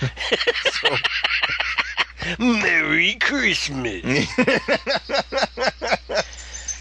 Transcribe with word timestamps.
So- 0.00 0.96
Merry 2.44 3.14
Christmas. 3.20 4.02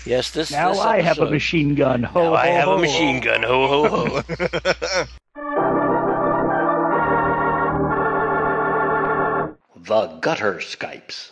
yes, 0.05 0.31
this. 0.31 0.51
Now 0.51 0.69
this 0.71 0.79
I 0.79 1.01
have 1.01 1.19
a 1.19 1.29
machine 1.29 1.75
gun. 1.75 2.01
Ho, 2.03 2.23
Now 2.23 2.33
I 2.35 2.47
have 2.47 2.65
ho. 2.65 2.75
a 2.75 2.79
machine 2.79 3.19
gun. 3.21 3.43
Ho 3.43 3.67
ho 3.67 3.87
ho. 3.87 4.21
the 9.85 10.07
gutter 10.21 10.55
Skypes. 10.55 11.31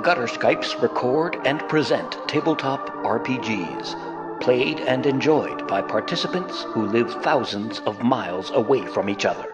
The 0.00 0.06
Gutter 0.06 0.28
Skypes 0.28 0.80
record 0.80 1.36
and 1.44 1.60
present 1.68 2.16
tabletop 2.26 2.88
RPGs, 3.04 4.40
played 4.40 4.80
and 4.80 5.04
enjoyed 5.04 5.68
by 5.68 5.82
participants 5.82 6.62
who 6.62 6.86
live 6.86 7.22
thousands 7.22 7.80
of 7.80 8.02
miles 8.02 8.50
away 8.52 8.86
from 8.86 9.10
each 9.10 9.26
other. 9.26 9.44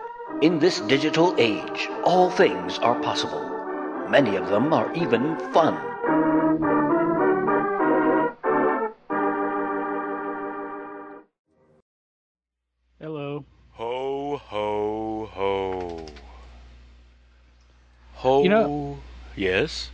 In 0.42 0.60
this 0.60 0.78
digital 0.82 1.34
age, 1.36 1.90
all 2.04 2.30
things 2.30 2.78
are 2.78 2.94
possible. 3.00 3.42
Many 4.08 4.36
of 4.36 4.48
them 4.48 4.72
are 4.72 4.94
even 4.94 5.36
fun. 5.50 5.95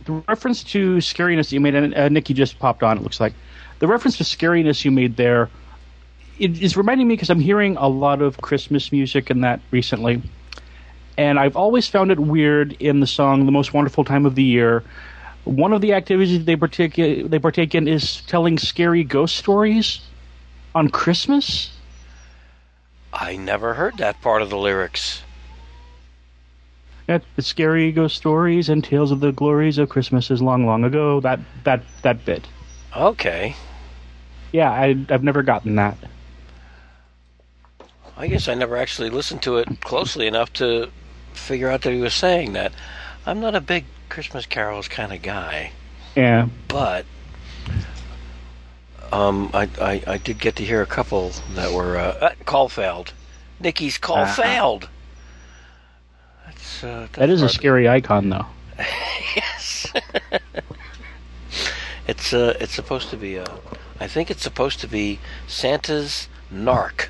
The 0.05 0.13
reference 0.27 0.63
to 0.65 0.97
scariness 0.97 1.51
you 1.51 1.59
made, 1.59 1.75
and 1.75 1.93
uh, 1.95 2.09
Nikki 2.09 2.33
just 2.33 2.59
popped 2.59 2.83
on. 2.83 2.97
It 2.97 3.03
looks 3.03 3.19
like 3.19 3.33
the 3.79 3.87
reference 3.87 4.17
to 4.17 4.23
scariness 4.23 4.85
you 4.85 4.91
made 4.91 5.17
there. 5.17 5.49
It 6.39 6.61
is 6.61 6.75
reminding 6.75 7.07
me 7.07 7.15
because 7.15 7.29
I'm 7.29 7.39
hearing 7.39 7.77
a 7.77 7.87
lot 7.87 8.21
of 8.21 8.41
Christmas 8.41 8.91
music 8.91 9.29
and 9.29 9.43
that 9.43 9.61
recently, 9.71 10.21
and 11.17 11.39
I've 11.39 11.55
always 11.55 11.87
found 11.87 12.11
it 12.11 12.19
weird 12.19 12.73
in 12.79 12.99
the 12.99 13.07
song 13.07 13.45
"The 13.45 13.51
Most 13.51 13.73
Wonderful 13.73 14.03
Time 14.03 14.25
of 14.25 14.35
the 14.35 14.43
Year." 14.43 14.83
One 15.45 15.73
of 15.73 15.81
the 15.81 15.93
activities 15.93 16.45
they 16.45 16.55
partake 16.55 16.95
they 16.95 17.39
partake 17.39 17.75
in 17.75 17.87
is 17.87 18.21
telling 18.21 18.57
scary 18.57 19.03
ghost 19.03 19.35
stories 19.35 19.99
on 20.73 20.89
Christmas. 20.89 21.71
I 23.11 23.35
never 23.35 23.75
heard 23.75 23.97
that 23.97 24.21
part 24.21 24.41
of 24.41 24.49
the 24.49 24.57
lyrics. 24.57 25.21
Yeah, 27.07 27.19
the 27.35 27.41
scary 27.41 27.91
ghost 27.91 28.15
stories 28.15 28.69
and 28.69 28.83
tales 28.83 29.11
of 29.11 29.19
the 29.19 29.31
glories 29.33 29.77
of 29.77 29.89
Christmases 29.89 30.41
long, 30.41 30.65
long 30.65 30.83
ago. 30.85 31.19
That 31.19 31.39
that 31.65 31.83
that 32.01 32.23
bit. 32.25 32.47
Okay. 32.95 33.55
Yeah, 34.51 34.69
I, 34.71 34.95
I've 35.09 35.23
never 35.23 35.41
gotten 35.43 35.75
that. 35.75 35.97
I 38.15 38.27
guess 38.27 38.47
I 38.47 38.53
never 38.53 38.77
actually 38.77 39.09
listened 39.09 39.41
to 39.43 39.57
it 39.57 39.81
closely 39.81 40.27
enough 40.27 40.53
to 40.53 40.89
figure 41.33 41.69
out 41.69 41.81
that 41.81 41.91
he 41.91 41.99
was 41.99 42.13
saying 42.13 42.53
that. 42.53 42.71
I'm 43.25 43.39
not 43.39 43.55
a 43.55 43.61
big 43.61 43.85
Christmas 44.09 44.45
carols 44.45 44.87
kind 44.87 45.11
of 45.11 45.21
guy, 45.23 45.71
Yeah. 46.15 46.47
but 46.67 47.05
um, 49.11 49.49
I, 49.53 49.67
I 49.81 50.03
I 50.07 50.17
did 50.17 50.39
get 50.39 50.55
to 50.57 50.63
hear 50.65 50.81
a 50.81 50.85
couple 50.85 51.31
that 51.55 51.71
were 51.73 51.97
uh, 51.97 52.17
uh, 52.21 52.29
call 52.45 52.69
failed. 52.69 53.13
Nikki's 53.59 53.97
call 53.97 54.17
Ah. 54.19 54.25
failed. 54.33 54.89
That's, 56.63 56.83
uh, 56.83 57.07
That 57.13 57.29
is 57.29 57.41
a 57.41 57.45
that's 57.45 57.55
scary 57.55 57.89
icon, 57.89 58.29
though. 58.29 58.45
Yes. 59.35 59.91
it's 62.07 62.33
uh, 62.33 62.55
it's 62.59 62.73
supposed 62.73 63.09
to 63.09 63.17
be 63.17 63.39
uh, 63.39 63.47
I 63.99 64.05
think 64.07 64.29
it's 64.29 64.43
supposed 64.43 64.79
to 64.81 64.87
be 64.87 65.19
Santa's 65.47 66.27
narc. 66.53 67.07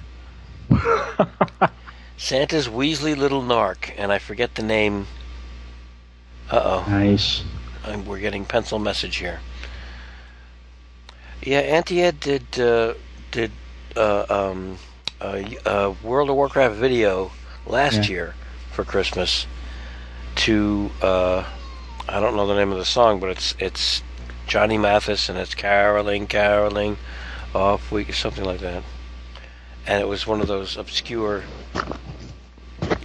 Santa's 2.18 2.69
Weasley 2.69 3.18
little 3.18 3.41
narc, 3.41 3.94
and 3.97 4.14
I 4.14 4.19
forget 4.19 4.56
the 4.56 4.64
name. 4.64 5.08
Uh 6.50 6.62
oh. 6.64 6.90
Nice. 6.90 7.44
oh, 7.88 8.00
we're 8.00 8.20
getting 8.20 8.46
pencil 8.46 8.80
message 8.80 9.18
here. 9.18 9.41
Yeah, 11.41 11.59
Auntie 11.59 12.02
Ed 12.02 12.22
did 12.22 12.58
uh, 12.58 12.94
did 13.31 13.52
uh, 13.97 14.25
um, 14.30 14.78
a, 15.20 15.58
a 15.66 15.91
World 16.02 16.30
of 16.30 16.38
Warcraft 16.38 16.75
video 16.75 17.31
last 17.68 18.08
Yeah. 18.08 18.16
year 18.16 18.35
for 18.73 18.84
Christmas. 18.84 19.47
To 20.35 20.89
uh, 21.01 21.45
I 22.09 22.19
don't 22.19 22.35
know 22.35 22.47
the 22.47 22.56
name 22.56 22.72
of 22.72 22.78
the 22.78 22.85
song, 22.85 23.19
but 23.19 23.29
it's 23.29 23.56
it's 23.59 24.01
Johnny 24.47 24.78
Mathis 24.78 25.29
and 25.29 25.38
it's 25.38 25.56
caroling, 25.56 26.28
caroling, 26.28 26.97
off 27.53 27.91
week 27.91 28.13
something 28.13 28.44
like 28.44 28.59
that. 28.59 28.84
And 29.85 30.01
it 30.01 30.07
was 30.07 30.25
one 30.25 30.41
of 30.41 30.47
those 30.47 30.75
obscure 30.78 31.44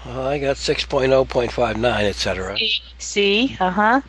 Well, 0.04 0.26
I 0.26 0.38
got 0.38 0.50
oh, 0.50 0.52
6.0.59, 0.52 2.04
etc. 2.04 2.58
See? 2.98 3.56
Uh 3.58 3.70
huh. 3.70 4.02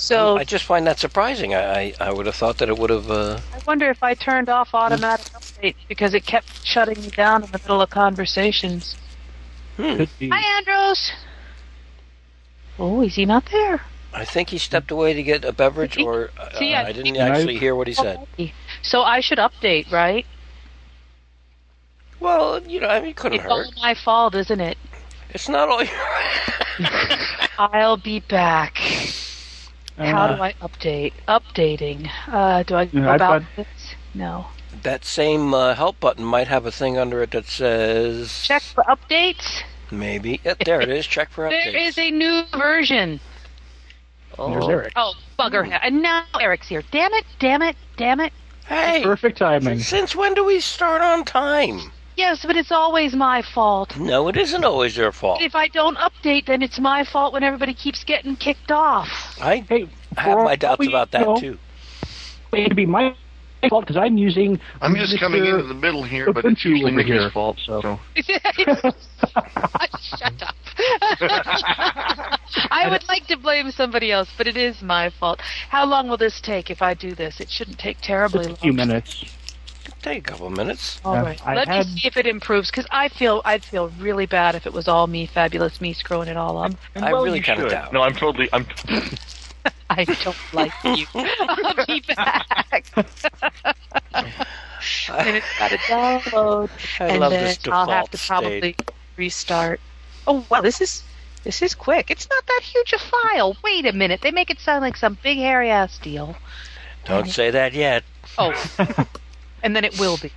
So 0.00 0.38
I 0.38 0.44
just 0.44 0.64
find 0.64 0.86
that 0.86 0.98
surprising. 0.98 1.54
I, 1.54 1.80
I, 1.80 1.94
I 2.00 2.10
would 2.12 2.24
have 2.26 2.34
thought 2.34 2.58
that 2.58 2.68
it 2.70 2.78
would 2.78 2.90
have. 2.90 3.10
Uh, 3.10 3.40
I 3.52 3.60
wonder 3.66 3.90
if 3.90 4.02
I 4.02 4.14
turned 4.14 4.48
off 4.48 4.70
automatic 4.72 5.26
updates 5.34 5.76
because 5.88 6.14
it 6.14 6.24
kept 6.24 6.46
shutting 6.62 7.02
me 7.02 7.10
down 7.10 7.44
in 7.44 7.50
the 7.50 7.58
middle 7.58 7.82
of 7.82 7.90
conversations. 7.90 8.96
hmm. 9.76 10.04
Hi, 10.32 10.56
Andros. 10.58 11.12
Oh, 12.78 13.02
is 13.02 13.14
he 13.14 13.26
not 13.26 13.44
there? 13.52 13.82
I 14.14 14.24
think 14.24 14.48
he 14.48 14.58
stepped 14.58 14.90
away 14.90 15.12
to 15.12 15.22
get 15.22 15.44
a 15.44 15.52
beverage, 15.52 15.98
or 15.98 16.30
uh, 16.38 16.58
See, 16.58 16.74
I 16.74 16.86
I 16.86 16.92
didn't 16.92 17.14
think- 17.14 17.18
actually 17.18 17.58
hear 17.58 17.76
what 17.76 17.86
he 17.86 17.92
said. 17.92 18.26
So 18.82 19.02
I 19.02 19.20
should 19.20 19.38
update, 19.38 19.92
right? 19.92 20.24
Well, 22.20 22.62
you 22.66 22.80
know, 22.80 22.88
I 22.88 23.00
mean, 23.00 23.10
it 23.10 23.16
couldn't 23.16 23.40
It's 23.40 23.46
all 23.50 23.70
my 23.82 23.94
fault, 23.94 24.34
isn't 24.34 24.60
it? 24.60 24.78
It's 25.28 25.48
not 25.48 25.68
all 25.68 25.82
your. 25.84 25.92
I'll 27.58 27.98
be 27.98 28.20
back. 28.20 28.78
How 30.00 30.24
Uh, 30.26 30.36
do 30.36 30.42
I 30.42 30.52
update? 30.62 31.12
Updating. 31.28 32.10
Uh, 32.26 32.62
do 32.62 32.74
I 32.74 32.86
go 32.86 32.98
Yeah, 33.00 33.14
about 33.14 33.42
got- 33.42 33.56
this? 33.56 33.94
No. 34.14 34.46
that 34.82 35.04
same 35.04 35.52
uh, 35.54 35.74
help 35.74 36.00
button 36.00 36.24
might 36.24 36.48
have 36.48 36.64
a 36.66 36.70
thing 36.72 36.96
under 36.98 37.22
it 37.22 37.30
that 37.32 37.46
says 37.46 38.42
Check 38.44 38.62
for 38.62 38.82
updates. 38.84 39.62
maybe. 39.90 40.40
Yeah, 40.44 40.54
there 40.64 40.80
it 40.80 40.88
is. 40.88 41.06
Check 41.06 41.30
for 41.30 41.44
updates. 41.48 41.64
There 41.72 41.76
is 41.76 41.98
a 41.98 42.10
new 42.10 42.42
version. 42.56 43.20
Oh. 44.38 44.50
There's 44.52 44.68
Eric. 44.68 44.92
Oh, 44.96 45.14
bugger. 45.38 45.78
And 45.82 46.02
now 46.02 46.24
Eric's 46.40 46.68
here. 46.68 46.82
Damn 46.90 47.12
it, 47.12 47.24
damn 47.38 47.62
it, 47.62 47.76
damn 47.96 48.20
it. 48.20 48.32
hey, 48.66 49.02
Perfect 49.02 49.38
timing. 49.38 49.80
since 49.80 50.16
when 50.16 50.34
do 50.34 50.44
we 50.44 50.60
start 50.60 51.02
on 51.02 51.24
time? 51.24 51.92
Yes, 52.20 52.44
but 52.44 52.54
it's 52.54 52.70
always 52.70 53.14
my 53.14 53.40
fault. 53.40 53.96
No, 53.96 54.28
it 54.28 54.36
isn't 54.36 54.62
always 54.62 54.94
your 54.94 55.10
fault. 55.10 55.40
If 55.40 55.54
I 55.54 55.68
don't 55.68 55.96
update, 55.96 56.48
then 56.48 56.60
it's 56.60 56.78
my 56.78 57.02
fault 57.02 57.32
when 57.32 57.42
everybody 57.42 57.72
keeps 57.72 58.04
getting 58.04 58.36
kicked 58.36 58.70
off. 58.70 59.08
I 59.40 59.64
Hey, 59.66 59.88
have 60.18 60.34
for 60.34 60.44
my 60.44 60.54
doubts 60.54 60.80
we 60.80 60.88
about 60.88 61.12
that 61.12 61.22
know, 61.22 61.40
too. 61.40 61.56
It'd 62.52 62.76
be 62.76 62.84
my 62.84 63.14
fault 63.70 63.86
because 63.86 63.96
I'm 63.96 64.18
using. 64.18 64.60
I'm 64.82 64.94
just 64.96 65.18
coming 65.18 65.46
into 65.46 65.62
the 65.62 65.72
middle 65.72 66.02
here, 66.02 66.30
but 66.30 66.44
it's 66.44 66.62
usually 66.62 66.92
over 66.92 67.02
Mickey's 67.02 67.32
fault. 67.32 67.56
So 67.64 67.80
Shut 68.16 68.84
up. 70.42 70.54
I 72.70 72.86
would 72.90 73.08
like 73.08 73.28
to 73.28 73.38
blame 73.38 73.70
somebody 73.70 74.12
else, 74.12 74.28
but 74.36 74.46
it 74.46 74.58
is 74.58 74.82
my 74.82 75.08
fault. 75.08 75.40
How 75.70 75.86
long 75.86 76.06
will 76.08 76.18
this 76.18 76.38
take 76.42 76.70
if 76.70 76.82
I 76.82 76.92
do 76.92 77.14
this? 77.14 77.40
It 77.40 77.50
shouldn't 77.50 77.78
take 77.78 77.96
terribly 78.02 78.48
Just 78.48 78.58
a 78.58 78.62
few 78.62 78.74
minutes. 78.74 79.24
Take 80.02 80.26
a 80.28 80.30
couple 80.30 80.48
minutes. 80.50 80.98
All. 81.04 81.14
I 81.14 81.54
Let 81.54 81.68
had- 81.68 81.86
me 81.86 81.98
see 81.98 82.08
if 82.08 82.16
it 82.16 82.26
improves 82.26 82.70
because 82.70 82.86
I 82.90 83.08
feel 83.08 83.42
I'd 83.44 83.62
feel 83.64 83.88
really 83.98 84.24
bad 84.26 84.54
if 84.54 84.66
it 84.66 84.72
was 84.72 84.88
all 84.88 85.06
me, 85.06 85.26
fabulous 85.26 85.80
me, 85.80 85.92
screwing 85.92 86.28
it 86.28 86.36
all 86.38 86.56
up. 86.56 86.72
I 86.96 87.12
Well, 87.12 87.24
really 87.24 87.38
you 87.38 87.44
kind 87.44 87.60
of 87.60 87.66
should. 87.68 87.72
doubt. 87.76 87.92
No, 87.92 88.02
I'm 88.02 88.14
totally. 88.14 88.48
I'm. 88.52 88.66
I 89.90 90.04
don't 90.04 90.36
like 90.52 90.72
you. 90.84 91.06
I'll 91.14 91.86
be 91.86 92.00
back. 92.00 92.84
and 92.96 93.06
it's 95.36 95.58
got 95.58 95.70
to 95.70 95.76
download, 95.78 96.70
I 97.00 97.06
and 97.08 97.20
love 97.20 97.32
then 97.32 97.44
this 97.44 97.58
I'll 97.70 97.86
default 97.86 97.90
have 97.90 98.10
to 98.10 98.18
probably 98.26 98.58
state. 98.72 98.90
restart. 99.16 99.80
Oh 100.26 100.46
wow, 100.48 100.60
this 100.62 100.80
is 100.80 101.02
this 101.44 101.60
is 101.60 101.74
quick. 101.74 102.10
It's 102.10 102.28
not 102.30 102.46
that 102.46 102.60
huge 102.62 102.92
a 102.94 102.98
file. 102.98 103.56
Wait 103.62 103.84
a 103.84 103.92
minute, 103.92 104.20
they 104.22 104.30
make 104.30 104.48
it 104.50 104.60
sound 104.60 104.82
like 104.82 104.96
some 104.96 105.18
big 105.22 105.36
hairy 105.38 105.70
ass 105.70 105.98
deal. 105.98 106.36
Don't 107.04 107.28
say 107.28 107.50
that 107.50 107.72
yet. 107.74 108.04
Oh, 108.38 108.52
and 109.62 109.76
then 109.76 109.84
it 109.84 109.98
will 109.98 110.16
be. 110.18 110.32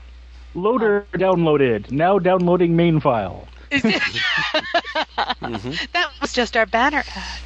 Loader 0.55 1.07
downloaded. 1.13 1.91
Now 1.91 2.19
downloading 2.19 2.75
main 2.75 2.99
file. 2.99 3.47
Mm-hmm. 5.41 5.73
That 5.93 6.11
was 6.21 6.33
just 6.33 6.55
our 6.55 6.65
banner 6.65 7.03
ad. 7.15 7.41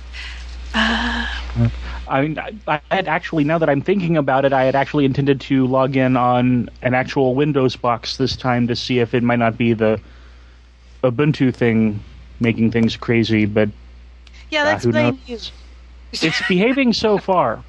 Uh, 0.74 1.70
I 2.08 2.22
mean, 2.22 2.38
I, 2.40 2.54
I 2.68 2.82
had 2.92 3.08
actually, 3.08 3.44
now 3.44 3.58
that 3.58 3.70
I'm 3.70 3.82
thinking 3.82 4.18
about 4.18 4.46
it, 4.46 4.54
I 4.54 4.64
had 4.64 4.76
actually 4.76 5.06
intended 5.06 5.40
to 5.42 5.66
log 5.68 5.96
in 5.96 6.16
on 6.16 6.70
an 6.82 6.94
actual 6.94 7.36
Windows 7.36 7.76
box 7.76 8.18
this 8.18 8.36
time 8.36 8.68
to 8.68 8.76
see 8.76 9.00
if 9.00 9.14
it 9.14 9.24
might 9.24 9.40
not 9.40 9.58
be 9.58 9.74
the 9.74 10.00
Ubuntu 11.04 11.54
thing 11.54 12.04
making 12.40 12.72
things 12.72 12.96
crazy, 12.98 13.46
but 13.46 13.70
Yeah, 14.50 14.62
uh, 14.62 14.66
that's 14.66 14.86
let's 14.86 14.86
blame 14.86 15.20
you. 15.26 15.40
it's 16.12 16.42
behaving 16.48 16.94
so 16.94 17.18
far. 17.18 17.64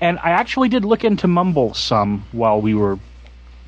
And 0.00 0.18
I 0.22 0.30
actually 0.30 0.68
did 0.68 0.84
look 0.84 1.04
into 1.04 1.26
Mumble 1.28 1.74
some 1.74 2.26
while 2.32 2.60
we 2.60 2.74
were 2.74 2.98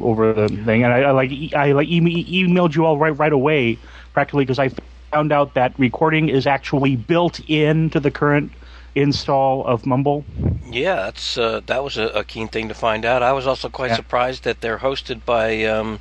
over 0.03 0.33
the 0.33 0.49
thing, 0.65 0.85
and 0.85 0.93
I, 0.93 1.01
I 1.03 1.11
like 1.13 1.31
e- 1.31 1.53
I 1.55 1.73
like 1.73 1.89
e- 1.89 2.45
emailed 2.45 2.75
you 2.75 2.85
all 2.85 2.99
right 2.99 3.17
right 3.17 3.33
away, 3.33 3.79
practically 4.13 4.45
because 4.45 4.59
I 4.59 4.71
found 5.13 5.33
out 5.33 5.55
that 5.55 5.73
recording 5.79 6.29
is 6.29 6.47
actually 6.47 6.97
built 6.97 7.41
into 7.49 8.01
the 8.01 8.11
current 8.11 8.53
install 8.95 9.65
of 9.67 9.87
Mumble. 9.87 10.25
Yeah, 10.71 10.97
that's 10.97 11.37
uh, 11.39 11.61
that 11.67 11.83
was 11.85 11.97
a, 11.97 12.07
a 12.09 12.25
keen 12.25 12.49
thing 12.49 12.69
to 12.69 12.75
find 12.75 13.05
out. 13.05 13.23
I 13.23 13.33
was 13.33 13.47
also 13.47 13.69
quite 13.69 13.91
Yeah. 13.91 13.97
surprised 13.97 14.45
that 14.45 14.61
they're 14.61 14.79
hosted 14.79 15.25
by, 15.25 15.65
um, 15.65 16.01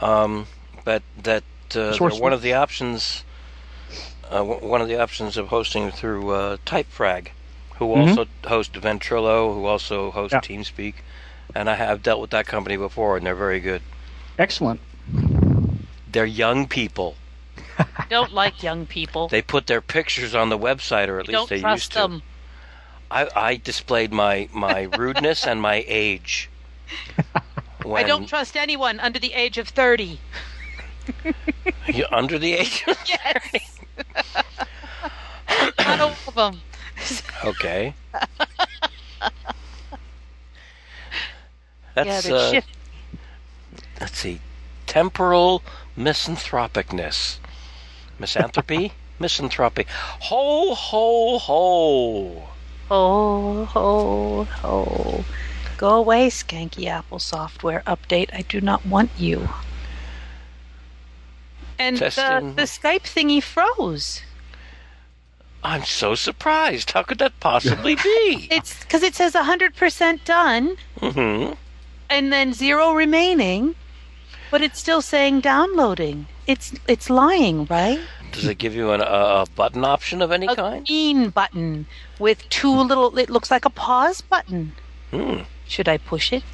um, 0.00 0.46
but 0.84 1.02
that 1.22 1.42
uh, 1.74 1.96
they're 1.96 2.10
one 2.10 2.32
of 2.32 2.42
the 2.42 2.52
options. 2.54 3.24
Uh, 4.30 4.38
w- 4.38 4.66
one 4.66 4.80
of 4.80 4.88
the 4.88 4.96
options 4.98 5.36
of 5.36 5.48
hosting 5.48 5.90
through 5.90 6.30
uh, 6.30 6.56
Typefrag, 6.66 7.28
who 7.78 7.86
Mhm. 7.86 8.08
also 8.08 8.26
host 8.46 8.72
Ventrilo, 8.72 9.54
who 9.54 9.66
also 9.66 10.10
host 10.10 10.32
Yeah. 10.32 10.40
TeamSpeak, 10.40 10.94
and 11.56 11.70
I 11.70 11.74
have 11.74 12.02
dealt 12.02 12.20
with 12.20 12.30
that 12.30 12.46
company 12.46 12.76
before, 12.76 13.16
and 13.16 13.24
they're 13.24 13.34
very 13.34 13.60
good. 13.60 13.80
Excellent. 14.38 14.80
They're 16.12 16.26
young 16.26 16.68
people. 16.68 17.16
Don't 18.10 18.32
like 18.32 18.62
young 18.62 18.86
people. 18.86 19.28
They 19.28 19.42
put 19.42 19.66
their 19.66 19.80
pictures 19.80 20.34
on 20.34 20.50
the 20.50 20.58
website, 20.58 21.08
or 21.08 21.18
at 21.18 21.28
least 21.28 21.32
don't 21.32 21.48
they 21.48 21.60
trust 21.60 21.82
used 21.82 21.92
to. 21.92 21.98
them. 21.98 22.22
I, 23.10 23.28
I 23.34 23.56
displayed 23.56 24.12
my, 24.12 24.48
my 24.52 24.82
rudeness 24.96 25.46
and 25.46 25.60
my 25.60 25.84
age. 25.86 26.50
When 27.82 28.04
I 28.04 28.06
don't 28.06 28.26
trust 28.26 28.56
anyone 28.56 29.00
under 29.00 29.18
the 29.18 29.32
age 29.32 29.58
of 29.58 29.68
thirty. 29.68 30.20
you're 31.86 32.12
under 32.12 32.38
the 32.38 32.54
age. 32.54 32.84
Yes. 33.06 33.78
Not 35.78 36.00
all 36.00 36.14
of 36.26 36.34
them. 36.34 36.60
okay. 37.44 37.94
Yeah, 42.00 42.20
That's 42.20 42.22
they're 42.22 42.36
uh, 42.36 42.50
shift. 42.52 42.68
let's 44.00 44.18
see, 44.18 44.40
temporal 44.86 45.62
misanthropicness, 45.96 47.38
misanthropy, 48.18 48.92
misanthropy. 49.20 49.86
Ho 50.22 50.74
ho 50.74 51.38
ho! 51.38 52.48
Ho, 52.88 53.64
ho, 53.64 54.44
ho. 54.44 55.24
Go 55.76 55.94
away, 55.96 56.28
skanky 56.30 56.86
Apple 56.86 57.18
software 57.18 57.82
update. 57.86 58.30
I 58.32 58.42
do 58.42 58.60
not 58.60 58.84
want 58.86 59.10
you. 59.18 59.48
And 61.78 62.02
the, 62.02 62.10
Testing. 62.10 62.54
the 62.54 62.62
Skype 62.62 63.02
thingy 63.02 63.42
froze. 63.42 64.22
I'm 65.62 65.84
so 65.84 66.14
surprised. 66.14 66.92
How 66.92 67.02
could 67.02 67.18
that 67.18 67.38
possibly 67.40 67.96
be? 67.96 68.48
It's 68.50 68.80
because 68.80 69.02
it 69.02 69.14
says 69.14 69.34
100% 69.34 70.24
done 70.24 70.76
hmm 71.00 71.52
and 72.08 72.32
then 72.32 72.52
zero 72.52 72.92
remaining, 72.92 73.74
but 74.50 74.62
it's 74.62 74.78
still 74.78 75.02
saying 75.02 75.40
downloading. 75.40 76.26
It's 76.46 76.72
it's 76.86 77.10
lying, 77.10 77.64
right? 77.66 78.00
Does 78.32 78.46
it 78.46 78.58
give 78.58 78.74
you 78.74 78.90
an, 78.92 79.00
a, 79.00 79.46
button 79.54 79.84
option 79.84 80.20
of 80.20 80.30
any 80.30 80.46
A 80.46 80.54
kind? 80.54 80.86
green 80.86 81.30
button 81.30 81.86
with 82.18 82.48
two 82.50 82.72
little. 82.72 83.16
It 83.18 83.30
looks 83.30 83.50
like 83.50 83.64
a 83.64 83.70
pause 83.70 84.20
button. 84.20 84.72
Hmm. 85.10 85.42
Should 85.68 85.88
I 85.88 85.98
push 85.98 86.32
it? 86.32 86.44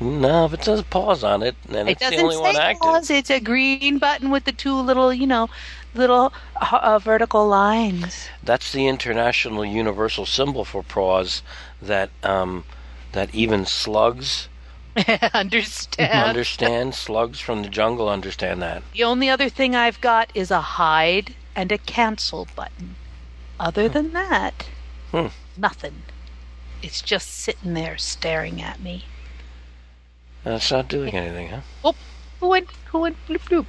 No, 0.00 0.46
if 0.46 0.54
it 0.54 0.64
says 0.64 0.82
pause 0.82 1.22
on 1.22 1.42
it, 1.42 1.54
then 1.68 1.86
It 1.88 1.92
it's 1.92 2.00
the 2.00 2.10
doesn't 2.16 2.24
only 2.24 2.36
one 2.38 2.54
say 2.54 2.60
active. 2.60 2.80
pause. 2.80 3.10
It's 3.10 3.30
a 3.30 3.40
green 3.40 3.98
button 3.98 4.30
with 4.30 4.44
the 4.44 4.52
two 4.52 4.74
little, 4.74 5.12
you 5.12 5.26
know, 5.26 5.50
little 5.94 6.32
uh, 6.60 6.78
uh, 6.82 6.98
vertical 6.98 7.46
lines. 7.46 8.28
That's 8.42 8.72
the 8.72 8.86
international 8.86 9.64
universal 9.66 10.24
symbol 10.24 10.64
for 10.64 10.82
pause 10.82 11.42
that 11.82 12.08
um, 12.22 12.64
that 13.12 13.34
even 13.34 13.66
slugs 13.66 14.48
Understand? 15.34 16.12
understand. 16.28 16.94
Slugs 16.94 17.40
from 17.40 17.62
the 17.62 17.68
jungle 17.68 18.08
understand 18.08 18.62
that. 18.62 18.82
the 18.92 19.04
only 19.04 19.28
other 19.28 19.48
thing 19.48 19.74
I've 19.74 20.00
got 20.00 20.30
is 20.34 20.50
a 20.50 20.60
hide 20.60 21.34
and 21.56 21.72
a 21.72 21.78
cancel 21.78 22.46
button. 22.54 22.94
Other 23.58 23.88
than 23.88 24.12
that, 24.12 24.68
Hmm. 25.10 25.28
nothing. 25.56 26.02
It's 26.82 27.00
just 27.02 27.28
sitting 27.30 27.74
there 27.74 27.96
staring 27.98 28.60
at 28.62 28.80
me. 28.80 29.04
That's 30.44 30.70
not 30.70 30.88
doing 30.88 31.14
anything, 31.14 31.48
huh? 31.48 31.60
Oh, 31.84 31.94
who 32.40 32.48
went? 32.48 32.68
Who 32.92 32.98
went? 33.00 33.16
Bloop 33.26 33.40
bloop. 33.48 33.66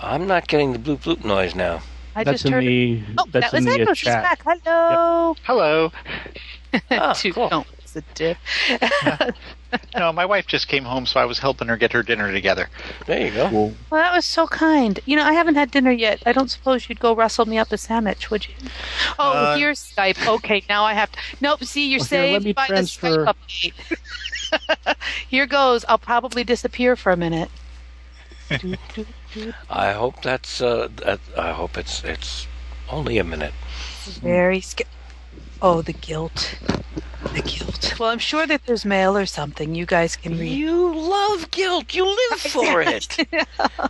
I'm 0.00 0.26
not 0.28 0.46
getting 0.46 0.72
the 0.72 0.78
bloop 0.78 0.98
bloop 1.02 1.24
noise 1.24 1.54
now. 1.54 1.80
I 2.14 2.24
that's 2.24 2.36
just 2.42 2.46
in 2.46 2.52
heard. 2.52 2.64
the 2.64 3.02
oh, 3.18 3.24
that's 3.32 3.50
that 3.50 3.52
was 3.52 3.66
in 3.66 3.72
the 3.72 3.80
Echo. 3.82 3.94
She's 3.94 4.06
back. 4.08 4.40
Hello. 4.44 5.36
Hello. 5.44 5.92
Ah, 6.90 7.14
Too 7.14 7.32
cool. 8.16 8.34
sensitive. 8.68 9.34
No, 9.94 10.12
my 10.12 10.24
wife 10.24 10.46
just 10.46 10.66
came 10.68 10.84
home, 10.84 11.04
so 11.04 11.20
I 11.20 11.26
was 11.26 11.38
helping 11.38 11.68
her 11.68 11.76
get 11.76 11.92
her 11.92 12.02
dinner 12.02 12.32
together. 12.32 12.68
There 13.06 13.26
you 13.26 13.32
go. 13.32 13.48
Cool. 13.50 13.74
Well, 13.90 14.00
that 14.02 14.14
was 14.14 14.24
so 14.24 14.46
kind. 14.46 14.98
You 15.04 15.16
know, 15.16 15.24
I 15.24 15.32
haven't 15.34 15.56
had 15.56 15.70
dinner 15.70 15.90
yet. 15.90 16.22
I 16.24 16.32
don't 16.32 16.48
suppose 16.50 16.88
you'd 16.88 17.00
go 17.00 17.14
rustle 17.14 17.44
me 17.44 17.58
up 17.58 17.70
a 17.70 17.76
sandwich, 17.76 18.30
would 18.30 18.48
you? 18.48 18.54
Oh, 19.18 19.32
Uh, 19.32 19.56
here's 19.58 19.78
Skype. 19.80 20.26
Okay, 20.26 20.64
now 20.68 20.84
I 20.84 20.94
have 20.94 21.12
to. 21.12 21.18
Nope. 21.42 21.62
See, 21.64 21.88
you're 21.90 22.00
Well, 22.00 22.06
here, 22.08 22.20
let 22.22 22.32
saved 22.32 22.44
me 22.46 22.52
by 22.54 22.66
transfer- 22.66 23.10
the 23.10 23.34
Skype 23.34 23.72
update. 24.50 24.96
here 25.28 25.46
goes. 25.46 25.84
I'll 25.86 25.98
probably 25.98 26.44
disappear 26.44 26.96
for 26.96 27.12
a 27.12 27.16
minute. 27.16 27.50
Do, 28.48 28.76
do, 28.94 29.06
do. 29.34 29.52
I 29.68 29.92
hope 29.92 30.22
that's. 30.22 30.62
Uh, 30.62 30.88
I 31.36 31.50
hope 31.52 31.76
it's 31.76 32.02
it's 32.04 32.46
only 32.88 33.18
a 33.18 33.24
minute. 33.24 33.52
Very 34.22 34.62
sca- 34.62 34.84
Oh, 35.60 35.82
the 35.82 35.92
guilt. 35.92 36.54
The 37.34 37.42
guilt. 37.42 37.94
Well, 37.98 38.10
I'm 38.10 38.18
sure 38.20 38.46
that 38.46 38.64
there's 38.66 38.84
mail 38.84 39.16
or 39.16 39.26
something 39.26 39.74
you 39.74 39.86
guys 39.86 40.14
can 40.14 40.38
read. 40.38 40.52
You 40.56 40.94
love 40.94 41.50
guilt. 41.50 41.92
You 41.94 42.04
live 42.06 42.40
for 42.40 42.80
it. 42.80 43.16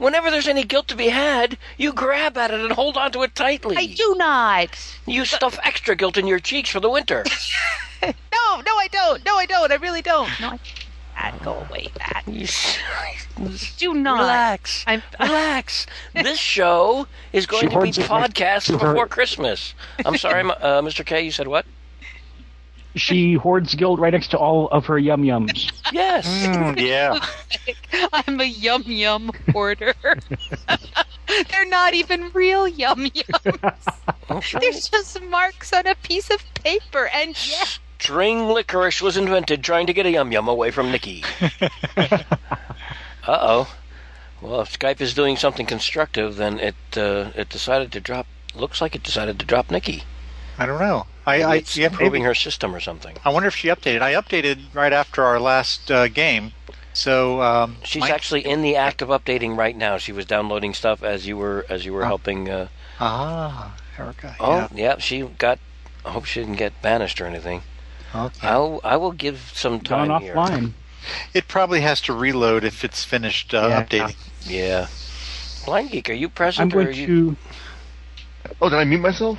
Whenever 0.00 0.30
there's 0.30 0.48
any 0.48 0.64
guilt 0.64 0.88
to 0.88 0.96
be 0.96 1.08
had, 1.10 1.58
you 1.76 1.92
grab 1.92 2.38
at 2.38 2.50
it 2.50 2.60
and 2.60 2.72
hold 2.72 2.96
on 2.96 3.12
to 3.12 3.22
it 3.22 3.34
tightly. 3.34 3.76
I 3.76 3.86
do 3.86 4.14
not. 4.16 4.96
You 5.06 5.24
stuff 5.26 5.58
extra 5.62 5.94
guilt 5.94 6.16
in 6.16 6.26
your 6.26 6.38
cheeks 6.40 6.70
for 6.70 6.80
the 6.80 6.90
winter. 6.90 7.24
No, 8.00 8.60
no, 8.60 8.72
I 8.76 8.86
don't. 8.92 9.24
No, 9.24 9.34
I 9.36 9.44
don't. 9.46 9.72
I 9.72 9.74
really 9.74 10.02
don't. 10.02 10.30
No, 10.40 10.50
I 10.50 10.58
can't. 11.16 11.42
Go 11.42 11.54
away, 11.68 11.88
Pat. 11.96 12.22
You 12.28 12.44
s- 12.44 12.78
Do 13.76 13.92
not. 13.92 14.20
Relax. 14.20 14.84
I'm. 14.86 15.02
Relax. 15.18 15.84
This 16.14 16.38
show 16.38 17.08
is 17.32 17.46
going 17.46 17.62
She 17.68 17.74
to 17.74 17.80
be 17.80 17.90
podcast 17.90 18.66
to 18.66 18.78
her- 18.78 18.92
before 18.92 19.08
Christmas. 19.08 19.74
I'm 20.06 20.16
sorry, 20.26 20.42
uh, 20.42 20.80
Mr. 20.80 21.04
K. 21.04 21.22
You 21.22 21.32
said 21.32 21.48
what? 21.48 21.66
She 22.98 23.34
hoards 23.34 23.74
guilt 23.74 24.00
right 24.00 24.12
next 24.12 24.28
to 24.28 24.38
all 24.38 24.68
of 24.68 24.86
her 24.86 24.98
yum 24.98 25.22
yums. 25.22 25.72
Yes. 25.92 26.26
Mm, 26.46 26.78
yeah. 26.78 27.18
I'm 28.12 28.40
a 28.40 28.44
yum 28.44 28.82
yum 28.82 29.30
hoarder. 29.52 29.94
They're 31.50 31.68
not 31.68 31.94
even 31.94 32.30
real 32.34 32.68
yum 32.68 33.06
yums. 33.06 34.52
They're 34.52 34.72
just 34.72 35.22
marks 35.22 35.72
on 35.72 35.86
a 35.86 35.94
piece 35.94 36.28
of 36.30 36.42
paper, 36.54 37.08
and 37.14 37.30
yeah, 37.50 37.64
String 37.98 38.48
licorice 38.48 39.00
was 39.00 39.16
invented 39.16 39.64
trying 39.64 39.86
to 39.86 39.92
get 39.94 40.06
a 40.06 40.10
yum 40.10 40.30
yum 40.30 40.46
away 40.46 40.70
from 40.70 40.92
Nikki. 40.92 41.24
uh 41.60 42.18
oh. 43.26 43.74
Well, 44.40 44.60
if 44.60 44.78
Skype 44.78 45.00
is 45.00 45.14
doing 45.14 45.36
something 45.36 45.66
constructive, 45.66 46.36
then 46.36 46.60
it 46.60 46.76
uh, 46.96 47.32
it 47.34 47.48
decided 47.48 47.90
to 47.92 48.00
drop. 48.00 48.26
Looks 48.54 48.80
like 48.80 48.94
it 48.94 49.02
decided 49.02 49.38
to 49.40 49.46
drop 49.46 49.70
Nikki. 49.70 50.04
I 50.58 50.66
don't 50.66 50.80
know. 50.80 51.06
I, 51.26 51.42
I 51.42 51.56
it's 51.56 51.76
yeah, 51.76 51.86
improving 51.86 52.22
maybe. 52.22 52.28
her 52.28 52.34
system 52.34 52.74
or 52.74 52.80
something. 52.80 53.16
I 53.24 53.30
wonder 53.30 53.48
if 53.48 53.54
she 53.54 53.68
updated. 53.68 54.02
I 54.02 54.14
updated 54.14 54.74
right 54.74 54.92
after 54.92 55.22
our 55.24 55.38
last 55.38 55.90
uh, 55.90 56.08
game, 56.08 56.52
so 56.92 57.40
um, 57.42 57.76
She's 57.84 58.00
my- 58.00 58.10
actually 58.10 58.44
in 58.46 58.62
the 58.62 58.76
act 58.76 59.02
of 59.02 59.08
updating 59.10 59.56
right 59.56 59.76
now. 59.76 59.98
She 59.98 60.10
was 60.12 60.24
downloading 60.26 60.74
stuff 60.74 61.02
as 61.02 61.26
you 61.26 61.36
were 61.36 61.64
as 61.68 61.84
you 61.84 61.92
were 61.92 62.02
Oh. 62.04 62.06
helping. 62.06 62.48
Uh, 62.48 62.68
ah 62.98 63.76
Erica. 63.98 64.34
oh, 64.40 64.56
yeah. 64.56 64.68
yeah. 64.74 64.98
She 64.98 65.22
got. 65.22 65.58
I 66.04 66.10
hope 66.12 66.24
she 66.24 66.40
didn't 66.40 66.56
get 66.56 66.80
banished 66.82 67.20
or 67.20 67.26
anything. 67.26 67.62
Okay. 68.14 68.46
I'll 68.48 68.80
I 68.82 68.96
will 68.96 69.12
give 69.12 69.52
some 69.54 69.78
Gone 69.80 70.08
time 70.08 70.22
here. 70.22 70.34
offline. 70.34 70.72
It 71.34 71.46
probably 71.46 71.82
has 71.82 72.00
to 72.02 72.12
reload 72.12 72.64
if 72.64 72.84
it's 72.84 73.04
finished 73.04 73.52
uh, 73.54 73.66
Yeah. 73.68 73.84
updating. 73.84 74.16
Yeah. 74.44 74.86
Blind 75.66 75.90
Geek, 75.90 76.08
are 76.10 76.14
you 76.14 76.26
I'm 76.28 76.32
present 76.32 76.72
or 76.72 76.76
going 76.84 76.86
are 76.88 76.90
you, 76.90 77.06
to. 77.06 77.36
Oh, 78.62 78.68
did 78.70 78.78
I 78.78 78.84
mute 78.84 79.00
myself? 79.02 79.38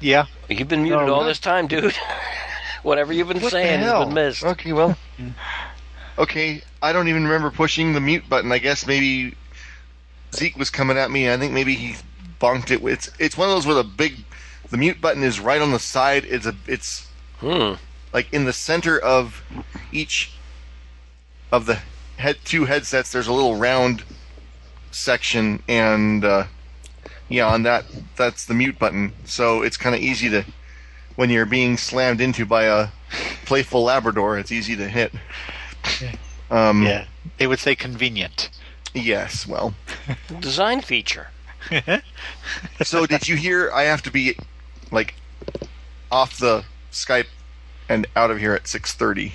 Yeah. 0.00 0.26
you've 0.48 0.68
been 0.68 0.82
muted 0.82 1.08
Oh, 1.08 1.12
all 1.14 1.20
what? 1.20 1.26
this 1.26 1.38
time, 1.38 1.66
dude? 1.66 1.94
Whatever 2.82 3.12
you've 3.12 3.28
been 3.28 3.40
What 3.40 3.50
saying 3.52 3.80
has 3.80 4.04
been 4.04 4.14
missed. 4.14 4.44
Okay, 4.44 4.72
well. 4.72 4.96
okay, 6.18 6.62
I 6.82 6.92
don't 6.92 7.08
even 7.08 7.24
remember 7.24 7.50
pushing 7.50 7.92
the 7.92 8.00
mute 8.00 8.28
button. 8.28 8.52
I 8.52 8.58
guess 8.58 8.86
maybe 8.86 9.34
Zeke 10.34 10.56
was 10.56 10.70
coming 10.70 10.96
at 10.96 11.10
me. 11.10 11.30
I 11.32 11.36
think 11.36 11.52
maybe 11.52 11.74
he 11.74 11.96
bonked 12.40 12.70
it. 12.70 12.82
It's 12.84 13.10
it's 13.18 13.36
one 13.36 13.48
of 13.48 13.54
those 13.54 13.66
where 13.66 13.74
the 13.74 13.84
big 13.84 14.24
the 14.70 14.76
mute 14.76 15.00
button 15.00 15.22
is 15.22 15.40
right 15.40 15.60
on 15.60 15.72
the 15.72 15.78
side. 15.78 16.24
It's 16.24 16.46
a 16.46 16.54
it's 16.66 17.08
Hmm. 17.40 17.74
like 18.12 18.32
in 18.32 18.44
the 18.44 18.52
center 18.52 18.98
of 18.98 19.42
each 19.92 20.32
of 21.52 21.66
the 21.66 21.78
head 22.18 22.36
two 22.44 22.64
headsets. 22.66 23.10
There's 23.12 23.26
a 23.26 23.32
little 23.32 23.56
round 23.56 24.04
section, 24.90 25.62
and 25.68 26.24
uh, 26.24 26.44
yeah, 27.28 27.46
on 27.48 27.62
that 27.64 27.84
that's 28.16 28.44
the 28.44 28.54
mute 28.54 28.78
button. 28.78 29.12
So 29.24 29.62
it's 29.62 29.76
kind 29.76 29.94
of 29.94 30.00
easy 30.00 30.28
to 30.30 30.44
when 31.16 31.30
you're 31.30 31.46
being 31.46 31.76
slammed 31.76 32.20
into 32.20 32.44
by 32.46 32.64
a 32.64 32.88
playful 33.44 33.84
Labrador. 33.84 34.38
It's 34.38 34.52
easy 34.52 34.76
to 34.76 34.88
hit. 34.88 35.12
Um, 36.50 36.82
Yeah. 36.82 37.06
They 37.38 37.46
would 37.46 37.58
say 37.58 37.74
convenient. 37.74 38.50
Yes. 38.94 39.46
Well. 39.46 39.74
Design 40.40 40.80
feature. 40.80 41.28
So 42.84 43.06
did 43.06 43.26
you 43.26 43.36
hear? 43.36 43.70
I 43.72 43.82
have 43.84 44.02
to 44.02 44.10
be 44.10 44.36
like 44.92 45.14
off 46.12 46.38
the 46.38 46.64
Skype 46.92 47.26
and 47.88 48.06
out 48.14 48.30
of 48.30 48.38
here 48.38 48.54
at 48.54 48.68
six 48.68 48.92
thirty. 48.92 49.32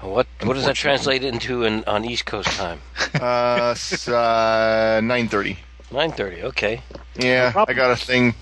What 0.00 0.26
what 0.42 0.54
does 0.54 0.64
that 0.66 0.76
translate 0.76 1.24
into 1.24 1.64
in, 1.64 1.82
on 1.84 2.04
East 2.04 2.26
Coast 2.26 2.50
time? 2.50 2.80
Uh, 3.14 3.74
uh, 4.08 5.00
nine 5.02 5.28
thirty. 5.28 5.58
Nine 5.90 6.12
thirty. 6.12 6.42
Okay. 6.42 6.82
Yeah, 7.16 7.52
I 7.66 7.72
got 7.72 7.90
a 7.90 7.96
thing 7.96 8.34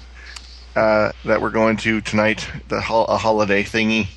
uh, 0.74 1.12
that 1.24 1.40
we're 1.40 1.50
going 1.50 1.76
to 1.78 2.00
tonight, 2.00 2.48
the 2.68 2.80
hol- 2.80 3.06
a 3.06 3.16
holiday 3.16 3.62
thingy, 3.62 4.08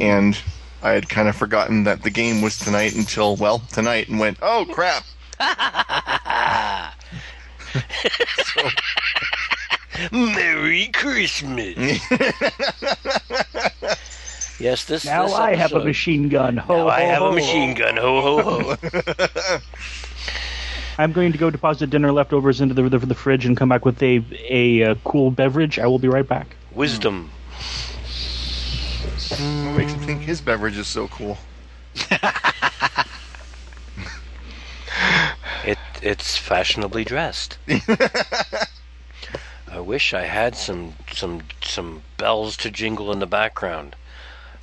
and 0.00 0.38
I 0.82 0.90
had 0.92 1.08
kind 1.08 1.28
of 1.28 1.36
forgotten 1.36 1.84
that 1.84 2.02
the 2.02 2.10
game 2.10 2.42
was 2.42 2.58
tonight 2.58 2.94
until 2.94 3.36
well 3.36 3.58
tonight, 3.60 4.08
and 4.08 4.20
went, 4.20 4.38
oh 4.42 4.66
crap. 4.70 5.04
Merry 10.12 10.88
Christmas. 10.88 11.76
yes, 14.60 14.84
this. 14.84 15.04
Now 15.04 15.24
this 15.24 15.34
I 15.34 15.54
have 15.54 15.72
a 15.72 15.84
machine 15.84 16.28
gun. 16.28 16.56
Ho, 16.56 16.76
Now 16.76 16.88
I 16.88 17.00
have 17.00 17.18
ho. 17.18 17.30
a 17.30 17.34
machine 17.34 17.74
gun. 17.74 17.96
Ho 17.96 18.20
ho 18.42 18.76
ho. 18.76 19.58
I'm 20.98 21.12
going 21.12 21.32
to 21.32 21.38
go 21.38 21.50
deposit 21.50 21.90
dinner 21.90 22.12
leftovers 22.12 22.60
into 22.60 22.74
the, 22.74 22.88
the, 22.88 22.98
the 22.98 23.14
fridge 23.14 23.46
and 23.46 23.56
come 23.56 23.68
back 23.68 23.84
with 23.84 24.02
a 24.02 24.24
a 24.48 24.82
uh, 24.82 24.94
cool 25.04 25.30
beverage. 25.30 25.78
I 25.78 25.86
will 25.86 25.98
be 25.98 26.08
right 26.08 26.26
back. 26.26 26.56
Wisdom. 26.72 27.30
What 29.62 29.76
makes 29.76 29.94
him 29.94 30.00
think 30.00 30.22
his 30.22 30.40
beverage 30.40 30.76
is 30.76 30.88
so 30.88 31.08
cool? 31.08 31.38
It 35.64 35.78
it's 36.02 36.36
fashionably 36.36 37.04
dressed. 37.04 37.58
I 39.68 39.78
wish 39.80 40.12
I 40.12 40.22
had 40.22 40.56
some 40.56 40.94
some 41.12 41.42
some 41.62 42.02
bells 42.16 42.56
to 42.58 42.70
jingle 42.70 43.12
in 43.12 43.20
the 43.20 43.26
background. 43.26 43.96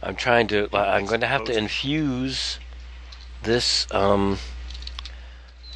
I'm 0.04 0.16
trying 0.16 0.48
to. 0.48 0.70
I'm 0.74 1.06
going 1.06 1.22
to 1.22 1.28
have 1.28 1.46
to 1.46 1.58
infuse 1.58 2.60
this. 3.44 3.88
Um, 3.94 4.40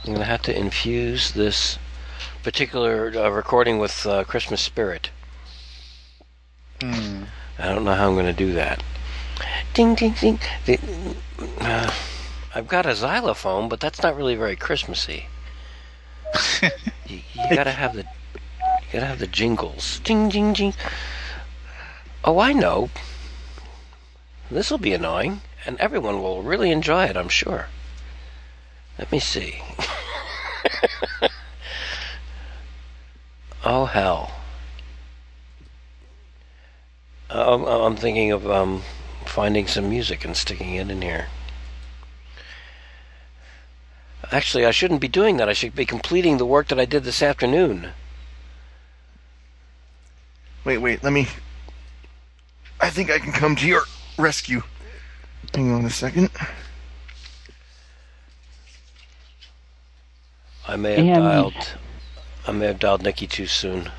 I'm 0.04 0.08
going 0.08 0.20
to 0.20 0.26
have 0.26 0.42
to 0.44 0.58
infuse 0.58 1.32
this 1.32 1.80
particular 2.44 3.14
uh, 3.16 3.30
recording 3.30 3.80
with 3.80 4.06
uh, 4.06 4.26
Christmas 4.26 4.60
spirit. 4.60 5.12
Hmm. 6.82 7.24
I 7.58 7.70
don't 7.70 7.86
know 7.86 7.94
how 7.94 8.10
I'm 8.10 8.16
going 8.16 8.26
to 8.26 8.34
do 8.34 8.52
that. 8.52 8.84
Ding 9.74 9.96
ding 9.96 10.14
ding. 10.20 10.40
The, 10.66 10.78
uh, 11.62 11.92
I've 12.54 12.68
got 12.68 12.86
a 12.86 12.96
xylophone, 12.96 13.70
but 13.70 13.80
that's 13.80 14.04
not 14.04 14.16
really 14.16 14.36
very 14.36 14.58
Christmassy. 14.58 15.28
you, 17.08 17.22
you 17.34 17.56
gotta 17.56 17.72
have 17.72 17.96
the, 17.96 18.04
you 18.04 18.94
gotta 18.94 19.06
have 19.06 19.20
the 19.20 19.28
jingles. 19.28 20.00
Ding 20.04 20.30
ding 20.30 20.54
ding. 20.54 20.74
Oh, 22.24 22.40
I 22.40 22.54
know. 22.54 22.90
This 24.52 24.70
will 24.70 24.78
be 24.78 24.94
annoying, 24.94 25.42
and 25.66 25.80
everyone 25.80 26.22
will 26.22 26.44
really 26.44 26.72
enjoy 26.72 27.06
it. 27.06 27.18
I'm 27.18 27.30
sure. 27.30 27.68
Let 28.98 29.12
me 29.12 29.20
see. 29.20 29.62
oh 33.66 33.86
hell. 33.86 34.32
Um, 37.30 37.66
I'm 37.66 37.96
thinking 37.96 38.32
of 38.32 38.50
um, 38.50 38.84
finding 39.26 39.68
some 39.68 39.90
music 39.90 40.24
and 40.24 40.38
sticking 40.38 40.76
it 40.76 40.90
in 40.92 41.02
here. 41.02 41.28
Actually, 44.32 44.66
I 44.66 44.72
shouldn't 44.72 45.02
be 45.02 45.08
doing 45.08 45.38
that. 45.38 45.50
I 45.50 45.54
should 45.54 45.76
be 45.76 45.86
completing 45.86 46.38
the 46.38 46.46
work 46.46 46.68
that 46.68 46.80
I 46.80 46.86
did 46.86 47.04
this 47.04 47.22
afternoon. 47.22 47.90
Wait, 50.64 50.78
wait, 50.78 51.04
let 51.04 51.12
me. 51.12 51.28
I 52.80 52.90
think 52.90 53.10
I 53.10 53.20
can 53.20 53.32
come 53.32 53.56
to 53.58 53.68
your 53.68 53.84
rescue. 54.18 54.62
Hang 55.54 55.72
on 55.72 55.86
a 55.86 55.90
second. 55.90 56.30
I 60.68 60.76
may 60.76 60.96
have 60.96 61.18
And- 61.18 61.24
dialed. 61.24 61.68
I 62.48 62.52
may 62.52 62.68
have 62.68 62.80
dialed 62.80 63.04
Nikki 63.04 63.28
too 63.28 63.48
soon. 63.48 63.90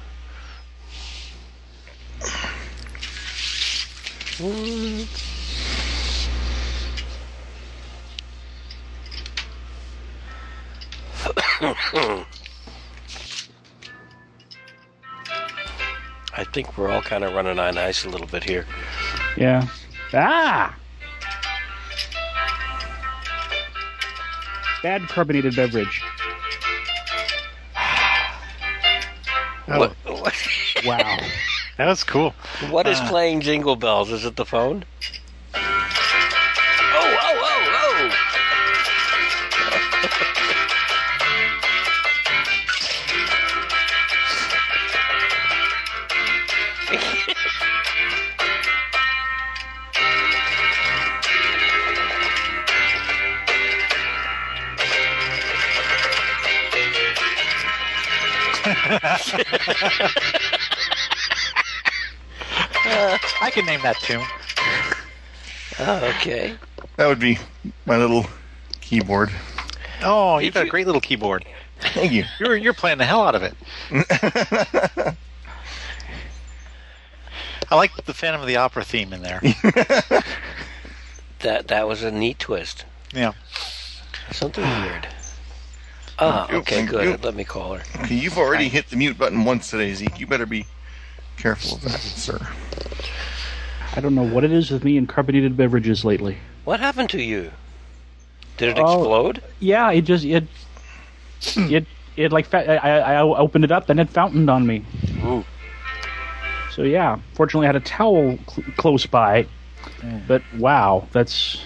I 16.37 16.44
think 16.52 16.76
we're 16.76 16.90
all 16.90 17.02
kind 17.02 17.25
of 17.25 17.33
running 17.35 17.59
on 17.59 17.78
ice 17.78 18.04
a 18.04 18.09
little 18.09 18.26
bit 18.26 18.42
here. 18.42 18.66
Yeah. 19.37 19.66
Ah. 20.12 20.76
Bad 24.83 25.02
carbonated 25.09 25.56
beverage. 25.56 26.02
Oh. 29.68 29.78
What, 29.78 29.92
what, 30.04 30.35
Wow. 30.85 31.18
That 31.76 31.88
was 31.88 32.04
cool. 32.04 32.35
What 32.71 32.87
is 32.87 33.00
Uh. 33.00 33.09
playing 33.09 33.40
Jingle 33.40 33.75
Bells? 33.75 34.12
Is 34.12 34.25
it 34.25 34.37
the 34.37 34.44
phone? 34.44 34.85
I 63.41 63.50
can 63.53 63.64
name 63.67 63.81
that 63.83 63.97
tune. 64.00 64.23
oh. 65.79 66.14
Okay. 66.19 66.55
That 66.97 67.07
would 67.07 67.19
be 67.19 67.38
my 67.87 67.97
little 67.97 68.26
keyboard. 68.81 69.31
Oh, 70.03 70.38
you've 70.38 70.55
got 70.55 70.67
a 70.67 70.69
great 70.69 70.87
little 70.87 71.00
keyboard. 71.00 71.45
Thank 71.81 72.12
you. 72.12 72.25
You're 72.38 72.57
you're 72.57 72.75
playing 72.75 72.99
the 72.99 73.05
hell 73.05 73.23
out 73.23 73.35
of 73.35 73.43
it. 73.43 73.55
I 77.71 77.76
like 77.76 77.97
the 78.05 78.14
Phantom 78.14 78.41
of 78.41 78.47
the 78.47 78.57
Opera 78.57 78.85
theme 78.85 79.12
in 79.12 79.23
there. 79.23 79.41
That 81.41 81.69
that 81.69 81.87
was 81.87 82.03
a 82.03 82.11
neat 82.11 82.38
twist. 82.38 82.87
Yeah. 83.12 83.33
Something 84.33 84.64
weird. 84.64 85.07
Ah, 86.18 86.49
You- 86.50 86.59
okay, 86.59 86.83
you- 86.83 86.87
good. 86.88 87.25
Let 87.25 87.35
me 87.35 87.44
call 87.44 87.75
her. 87.75 87.83
Okay, 88.02 88.14
you've 88.14 88.38
already 88.38 88.68
hit 88.68 88.88
the 88.90 88.97
mute 88.97 89.18
button 89.18 89.44
once 89.44 89.71
today, 89.71 89.92
Zeke. 89.94 90.21
You 90.21 90.26
better 90.26 90.47
be 90.47 90.66
careful 91.37 91.76
of 91.76 91.83
that, 91.83 92.00
sir. 92.00 92.38
I 93.97 94.00
don't 94.00 94.14
know 94.14 94.23
what 94.23 94.44
it 94.44 94.52
is 94.52 94.71
with 94.71 94.85
me 94.85 94.97
and 94.97 95.09
carbonated 95.09 95.56
beverages 95.56 96.04
lately. 96.04 96.38
What 96.64 96.80
happened 96.80 97.11
to 97.11 97.23
you? 97.23 97.52
Did 98.56 98.71
it 98.71 98.78
Oh. 98.78 98.83
explode? 99.00 99.42
Yeah, 99.59 99.90
it 99.90 100.02
just 100.02 100.25
it 100.25 100.47
it 101.56 101.87
it 102.16 102.33
like 102.33 102.52
I, 102.54 102.76
I 102.76 103.21
opened 103.21 103.64
it 103.64 103.73
up 103.73 103.88
and 103.90 103.99
it 103.99 104.09
fountained 104.11 104.49
on 104.50 104.66
me. 104.66 104.85
Ooh. 105.25 105.44
So 106.73 106.83
yeah, 106.83 107.18
fortunately 107.35 107.66
I 107.66 107.68
had 107.68 107.76
a 107.76 107.80
towel 107.80 108.38
cl- 108.49 108.66
close 108.76 109.06
by. 109.06 109.47
But 110.28 110.42
wow, 110.59 111.09
that's 111.12 111.64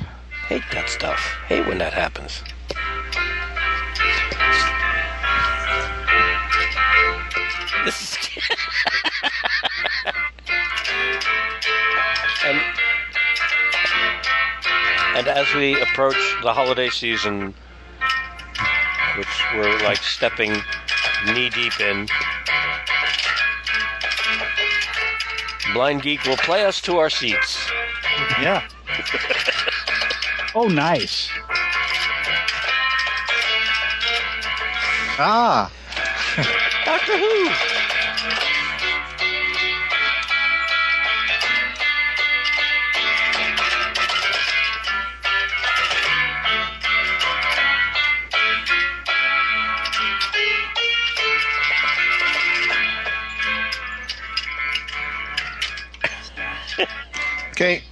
Hate 0.49 0.63
that 0.73 0.89
stuff. 0.89 1.19
Hate 1.47 1.67
when 1.67 1.79
that 1.79 1.93
happens. 1.93 2.43
This 7.89 8.19
and 12.45 12.61
and 15.17 15.27
as 15.27 15.55
we 15.55 15.81
approach 15.81 16.37
the 16.43 16.53
holiday 16.53 16.91
season, 16.91 17.55
which 19.17 19.43
we're 19.55 19.79
like 19.85 20.03
stepping 20.03 20.53
knee 21.29 21.49
deep 21.49 21.81
in, 21.81 22.07
Blind 25.73 26.03
Geek 26.03 26.23
will 26.25 26.37
play 26.37 26.67
us 26.67 26.83
to 26.83 26.99
our 26.99 27.09
seats. 27.09 27.71
Yeah. 28.39 28.69
oh 30.55 30.69
nice. 30.69 31.31
Ah. 35.19 35.73
Doctor 36.85 37.19
Who. 37.19 37.78
Okay, 57.59 57.83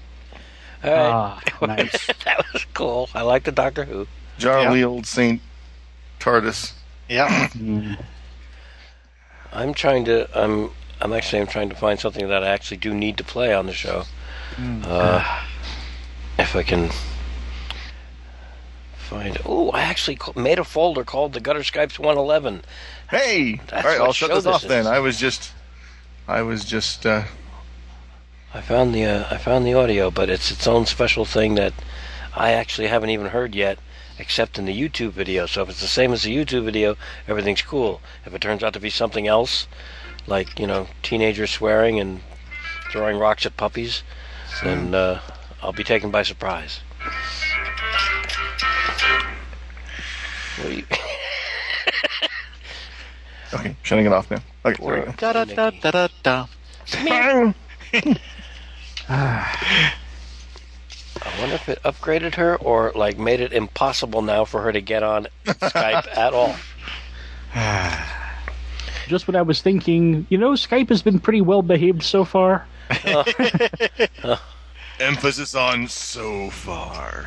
All 0.84 0.90
right. 0.92 1.10
Ah, 1.10 1.42
nice. 1.66 2.06
that 2.24 2.44
was 2.52 2.64
cool. 2.72 3.10
I 3.14 3.22
like 3.22 3.42
the 3.42 3.50
Doctor 3.50 3.84
Who. 3.84 4.06
Jarly 4.38 4.84
old 4.84 5.08
Saint 5.08 5.42
TARDIS. 6.20 6.72
Yeah. 7.08 7.48
Mm. 7.48 8.00
I'm 9.52 9.74
trying 9.74 10.04
to. 10.04 10.28
I'm. 10.40 10.70
I'm 11.00 11.12
actually. 11.12 11.40
I'm 11.40 11.48
trying 11.48 11.68
to 11.70 11.74
find 11.74 11.98
something 11.98 12.28
that 12.28 12.44
I 12.44 12.48
actually 12.48 12.76
do 12.76 12.94
need 12.94 13.16
to 13.16 13.24
play 13.24 13.52
on 13.52 13.66
the 13.66 13.72
show. 13.72 14.04
Uh, 14.56 15.42
if 16.38 16.54
I 16.54 16.62
can 16.62 16.90
find. 18.96 19.36
Oh, 19.44 19.70
I 19.70 19.80
actually 19.80 20.18
made 20.36 20.60
a 20.60 20.64
folder 20.64 21.02
called 21.02 21.32
the 21.32 21.40
Gutter 21.40 21.60
Skypes 21.60 21.98
111. 21.98 22.62
Hey, 23.10 23.60
That's 23.66 23.84
all 23.84 23.90
right, 23.90 24.00
I'll 24.00 24.12
shut 24.12 24.28
this 24.30 24.44
this 24.44 24.46
off 24.46 24.62
then. 24.62 24.86
I 24.86 25.00
was 25.00 25.18
just, 25.18 25.50
I 26.28 26.42
was 26.42 26.64
just. 26.64 27.04
uh 27.04 27.24
I 28.56 28.62
found 28.62 28.94
the. 28.94 29.04
Uh, 29.04 29.26
I 29.30 29.36
found 29.36 29.66
the 29.66 29.74
audio, 29.74 30.10
but 30.10 30.30
it's 30.30 30.50
its 30.50 30.66
own 30.66 30.86
special 30.86 31.26
thing 31.26 31.56
that 31.56 31.74
I 32.34 32.52
actually 32.52 32.88
haven't 32.88 33.10
even 33.10 33.26
heard 33.26 33.54
yet, 33.54 33.78
except 34.18 34.58
in 34.58 34.64
the 34.64 34.72
YouTube 34.80 35.10
video. 35.10 35.44
So 35.44 35.62
if 35.62 35.68
it's 35.68 35.82
the 35.82 35.86
same 35.86 36.10
as 36.12 36.22
the 36.22 36.34
YouTube 36.34 36.64
video, 36.64 36.96
everything's 37.28 37.60
cool. 37.60 38.00
If 38.24 38.34
it 38.34 38.40
turns 38.40 38.62
out 38.62 38.72
to 38.72 38.80
be 38.80 38.88
something 38.88 39.26
else, 39.26 39.66
like 40.26 40.58
you 40.58 40.66
know, 40.66 40.88
teenagers 41.02 41.50
swearing 41.50 42.00
and 42.00 42.22
throwing 42.90 43.18
rocks 43.18 43.44
at 43.44 43.58
puppies, 43.58 44.02
then 44.62 44.94
uh, 44.94 45.20
I'll 45.62 45.74
be 45.74 45.84
taken 45.84 46.10
by 46.10 46.22
surprise. 46.22 46.80
What 50.56 50.68
do 50.70 50.76
you- 50.76 50.86
Okay, 53.54 53.76
shutting 53.82 54.06
it 54.06 54.12
off 54.12 54.30
now. 54.30 54.40
Okay, 54.64 54.82
there 54.84 54.94
we 55.00 55.00
go. 55.02 55.12
Da 55.18 55.32
da 55.32 55.44
da 55.44 55.70
da 55.70 56.08
da 56.08 56.08
da. 56.22 57.52
I 59.08 59.56
wonder 61.40 61.54
if 61.54 61.68
it 61.68 61.82
upgraded 61.84 62.34
her 62.36 62.56
or 62.56 62.92
like 62.94 63.18
made 63.18 63.40
it 63.40 63.52
impossible 63.52 64.22
now 64.22 64.44
for 64.44 64.62
her 64.62 64.72
to 64.72 64.80
get 64.80 65.02
on 65.02 65.26
Skype 65.46 66.06
at 66.16 66.32
all. 66.34 66.56
Just 69.08 69.28
what 69.28 69.36
I 69.36 69.42
was 69.42 69.62
thinking. 69.62 70.26
You 70.28 70.38
know, 70.38 70.52
Skype 70.52 70.88
has 70.88 71.02
been 71.02 71.20
pretty 71.20 71.40
well 71.40 71.62
behaved 71.62 72.02
so 72.02 72.24
far. 72.24 72.66
Emphasis 75.00 75.54
on 75.54 75.86
so 75.88 76.50
far. 76.50 77.26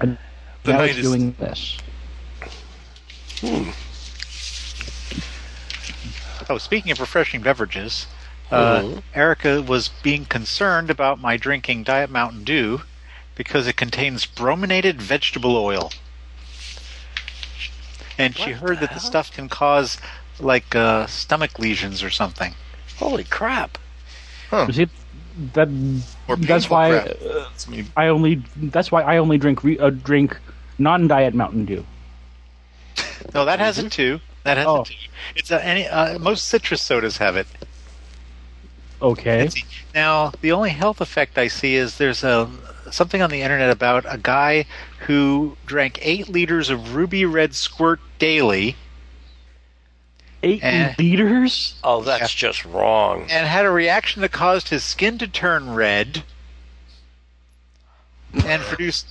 And 0.00 0.16
The 0.62 0.72
now 0.72 0.78
night 0.78 0.90
it's 0.90 0.98
is- 1.00 1.06
doing 1.06 1.32
this. 1.38 1.76
Hmm. 3.40 3.70
Oh, 6.48 6.58
speaking 6.58 6.92
of 6.92 7.00
refreshing 7.00 7.40
beverages, 7.42 8.06
uh, 8.50 8.80
Mhm. 8.82 9.02
Erica 9.14 9.62
was 9.62 9.88
being 9.88 10.24
concerned 10.24 10.90
about 10.90 11.20
my 11.20 11.36
drinking 11.36 11.82
Diet 11.84 12.10
Mountain 12.10 12.44
Dew 12.44 12.82
because 13.34 13.66
it 13.66 13.76
contains 13.76 14.24
brominated 14.26 15.00
vegetable 15.02 15.56
oil. 15.56 15.92
And 18.18 18.36
she 18.36 18.52
heard 18.52 18.76
the 18.80 18.86
that 18.86 18.94
the 18.94 19.00
stuff 19.00 19.30
can 19.32 19.48
cause 19.48 19.98
like 20.40 20.74
uh, 20.74 21.06
stomach 21.06 21.58
lesions 21.58 22.02
or 22.02 22.10
something. 22.10 22.54
Holy 22.98 23.24
crap! 23.24 23.76
You 24.52 24.72
see, 24.72 24.88
that 25.52 25.68
Or 26.28 26.36
that's 26.36 26.70
why 26.70 26.90
crap. 26.90 27.08
uh, 27.28 27.44
I 27.96 28.08
only 28.08 28.42
that's 28.56 28.90
why 28.90 29.02
I 29.02 29.18
only 29.18 29.36
drink 29.36 29.62
re, 29.62 29.78
uh, 29.78 29.90
drink 29.90 30.38
non-diet 30.78 31.34
Mountain 31.34 31.66
Dew. 31.66 31.84
No, 33.34 33.44
that 33.44 33.58
has 33.58 33.78
it 33.78 33.92
too. 33.92 34.20
That 34.44 34.56
has 34.56 34.66
Oh. 34.66 34.80
it 34.80 34.86
too. 34.86 34.94
It's 35.34 35.50
uh, 35.50 35.60
any 35.62 35.86
uh, 35.86 36.18
most 36.18 36.46
citrus 36.46 36.80
sodas 36.80 37.18
have 37.18 37.36
it. 37.36 37.46
Okay. 39.02 39.48
Now, 39.94 40.32
the 40.40 40.52
only 40.52 40.70
health 40.70 41.00
effect 41.00 41.36
I 41.38 41.48
see 41.48 41.76
is 41.76 41.98
there's 41.98 42.24
a 42.24 42.48
something 42.90 43.20
on 43.20 43.30
the 43.30 43.42
internet 43.42 43.70
about 43.70 44.04
a 44.08 44.16
guy 44.16 44.64
who 45.00 45.56
drank 45.66 45.98
eight 46.02 46.28
liters 46.28 46.70
of 46.70 46.94
ruby 46.94 47.24
red 47.24 47.54
squirt 47.54 48.00
daily 48.18 48.76
Eight 50.42 50.62
Eh. 50.62 50.94
liters? 50.98 51.74
Oh, 51.82 52.02
that's 52.02 52.32
just 52.32 52.64
wrong. 52.64 53.22
and 53.30 53.46
had 53.46 53.64
a 53.64 53.70
reaction 53.70 54.22
that 54.22 54.30
caused 54.32 54.68
his 54.68 54.84
skin 54.84 55.18
to 55.18 55.26
turn 55.26 55.74
red 55.74 56.22
and 58.44 58.62
produced 58.62 59.08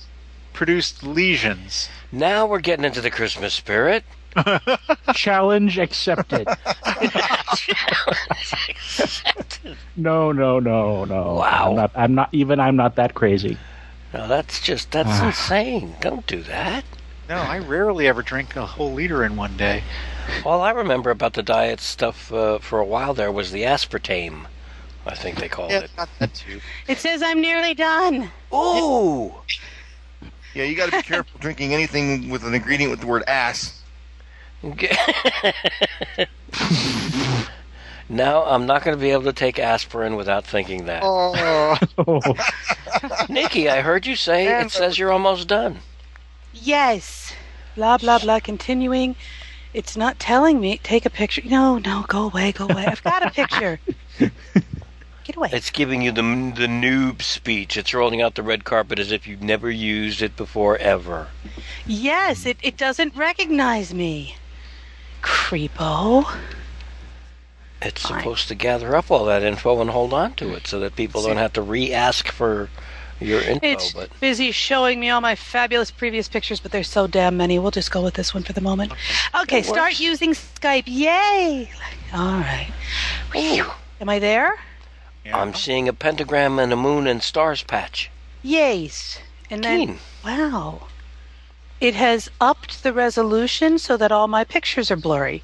produced 0.52 1.02
lesions. 1.02 1.88
Now 2.10 2.46
we're 2.46 2.60
getting 2.60 2.84
into 2.86 3.00
the 3.02 3.10
Christmas 3.10 3.52
spirit. 3.52 4.04
Challenge 5.14 5.78
accepted. 5.78 6.48
no, 9.96 10.32
no, 10.32 10.58
no, 10.60 11.04
no. 11.04 11.34
Wow. 11.34 11.68
I'm 11.70 11.74
not. 11.76 11.90
I'm 11.94 12.14
not 12.14 12.28
even. 12.32 12.60
I'm 12.60 12.76
not 12.76 12.96
that 12.96 13.14
crazy. 13.14 13.58
No, 14.12 14.28
that's 14.28 14.60
just 14.60 14.90
that's 14.92 15.20
insane. 15.20 15.94
Don't 16.00 16.26
do 16.26 16.42
that. 16.44 16.84
No, 17.28 17.36
I 17.36 17.58
rarely 17.58 18.06
ever 18.06 18.22
drink 18.22 18.54
a 18.56 18.64
whole 18.64 18.92
liter 18.92 19.24
in 19.24 19.36
one 19.36 19.56
day. 19.56 19.82
All 20.44 20.60
I 20.60 20.70
remember 20.70 21.10
about 21.10 21.32
the 21.32 21.42
diet 21.42 21.80
stuff 21.80 22.32
uh, 22.32 22.58
for 22.58 22.78
a 22.78 22.84
while 22.84 23.14
there 23.14 23.32
was 23.32 23.50
the 23.50 23.62
aspartame. 23.62 24.46
I 25.04 25.14
think 25.14 25.38
they 25.38 25.48
called 25.48 25.70
Yeah, 25.72 25.80
it. 25.80 25.90
got 25.96 26.08
that 26.18 26.34
too. 26.34 26.60
It 26.88 26.98
says 26.98 27.22
I'm 27.22 27.40
nearly 27.40 27.74
done. 27.74 28.30
Ooh! 28.54 29.34
Yeah, 30.54 30.64
you 30.64 30.76
got 30.76 30.86
to 30.90 30.96
be 30.96 31.02
careful 31.02 31.38
drinking 31.40 31.74
anything 31.74 32.28
with 32.30 32.44
an 32.44 32.54
ingredient 32.54 32.90
with 32.90 33.00
the 33.00 33.06
word 33.06 33.22
ass. 33.26 33.82
now 38.08 38.44
I'm 38.44 38.66
not 38.66 38.82
going 38.82 38.96
to 38.96 39.00
be 39.00 39.10
able 39.10 39.24
to 39.24 39.32
take 39.32 39.58
aspirin 39.58 40.16
without 40.16 40.46
thinking 40.46 40.86
that. 40.86 41.02
Oh, 41.04 41.76
Nikki, 43.28 43.68
I 43.68 43.82
heard 43.82 44.06
you 44.06 44.16
say 44.16 44.60
it 44.60 44.70
says 44.70 44.98
you're 44.98 45.12
almost 45.12 45.48
done. 45.48 45.78
Yes. 46.54 47.34
Blah 47.74 47.98
blah 47.98 48.18
blah. 48.18 48.40
Continuing. 48.40 49.16
It's 49.74 49.96
not 49.96 50.18
telling 50.18 50.58
me. 50.58 50.78
Take 50.82 51.04
a 51.04 51.10
picture. 51.10 51.42
No, 51.44 51.78
no. 51.78 52.06
Go 52.08 52.24
away. 52.24 52.52
Go 52.52 52.64
away. 52.64 52.86
I've 52.86 53.04
got 53.04 53.22
a 53.24 53.30
picture. 53.30 53.78
Get 54.18 55.36
away. 55.36 55.50
It's 55.52 55.70
giving 55.70 56.00
you 56.00 56.12
the 56.12 56.22
the 56.22 56.66
noob 56.66 57.20
speech. 57.20 57.76
It's 57.76 57.92
rolling 57.92 58.22
out 58.22 58.36
the 58.36 58.42
red 58.42 58.64
carpet 58.64 58.98
as 58.98 59.12
if 59.12 59.26
you've 59.26 59.42
never 59.42 59.70
used 59.70 60.22
it 60.22 60.36
before 60.36 60.78
ever. 60.78 61.28
Yes. 61.86 62.46
It 62.46 62.56
it 62.62 62.78
doesn't 62.78 63.14
recognize 63.14 63.92
me. 63.92 64.36
Creepo. 65.26 66.24
It's 67.82 68.02
Fine. 68.02 68.20
supposed 68.20 68.48
to 68.48 68.54
gather 68.54 68.96
up 68.96 69.10
all 69.10 69.24
that 69.26 69.42
info 69.42 69.80
and 69.80 69.90
hold 69.90 70.12
on 70.14 70.34
to 70.34 70.54
it 70.54 70.66
so 70.66 70.78
that 70.80 70.96
people 70.96 71.22
don't 71.22 71.36
have 71.36 71.52
to 71.54 71.62
re-ask 71.62 72.28
for 72.28 72.70
your 73.20 73.40
info. 73.42 73.66
It's 73.66 73.92
but 73.92 74.08
busy 74.20 74.50
showing 74.52 74.98
me 75.00 75.10
all 75.10 75.20
my 75.20 75.34
fabulous 75.34 75.90
previous 75.90 76.28
pictures, 76.28 76.60
but 76.60 76.70
there's 76.72 76.88
so 76.88 77.06
damn 77.06 77.36
many. 77.36 77.58
We'll 77.58 77.70
just 77.70 77.90
go 77.90 78.02
with 78.02 78.14
this 78.14 78.32
one 78.32 78.44
for 78.44 78.52
the 78.52 78.60
moment. 78.60 78.92
Okay, 79.42 79.60
That 79.60 79.66
start 79.68 79.90
works. 79.92 80.00
using 80.00 80.30
Skype. 80.32 80.84
Yay! 80.86 81.70
All 82.14 82.38
right. 82.38 82.70
Ooh, 83.36 83.66
Am 84.00 84.08
I 84.08 84.18
there? 84.18 84.58
yeah. 85.24 85.38
I'm 85.38 85.54
seeing 85.54 85.88
a 85.88 85.92
pentagram 85.92 86.58
and 86.58 86.72
a 86.72 86.76
moon 86.76 87.06
and 87.06 87.22
stars 87.22 87.62
patch. 87.62 88.10
Yes. 88.42 89.18
And 89.50 89.62
then, 89.64 89.86
Keen. 89.86 89.98
wow. 90.24 90.86
It 91.80 91.94
has 91.94 92.30
upped 92.40 92.82
the 92.82 92.92
resolution 92.92 93.78
so 93.78 93.96
that 93.96 94.12
all 94.12 94.28
my 94.28 94.44
pictures 94.44 94.90
are 94.90 94.96
blurry. 94.96 95.42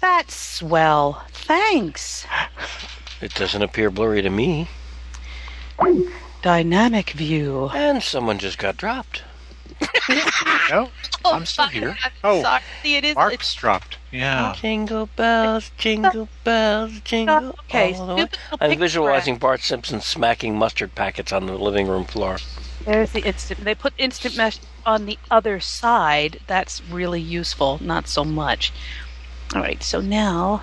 That's 0.00 0.34
swell. 0.34 1.24
Thanks. 1.30 2.26
It 3.20 3.34
doesn't 3.34 3.62
appear 3.62 3.90
blurry 3.90 4.22
to 4.22 4.30
me. 4.30 4.68
Dynamic 6.40 7.10
view. 7.10 7.70
And 7.74 8.02
someone 8.02 8.38
just 8.38 8.58
got 8.58 8.76
dropped. 8.76 9.22
no, 10.70 10.88
oh, 11.24 11.34
I'm 11.34 11.46
still 11.46 11.68
here. 11.68 11.96
Oh, 12.24 12.42
Sorry, 12.42 12.62
it 12.84 13.04
is. 13.04 13.14
Mark's 13.14 13.54
dropped. 13.54 13.98
Yeah. 14.10 14.54
Jingle 14.60 15.08
bells, 15.14 15.70
jingle 15.76 16.28
bells, 16.42 16.98
jingle. 17.04 17.54
Okay, 17.66 17.94
all 17.94 18.06
the 18.06 18.14
way. 18.16 18.28
I'm 18.60 18.78
visualizing 18.78 19.36
Bart 19.36 19.60
Simpson 19.60 20.00
smacking 20.00 20.58
mustard 20.58 20.94
packets 20.94 21.32
on 21.32 21.46
the 21.46 21.52
living 21.56 21.86
room 21.86 22.04
floor. 22.04 22.38
There's 22.88 23.12
the 23.12 23.20
instant. 23.22 23.64
They 23.64 23.74
put 23.74 23.92
instant 23.98 24.34
mesh 24.34 24.58
on 24.86 25.04
the 25.04 25.18
other 25.30 25.60
side. 25.60 26.40
That's 26.46 26.80
really 26.88 27.20
useful. 27.20 27.78
Not 27.82 28.08
so 28.08 28.24
much. 28.24 28.72
All 29.54 29.60
right. 29.60 29.82
So 29.82 30.00
now, 30.00 30.62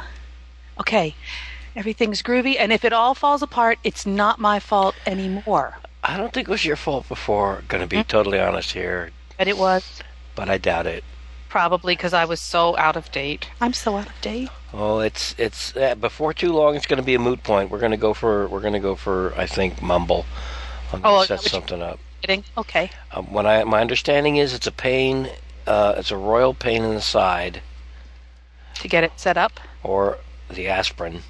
okay, 0.80 1.14
everything's 1.76 2.24
groovy, 2.24 2.56
and 2.58 2.74
if 2.74 2.84
it 2.84 2.94
all 2.94 3.14
falls 3.14 3.44
apart, 3.44 3.78
it's 3.84 4.08
not 4.08 4.40
my 4.40 4.60
fault 4.60 4.96
anymore. 5.06 5.78
I 6.04 6.18
don't 6.18 6.34
think 6.34 6.48
it 6.48 6.52
was 6.52 6.66
your 6.66 6.76
fault 6.76 7.08
before, 7.08 7.64
gonna 7.68 7.84
Hmm? 7.86 7.90
be 7.90 8.04
totally 8.04 8.40
honest 8.40 8.72
here, 8.74 9.12
But 9.38 9.48
it 9.48 9.58
was 9.58 10.02
but 10.34 10.50
I 10.50 10.58
doubt 10.58 10.88
it. 10.88 11.04
probably 11.48 11.96
because 11.96 12.14
I 12.14 12.26
was 12.26 12.40
so 12.42 12.76
out 12.78 12.96
of 12.96 13.12
date. 13.12 13.50
I'm 13.62 13.74
so 13.74 13.98
out 13.98 14.08
of 14.08 14.22
date. 14.22 14.50
Oh, 14.74 14.98
it's 15.00 15.36
it's 15.38 15.76
uh, 15.78 15.94
before 15.94 16.34
too 16.34 16.52
long. 16.52 16.76
It's 16.76 16.88
going 16.88 16.98
to 17.00 17.06
be 17.06 17.14
a 17.16 17.20
moot 17.20 17.44
point. 17.44 17.70
We're 17.70 17.80
going 17.80 17.92
to 17.92 17.98
go 17.98 18.14
for 18.16 18.48
we're 18.48 18.62
going 18.62 18.74
to 18.74 18.80
go 18.80 18.96
for 18.96 19.32
I 19.38 19.46
think 19.46 19.82
mumble. 19.82 20.26
I'm 20.92 21.00
Oh, 21.04 21.10
going 21.10 21.28
to 21.28 21.28
that 21.28 21.28
set 21.28 21.38
what 21.38 21.44
you- 21.46 21.50
something 21.70 21.82
up. 21.84 22.00
Kidding? 22.22 22.44
Okay. 22.58 22.90
Um, 23.12 23.32
when 23.32 23.46
I 23.46 23.64
my 23.64 23.82
understanding 23.82 24.38
is 24.38 24.54
it's 24.54 24.68
a 24.68 24.72
pain. 24.72 25.30
Uh, 25.68 25.96
it's 25.98 26.12
a 26.12 26.18
royal 26.18 26.54
pain 26.54 26.84
in 26.84 26.94
the 26.94 27.02
side 27.02 27.62
To 28.76 28.88
get 28.88 29.04
it 29.04 29.14
set 29.18 29.36
up. 29.38 29.60
or 29.84 30.20
the 30.50 30.68
aspirin 30.68 31.22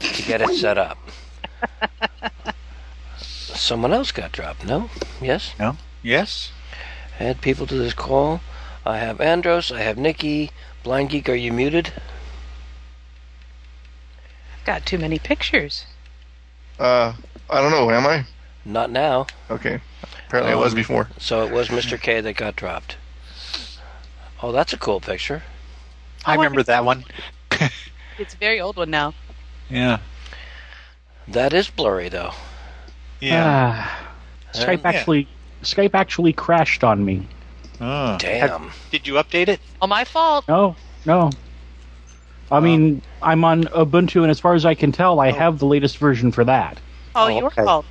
to 0.00 0.22
get 0.22 0.42
it 0.42 0.50
set 0.54 0.76
up. 0.76 0.98
Someone 3.18 3.92
else 3.92 4.12
got 4.12 4.30
dropped. 4.32 4.64
No? 4.64 4.90
Yes. 5.20 5.52
No. 5.58 5.76
Yes. 6.02 6.52
Add 7.18 7.40
people 7.40 7.66
to 7.66 7.74
this 7.74 7.94
call. 7.94 8.40
I 8.86 8.98
have 8.98 9.20
Andros. 9.20 9.72
I 9.72 9.80
have 9.80 9.98
Nikki. 9.98 10.50
Blind 10.84 11.10
Geek, 11.10 11.28
are 11.28 11.34
you 11.34 11.52
muted? 11.52 11.92
I've 14.58 14.64
got 14.64 14.86
too 14.86 14.98
many 14.98 15.18
pictures. 15.18 15.86
Uh, 16.78 17.14
I 17.50 17.60
don't 17.60 17.72
know. 17.72 17.90
Am 17.90 18.06
I? 18.06 18.24
Not 18.64 18.90
now. 18.90 19.26
Okay. 19.50 19.80
Apparently, 20.28 20.52
it 20.52 20.56
was 20.58 20.72
Um, 20.72 20.76
before. 20.76 21.08
So 21.18 21.42
it 21.44 21.50
was 21.50 21.68
Mr. 21.68 22.00
K 22.00 22.20
that 22.20 22.34
got 22.34 22.54
dropped. 22.54 22.96
Oh, 24.42 24.52
that's 24.52 24.72
a 24.74 24.76
cool 24.76 25.00
picture. 25.00 25.42
I 26.24 26.34
Oh, 26.34 26.36
remember 26.36 26.62
that 26.62 26.84
one. 26.84 27.04
It's 28.18 28.34
a 28.34 28.36
very 28.36 28.60
old 28.60 28.76
one 28.76 28.90
now. 28.90 29.14
Yeah. 29.70 29.98
That 31.28 31.52
is 31.52 31.70
blurry 31.70 32.08
though. 32.08 32.32
Yeah. 33.20 33.84
Ah. 33.86 34.00
Skype 34.54 34.82
Yeah. 34.82 34.88
actually 34.88 35.28
Skype 35.62 35.94
actually 35.94 36.32
crashed 36.32 36.82
on 36.84 37.04
me. 37.04 37.26
Oh. 37.80 38.16
Damn. 38.18 38.72
Did 38.90 39.06
you 39.06 39.14
update 39.14 39.48
it? 39.48 39.60
Oh, 39.80 39.86
my 39.86 40.04
fault. 40.04 40.46
No, 40.48 40.74
no. 41.06 41.30
I 42.50 42.58
mean, 42.60 43.02
I'm 43.22 43.44
on 43.44 43.64
Ubuntu, 43.64 44.22
and 44.22 44.30
as 44.30 44.40
far 44.40 44.54
as 44.54 44.64
I 44.66 44.74
can 44.74 44.90
tell, 44.90 45.20
I 45.20 45.30
have 45.30 45.58
the 45.60 45.66
latest 45.66 45.98
version 45.98 46.32
for 46.32 46.44
that. 46.44 46.80
Oh, 47.14 47.24
Oh, 47.26 47.28
your 47.28 47.46
okay. 47.46 47.64
fault. 47.64 47.86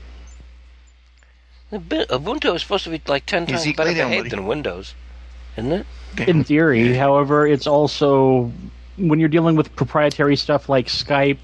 The 1.70 1.80
bi- 1.80 2.06
Ubuntu 2.06 2.56
is 2.56 2.62
supposed 2.62 2.86
to 2.86 2.90
be 2.90 3.02
like 3.08 3.26
ten 3.26 3.46
times 3.46 3.66
better 3.74 3.94
behaved 3.94 4.32
than 4.32 4.46
Windows, 4.46 4.94
isn't 5.58 5.72
it? 5.72 5.86
In 6.28 6.44
theory, 6.44 6.94
however, 6.94 7.46
it's 7.46 7.68
also 7.68 8.52
when 8.98 9.20
you're 9.20 9.30
dealing 9.30 9.56
with 9.56 9.76
proprietary 9.76 10.36
stuff 10.36 10.70
like 10.70 10.88
Skype, 10.88 11.40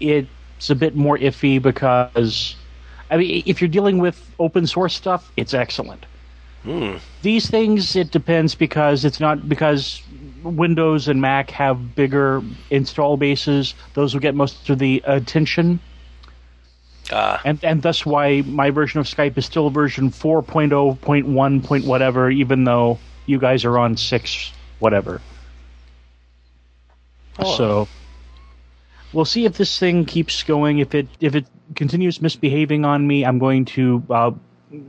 it's 0.00 0.70
a 0.70 0.74
bit 0.74 0.96
more 0.96 1.16
iffy 1.18 1.62
because 1.62 2.56
I 3.10 3.16
mean, 3.16 3.42
if 3.46 3.60
you're 3.60 3.68
dealing 3.68 3.98
with 3.98 4.28
open 4.38 4.66
source 4.66 4.94
stuff, 4.94 5.30
it's 5.36 5.54
excellent. 5.54 6.04
Hmm. 6.64 6.96
These 7.22 7.48
things, 7.48 7.94
it 7.94 8.10
depends 8.10 8.54
because 8.54 9.04
it's 9.04 9.20
not 9.20 9.48
because 9.48 10.02
Windows 10.42 11.06
and 11.08 11.20
Mac 11.20 11.50
have 11.50 11.94
bigger 11.94 12.42
install 12.70 13.16
bases; 13.16 13.74
those 13.94 14.14
will 14.14 14.20
get 14.20 14.34
most 14.34 14.68
of 14.68 14.78
the 14.80 15.02
attention. 15.06 15.78
Ah, 17.12 17.40
and 17.44 17.62
and 17.62 17.82
that's 17.82 18.06
why 18.06 18.42
my 18.42 18.70
version 18.70 19.00
of 19.00 19.06
Skype 19.06 19.36
is 19.36 19.44
still 19.44 19.70
version 19.70 20.10
4.0.1 20.10 21.64
point 21.64 21.84
whatever, 21.84 22.30
even 22.30 22.64
though 22.64 22.98
you 23.26 23.38
guys 23.38 23.64
are 23.64 23.78
on 23.78 23.96
six 23.96 24.52
whatever. 24.78 25.20
Oh. 27.38 27.56
So 27.56 27.88
we'll 29.12 29.24
see 29.24 29.44
if 29.44 29.56
this 29.56 29.78
thing 29.78 30.04
keeps 30.04 30.42
going. 30.42 30.78
If 30.78 30.94
it 30.94 31.08
if 31.20 31.34
it 31.34 31.46
continues 31.74 32.20
misbehaving 32.20 32.84
on 32.84 33.06
me, 33.06 33.24
I'm 33.24 33.38
going 33.38 33.64
to 33.66 34.02
uh, 34.10 34.30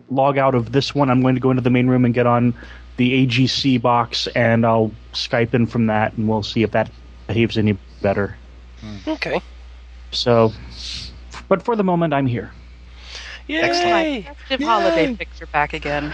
log 0.09 0.37
out 0.37 0.55
of 0.55 0.71
this 0.71 0.93
one. 0.93 1.09
I'm 1.09 1.21
going 1.21 1.35
to 1.35 1.41
go 1.41 1.51
into 1.51 1.61
the 1.61 1.69
main 1.69 1.87
room 1.87 2.05
and 2.05 2.13
get 2.13 2.27
on 2.27 2.53
the 2.97 3.25
AGC 3.27 3.81
box, 3.81 4.27
and 4.27 4.65
I'll 4.65 4.91
Skype 5.13 5.53
in 5.53 5.67
from 5.67 5.87
that, 5.87 6.13
and 6.13 6.27
we'll 6.27 6.43
see 6.43 6.63
if 6.63 6.71
that 6.71 6.89
behaves 7.27 7.57
any 7.57 7.77
better. 8.01 8.37
okay. 9.07 9.41
So, 10.11 10.53
but 11.47 11.63
for 11.63 11.75
the 11.75 11.83
moment, 11.83 12.13
I'm 12.13 12.27
here. 12.27 12.51
Yay! 13.47 14.23
Festive 14.23 14.61
holiday 14.61 15.13
picture 15.15 15.45
back 15.45 15.73
again. 15.73 16.13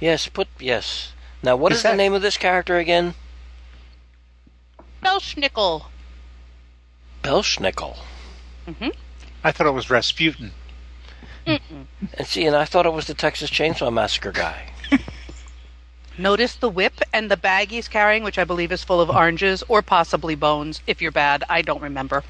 Yes, 0.00 0.28
put 0.28 0.48
yes. 0.58 1.12
Now, 1.42 1.56
what 1.56 1.72
Is 1.72 1.78
is, 1.78 1.84
the 1.84 1.94
name 1.94 2.14
of 2.14 2.22
this 2.22 2.36
character 2.36 2.78
again? 2.78 3.14
Belschnickel. 5.02 5.84
Belschnickel. 7.22 7.96
Mm-hmm. 8.66 8.88
I 9.44 9.52
thought 9.52 9.66
it 9.66 9.72
was 9.72 9.90
Rasputin. 9.90 10.50
And 11.46 11.60
see, 12.24 12.44
and 12.46 12.54
I 12.54 12.64
thought 12.64 12.86
it 12.86 12.92
was 12.92 13.06
the 13.06 13.14
Texas 13.14 13.50
Chainsaw 13.50 13.92
Massacre 13.92 14.32
guy. 14.32 14.70
Notice 16.18 16.56
the 16.56 16.68
whip 16.68 17.00
and 17.12 17.30
the 17.30 17.36
bag 17.36 17.70
he's 17.70 17.88
carrying, 17.88 18.22
which 18.24 18.38
I 18.38 18.44
believe 18.44 18.72
is 18.72 18.84
full 18.84 19.00
of 19.00 19.08
oranges 19.08 19.62
or 19.68 19.80
possibly 19.80 20.34
bones. 20.34 20.82
If 20.86 21.00
you're 21.00 21.12
bad, 21.12 21.44
I 21.48 21.62
don't 21.62 21.80
remember. 21.80 22.24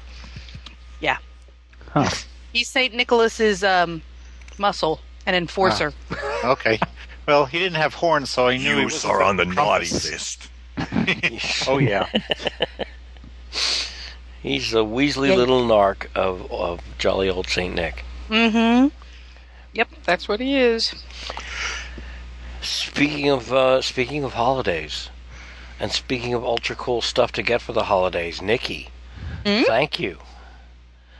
Yeah, 1.95 2.03
Huh. 2.09 2.15
he's 2.53 2.67
Saint 2.69 2.93
Nicholas's 2.93 3.63
um, 3.63 4.01
muscle 4.57 4.99
and 5.25 5.35
enforcer. 5.35 5.93
Okay. 6.43 6.79
Well, 7.27 7.45
he 7.45 7.59
didn't 7.59 7.75
have 7.77 7.93
horns, 7.95 8.29
so 8.29 8.47
I 8.47 8.57
knew 8.57 8.77
he 8.77 8.85
was 8.85 9.05
are 9.05 9.21
on 9.21 9.37
the 9.37 9.45
naughty 9.45 9.89
list. 9.91 10.49
Oh 11.67 11.77
yeah. 11.77 12.07
He's 14.41 14.71
the 14.71 14.85
Weasley 14.85 15.29
Yeah. 15.29 15.35
little 15.35 15.65
narc 15.67 16.07
of, 16.15 16.49
of 16.51 16.79
jolly 16.97 17.29
old 17.29 17.47
Saint 17.47 17.75
Nick. 17.75 18.05
Mm-hmm. 18.29 18.87
Yep, 19.73 19.89
that's 20.05 20.27
what 20.27 20.39
he 20.39 20.55
is. 20.55 20.93
Speaking 22.61 23.29
of 23.29 23.51
uh, 23.53 23.81
speaking 23.81 24.23
of 24.23 24.33
holidays, 24.33 25.09
and 25.79 25.91
speaking 25.91 26.33
of 26.33 26.43
ultra 26.43 26.75
cool 26.75 27.01
stuff 27.01 27.31
to 27.33 27.43
get 27.43 27.61
for 27.61 27.73
the 27.73 27.83
holidays, 27.83 28.41
Nikki, 28.41 28.89
Hmm? 29.45 29.63
thank 29.63 29.99
you. 29.99 30.17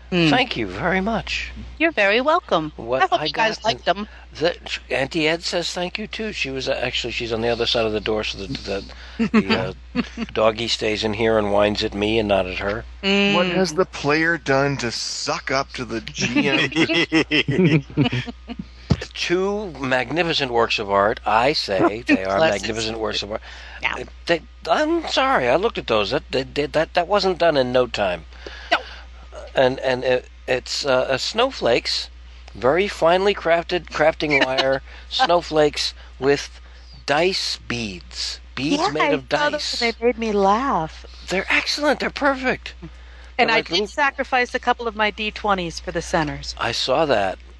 Thank 0.10 0.58
you 0.58 0.68
very 0.68 1.02
much. 1.02 1.52
You're 1.78 1.92
very 1.92 2.20
welcome. 2.20 2.74
What 2.76 3.04
I 3.04 3.08
hope 3.08 3.22
I 3.22 3.26
you 3.26 3.32
guys 3.32 3.64
liked 3.64 3.86
them. 3.86 4.08
The, 4.34 4.58
Auntie 4.90 5.28
Ed 5.28 5.44
says 5.44 5.72
thank 5.72 5.98
you 5.98 6.08
too. 6.08 6.32
She 6.34 6.50
was 6.50 6.68
uh, 6.68 6.74
actually 6.74 7.12
she's 7.12 7.32
on 7.32 7.42
the 7.42 7.48
other 7.48 7.66
side 7.66 7.86
of 7.86 7.94
the 7.94 8.02
door, 8.02 8.24
so 8.24 8.40
that 8.40 8.58
the, 8.58 8.84
the 9.18 9.76
uh, 9.96 10.24
doggy 10.34 10.68
stays 10.68 11.04
in 11.04 11.14
here 11.14 11.38
and 11.38 11.52
whines 11.52 11.84
at 11.84 11.94
me 11.94 12.18
and 12.20 12.28
not 12.28 12.48
at 12.48 12.58
her. 12.58 12.86
What 13.02 13.48
has 13.48 13.76
the 13.76 13.86
player 13.86 14.38
done 14.38 14.78
to 14.78 14.92
suck 14.92 15.52
up 15.52 15.70
to 15.74 15.86
the 15.86 16.02
GM? 16.02 17.84
Two 19.14 19.72
magnificent 19.80 20.52
works 20.52 20.80
of 20.80 20.90
art. 20.90 21.20
I 21.26 21.54
say 21.54 22.02
they 22.08 22.24
are 22.24 22.38
Bless 22.38 22.62
magnificent 22.62 23.00
works 23.00 23.24
of 23.24 23.32
art. 23.32 23.42
Yeah. 23.82 24.04
They, 24.26 24.42
I'm 24.70 25.08
sorry, 25.08 25.48
I 25.48 25.56
looked 25.56 25.78
at 25.78 25.88
those. 25.88 26.12
That 26.12 26.24
they, 26.32 26.44
did 26.44 26.74
that 26.74 26.94
that 26.96 27.08
wasn't 27.08 27.38
done 27.38 27.56
in 27.58 27.72
no 27.72 27.88
time. 27.88 28.26
No. 28.72 28.79
And 29.60 29.80
and 29.80 30.04
it, 30.06 30.30
it's 30.48 30.86
uh, 30.86 31.18
snowflakes, 31.18 32.10
very 32.56 32.88
finely 32.88 33.34
crafted 33.36 33.90
crafting 33.90 34.46
wire 34.46 34.82
snowflakes 35.10 35.94
with 36.20 36.62
dice 37.06 37.58
beads, 37.68 38.40
beads 38.56 38.88
yeah, 38.88 38.90
made 38.90 39.14
I 39.14 39.18
of 39.18 39.30
saw 39.30 39.50
those 39.50 39.62
dice. 39.62 39.82
and 39.82 39.94
they 40.00 40.06
made 40.06 40.18
me 40.18 40.32
laugh. 40.32 41.06
They're 41.28 41.46
excellent. 41.50 42.00
They're 42.00 42.10
perfect. 42.10 42.76
And 43.40 43.50
They're 43.50 43.58
I 43.58 43.62
did 43.62 43.72
little- 43.72 43.88
sacrifice 43.88 44.54
a 44.54 44.60
couple 44.60 44.88
of 44.88 44.96
my 44.96 45.12
D20s 45.12 45.80
for 45.82 45.92
the 45.92 46.02
centers. 46.02 46.54
I 46.58 46.72
saw 46.74 47.06
that. 47.06 47.40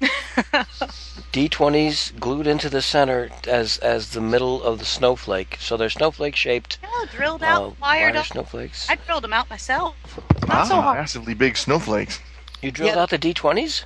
D20s 1.32 2.18
glued 2.18 2.46
into 2.46 2.68
the 2.68 2.82
center 2.82 3.30
as 3.46 3.78
as 3.78 4.10
the 4.10 4.20
middle 4.20 4.62
of 4.62 4.78
the 4.78 4.84
snowflake. 4.84 5.56
So 5.60 5.76
they're 5.76 5.90
snowflake 5.90 6.36
shaped. 6.36 6.78
Yeah, 6.82 7.06
drilled 7.12 7.42
out, 7.42 7.62
uh, 7.62 7.70
wired 7.80 8.14
wire 8.14 8.20
up. 8.20 8.26
snowflakes. 8.26 8.88
I 8.90 8.96
drilled 8.96 9.24
them 9.24 9.32
out 9.32 9.48
myself. 9.48 9.94
ah, 10.42 10.46
Not 10.48 10.66
so 10.68 10.80
hard. 10.80 10.98
massively 10.98 11.34
big 11.34 11.56
snowflakes. 11.56 12.18
You 12.62 12.70
drilled 12.70 12.94
Yeah. 12.96 13.02
out 13.02 13.10
the 13.10 13.18
D20s? 13.18 13.84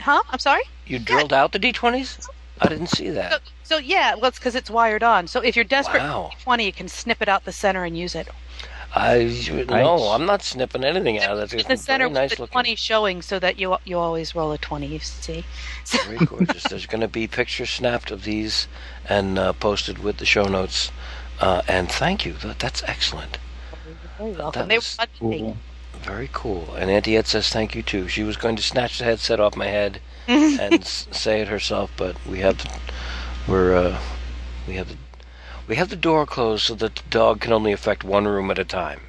Huh? 0.00 0.22
I'm 0.30 0.38
sorry? 0.38 0.62
You 0.86 0.98
drilled 0.98 1.32
out 1.32 1.52
the 1.52 1.58
D20s? 1.58 2.28
I 2.60 2.68
didn't 2.68 2.86
see 2.88 3.08
So, 3.08 3.14
that. 3.14 3.40
so 3.64 3.78
yeah, 3.78 4.14
well, 4.14 4.26
it's 4.26 4.38
because 4.38 4.54
it's 4.54 4.70
wired 4.70 5.02
on. 5.02 5.26
So 5.26 5.40
if 5.40 5.56
you're 5.56 5.64
desperate 5.64 6.02
Wow. 6.02 6.30
for 6.38 6.56
D20, 6.56 6.64
you 6.66 6.72
can 6.72 6.88
snip 6.88 7.20
it 7.20 7.28
out 7.28 7.44
the 7.44 7.52
center 7.52 7.84
and 7.84 7.98
use 7.98 8.14
it. 8.14 8.28
I 8.96 9.24
Nice. 9.24 9.48
no, 9.50 10.08
I'm 10.10 10.24
not 10.24 10.42
snipping 10.42 10.84
anything 10.84 11.18
out 11.18 11.32
of 11.32 11.50
that. 11.50 11.52
In 11.52 11.66
the 11.66 11.72
It's 11.72 11.82
center 11.82 12.04
very 12.04 12.10
with 12.10 12.14
nice 12.14 12.36
the 12.36 12.42
looking. 12.42 12.52
20 12.52 12.76
showing 12.76 13.22
so 13.22 13.38
that 13.40 13.58
you 13.58 13.76
you 13.84 13.98
always 13.98 14.34
roll 14.34 14.52
a 14.52 14.58
20, 14.58 14.86
you 14.86 15.00
see. 15.00 15.44
So, 15.84 15.98
Very 16.04 16.24
gorgeous. 16.26 16.62
There's 16.64 16.86
going 16.86 17.00
to 17.00 17.08
be 17.08 17.26
pictures 17.26 17.70
snapped 17.70 18.10
of 18.10 18.24
these 18.24 18.68
and 19.08 19.38
uh, 19.38 19.52
posted 19.54 19.98
with 19.98 20.18
the 20.18 20.24
show 20.26 20.44
notes. 20.44 20.92
Uh, 21.40 21.62
and 21.66 21.90
thank 21.90 22.24
you. 22.24 22.34
That, 22.34 22.60
that's 22.60 22.82
excellent. 22.86 23.38
you're 23.84 23.96
very 24.16 24.32
welcome. 24.32 24.60
That 24.62 24.68
They 24.68 24.76
were 24.76 24.78
was 24.78 24.94
fun 24.94 25.08
to 25.18 25.24
make. 25.24 25.40
Cool. 25.40 25.56
Very 25.92 26.30
cool. 26.32 26.74
And 26.74 26.90
Auntie 26.90 27.16
Ed 27.16 27.26
says 27.26 27.48
thank 27.50 27.74
you 27.74 27.82
too. 27.82 28.08
She 28.08 28.22
was 28.22 28.36
going 28.36 28.56
to 28.56 28.62
snatch 28.62 28.98
the 28.98 29.04
headset 29.04 29.40
off 29.40 29.56
my 29.56 29.66
head 29.66 30.00
and 30.28 30.82
s- 30.82 31.08
say 31.10 31.40
it 31.40 31.48
herself, 31.48 31.90
but 31.96 32.16
we 32.26 32.38
have 32.40 32.64
we're 33.48 33.74
uh, 33.74 34.00
we 34.68 34.74
have 34.74 34.88
the 34.88 34.96
we 35.66 35.76
have 35.76 35.88
the 35.88 35.96
door 35.96 36.26
closed 36.26 36.64
so 36.64 36.74
that 36.76 36.96
the 36.96 37.02
dog 37.10 37.40
can 37.40 37.52
only 37.52 37.72
affect 37.72 38.04
one 38.04 38.26
room 38.26 38.50
at 38.50 38.58
a 38.58 38.64
time. 38.64 39.00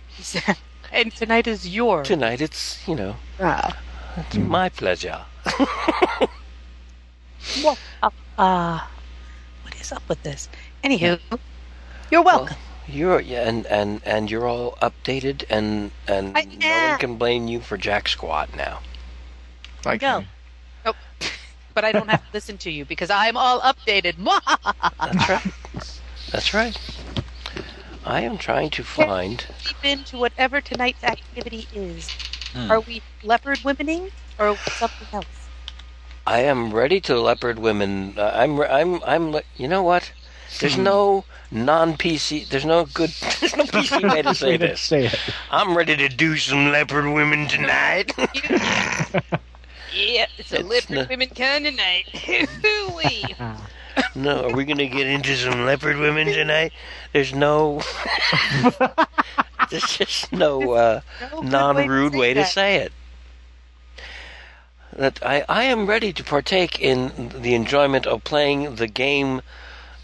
and 0.91 1.13
tonight 1.15 1.47
is 1.47 1.67
your. 1.67 2.03
Tonight 2.03 2.41
it's 2.41 2.87
you 2.87 2.95
know 2.95 3.15
Ah. 3.39 3.77
it's 4.17 4.37
my 4.37 4.69
pleasure. 4.69 5.21
What? 7.61 7.77
Uh, 8.37 8.79
what 9.61 9.75
is 9.79 9.91
up 9.91 10.01
with 10.09 10.21
this? 10.23 10.49
Anywho, 10.83 11.19
you're 12.11 12.23
welcome. 12.23 12.57
You're 12.87 13.19
yeah, 13.19 13.47
and 13.47 13.65
and 13.67 14.01
and 14.05 14.31
you're 14.31 14.47
all 14.47 14.77
updated 14.81 15.43
and 15.49 15.91
and 16.07 16.35
I 16.37 16.43
no 16.45 16.67
am. 16.67 16.89
one 16.91 16.99
can 16.99 17.15
blame 17.17 17.47
you 17.47 17.59
for 17.61 17.77
jack 17.77 18.07
squat 18.07 18.55
now. 18.55 18.79
I 19.85 19.97
Go. 19.97 20.21
can. 20.21 20.27
Oh, 20.87 20.93
but 21.73 21.85
I 21.85 21.91
don't 21.91 22.09
have 22.09 22.21
to 22.21 22.27
listen 22.33 22.57
to 22.59 22.71
you 22.71 22.85
because 22.85 23.09
I'm 23.11 23.37
all 23.37 23.61
updated. 23.61 24.15
That's 24.99 25.29
right. 25.29 25.53
That's 26.35 26.53
right. 26.53 26.77
I 28.03 28.19
am 28.19 28.37
trying 28.37 28.69
to 28.71 28.83
find. 28.83 29.45
Deep 29.63 29.85
into 29.85 30.17
whatever 30.17 30.59
tonight's 30.59 31.01
activity 31.01 31.65
is. 31.73 32.09
Hmm. 32.51 32.69
Are 32.69 32.81
we 32.81 33.01
leopard 33.23 33.59
womening 33.59 34.11
or 34.37 34.57
something 34.57 35.07
else? 35.13 35.47
I 36.27 36.41
am 36.41 36.73
ready 36.73 36.99
to 37.07 37.17
leopard 37.17 37.57
women. 37.57 38.15
Uh, 38.17 38.31
I'm. 38.35 38.59
I'm. 38.59 39.01
I'm. 39.05 39.39
You 39.55 39.69
know 39.69 39.81
what? 39.81 40.11
There's 40.59 40.77
no 40.77 41.23
non-PC. 41.51 42.49
There's 42.49 42.65
no 42.65 42.83
good. 42.83 43.11
There's 43.39 43.55
no 43.55 43.63
PC 43.63 44.11
way 44.13 44.21
to 44.21 44.35
say 44.35 44.57
this. 44.57 44.81
say 44.81 45.05
it. 45.05 45.19
I'm 45.51 45.77
ready 45.77 45.95
to 45.95 46.09
do 46.09 46.35
some 46.35 46.69
leopard 46.69 47.05
women 47.05 47.47
tonight. 47.47 48.11
Yeah, 49.97 50.25
it's 50.37 50.51
a 50.51 50.59
It's 50.59 50.67
leopard 50.67 50.89
no- 50.89 51.05
women 51.09 51.29
kind 51.29 51.65
of 51.65 51.73
night. 51.73 52.03
Hoo-wee. 53.95 54.23
no, 54.25 54.49
are 54.49 54.55
we 54.55 54.65
gonna 54.65 54.87
get 54.87 55.07
into 55.07 55.35
some 55.35 55.65
leopard 55.65 55.97
women 55.97 56.27
tonight? 56.27 56.73
There's 57.13 57.33
no. 57.33 57.81
There's 59.69 59.97
just 59.97 60.31
no. 60.31 60.71
Uh, 60.73 61.01
No 61.31 61.41
non-rude 61.41 62.13
way 62.15 62.33
to 62.33 62.41
that. 62.41 62.49
say 62.51 62.75
it. 62.77 62.91
That 64.95 65.19
I, 65.25 65.43
I 65.49 65.63
am 65.63 65.87
ready 65.87 66.13
to 66.13 66.23
partake 66.23 66.79
in 66.79 67.29
the 67.41 67.53
enjoyment 67.55 68.05
of 68.05 68.23
playing 68.23 68.75
the 68.75 68.87
game 68.87 69.41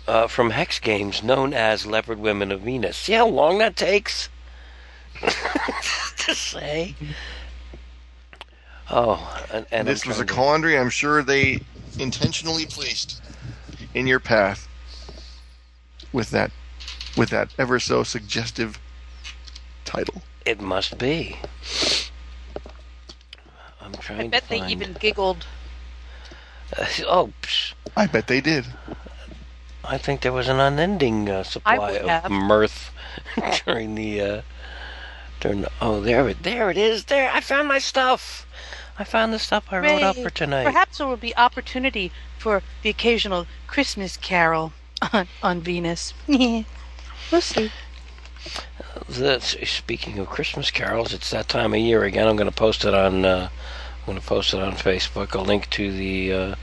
uh, 0.07 0.27
from 0.27 0.49
Hex 0.49 0.79
Games 0.79 1.23
known 1.23 1.53
as 1.53 1.85
Leopard 1.85 2.19
Women 2.19 2.51
of 2.51 2.61
Venus. 2.61 2.97
See 2.97 3.13
how 3.13 3.27
long 3.27 3.59
that 3.59 3.75
takes 3.77 4.27
to 5.21 6.35
say. 6.35 6.95
Oh, 8.89 9.45
and, 9.53 9.65
and 9.71 9.87
this 9.87 10.05
was 10.05 10.19
a 10.19 10.25
trying 10.25 10.37
quandary 10.37 10.77
I'm 10.77 10.89
sure 10.89 11.23
they 11.23 11.61
intentionally 11.97 12.65
placed 12.65 13.21
in 13.93 14.07
your 14.07 14.19
path 14.19 14.67
with 16.13 16.29
that 16.31 16.51
with 17.17 17.29
that 17.29 17.53
ever 17.57 17.79
so 17.79 18.03
suggestive 18.03 18.79
title. 19.85 20.21
It 20.45 20.61
must 20.61 20.97
be. 20.97 21.37
I'm 23.81 23.93
trying 23.93 24.21
I 24.21 24.27
bet 24.27 24.43
to 24.43 24.49
they 24.49 24.59
find. 24.59 24.71
even 24.71 24.93
giggled. 24.93 25.45
oh, 27.05 27.31
psh, 27.41 27.73
I 27.97 28.07
bet 28.07 28.27
they 28.27 28.41
did. 28.41 28.65
I 29.83 29.97
think 29.97 30.21
there 30.21 30.31
was 30.31 30.47
an 30.47 30.59
unending 30.59 31.29
uh, 31.29 31.43
supply 31.43 31.91
of 31.93 32.07
have. 32.07 32.31
mirth 32.31 32.91
during 33.65 33.95
the 33.95 34.21
uh, 34.21 34.41
during 35.39 35.61
the, 35.61 35.71
oh 35.81 35.99
there 35.99 36.27
it 36.29 36.43
there 36.43 36.69
it 36.69 36.77
is 36.77 37.05
there 37.05 37.31
I 37.31 37.41
found 37.41 37.67
my 37.67 37.79
stuff 37.79 38.45
I 39.01 39.03
found 39.03 39.33
the 39.33 39.39
stuff 39.39 39.65
I 39.71 39.79
wrote 39.79 40.03
up 40.03 40.15
for 40.15 40.29
tonight 40.29 40.63
Perhaps 40.63 40.99
there 40.99 41.07
will 41.07 41.17
be 41.17 41.35
opportunity 41.35 42.11
for 42.37 42.61
the 42.83 42.89
occasional 42.91 43.47
Christmas 43.65 44.15
carol 44.15 44.73
on, 45.11 45.27
on 45.41 45.61
Venus. 45.61 46.13
we'll 46.27 47.41
see. 47.41 47.71
the, 49.09 49.39
speaking 49.39 50.19
of 50.19 50.29
Christmas 50.29 50.69
carols 50.69 51.13
it's 51.13 51.31
that 51.31 51.49
time 51.49 51.73
of 51.73 51.79
year 51.79 52.03
again 52.03 52.27
I'm 52.27 52.35
going 52.35 52.47
to 52.47 52.55
post 52.55 52.85
it 52.85 52.93
on 52.93 53.25
uh, 53.25 53.49
I'm 54.01 54.05
going 54.05 54.19
to 54.19 54.25
post 54.25 54.53
it 54.53 54.61
on 54.61 54.73
Facebook 54.73 55.33
a 55.33 55.41
link 55.41 55.67
to 55.71 55.91
the 55.91 56.33
uh, 56.33 56.55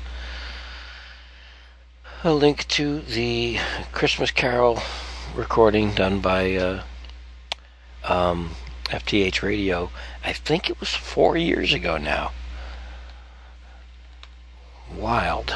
a 2.22 2.32
link 2.32 2.68
to 2.68 3.00
the 3.00 3.58
Christmas 3.90 4.30
carol 4.30 4.80
recording 5.34 5.92
done 5.92 6.20
by 6.20 6.54
uh, 6.54 6.82
um, 8.04 8.50
FTH 8.88 9.42
Radio. 9.42 9.90
I 10.24 10.32
think 10.32 10.70
it 10.70 10.80
was 10.80 10.94
four 10.94 11.36
years 11.36 11.72
ago 11.72 11.98
now. 11.98 12.32
Wild. 14.94 15.54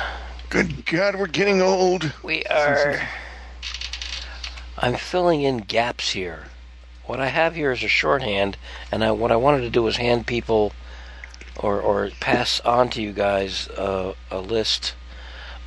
Good 0.51 0.85
God, 0.85 1.17
we're 1.17 1.27
getting 1.27 1.63
old. 1.63 2.13
We 2.23 2.45
are. 2.45 3.09
I'm 4.77 4.97
filling 4.97 5.43
in 5.43 5.59
gaps 5.59 6.13
here. 6.13 6.45
What 7.07 7.21
I 7.21 7.29
have 7.29 7.55
here 7.55 7.73
is 7.73 7.83
a 7.83 7.89
shorthand, 7.89 8.59
and 8.91 9.03
I, 9.03 9.13
what 9.13 9.33
I 9.33 9.37
wanted 9.37 9.63
to 9.63 9.71
do 9.71 9.83
was 9.83 9.97
hand 9.97 10.27
people, 10.27 10.73
or 11.57 11.81
or 11.81 12.11
pass 12.21 12.61
on 12.61 12.91
to 12.91 13.03
you 13.03 13.13
guys 13.13 13.69
uh, 13.69 14.13
a 14.31 14.41
list 14.41 14.95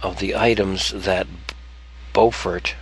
of 0.01 0.19
the 0.19 0.35
items 0.35 0.91
that 0.91 1.27
Beaufort. 2.13 2.75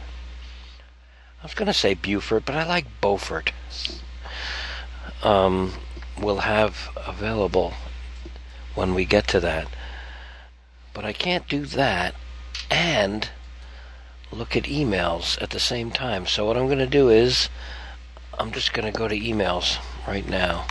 I 1.41 1.46
was 1.46 1.54
going 1.54 1.67
to 1.67 1.74
say 1.74 1.93
Beaufort, 1.93 2.46
but 2.46 2.56
I 2.56 2.65
like 2.65 2.86
Beaufort. 3.02 3.52
Um, 5.24 5.74
will 6.22 6.40
have 6.40 6.90
available 7.08 7.74
when 8.76 8.94
we 8.94 9.06
get 9.06 9.28
to 9.30 9.40
that. 9.40 9.68
But 10.94 11.06
I 11.06 11.14
can't 11.14 11.48
do 11.48 11.66
that 11.66 12.14
and 12.70 13.30
look 14.32 14.56
at 14.56 14.64
emails 14.64 15.42
at 15.42 15.52
the 15.52 15.60
same 15.60 15.92
time. 15.92 16.28
So 16.28 16.46
what 16.46 16.58
I'm 16.58 16.68
going 16.68 16.80
to 16.80 16.88
do 16.88 17.10
is 17.10 17.50
I'm 18.38 18.52
just 18.52 18.74
going 18.74 18.92
to 18.92 18.98
go 18.98 19.08
to 19.08 19.20
emails 19.20 19.78
right 20.08 20.28
now. 20.28 20.66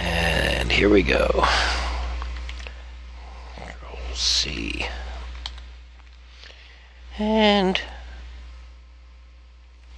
And 0.00 0.72
here 0.72 0.88
we 0.88 1.02
go. 1.02 1.46
Control 3.56 3.98
C. 4.14 4.86
And 7.18 7.80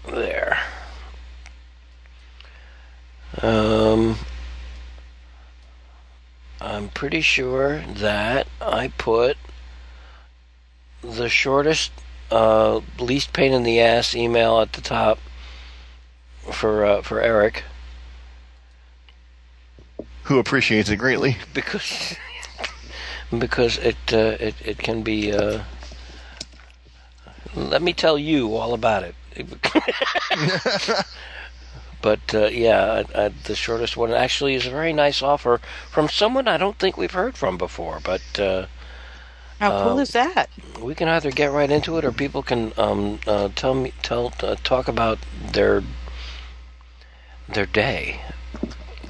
there. 0.06 0.58
Um 3.42 4.16
I'm 6.60 6.88
pretty 6.88 7.20
sure 7.20 7.80
that 7.80 8.46
I 8.60 8.88
put 8.96 9.36
the 11.02 11.28
shortest, 11.28 11.92
uh, 12.30 12.80
least 12.98 13.32
pain 13.32 13.52
in 13.52 13.64
the 13.64 13.80
ass 13.80 14.14
email 14.14 14.60
at 14.60 14.72
the 14.72 14.80
top 14.80 15.18
for 16.50 16.84
uh, 16.84 17.02
for 17.02 17.20
Eric 17.20 17.64
Who 20.24 20.38
appreciates 20.38 20.88
it 20.88 20.96
greatly. 20.96 21.36
because 21.52 22.16
because 23.38 23.78
it 23.78 23.96
uh, 24.12 24.36
it 24.40 24.54
it 24.64 24.78
can 24.78 25.02
be. 25.02 25.32
Uh, 25.32 25.62
let 27.54 27.82
me 27.82 27.92
tell 27.92 28.18
you 28.18 28.56
all 28.56 28.74
about 28.74 29.04
it. 29.04 29.14
but 32.04 32.34
uh, 32.34 32.48
yeah, 32.48 33.04
I, 33.16 33.24
I, 33.24 33.28
the 33.30 33.56
shortest 33.56 33.96
one 33.96 34.12
actually 34.12 34.54
is 34.54 34.66
a 34.66 34.70
very 34.70 34.92
nice 34.92 35.22
offer 35.22 35.60
from 35.90 36.08
someone 36.10 36.48
I 36.48 36.58
don't 36.58 36.78
think 36.78 36.98
we've 36.98 37.12
heard 37.12 37.36
from 37.38 37.58
before. 37.58 38.00
But 38.04 38.38
uh, 38.38 38.66
How 39.60 39.72
cool 39.72 39.98
Um, 39.98 40.00
is 40.00 40.12
that? 40.12 40.50
we 40.80 40.94
can 40.94 41.08
either 41.08 41.32
get 41.32 41.52
right 41.52 41.70
into 41.70 41.98
it, 41.98 42.04
or 42.04 42.12
people 42.12 42.42
can 42.42 42.72
um, 42.78 43.20
uh, 43.26 43.48
tell 43.56 43.74
me 43.74 43.92
tell 44.02 44.32
uh, 44.42 44.56
talk 44.64 44.88
about 44.88 45.18
their 45.52 45.82
their 47.48 47.66
day. 47.66 48.20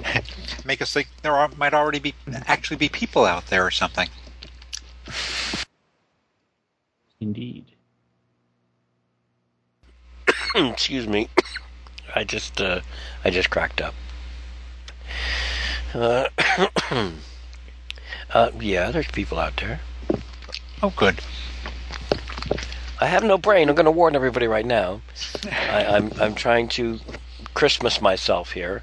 Make 0.64 0.82
us 0.82 0.92
think 0.92 1.08
there 1.22 1.34
are, 1.36 1.50
might 1.56 1.74
already 1.74 1.98
be 2.00 2.14
actually 2.46 2.76
be 2.76 2.88
people 2.88 3.24
out 3.26 3.46
there 3.48 3.66
or 3.66 3.70
something. 3.70 4.08
Indeed. 7.20 7.74
Excuse 10.54 11.06
me. 11.08 11.28
I 12.14 12.24
just 12.24 12.60
uh, 12.60 12.80
I 13.24 13.30
just 13.30 13.50
cracked 13.50 13.80
up. 13.80 13.94
Uh, 15.92 16.28
uh, 18.32 18.50
yeah, 18.60 18.90
there's 18.90 19.08
people 19.08 19.38
out 19.38 19.56
there. 19.56 19.80
Oh, 20.82 20.92
good. 20.96 21.20
I 23.00 23.06
have 23.06 23.24
no 23.24 23.36
brain. 23.36 23.68
I'm 23.68 23.74
going 23.74 23.84
to 23.84 23.90
warn 23.90 24.14
everybody 24.14 24.46
right 24.46 24.64
now. 24.64 25.00
I, 25.50 25.84
I'm 25.86 26.12
I'm 26.20 26.34
trying 26.34 26.68
to 26.70 27.00
Christmas 27.54 28.00
myself 28.00 28.52
here 28.52 28.82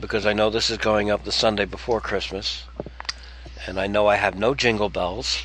because 0.00 0.26
I 0.26 0.32
know 0.32 0.50
this 0.50 0.70
is 0.70 0.78
going 0.78 1.10
up 1.10 1.24
the 1.24 1.32
Sunday 1.32 1.64
before 1.64 2.00
Christmas, 2.00 2.64
and 3.66 3.80
I 3.80 3.86
know 3.86 4.06
I 4.06 4.16
have 4.16 4.38
no 4.38 4.54
jingle 4.54 4.88
bells. 4.88 5.42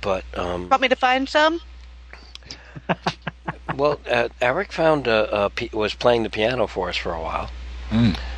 But 0.00 0.24
um, 0.36 0.68
Want 0.68 0.82
me 0.82 0.88
to 0.88 0.96
find 0.96 1.28
some? 1.28 1.60
well, 3.76 4.00
uh, 4.10 4.28
Eric 4.40 4.72
found 4.72 5.08
uh, 5.08 5.26
uh, 5.30 5.48
was 5.72 5.94
playing 5.94 6.22
the 6.22 6.30
piano 6.30 6.66
for 6.66 6.88
us 6.88 6.96
for 6.96 7.12
a 7.12 7.20
while. 7.20 7.50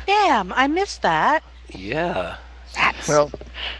Damn, 0.05 0.51
I 0.53 0.67
missed 0.67 1.01
that. 1.01 1.43
Yeah. 1.69 2.37
That's 2.75 3.07
Well, 3.07 3.31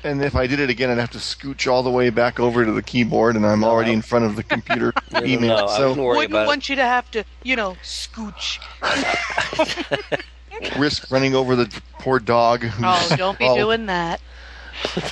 and 0.06 0.24
if 0.24 0.36
I 0.38 0.48
did 0.48 0.62
it 0.62 0.70
again, 0.70 0.90
I'd 0.90 0.98
have 1.00 1.12
to 1.12 1.18
scooch 1.18 1.70
all 1.70 1.84
the 1.84 1.92
way 1.92 2.10
back 2.10 2.40
over 2.40 2.64
to 2.64 2.72
the 2.72 2.82
keyboard, 2.82 3.36
and 3.36 3.46
I'm 3.46 3.62
already 3.66 3.92
in 3.92 4.02
front 4.02 4.24
of 4.24 4.38
the 4.38 4.44
computer 4.44 4.94
No, 5.12 5.20
no, 5.20 5.26
email. 5.26 5.58
no, 5.58 5.66
I 5.66 5.78
so 5.78 5.90
wouldn't 5.90 6.08
wouldn't 6.08 6.32
about 6.32 6.48
want 6.48 6.70
you 6.70 6.78
to 6.78 6.84
have 6.86 7.12
to, 7.12 7.26
you 7.44 7.58
know, 7.58 7.76
scooch. 7.84 8.60
risk 10.80 11.12
running 11.12 11.36
over 11.36 11.56
the 11.58 11.82
poor 12.00 12.20
dog. 12.20 12.62
who's 12.64 12.84
Oh, 13.12 13.16
don't 13.18 13.38
be 13.38 13.46
all- 13.46 13.56
doing 13.58 13.86
that. 13.88 14.22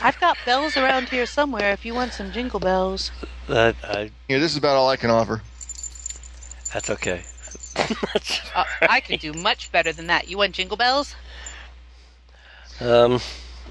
I've 0.01 0.19
got 0.19 0.37
bells 0.45 0.75
around 0.77 1.09
here 1.09 1.25
somewhere 1.25 1.71
if 1.71 1.85
you 1.85 1.93
want 1.93 2.13
some 2.13 2.31
jingle 2.31 2.59
bells. 2.59 3.11
it. 3.21 3.29
That 3.47 3.75
I, 3.83 4.11
Here, 4.27 4.39
this 4.39 4.51
is 4.51 4.57
about 4.57 4.75
all 4.75 4.89
I 4.89 4.95
can 4.97 5.09
offer. 5.09 5.41
That's 6.73 6.89
okay. 6.89 7.23
Uh, 8.55 8.65
I 8.81 8.99
can 8.99 9.17
do 9.17 9.33
much 9.33 9.71
better 9.71 9.91
than 9.91 10.05
that. 10.07 10.27
You 10.27 10.37
want 10.37 10.53
jingle 10.53 10.77
bells? 10.77 11.15
Um, 12.79 13.19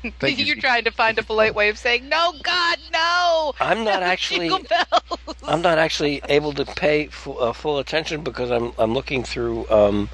Thank 0.18 0.38
you. 0.38 0.44
You're 0.44 0.56
trying 0.56 0.82
to 0.84 0.90
find 0.90 1.16
a 1.18 1.22
polite 1.22 1.54
way 1.54 1.68
of 1.68 1.78
saying, 1.78 2.08
no, 2.08 2.32
God, 2.42 2.78
no! 2.92 3.52
I'm 3.60 3.84
not 3.84 4.00
No 4.00 4.06
actually. 4.06 4.48
Jingle 4.48 4.66
bells! 4.68 5.36
I'm 5.46 5.62
not 5.62 5.78
actually 5.78 6.20
able 6.28 6.52
to 6.54 6.64
pay 6.64 7.06
full, 7.06 7.40
uh, 7.40 7.52
full 7.52 7.78
attention 7.78 8.22
because 8.22 8.50
I'm 8.50 8.72
I'm 8.78 8.92
looking 8.92 9.22
through 9.22 9.68
um, 9.70 10.08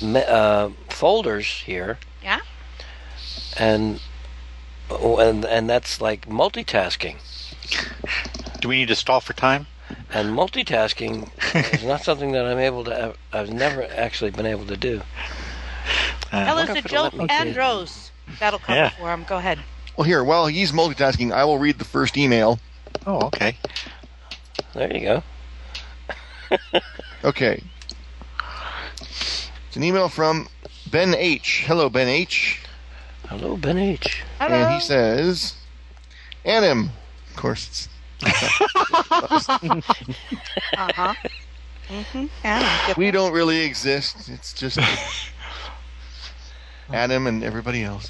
me, 0.00 0.22
uh, 0.26 0.70
folders 0.88 1.46
here, 1.46 1.98
Yeah? 2.22 2.40
and 3.58 4.00
oh, 4.90 5.18
and 5.18 5.44
and 5.44 5.68
that's 5.68 6.00
like 6.00 6.26
multitasking. 6.26 7.16
Do 8.60 8.68
we 8.68 8.76
need 8.78 8.88
to 8.88 8.96
stall 8.96 9.20
for 9.20 9.34
time? 9.34 9.66
And 10.10 10.30
multitasking 10.30 11.28
is 11.74 11.84
not 11.84 12.02
something 12.02 12.32
that 12.32 12.46
I'm 12.46 12.58
able 12.58 12.84
to. 12.84 13.14
I've 13.32 13.52
never 13.52 13.84
actually 13.84 14.30
been 14.30 14.46
able 14.46 14.64
to 14.66 14.76
do. 14.76 15.02
Uh, 16.32 16.44
Tell 16.44 16.58
us 16.58 16.66
wonder 16.68 16.72
a 16.72 16.76
if 16.78 16.86
it'll 16.86 17.02
let 17.04 17.12
joke, 17.12 17.20
me 17.20 17.26
do 17.26 17.34
it. 17.34 17.40
Andros. 17.40 18.10
That'll 18.40 18.58
cover 18.58 18.78
Yeah. 18.78 18.88
for 18.90 19.12
him. 19.12 19.24
Go 19.28 19.36
ahead. 19.36 19.58
Well, 19.96 20.04
here, 20.04 20.22
while 20.24 20.46
he's 20.46 20.72
multitasking, 20.72 21.32
I 21.32 21.44
will 21.44 21.58
read 21.58 21.78
the 21.78 21.84
first 21.84 22.16
email. 22.16 22.58
oh, 23.06 23.26
okay. 23.26 23.56
There 24.74 24.92
you 24.94 25.00
go. 25.00 25.22
Okay. 27.24 27.62
It's 29.00 29.76
an 29.76 29.82
email 29.82 30.08
from 30.08 30.48
Ben 30.90 31.14
H. 31.16 31.64
Hello, 31.66 31.90
Ben 31.90 32.06
H. 32.08 32.62
Hello, 33.26 33.56
Ben 33.56 33.76
H. 33.76 34.22
Hello. 34.38 34.54
And 34.54 34.74
he 34.74 34.80
says, 34.80 35.54
Anim. 36.44 36.90
Of 37.30 37.36
course, 37.36 37.66
it's 37.66 37.88
Uh-huh. 40.76 41.14
mm-hmm. 41.88 42.26
Anna, 42.44 42.80
get 42.86 42.96
we 42.96 43.06
that. 43.06 43.12
don't 43.12 43.32
really 43.32 43.60
exist. 43.64 44.28
It's 44.28 44.52
just 44.52 44.78
Adam 46.92 47.26
and 47.26 47.42
everybody 47.44 47.82
else. 47.82 48.08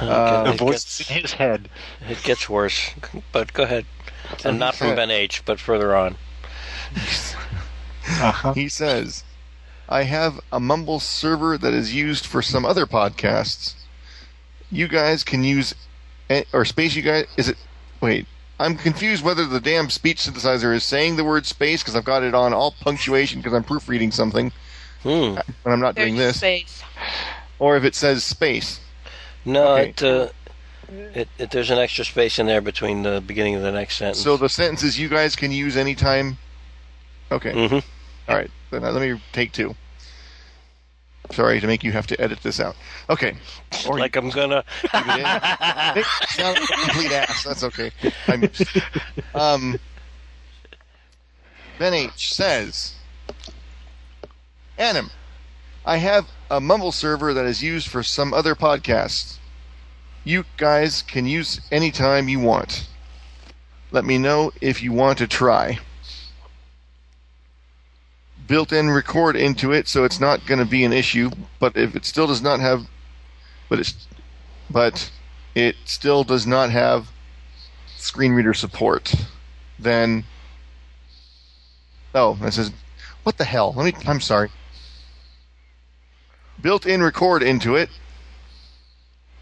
Uh, 0.00 0.44
The 0.44 0.52
it, 0.54 0.58
voice 0.58 0.84
gets, 0.98 1.10
in 1.10 1.22
his 1.22 1.32
head. 1.32 1.68
it 2.08 2.22
gets 2.22 2.48
worse, 2.48 2.90
but 3.32 3.52
go 3.52 3.64
ahead. 3.64 3.86
And 4.44 4.58
not 4.58 4.74
from 4.74 4.94
Ben 4.94 5.10
H, 5.10 5.44
but 5.44 5.58
further 5.60 5.94
on. 5.94 6.16
Uh-huh. 8.20 8.52
He 8.54 8.68
says, 8.68 9.24
I 9.88 10.02
have 10.04 10.40
a 10.52 10.60
Mumble 10.60 11.00
server 11.00 11.56
that 11.58 11.72
is 11.74 11.94
used 11.94 12.26
for 12.26 12.42
some 12.42 12.64
other 12.64 12.86
podcasts. 12.86 13.74
You 14.70 14.88
guys 14.88 15.22
can 15.24 15.44
use, 15.44 15.74
or 16.52 16.64
space 16.64 16.94
you 16.94 17.02
guys, 17.02 17.26
is 17.36 17.48
it, 17.48 17.56
wait, 18.00 18.26
I'm 18.58 18.76
confused 18.76 19.24
whether 19.24 19.46
the 19.46 19.60
damn 19.60 19.90
speech 19.90 20.18
synthesizer 20.18 20.74
is 20.74 20.84
saying 20.84 21.16
the 21.16 21.24
word 21.24 21.46
space 21.46 21.82
because 21.82 21.96
I've 21.96 22.04
got 22.04 22.22
it 22.22 22.34
on 22.34 22.52
all 22.52 22.72
punctuation 22.80 23.40
because 23.40 23.52
I'm 23.54 23.64
proofreading 23.64 24.10
something 24.12 24.52
Hmm. 25.02 25.34
when 25.62 25.72
I'm 25.72 25.80
not 25.80 25.94
There's 25.96 26.06
doing 26.06 26.16
your 26.16 26.26
this, 26.26 26.36
space. 26.36 26.82
or 27.58 27.76
if 27.76 27.84
it 27.84 27.94
says 27.94 28.22
space. 28.22 28.80
No, 29.44 29.74
Okay. 29.74 29.90
it, 29.90 30.02
uh, 30.02 30.28
it, 31.14 31.28
it, 31.38 31.50
there's 31.50 31.70
an 31.70 31.78
extra 31.78 32.04
space 32.04 32.38
in 32.38 32.46
there 32.46 32.60
between 32.60 33.02
the 33.02 33.20
beginning 33.20 33.56
of 33.56 33.62
the 33.62 33.72
next 33.72 33.96
sentence. 33.96 34.20
So 34.22 34.36
the 34.36 34.48
sentences 34.48 34.98
you 34.98 35.08
guys 35.08 35.34
can 35.34 35.50
use 35.50 35.76
anytime. 35.76 36.38
Okay. 37.32 37.68
hmm 37.68 37.78
All 38.28 38.36
right. 38.36 38.50
Then 38.70 38.84
uh, 38.84 38.92
let 38.92 39.02
me 39.02 39.20
take 39.32 39.52
two. 39.52 39.74
Sorry 41.30 41.60
to 41.60 41.66
make 41.66 41.84
you 41.84 41.92
have 41.92 42.06
to 42.08 42.20
edit 42.20 42.42
this 42.42 42.60
out. 42.60 42.76
Okay. 43.08 43.34
Or 43.88 43.98
like 43.98 44.16
I'm 44.16 44.28
gonna. 44.30 44.64
leave 44.82 45.02
it 45.06 45.18
in. 45.18 46.02
It's 46.02 46.38
not 46.38 46.58
a 46.58 46.66
complete 46.84 47.12
ass. 47.12 47.44
That's 47.44 47.64
okay. 47.64 47.90
I'm 48.28 48.42
used. 48.42 48.82
Um, 49.34 49.78
ben 51.78 51.94
H 51.94 52.34
says, 52.34 52.94
Anim, 54.76 55.10
I 55.86 55.96
have 55.96 56.28
a 56.50 56.60
Mumble 56.60 56.92
server 56.92 57.32
that 57.32 57.46
is 57.46 57.62
used 57.62 57.88
for 57.88 58.02
some 58.02 58.34
other 58.34 58.54
podcasts. 58.54 59.38
You 60.24 60.44
guys 60.56 61.02
can 61.02 61.26
use 61.26 61.60
anytime 61.70 62.28
you 62.28 62.40
want. 62.40 62.88
Let 63.90 64.04
me 64.04 64.18
know 64.18 64.52
if 64.60 64.82
you 64.82 64.92
want 64.92 65.18
to 65.18 65.26
try. 65.26 65.78
Built-in 68.46 68.90
record 68.90 69.36
into 69.36 69.72
it, 69.72 69.88
so 69.88 70.04
it's 70.04 70.20
not 70.20 70.46
going 70.46 70.58
to 70.58 70.64
be 70.64 70.84
an 70.84 70.92
issue. 70.92 71.30
But 71.58 71.76
if 71.76 71.94
it 71.94 72.04
still 72.04 72.26
does 72.26 72.42
not 72.42 72.60
have, 72.60 72.86
but 73.68 73.78
it's, 73.78 74.06
but 74.70 75.10
it 75.54 75.76
still 75.84 76.24
does 76.24 76.46
not 76.46 76.70
have 76.70 77.08
screen 77.96 78.32
reader 78.32 78.54
support, 78.54 79.14
then 79.78 80.24
oh, 82.14 82.34
this 82.34 82.58
is 82.58 82.70
what 83.22 83.38
the 83.38 83.44
hell? 83.44 83.72
Let 83.76 83.84
me. 83.84 84.04
I'm 84.06 84.20
sorry. 84.20 84.50
Built-in 86.60 87.02
record 87.02 87.42
into 87.42 87.76
it, 87.76 87.90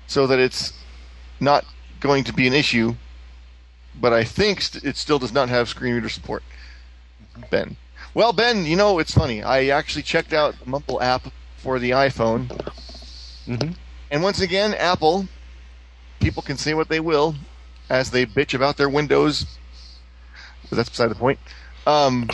so 0.06 0.26
that 0.26 0.38
it's 0.38 0.72
not 1.38 1.64
going 2.00 2.24
to 2.24 2.32
be 2.32 2.46
an 2.46 2.52
issue. 2.52 2.96
But 3.98 4.12
I 4.12 4.24
think 4.24 4.60
st- 4.62 4.84
it 4.84 4.96
still 4.96 5.18
does 5.18 5.32
not 5.32 5.48
have 5.48 5.68
screen 5.68 5.94
reader 5.94 6.08
support. 6.08 6.42
Ben. 7.50 7.76
Well, 8.14 8.32
Ben, 8.32 8.64
you 8.66 8.76
know 8.76 8.98
it's 8.98 9.14
funny. 9.14 9.42
I 9.42 9.66
actually 9.68 10.02
checked 10.02 10.32
out 10.32 10.58
the 10.58 10.68
Mumble 10.68 11.00
app 11.00 11.28
for 11.58 11.78
the 11.78 11.90
iPhone, 11.90 12.48
Mhm. 13.46 13.74
and 14.10 14.22
once 14.22 14.40
again, 14.40 14.74
Apple. 14.74 15.28
People 16.20 16.42
can 16.42 16.58
say 16.58 16.74
what 16.74 16.88
they 16.88 17.00
will, 17.00 17.34
as 17.88 18.10
they 18.10 18.26
bitch 18.26 18.52
about 18.52 18.76
their 18.76 18.88
Windows. 18.88 19.46
But 20.68 20.76
that's 20.76 20.88
beside 20.90 21.08
the 21.08 21.14
point. 21.14 21.38
Um, 21.86 22.28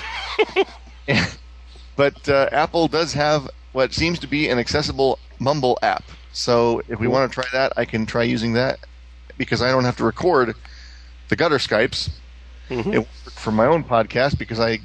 but 1.96 2.28
uh, 2.28 2.48
Apple 2.52 2.88
does 2.88 3.12
have 3.12 3.48
what 3.72 3.92
seems 3.92 4.18
to 4.20 4.26
be 4.26 4.48
an 4.48 4.58
accessible 4.58 5.18
Mumble 5.38 5.78
app. 5.82 6.04
So 6.32 6.82
if 6.88 6.98
we 6.98 7.06
want 7.06 7.30
to 7.30 7.34
try 7.34 7.44
that, 7.52 7.72
I 7.76 7.84
can 7.84 8.06
try 8.06 8.22
using 8.24 8.54
that 8.54 8.78
because 9.38 9.62
I 9.62 9.70
don't 9.70 9.84
have 9.84 9.96
to 9.98 10.04
record 10.04 10.54
the 11.28 11.36
gutter 11.36 11.58
Skypes. 11.58 12.10
Mhm. 12.68 12.92
It 12.92 12.98
worked 12.98 13.38
for 13.38 13.52
my 13.52 13.66
own 13.66 13.84
podcast 13.84 14.36
because 14.38 14.58
I 14.58 14.80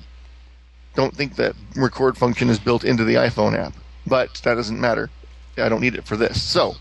don't 0.95 1.15
think 1.15 1.35
that 1.37 1.55
record 1.75 2.17
function 2.17 2.49
is 2.49 2.59
built 2.59 2.83
into 2.83 3.03
the 3.03 3.15
iPhone 3.15 3.57
app. 3.57 3.73
But 4.05 4.41
that 4.43 4.55
doesn't 4.55 4.79
matter. 4.79 5.09
I 5.57 5.69
don't 5.69 5.81
need 5.81 5.95
it 5.95 6.05
for 6.05 6.17
this. 6.17 6.41
So 6.41 6.75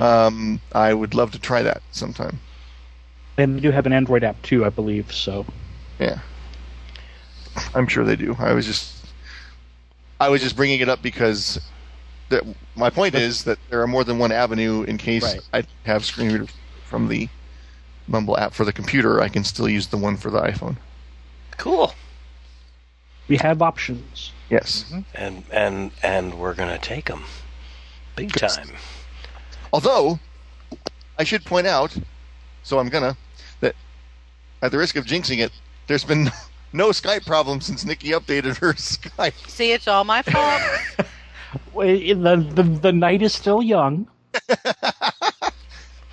um, 0.00 0.60
I 0.72 0.94
would 0.94 1.14
love 1.14 1.32
to 1.32 1.38
try 1.38 1.62
that 1.62 1.82
sometime. 1.92 2.38
And 3.36 3.56
they 3.56 3.60
do 3.60 3.70
have 3.70 3.86
an 3.86 3.92
Android 3.92 4.24
app 4.24 4.40
too, 4.42 4.64
I 4.64 4.68
believe. 4.68 5.12
So 5.12 5.46
Yeah, 5.98 6.18
I'm 7.74 7.86
sure 7.86 8.04
they 8.04 8.16
do. 8.16 8.36
I 8.38 8.52
was 8.52 8.66
just, 8.66 9.06
I 10.20 10.28
was 10.28 10.42
just 10.42 10.56
bringing 10.56 10.80
it 10.80 10.88
up 10.88 11.02
because 11.02 11.60
that 12.28 12.44
my 12.76 12.90
point 12.90 13.14
is 13.14 13.44
that 13.44 13.58
there 13.70 13.80
are 13.82 13.86
more 13.86 14.04
than 14.04 14.18
one 14.18 14.32
avenue 14.32 14.82
in 14.82 14.98
case 14.98 15.22
Right. 15.22 15.40
I 15.52 15.64
have 15.84 16.04
screen 16.04 16.32
reader 16.32 16.46
from 16.84 17.08
the 17.08 17.28
Mumble 18.06 18.38
app 18.38 18.54
for 18.54 18.64
the 18.64 18.72
computer. 18.72 19.20
I 19.20 19.28
can 19.28 19.44
still 19.44 19.68
use 19.68 19.88
the 19.88 19.98
one 19.98 20.16
for 20.16 20.30
the 20.30 20.40
iPhone. 20.40 20.76
Cool. 21.58 21.94
We 23.28 23.36
have 23.36 23.62
options. 23.62 24.32
Yes. 24.50 24.84
Mm-hmm. 24.88 25.00
And 25.14 25.44
and 25.52 25.90
and 26.02 26.34
we're 26.38 26.54
gonna 26.54 26.78
take 26.78 27.06
them, 27.06 27.24
big 28.16 28.32
time. 28.32 28.70
Although, 29.72 30.18
I 31.18 31.24
should 31.24 31.44
point 31.44 31.66
out, 31.66 31.96
so 32.62 32.78
I'm 32.78 32.88
gonna, 32.88 33.16
that 33.60 33.74
at 34.62 34.72
the 34.72 34.78
risk 34.78 34.96
of 34.96 35.04
jinxing 35.04 35.38
it, 35.38 35.52
there's 35.86 36.04
been 36.04 36.30
no 36.72 36.88
Skype 36.88 37.26
problem 37.26 37.60
since 37.60 37.84
Nikki 37.84 38.08
updated 38.08 38.56
her 38.58 38.72
Skype. 38.74 39.48
See, 39.48 39.72
it's 39.72 39.86
all 39.88 40.04
my 40.04 40.22
fault. 40.22 40.62
The, 41.74 42.52
the 42.54 42.62
the 42.62 42.92
night 42.92 43.22
is 43.22 43.32
still 43.32 43.62
young. 43.62 44.06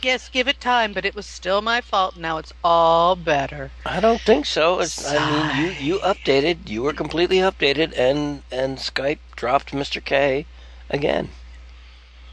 Yes, 0.05 0.29
give 0.29 0.47
it 0.47 0.61
time, 0.61 0.93
but 0.93 1.03
it 1.03 1.15
was 1.15 1.25
still 1.25 1.61
my 1.61 1.81
fault. 1.81 2.15
Now 2.15 2.37
it's 2.37 2.53
all 2.63 3.15
better. 3.15 3.71
I 3.85 3.99
don't 3.99 4.21
think 4.21 4.45
so. 4.45 4.79
It's, 4.79 5.11
I 5.11 5.17
mean, 5.31 5.65
you 5.65 5.71
you 5.95 5.99
updated. 5.99 6.69
You 6.69 6.83
were 6.83 6.93
completely 6.93 7.37
updated, 7.37 7.97
and 7.97 8.43
and 8.51 8.77
Skype 8.77 9.19
dropped 9.35 9.73
Mr. 9.73 9.99
K 9.99 10.45
again. 10.89 11.29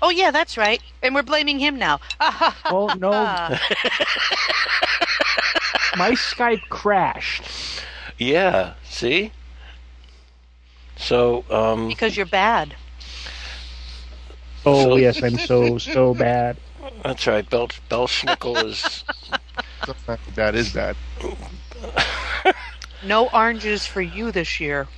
Oh 0.03 0.11
yeah, 0.11 0.31
that's 0.31 0.57
right. 0.59 0.83
And 1.03 1.15
we're 1.15 1.23
blaming 1.23 1.59
him 1.59 1.79
now. 1.79 2.01
Well, 2.71 2.95
no, 2.99 3.11
my 5.97 6.11
Skype 6.13 6.69
crashed. 6.69 7.43
Yeah. 8.19 8.75
See. 8.85 9.33
So 10.97 11.45
um, 11.51 11.89
because 11.89 12.17
you're 12.17 12.27
bad. 12.27 12.77
Oh 14.67 14.85
So- 14.85 14.97
yes, 14.97 15.23
I'm 15.23 15.39
so 15.39 15.79
so 15.79 16.15
bad. 16.15 16.59
That's 17.03 17.27
right. 17.27 17.49
Bel 17.49 17.69
Belsnickel 17.91 18.65
is. 18.65 19.05
that 20.35 20.55
is 20.55 20.73
that. 20.73 20.97
No 23.05 23.29
oranges 23.29 23.87
for 23.87 24.01
you 24.01 24.31
this 24.31 24.61
year. 24.61 24.89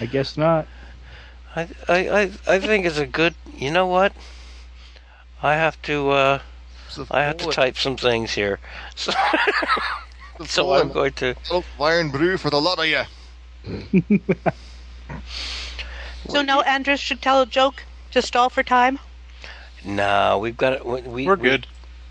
I 0.00 0.06
guess 0.06 0.36
not. 0.36 0.66
I, 1.54 1.68
I 1.88 2.08
I 2.08 2.20
I 2.46 2.58
think 2.60 2.86
it's 2.86 2.98
a 2.98 3.06
good. 3.06 3.34
You 3.56 3.70
know 3.70 3.86
what? 3.86 4.12
I 5.42 5.54
have 5.54 5.80
to. 5.82 6.10
uh 6.10 6.38
I 7.10 7.22
have 7.22 7.36
to 7.38 7.50
type 7.50 7.76
some 7.76 7.96
things 7.96 8.32
here. 8.32 8.58
So, 8.94 9.12
so 10.44 10.72
I'm 10.72 10.82
and- 10.82 10.92
going 10.92 11.12
to. 11.14 11.34
Oh, 11.50 11.64
Irn-Bru 11.80 12.38
for 12.38 12.50
the 12.50 12.60
lot 12.60 12.78
of 12.78 12.86
you. 12.86 13.04
So 16.28 16.42
now 16.42 16.60
Andros 16.62 16.98
should 16.98 17.22
tell 17.22 17.40
a 17.40 17.46
joke 17.46 17.84
to 18.10 18.20
stall 18.20 18.50
for 18.50 18.64
time. 18.64 18.98
No, 19.86 20.38
we've 20.38 20.56
got 20.56 20.72
it. 20.74 20.84
We, 20.84 21.00
we, 21.02 21.26
We're 21.26 21.36
good. 21.36 21.66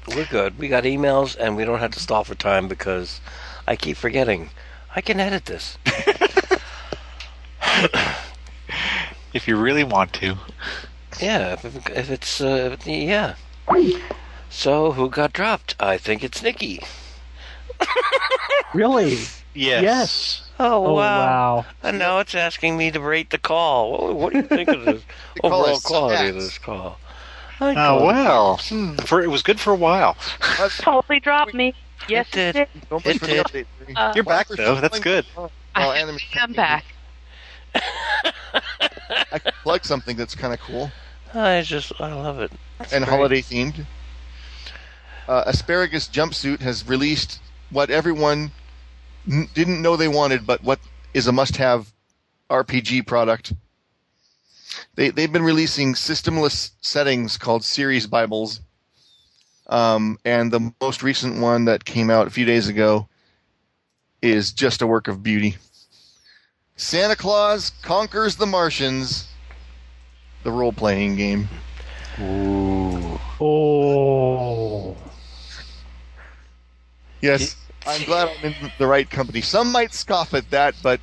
We're 0.07 0.25
good. 0.25 0.57
We 0.57 0.67
got 0.67 0.83
emails, 0.85 1.35
and 1.37 1.55
we 1.55 1.65
don't 1.65 1.79
have 1.79 1.91
to 1.91 1.99
stall 1.99 2.23
for 2.23 2.35
time 2.35 2.67
because 2.67 3.19
I 3.67 3.75
keep 3.75 3.97
forgetting. 3.97 4.49
I 4.95 5.01
can 5.01 5.19
edit 5.19 5.45
this. 5.45 5.77
If 9.33 9.49
you 9.49 9.57
really 9.57 9.83
want 9.83 10.13
to. 10.13 10.37
Yeah, 11.19 11.53
if, 11.61 11.89
if 11.89 12.09
it's 12.09 12.39
uh, 12.39 12.77
yeah. 12.85 13.35
So 14.49 14.93
who 14.93 15.09
got 15.09 15.33
dropped? 15.33 15.75
I 15.77 15.97
think 15.97 16.23
it's 16.23 16.41
Nikki. 16.41 16.81
Really? 18.73 19.17
Yes. 19.53 19.83
Yes. 19.83 20.41
Oh, 20.59 20.85
Oh 20.87 20.93
wow. 20.93 21.19
wow. 21.55 21.65
And 21.81 21.97
now 21.97 22.19
it's 22.19 22.35
asking 22.35 22.75
me 22.75 22.91
to 22.91 22.99
rate 22.99 23.29
the 23.29 23.37
call. 23.37 23.91
What, 23.91 24.15
what 24.15 24.33
do 24.33 24.39
you 24.39 24.43
think 24.43 24.67
of 24.67 24.83
the 24.85 25.01
call 25.41 25.53
overall 25.53 25.79
quality 25.79 26.27
of 26.29 26.35
this 26.35 26.57
call? 26.57 26.99
I 27.59 27.71
Oh 27.71 27.73
call 27.75 27.99
it- 27.99 28.05
well. 28.13 28.57
Hmm, 28.57 28.95
For 28.97 29.21
it 29.21 29.27
was 29.27 29.41
good 29.43 29.59
for 29.59 29.71
a 29.71 29.75
while. 29.75 30.17
Totally 30.79 31.19
dropped 31.19 31.53
me. 31.53 31.73
Yes, 32.09 32.27
It 32.33 32.37
it 32.37 32.53
did. 32.53 32.67
did. 32.73 32.89
Don't 32.89 33.03
push 33.03 33.15
It 33.15 33.21
did. 33.23 33.45
update. 33.45 33.65
Bree. 33.85 33.95
Uh, 33.95 34.11
You're 34.13 34.23
back 34.23 34.47
though. 34.49 34.75
That's 34.75 34.99
good. 34.99 35.25
Well, 35.35 35.51
I 35.75 35.97
anime- 35.97 36.19
am 36.37 36.53
back. 36.53 36.85
I 37.75 39.39
can 39.39 39.51
plug 39.63 39.83
something 39.85 40.15
that's 40.15 40.33
kind 40.35 40.53
of 40.53 40.59
cool 40.61 40.89
I 41.33 41.61
just 41.61 41.91
I 41.99 42.13
love 42.13 42.39
it. 42.39 42.51
and 42.93 43.03
holiday 43.03 43.41
themed. 43.41 43.85
Uh, 45.27 45.43
Asparagus 45.47 46.07
Jumpsuit 46.07 46.61
has 46.61 46.87
released 46.87 47.39
what 47.71 47.89
everyone 47.89 48.51
n- 49.29 49.49
didn't 49.53 49.81
know 49.81 49.97
they 49.97 50.07
wanted, 50.07 50.45
but 50.47 50.63
what 50.63 50.79
is 51.13 51.27
a 51.27 51.31
must-have 51.33 51.91
RPG 52.49 53.05
product. 53.07 53.51
They 54.95 55.09
they've 55.09 55.31
been 55.31 55.43
releasing 55.43 55.93
systemless 55.93 56.71
settings 56.81 57.37
called 57.37 57.63
Series 57.63 58.07
Bibles, 58.07 58.61
um, 59.67 60.17
and 60.25 60.51
the 60.51 60.73
most 60.81 61.03
recent 61.03 61.39
one 61.41 61.65
that 61.65 61.85
came 61.85 62.09
out 62.09 62.27
a 62.27 62.31
few 62.31 62.45
days 62.45 62.67
ago 62.67 63.07
is 64.21 64.51
just 64.51 64.81
a 64.81 64.87
work 64.87 65.07
of 65.07 65.21
beauty. 65.23 65.57
Santa 66.77 67.15
Claus 67.15 67.71
conquers 67.81 68.35
the 68.35 68.45
Martians, 68.45 69.27
the 70.43 70.51
role-playing 70.51 71.15
game. 71.15 71.47
Oh. 73.39 74.95
Yes, 77.21 77.55
I'm 77.87 78.03
glad 78.03 78.29
I'm 78.29 78.53
in 78.53 78.71
the 78.77 78.87
right 78.87 79.09
company. 79.09 79.41
Some 79.41 79.71
might 79.71 79.93
scoff 79.93 80.33
at 80.33 80.49
that, 80.51 80.75
but 80.83 80.99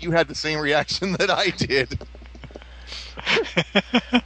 you 0.00 0.10
had 0.12 0.28
the 0.28 0.34
same 0.34 0.58
reaction 0.58 1.12
that 1.18 1.30
I 1.30 1.50
did. 1.50 2.00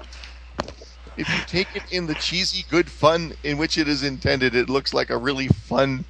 if 1.16 1.28
you 1.28 1.44
take 1.46 1.74
it 1.74 1.82
in 1.92 2.06
the 2.06 2.14
cheesy, 2.14 2.64
good 2.70 2.90
fun 2.90 3.34
in 3.42 3.58
which 3.58 3.78
it 3.78 3.88
is 3.88 4.02
intended, 4.02 4.54
it 4.54 4.68
looks 4.68 4.92
like 4.92 5.10
a 5.10 5.16
really 5.16 5.48
fun 5.48 6.04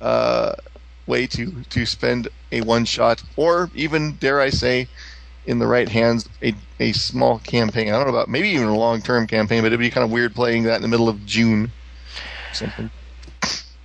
uh, 0.00 0.54
way 1.06 1.26
to 1.26 1.62
to 1.70 1.86
spend 1.86 2.28
a 2.52 2.60
one 2.62 2.84
shot, 2.84 3.22
or 3.36 3.70
even 3.74 4.12
dare 4.16 4.40
I 4.40 4.50
say, 4.50 4.88
in 5.46 5.58
the 5.58 5.66
right 5.66 5.88
hands, 5.88 6.28
a 6.42 6.54
a 6.80 6.92
small 6.92 7.38
campaign. 7.40 7.88
I 7.88 7.92
don't 7.92 8.04
know 8.04 8.14
about 8.14 8.28
maybe 8.28 8.48
even 8.50 8.68
a 8.68 8.76
long 8.76 9.02
term 9.02 9.26
campaign, 9.26 9.62
but 9.62 9.68
it'd 9.68 9.80
be 9.80 9.90
kind 9.90 10.04
of 10.04 10.10
weird 10.10 10.34
playing 10.34 10.64
that 10.64 10.76
in 10.76 10.82
the 10.82 10.88
middle 10.88 11.08
of 11.08 11.24
June. 11.26 11.72
Something. 12.52 12.90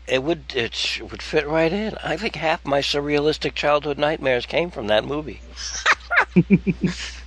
It 0.07 0.23
would 0.23 0.53
it 0.55 1.01
would 1.11 1.21
fit 1.21 1.47
right 1.47 1.71
in. 1.71 1.95
I 2.03 2.17
think 2.17 2.35
half 2.35 2.65
my 2.65 2.79
surrealistic 2.79 3.53
childhood 3.53 3.97
nightmares 3.97 4.45
came 4.45 4.71
from 4.71 4.87
that 4.87 5.05
movie. 5.05 5.41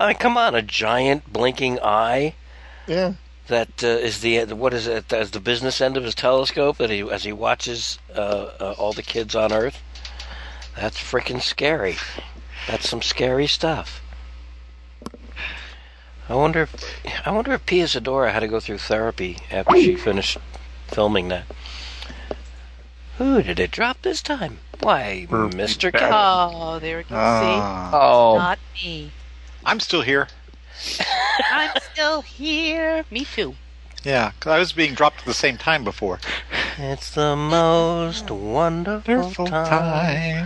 I 0.00 0.06
mean, 0.08 0.16
come 0.16 0.38
on, 0.38 0.54
a 0.54 0.62
giant 0.62 1.30
blinking 1.30 1.78
eye 1.80 2.34
Yeah. 2.86 3.12
that 3.48 3.84
uh, 3.84 3.86
is 3.86 4.22
the 4.22 4.44
what 4.46 4.72
is 4.72 4.86
it? 4.86 5.12
As 5.12 5.30
the 5.30 5.40
business 5.40 5.80
end 5.82 5.98
of 5.98 6.04
his 6.04 6.14
telescope 6.14 6.78
that 6.78 6.88
he 6.88 7.02
as 7.02 7.24
he 7.24 7.32
watches 7.32 7.98
uh, 8.16 8.18
uh, 8.58 8.74
all 8.78 8.94
the 8.94 9.02
kids 9.02 9.36
on 9.36 9.52
Earth. 9.52 9.82
That's 10.74 10.96
freaking 10.98 11.42
scary. 11.42 11.96
That's 12.66 12.88
some 12.88 13.02
scary 13.02 13.46
stuff. 13.46 14.00
I 16.30 16.34
wonder. 16.34 16.62
If, 16.62 17.26
I 17.26 17.30
wonder 17.32 17.52
if 17.52 17.66
Pia 17.66 17.84
Zadora 17.84 18.32
had 18.32 18.40
to 18.40 18.48
go 18.48 18.60
through 18.60 18.78
therapy 18.78 19.36
after 19.50 19.76
she 19.76 19.96
finished 19.96 20.38
filming 20.88 21.28
that. 21.28 21.44
Who 23.18 23.42
did 23.42 23.60
it 23.60 23.70
drop 23.70 24.00
this 24.00 24.22
time? 24.22 24.60
Why, 24.80 25.26
Mr. 25.28 25.92
K. 25.92 26.08
Oh, 26.10 26.78
there 26.78 26.98
we 26.98 27.02
go. 27.02 27.14
Ah. 27.16 27.90
Oh. 27.92 28.34
See, 28.34 28.38
not 28.38 28.58
me. 28.82 29.12
I'm 29.64 29.80
still 29.80 30.02
here. 30.02 30.28
I'm 31.52 31.70
still 31.92 32.22
here. 32.22 33.04
Me 33.10 33.24
too. 33.24 33.54
Yeah, 34.04 34.30
because 34.38 34.50
I 34.52 34.58
was 34.58 34.72
being 34.72 34.94
dropped 34.94 35.20
at 35.20 35.24
the 35.26 35.34
same 35.34 35.58
time 35.58 35.84
before. 35.84 36.20
It's 36.78 37.10
the 37.14 37.36
most 37.36 38.30
wonderful 38.30 39.14
Wonderful 39.16 39.46
time. 39.46 39.66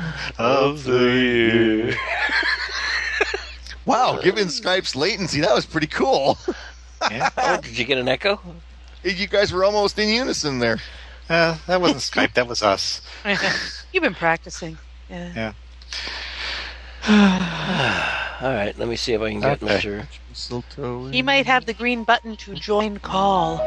time 0.00 0.14
of 0.38 0.84
the 0.84 0.98
year. 1.12 1.96
Wow, 3.86 4.18
given 4.22 4.48
Skype's 4.48 4.96
latency, 4.96 5.40
that 5.40 5.54
was 5.54 5.66
pretty 5.66 5.86
cool. 5.88 6.38
Yeah. 7.10 7.28
Oh, 7.36 7.60
did 7.60 7.78
you 7.78 7.84
get 7.84 7.98
an 7.98 8.08
echo? 8.08 8.40
you 9.02 9.26
guys 9.26 9.52
were 9.52 9.62
almost 9.62 9.98
in 9.98 10.08
unison 10.08 10.58
there. 10.58 10.78
Uh, 11.28 11.58
that 11.66 11.82
wasn't 11.82 12.00
Skype. 12.00 12.32
That 12.32 12.48
was 12.48 12.62
us. 12.62 13.02
You've 13.92 14.02
been 14.02 14.14
practicing. 14.14 14.78
Yeah. 15.10 15.32
Yeah. 15.36 15.52
All 17.08 18.52
right, 18.52 18.72
let 18.78 18.88
me 18.88 18.96
see 18.96 19.12
if 19.12 19.20
I 19.20 19.30
can 19.30 19.40
get 19.40 19.62
Okay. 19.62 19.76
Mr. 19.76 20.06
Mistletoe. 20.30 21.08
He 21.08 21.20
might 21.20 21.44
have 21.44 21.66
the 21.66 21.74
green 21.74 22.02
button 22.02 22.34
to 22.38 22.54
join 22.54 22.98
call. 22.98 23.60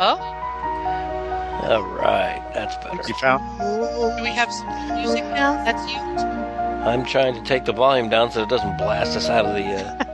Oh, 0.00 0.18
All 1.64 1.82
right, 1.82 2.42
that's 2.54 2.76
better. 2.82 3.00
You 3.06 3.14
found? 3.14 3.42
do 4.16 4.22
we 4.22 4.30
have 4.30 4.50
some 4.52 4.96
music 4.96 5.22
now? 5.24 5.62
That's 5.64 5.90
you. 5.90 5.98
I'm 5.98 7.04
trying 7.04 7.34
to 7.34 7.42
take 7.42 7.66
the 7.66 7.72
volume 7.72 8.08
down 8.08 8.30
so 8.32 8.42
it 8.42 8.48
doesn't 8.48 8.78
blast 8.78 9.16
us 9.16 9.28
out 9.28 9.44
of 9.44 9.54
the. 9.54 9.62
Uh... 9.64 10.04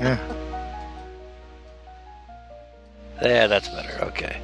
Yeah. 0.00 0.18
There, 3.20 3.48
that's 3.48 3.68
better. 3.68 4.04
Okay. 4.04 4.40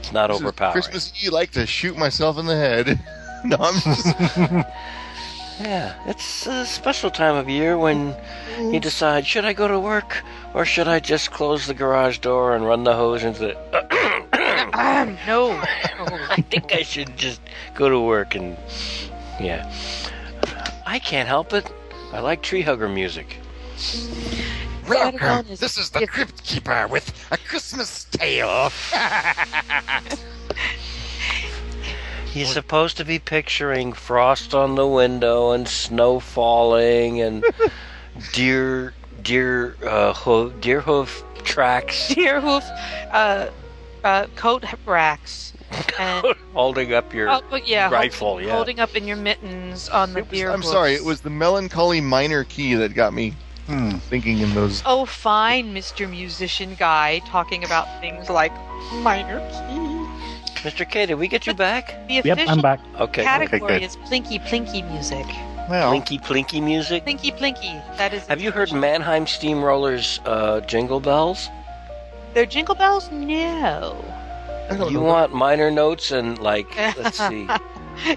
It's 0.00 0.10
not 0.12 0.28
This 0.30 0.40
overpowering. 0.40 0.72
Christmas 0.72 1.12
Eve, 1.22 1.32
like 1.32 1.50
to 1.52 1.66
shoot 1.66 1.96
myself 1.98 2.38
in 2.38 2.46
the 2.46 2.56
head. 2.56 2.98
no, 3.44 3.56
I'm 3.60 3.80
just, 3.80 4.16
Yeah, 5.60 5.94
it's 6.06 6.46
a 6.46 6.64
special 6.64 7.10
time 7.10 7.34
of 7.34 7.48
year 7.48 7.76
when 7.76 8.14
you 8.58 8.78
decide 8.78 9.26
should 9.26 9.44
I 9.44 9.52
go 9.52 9.66
to 9.66 9.80
work 9.80 10.22
or 10.54 10.64
should 10.64 10.86
I 10.86 11.00
just 11.00 11.32
close 11.32 11.66
the 11.66 11.74
garage 11.74 12.18
door 12.18 12.54
and 12.54 12.64
run 12.64 12.84
the 12.84 12.94
hose 12.94 13.24
into 13.24 13.40
the. 13.40 13.54
no. 15.26 15.50
I 16.30 16.44
think 16.48 16.72
I 16.72 16.82
should 16.82 17.16
just 17.16 17.40
go 17.74 17.88
to 17.88 17.98
work 17.98 18.36
and. 18.36 18.56
Yeah. 19.40 19.72
I 20.86 21.00
can't 21.00 21.28
help 21.28 21.52
it. 21.52 21.70
I 22.12 22.20
like 22.20 22.42
tree 22.42 22.62
hugger 22.62 22.88
music. 22.88 23.36
Welcome. 24.88 25.56
This 25.56 25.76
is 25.76 25.90
the 25.90 26.06
Crypt 26.06 26.44
Keeper 26.44 26.86
with 26.88 27.12
a 27.32 27.36
Christmas 27.36 28.04
tale. 28.04 28.70
He's 32.32 32.52
supposed 32.52 32.96
to 32.98 33.04
be 33.04 33.18
picturing 33.18 33.92
frost 33.92 34.54
on 34.54 34.74
the 34.74 34.86
window 34.86 35.50
and 35.52 35.66
snow 35.68 36.20
falling 36.20 37.20
and 37.20 37.44
deer 38.32 38.94
deer 39.22 39.76
uh, 39.84 40.12
hoof, 40.14 40.60
deer 40.60 40.80
hoof 40.80 41.24
tracks 41.44 42.08
Deer 42.14 42.40
hoof, 42.40 42.62
uh, 43.10 43.48
uh, 44.04 44.26
coat 44.36 44.64
racks, 44.86 45.52
and 45.98 46.24
holding 46.52 46.92
up 46.94 47.12
your 47.12 47.28
oh, 47.30 47.40
but 47.50 47.66
yeah, 47.66 47.90
rifle. 47.90 48.28
hold- 48.34 48.42
Yeah. 48.44 48.52
holding 48.52 48.78
up 48.78 48.94
in 48.94 49.06
your 49.08 49.16
mittens 49.16 49.88
on 49.88 50.12
the 50.12 50.20
was- 50.22 50.28
deer. 50.30 50.50
I'm 50.50 50.60
hoofs. 50.60 50.70
sorry. 50.70 50.94
It 50.94 51.04
was 51.04 51.22
the 51.22 51.30
melancholy 51.30 52.00
minor 52.00 52.44
key 52.44 52.74
that 52.74 52.94
got 52.94 53.12
me 53.12 53.34
Hmm. 53.66 53.96
thinking 53.98 54.38
in 54.38 54.54
those. 54.54 54.82
Oh, 54.86 55.04
fine, 55.04 55.74
Mr. 55.74 56.08
Musician 56.08 56.74
Guy, 56.76 57.20
talking 57.26 57.64
about 57.64 57.86
things 58.00 58.30
like 58.30 58.52
minor 59.02 59.40
key. 59.50 59.97
Mr. 60.62 60.88
K, 60.88 61.06
did 61.06 61.14
we 61.14 61.28
get 61.28 61.46
you 61.46 61.54
back? 61.54 61.94
The 62.08 62.22
Yep, 62.24 62.38
I'm 62.48 62.60
back. 62.60 62.80
Okay. 62.98 63.22
category 63.22 63.60
good. 63.60 63.82
is 63.82 63.96
plinky 63.96 64.40
plinky 64.40 64.88
music. 64.90 65.26
Well, 65.68 65.92
Plinky 65.92 66.18
plinky 66.22 66.62
music. 66.62 67.04
Plinky 67.04 67.36
plinky. 67.36 67.82
That 67.98 68.14
is. 68.14 68.26
Have 68.26 68.40
you 68.40 68.50
heard 68.50 68.72
Mannheim 68.72 69.26
Steamrollers 69.26 70.18
uh, 70.24 70.60
Jingle 70.60 70.98
Bells? 71.00 71.48
Their 72.34 72.46
jingle 72.46 72.74
bells? 72.74 73.10
No. 73.10 73.96
You 74.70 74.76
know. 74.90 75.00
want 75.00 75.34
minor 75.34 75.70
notes 75.70 76.10
and 76.10 76.38
like 76.38 76.74
let's 76.96 77.18
see. 77.28 77.48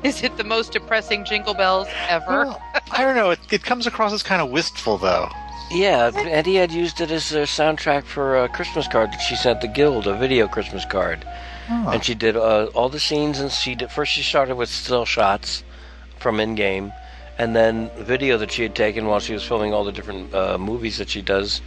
Is 0.03 0.21
it 0.23 0.37
the 0.37 0.43
most 0.43 0.73
depressing 0.73 1.25
jingle 1.25 1.53
bells 1.53 1.87
ever? 2.07 2.25
well, 2.45 2.61
I 2.91 3.03
don't 3.03 3.15
know. 3.15 3.31
It, 3.31 3.39
it 3.51 3.63
comes 3.63 3.87
across 3.87 4.13
as 4.13 4.21
kind 4.23 4.41
of 4.41 4.49
wistful, 4.49 4.97
though. 4.97 5.29
Yeah, 5.71 6.11
Eddie 6.13 6.55
had 6.55 6.71
used 6.71 6.99
it 6.99 7.11
as 7.11 7.31
a 7.31 7.43
soundtrack 7.43 8.03
for 8.03 8.43
a 8.43 8.49
Christmas 8.49 8.87
card 8.87 9.11
that 9.13 9.21
she 9.21 9.35
sent 9.35 9.61
the 9.61 9.67
Guild, 9.69 10.05
a 10.05 10.15
video 10.17 10.47
Christmas 10.47 10.83
card. 10.85 11.25
And 11.71 12.03
she 12.03 12.15
did 12.15 12.35
uh, 12.35 12.65
all 12.73 12.89
the 12.89 12.99
scenes, 12.99 13.39
and 13.39 13.49
she 13.49 13.75
did 13.75 13.91
first. 13.91 14.11
She 14.11 14.23
started 14.23 14.55
with 14.55 14.69
still 14.69 15.05
shots 15.05 15.63
from 16.19 16.39
in 16.41 16.55
game, 16.55 16.91
and 17.37 17.55
then 17.55 17.89
the 17.95 18.03
video 18.03 18.37
that 18.39 18.51
she 18.51 18.63
had 18.63 18.75
taken 18.75 19.07
while 19.07 19.21
she 19.21 19.33
was 19.33 19.43
filming 19.43 19.73
all 19.73 19.85
the 19.85 19.91
different 19.93 20.33
uh, 20.33 20.57
movies 20.57 20.97
that 20.97 21.09
she 21.09 21.21
does 21.21 21.61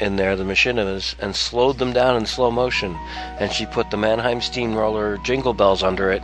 in 0.00 0.16
there, 0.16 0.34
the 0.34 0.44
machinimas, 0.44 1.14
and 1.18 1.36
slowed 1.36 1.78
them 1.78 1.92
down 1.92 2.16
in 2.16 2.24
slow 2.24 2.50
motion. 2.50 2.96
And 3.38 3.52
she 3.52 3.66
put 3.66 3.90
the 3.90 3.98
Mannheim 3.98 4.40
Steamroller 4.40 5.18
Jingle 5.18 5.52
Bells 5.52 5.82
under 5.82 6.10
it, 6.10 6.22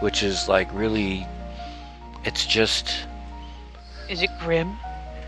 which 0.00 0.22
is 0.22 0.48
like 0.48 0.68
really. 0.72 1.26
It's 2.24 2.46
just. 2.46 2.88
Is 4.08 4.22
it 4.22 4.30
grim? 4.40 4.76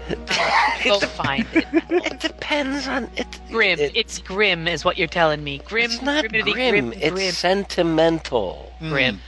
Go 0.84 1.00
find 1.00 1.46
it. 1.52 1.66
It 2.07 2.20
depends 2.20 2.86
on 2.86 3.11
it. 3.16 3.26
Grim. 3.50 3.78
it- 3.80 3.96
it's 3.96 4.18
grim, 4.18 4.68
is 4.68 4.84
what 4.84 4.96
you're 4.98 5.09
telling 5.09 5.42
me. 5.42 5.59
Grim. 5.59 5.90
It's 5.90 6.02
not 6.02 6.28
grim. 6.28 6.44
Grim, 6.52 6.92
it's 6.92 7.11
grim. 7.11 7.32
sentimental. 7.32 8.72
Hmm. 8.78 8.88
Grim. 8.90 9.20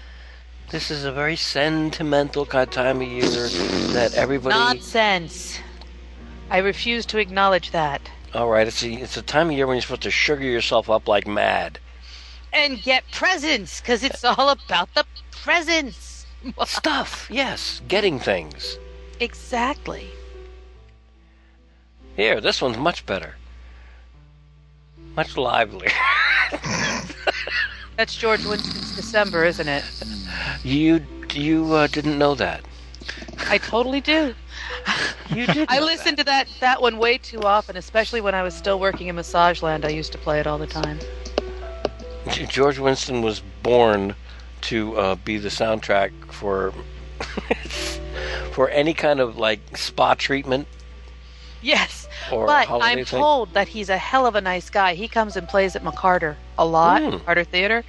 This 0.70 0.90
is 0.90 1.04
a 1.04 1.12
very 1.12 1.36
sentimental 1.36 2.44
kind 2.46 2.68
of 2.68 2.74
time 2.74 3.00
of 3.00 3.08
year 3.08 3.22
that 3.94 4.12
everybody. 4.14 4.54
Nonsense. 4.54 5.58
I 6.50 6.58
refuse 6.58 7.06
to 7.06 7.18
acknowledge 7.18 7.70
that. 7.72 8.00
All 8.34 8.48
right, 8.48 8.66
it's 8.66 8.82
a, 8.82 8.90
it's 8.92 9.16
a 9.16 9.22
time 9.22 9.46
of 9.48 9.52
year 9.54 9.66
when 9.66 9.76
you're 9.76 9.82
supposed 9.82 10.02
to 10.02 10.10
sugar 10.10 10.44
yourself 10.44 10.90
up 10.90 11.08
like 11.08 11.26
mad. 11.26 11.78
And 12.52 12.80
get 12.82 13.04
presents, 13.12 13.80
because 13.80 14.02
it's 14.02 14.22
all 14.24 14.50
about 14.50 14.92
the 14.94 15.04
presents. 15.30 16.26
Stuff, 16.66 17.26
yes, 17.30 17.80
getting 17.88 18.18
things. 18.18 18.78
exactly. 19.20 20.08
Here, 22.18 22.40
this 22.40 22.60
one's 22.60 22.76
much 22.76 23.06
better. 23.06 23.36
Much 25.14 25.36
livelier. 25.36 25.92
That's 27.96 28.16
George 28.16 28.44
Winston's 28.44 28.96
December, 28.96 29.44
isn't 29.44 29.68
it? 29.68 29.84
you 30.64 31.06
you 31.32 31.72
uh, 31.72 31.86
didn't 31.86 32.18
know 32.18 32.34
that. 32.34 32.64
I 33.48 33.58
totally 33.58 34.00
do. 34.00 34.34
You 35.30 35.46
did. 35.46 35.68
I 35.70 35.78
listened 35.78 36.16
to 36.16 36.24
that 36.24 36.48
that 36.58 36.82
one 36.82 36.98
way 36.98 37.18
too 37.18 37.42
often, 37.42 37.76
especially 37.76 38.20
when 38.20 38.34
I 38.34 38.42
was 38.42 38.52
still 38.52 38.80
working 38.80 39.06
in 39.06 39.14
Massage 39.14 39.62
Land. 39.62 39.84
I 39.84 39.90
used 39.90 40.10
to 40.10 40.18
play 40.18 40.40
it 40.40 40.46
all 40.48 40.58
the 40.58 40.66
time. 40.66 40.98
George 42.48 42.80
Winston 42.80 43.22
was 43.22 43.42
born 43.62 44.16
to 44.62 44.98
uh, 44.98 45.14
be 45.14 45.38
the 45.38 45.50
soundtrack 45.50 46.10
for 46.32 46.74
for 48.50 48.70
any 48.70 48.92
kind 48.92 49.20
of 49.20 49.38
like 49.38 49.76
spa 49.76 50.14
treatment 50.14 50.66
Yes, 51.60 52.08
or 52.30 52.46
but 52.46 52.68
I'm 52.80 53.04
thing. 53.04 53.20
told 53.20 53.52
that 53.54 53.68
he's 53.68 53.88
a 53.88 53.98
hell 53.98 54.26
of 54.26 54.34
a 54.34 54.40
nice 54.40 54.70
guy. 54.70 54.94
He 54.94 55.08
comes 55.08 55.36
and 55.36 55.48
plays 55.48 55.74
at 55.74 55.82
McCarter 55.82 56.38
a 56.56 56.64
lot, 56.64 57.02
Mm. 57.02 57.20
McCarter 57.20 57.46
Theater, 57.46 57.84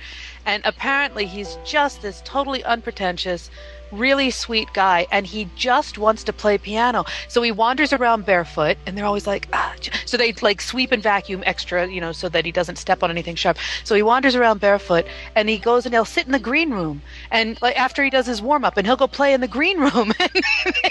and 0.45 0.61
apparently 0.65 1.26
he's 1.28 1.57
just 1.63 2.01
this 2.01 2.22
totally 2.26 2.63
unpretentious, 2.63 3.49
really 3.91 4.31
sweet 4.31 4.71
guy, 4.73 5.07
and 5.11 5.25
he 5.25 5.49
just 5.55 5.97
wants 5.97 6.23
to 6.25 6.33
play 6.33 6.57
piano. 6.57 7.05
So 7.27 7.41
he 7.41 7.51
wanders 7.51 7.93
around 7.93 8.25
barefoot, 8.25 8.77
and 8.85 8.97
they're 8.97 9.05
always 9.05 9.27
like, 9.27 9.47
ah. 9.53 9.75
so 10.05 10.17
they 10.17 10.33
like 10.41 10.61
sweep 10.61 10.91
and 10.91 11.01
vacuum 11.01 11.43
extra, 11.45 11.87
you 11.87 12.01
know, 12.01 12.11
so 12.11 12.29
that 12.29 12.45
he 12.45 12.51
doesn't 12.51 12.77
step 12.77 13.03
on 13.03 13.11
anything 13.11 13.35
sharp. 13.35 13.57
So 13.83 13.95
he 13.95 14.03
wanders 14.03 14.35
around 14.35 14.59
barefoot, 14.59 15.05
and 15.35 15.49
he 15.49 15.57
goes 15.57 15.85
and 15.85 15.93
he'll 15.93 16.05
sit 16.05 16.25
in 16.25 16.31
the 16.31 16.39
green 16.39 16.71
room, 16.71 17.01
and 17.31 17.61
like 17.61 17.77
after 17.77 18.03
he 18.03 18.09
does 18.09 18.25
his 18.25 18.41
warm 18.41 18.65
up, 18.65 18.77
and 18.77 18.85
he'll 18.85 18.95
go 18.95 19.07
play 19.07 19.33
in 19.33 19.41
the 19.41 19.47
green 19.47 19.79
room, 19.79 20.13
and 20.19 20.31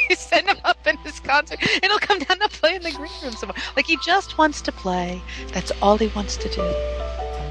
they 0.09 0.14
send 0.14 0.49
him 0.49 0.59
up 0.64 0.86
in 0.86 0.96
his 0.99 1.20
concert, 1.20 1.59
and 1.61 1.84
he'll 1.84 1.99
come 1.99 2.18
down 2.18 2.38
to 2.38 2.49
play 2.49 2.74
in 2.74 2.82
the 2.82 2.92
green 2.92 3.11
room 3.22 3.32
somewhere. 3.32 3.59
Like 3.76 3.86
he 3.86 3.96
just 4.05 4.38
wants 4.38 4.61
to 4.62 4.72
play. 4.72 5.20
That's 5.53 5.72
all 5.82 5.96
he 5.96 6.09
wants 6.09 6.36
to 6.36 6.49
do 6.49 6.74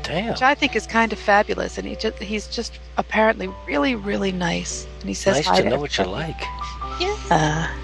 Damn. 0.08 0.32
which 0.32 0.42
I 0.42 0.56
think 0.56 0.76
is 0.76 0.88
kind 0.88 1.12
of 1.14 1.20
fabulous. 1.20 1.78
And 1.78 1.88
he 1.88 1.96
just 1.96 2.18
he's 2.20 2.48
just 2.48 2.80
apparently 2.98 3.50
really 3.68 3.96
really 3.96 4.32
nice. 4.32 4.88
And 5.00 5.10
he 5.10 5.14
says 5.14 5.38
Nice 5.38 5.46
hi 5.46 5.62
to 5.62 5.70
know 5.70 5.80
what 5.80 5.98
you 5.98 6.04
everybody. 6.04 6.34
like. 6.34 6.42
Yeah. 7.00 7.76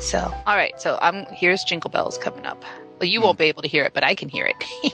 So 0.00 0.32
all 0.46 0.56
right, 0.56 0.80
so 0.80 0.98
I'm 1.02 1.26
here's 1.26 1.64
Jingle 1.64 1.90
Bells 1.90 2.18
coming 2.18 2.46
up. 2.46 2.64
Well, 2.98 3.08
you 3.08 3.20
hmm. 3.20 3.26
won't 3.26 3.38
be 3.38 3.44
able 3.46 3.62
to 3.62 3.68
hear 3.68 3.84
it, 3.84 3.94
but 3.94 4.04
I 4.04 4.14
can 4.14 4.28
hear 4.28 4.46
it. 4.46 4.92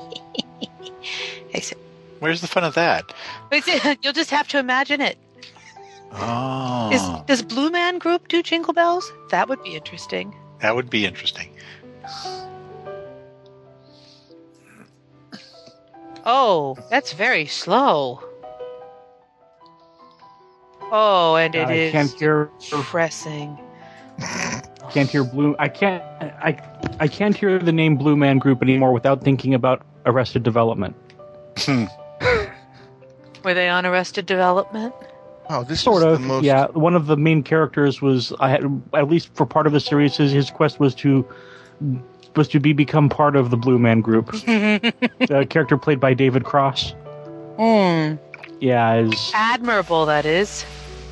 Except- 1.55 1.81
Where's 2.21 2.41
the 2.41 2.47
fun 2.49 2.65
of 2.65 2.75
that? 2.75 3.13
You'll 4.03 4.13
just 4.15 4.31
have 4.31 4.49
to 4.49 4.59
imagine 4.59 5.01
it. 5.01 5.19
Oh, 6.13 6.91
Is, 6.93 7.27
does 7.27 7.43
Blue 7.43 7.71
Man 7.71 7.99
Group 7.99 8.29
do 8.29 8.43
Jingle 8.43 8.73
Bells? 8.73 9.13
That 9.31 9.49
would 9.49 9.63
be 9.63 9.75
interesting. 9.75 10.35
that 10.61 10.75
would 10.77 10.89
be 10.89 11.05
interesting. 11.05 11.51
Oh, 16.27 16.77
that's 16.91 17.13
very 17.13 17.47
slow. 17.47 18.23
Oh, 20.91 21.37
and 21.37 21.55
it 21.55 21.69
I 21.69 21.73
is 21.73 21.93
can't 21.93 22.11
hear 22.13 22.51
depressing. 22.71 23.59
can't 24.91 25.11
hear 25.11 25.25
blue. 25.25 25.57
I 25.59 25.69
can't. 25.69 26.03
I 26.23 26.57
I 27.01 27.09
can't 27.09 27.37
hear 27.37 27.59
the 27.59 27.73
name 27.73 27.97
Blue 27.97 28.17
Man 28.17 28.39
Group 28.39 28.63
anymore 28.63 28.93
without 28.93 29.23
thinking 29.23 29.55
about 29.55 29.83
Arrested 30.07 30.43
Development. 30.43 30.95
Hmm. 31.59 31.85
Were 33.45 33.55
they 33.55 33.69
on 33.69 33.85
Arrested 33.85 34.27
Development? 34.27 34.95
Oh, 35.51 35.63
this 35.65 35.83
Sort 35.83 35.99
is 35.99 36.05
of. 36.05 36.13
the 36.21 36.27
most. 36.27 36.45
Yeah, 36.45 36.67
one 36.69 36.95
of 36.95 37.07
the 37.07 37.17
main 37.17 37.43
characters 37.43 38.01
was 38.01 38.33
I 38.41 38.49
had 38.49 38.65
at 38.95 39.09
least 39.09 39.35
for 39.35 39.45
part 39.45 39.67
of 39.67 39.73
the 39.73 39.81
series. 39.81 40.17
His, 40.17 40.33
his 40.33 40.51
quest 40.51 40.81
was 40.81 40.95
to 40.97 41.27
was 42.37 42.49
to 42.49 42.61
be 42.61 42.73
become 42.73 43.09
part 43.09 43.37
of 43.37 43.51
the 43.51 43.57
Blue 43.57 43.79
Man 43.79 44.01
Group. 44.01 44.33
a 44.49 45.47
character 45.49 45.77
played 45.77 46.01
by 46.01 46.15
David 46.15 46.45
Cross. 46.45 46.93
Hmm. 47.57 48.15
Yeah, 48.61 48.95
is 48.97 49.31
Admirable, 49.35 50.07
that 50.07 50.25
is. 50.25 50.65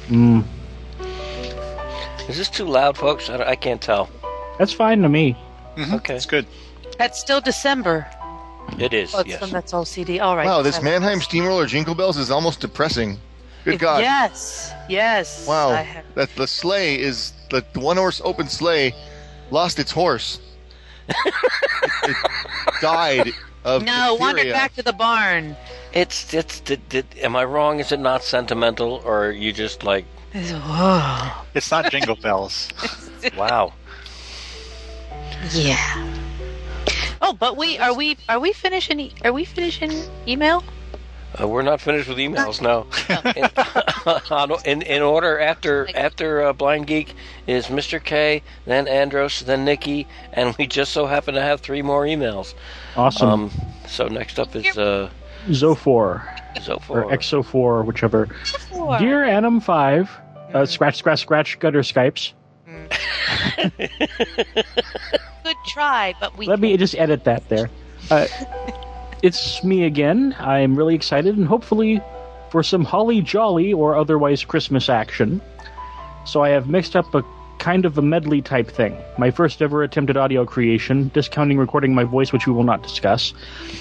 mm, 0.08 0.42
Is 2.28 2.36
this 2.38 2.48
too 2.48 2.64
loud, 2.64 2.96
folks? 2.96 3.28
I, 3.28 3.50
I 3.50 3.56
can't 3.56 3.80
tell. 3.80 4.08
That's 4.58 4.72
fine 4.72 5.02
to 5.02 5.08
me. 5.08 5.36
Okay. 5.78 6.14
It's 6.16 6.26
good. 6.26 6.46
That's 6.98 7.18
still 7.20 7.40
December. 7.40 8.06
It 8.78 8.92
is, 8.94 9.14
Oh, 9.14 9.22
yes. 9.26 9.50
that's 9.50 9.74
all 9.74 9.84
CD. 9.84 10.20
All 10.20 10.36
right. 10.36 10.46
Wow, 10.46 10.62
this 10.62 10.78
I- 10.78 10.82
Mannheim 10.82 11.20
Steamroller 11.20 11.66
Jingle 11.66 11.94
Bells 11.94 12.16
is 12.16 12.30
almost 12.30 12.60
depressing. 12.60 13.18
Good 13.64 13.74
It- 13.74 13.80
God. 13.80 14.02
Yes. 14.02 14.72
Yes. 14.88 15.46
Wow. 15.46 15.72
Have- 15.74 16.04
That 16.14 16.34
the 16.36 16.46
sleigh 16.46 16.98
is 16.98 17.32
the, 17.50 17.64
the 17.72 17.80
one 17.80 17.96
horse 17.96 18.20
open 18.24 18.48
sleigh 18.48 18.94
lost 19.50 19.78
its 19.78 19.90
horse. 19.90 20.40
It, 21.08 21.34
it 22.04 22.16
died 22.80 23.32
of 23.64 23.84
No, 23.84 24.14
wandered 24.14 24.44
diphtheria. 24.44 24.52
back 24.52 24.74
to 24.74 24.82
the 24.82 24.92
barn. 24.92 25.56
It's 25.92 26.32
it's 26.32 26.60
did, 26.60 26.88
did, 26.88 27.06
am 27.20 27.36
I 27.36 27.44
wrong? 27.44 27.80
Is 27.80 27.92
it 27.92 28.00
not 28.00 28.22
sentimental, 28.22 29.02
or 29.04 29.26
are 29.26 29.32
you 29.32 29.52
just 29.52 29.84
like 29.84 30.04
Whoa. 30.34 31.30
It's 31.54 31.70
not 31.70 31.90
Jingle 31.90 32.16
oh. 32.18 32.22
Bells. 32.22 32.68
wow? 33.36 33.74
Yeah. 35.50 36.08
Oh, 37.20 37.34
but 37.34 37.56
we 37.56 37.78
are 37.78 37.94
we 37.94 38.16
are 38.28 38.40
we 38.40 38.52
finishing 38.52 39.12
are 39.24 39.32
we 39.32 39.44
finishing 39.44 39.92
email? 40.26 40.64
Uh, 41.40 41.48
we're 41.48 41.62
not 41.62 41.80
finished 41.80 42.08
with 42.08 42.18
emails 42.18 42.60
now. 42.60 42.86
in, 44.64 44.66
in 44.82 44.82
in 44.82 45.02
order 45.02 45.38
after 45.38 45.88
after 45.94 46.42
uh, 46.42 46.52
Blind 46.52 46.86
Geek 46.86 47.14
is 47.46 47.66
Mr. 47.66 48.02
K, 48.02 48.42
then 48.66 48.86
Andros, 48.86 49.40
then 49.40 49.64
Nikki, 49.64 50.06
and 50.32 50.54
we 50.56 50.66
just 50.66 50.92
so 50.92 51.06
happen 51.06 51.34
to 51.34 51.42
have 51.42 51.60
three 51.60 51.82
more 51.82 52.04
emails. 52.04 52.54
Awesome. 52.96 53.28
Um, 53.28 53.50
so 53.86 54.08
next 54.08 54.38
up 54.38 54.54
is 54.54 54.76
uh, 54.76 55.10
Zophor 55.48 55.86
or 55.86 56.36
Zophor. 56.56 57.10
XO4, 57.10 57.84
whichever. 57.84 58.26
Four. 58.70 58.98
Dear 58.98 59.24
Anim 59.24 59.60
Five, 59.60 60.10
uh, 60.52 60.66
scratch, 60.66 60.96
scratch, 60.96 61.20
scratch, 61.20 61.58
gutter 61.58 61.80
Skypes. 61.80 62.32
Good 63.56 63.72
try, 65.66 66.14
but 66.20 66.36
we 66.36 66.46
Let 66.46 66.60
me 66.60 66.76
just 66.76 66.94
edit 66.94 67.24
that 67.24 67.48
there. 67.48 67.70
Uh, 68.10 68.26
it's 69.22 69.62
me 69.62 69.84
again. 69.84 70.34
I'm 70.38 70.76
really 70.76 70.94
excited 70.94 71.36
and 71.36 71.46
hopefully 71.46 72.02
for 72.50 72.62
some 72.62 72.84
holly 72.84 73.22
jolly 73.22 73.72
or 73.72 73.96
otherwise 73.96 74.44
Christmas 74.44 74.88
action. 74.88 75.40
So 76.26 76.42
I 76.42 76.50
have 76.50 76.68
mixed 76.68 76.96
up 76.96 77.14
a 77.14 77.24
kind 77.58 77.84
of 77.84 77.96
a 77.96 78.02
medley 78.02 78.42
type 78.42 78.68
thing. 78.68 78.96
My 79.18 79.30
first 79.30 79.62
ever 79.62 79.84
attempt 79.84 80.10
at 80.10 80.16
audio 80.16 80.44
creation, 80.44 81.10
discounting 81.14 81.58
recording 81.58 81.94
my 81.94 82.02
voice, 82.02 82.32
which 82.32 82.46
we 82.46 82.52
will 82.52 82.64
not 82.64 82.82
discuss. 82.82 83.32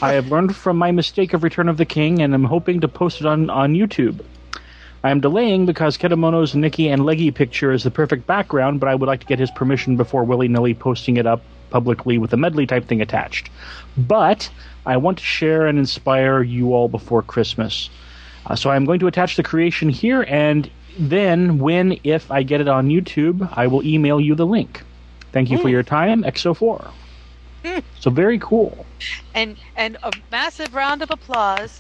I 0.04 0.14
have 0.14 0.28
learned 0.28 0.56
from 0.56 0.78
my 0.78 0.92
mistake 0.92 1.34
of 1.34 1.44
Return 1.44 1.68
of 1.68 1.78
the 1.78 1.86
King 1.86 2.22
and 2.22 2.34
am 2.36 2.44
hoping 2.44 2.82
to 2.82 2.88
post 2.88 3.22
it 3.22 3.26
on, 3.26 3.50
on 3.50 3.74
YouTube. 3.74 4.24
I 5.04 5.10
am 5.10 5.20
delaying 5.20 5.66
because 5.66 5.98
Kedamono's 5.98 6.54
Nikki 6.54 6.89
and 6.89 7.04
Leggy 7.04 7.32
picture 7.32 7.72
is 7.72 7.84
the 7.84 7.89
perfect 7.89 8.28
background, 8.28 8.80
but 8.80 8.88
I 8.88 8.94
would 8.94 9.08
like 9.08 9.22
to 9.22 9.26
get 9.26 9.39
his 9.39 9.50
permission 9.50 9.98
before 9.98 10.24
willy 10.24 10.48
nilly 10.48 10.76
posting 10.76 11.18
it 11.18 11.26
up 11.26 11.42
publicly 11.72 12.20
with 12.20 12.34
a 12.34 12.38
medley 12.38 12.68
type 12.68 12.88
thing 12.88 13.02
attached. 13.02 13.50
But 13.98 14.50
I 14.86 14.98
want 14.98 15.18
to 15.20 15.24
share 15.24 15.68
and 15.68 15.78
inspire 15.78 16.42
you 16.42 16.74
all 16.74 16.88
before 16.88 17.22
Christmas. 17.22 17.89
Uh, 18.46 18.56
so 18.56 18.70
I'm 18.72 18.86
going 18.86 19.00
to 19.00 19.08
attach 19.08 19.36
the 19.36 19.44
creation 19.44 19.89
here, 19.89 20.26
and 20.28 20.70
then, 20.98 21.60
when, 21.60 22.00
if 22.04 22.32
I 22.32 22.44
get 22.44 22.60
it 22.60 22.68
on 22.68 22.89
YouTube, 22.89 23.48
I 23.54 23.68
will 23.68 23.84
email 23.84 24.20
you 24.20 24.36
the 24.36 24.46
link. 24.46 24.84
Thank 25.32 25.50
you 25.50 25.58
for 25.58 25.70
your 25.70 25.84
time, 25.84 26.24
XO4. 26.24 26.92
So 28.00 28.10
very 28.10 28.39
cool. 28.39 28.86
and 29.36 29.56
and 29.76 29.98
a 30.04 30.12
massive 30.32 30.74
round 30.74 31.02
of 31.04 31.12
applause 31.12 31.78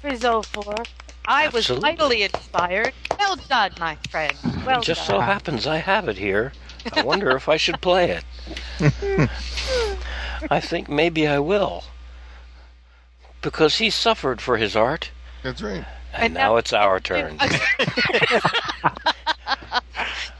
for 0.00 0.10
Zophor. 0.10 0.86
I 1.26 1.48
was 1.48 1.70
Absolutely. 1.70 1.82
mightily 1.82 2.22
inspired. 2.22 2.94
Well 3.18 3.36
done, 3.36 3.72
my 3.78 3.96
friend. 4.08 4.34
Well 4.64 4.80
It 4.80 4.86
just 4.86 5.06
so 5.06 5.20
happens 5.20 5.66
I 5.66 5.76
have 5.76 6.08
it 6.08 6.16
here. 6.16 6.52
I 6.94 7.02
wonder 7.02 7.30
if 7.36 7.48
I 7.48 7.58
should 7.58 7.80
play 7.82 8.18
it. 8.80 9.30
I 10.50 10.60
think 10.60 10.88
maybe 10.88 11.26
I 11.26 11.38
will. 11.38 11.84
Because 13.42 13.78
he 13.78 13.90
suffered 13.90 14.40
for 14.40 14.56
his 14.58 14.76
art, 14.76 15.10
That's 15.42 15.62
right. 15.62 15.84
and, 16.12 16.24
And 16.24 16.34
now 16.34 16.40
now- 16.52 16.56
it's 16.56 16.72
our 16.72 17.00
turn. 17.00 17.38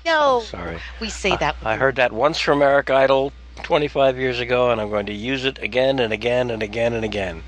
no, 0.05 0.41
Sorry. 0.41 0.79
we 1.01 1.09
say 1.09 1.37
that. 1.37 1.57
I 1.65 1.77
heard 1.77 1.97
that 1.97 2.13
once 2.13 2.39
from 2.41 2.63
Eric 2.63 2.91
Idle 2.91 3.33
25 3.63 4.19
years 4.19 4.39
ago, 4.41 4.71
and 4.71 4.81
I'm 4.81 4.91
going 4.91 5.07
to 5.07 5.13
use 5.15 5.45
it 5.45 5.59
again 5.63 5.99
and 5.99 6.13
again 6.13 6.51
and 6.51 6.63
again 6.63 6.93
and 6.95 7.05
again. 7.05 7.43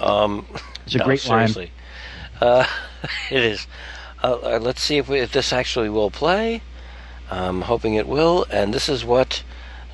Um, 0.00 0.46
It's 0.86 0.94
a 0.94 0.98
no, 0.98 1.04
great 1.04 1.26
line. 1.26 1.48
seriously. 1.48 1.72
Uh, 2.40 2.66
it 3.30 3.42
is. 3.42 3.66
Uh, 4.22 4.34
uh, 4.42 4.58
let's 4.60 4.82
see 4.82 4.98
if, 4.98 5.08
we, 5.08 5.18
if 5.20 5.32
this 5.32 5.52
actually 5.52 5.88
will 5.88 6.10
play. 6.10 6.62
I'm 7.30 7.62
hoping 7.62 7.94
it 7.94 8.06
will. 8.06 8.46
And 8.50 8.72
this 8.74 8.88
is 8.88 9.04
what 9.04 9.42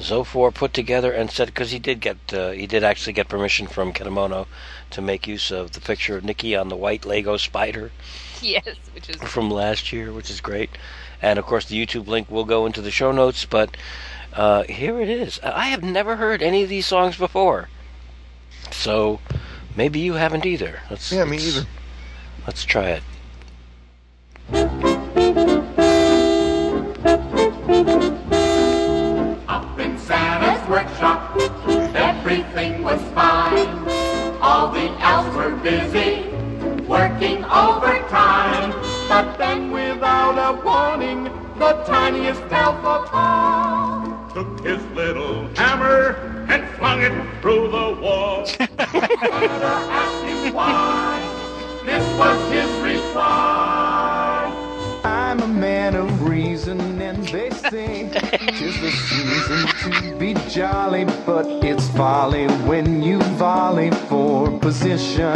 Zophor 0.00 0.54
put 0.54 0.72
together 0.72 1.12
and 1.12 1.30
said 1.30 1.46
because 1.48 1.70
he 1.72 1.78
did 1.78 2.00
get 2.00 2.16
uh, 2.32 2.50
he 2.50 2.66
did 2.66 2.84
actually 2.84 3.12
get 3.12 3.28
permission 3.28 3.66
from 3.66 3.92
Kedamono 3.92 4.46
to 4.90 5.02
make 5.02 5.26
use 5.26 5.50
of 5.50 5.72
the 5.72 5.80
picture 5.80 6.16
of 6.16 6.24
Nikki 6.24 6.54
on 6.54 6.68
the 6.68 6.76
white 6.76 7.04
Lego 7.04 7.36
spider 7.36 7.90
Yes, 8.40 8.76
which 8.94 9.08
is 9.10 9.16
from 9.16 9.50
last 9.50 9.92
year, 9.92 10.12
which 10.12 10.30
is 10.30 10.40
great. 10.40 10.70
And 11.20 11.40
of 11.40 11.44
course, 11.44 11.64
the 11.64 11.74
YouTube 11.84 12.06
link 12.06 12.30
will 12.30 12.44
go 12.44 12.66
into 12.66 12.80
the 12.80 12.92
show 12.92 13.10
notes. 13.10 13.44
But 13.44 13.76
uh, 14.32 14.62
here 14.64 15.00
it 15.00 15.08
is. 15.08 15.40
I 15.42 15.66
have 15.66 15.82
never 15.82 16.14
heard 16.16 16.40
any 16.40 16.62
of 16.62 16.68
these 16.68 16.86
songs 16.86 17.16
before, 17.16 17.68
so 18.70 19.18
maybe 19.74 19.98
you 19.98 20.12
haven't 20.14 20.46
either. 20.46 20.80
Let's, 20.88 21.10
Yeah, 21.10 21.24
me 21.24 21.38
let's- 21.38 21.56
either. 21.56 21.66
Let's 22.46 22.64
try 22.64 23.00
it. 24.52 24.87
Everything 32.58 32.82
was 32.82 33.00
fine. 33.12 33.68
All 34.40 34.70
the 34.72 34.90
elves 35.00 35.34
were 35.36 35.54
busy, 35.56 36.28
working 36.86 37.44
overtime. 37.44 38.72
But 39.08 39.36
then, 39.38 39.70
without 39.70 40.36
a 40.38 40.60
warning, 40.64 41.24
the 41.58 41.72
tiniest 41.86 42.42
elf 42.50 42.84
of 42.84 43.08
all 43.12 44.30
took 44.34 44.64
his 44.64 44.84
little 44.94 45.48
hammer 45.56 46.46
and 46.48 46.68
flung 46.76 47.02
it 47.02 47.12
through 47.40 47.68
the 47.68 48.00
wall. 48.00 48.46
Santa 48.46 48.68
asked 50.00 50.24
him 50.24 50.54
why. 50.54 51.20
This 51.84 52.04
was 52.18 52.52
his 52.52 52.70
reply. 52.82 53.87
They 57.70 58.08
tis 58.08 58.80
the 58.80 58.90
season 58.90 59.66
to 59.92 60.16
be 60.16 60.34
jolly, 60.48 61.04
but 61.26 61.46
it's 61.64 61.88
folly 61.88 62.46
when 62.66 63.02
you 63.02 63.20
volley 63.36 63.90
for 64.08 64.50
position. 64.58 65.34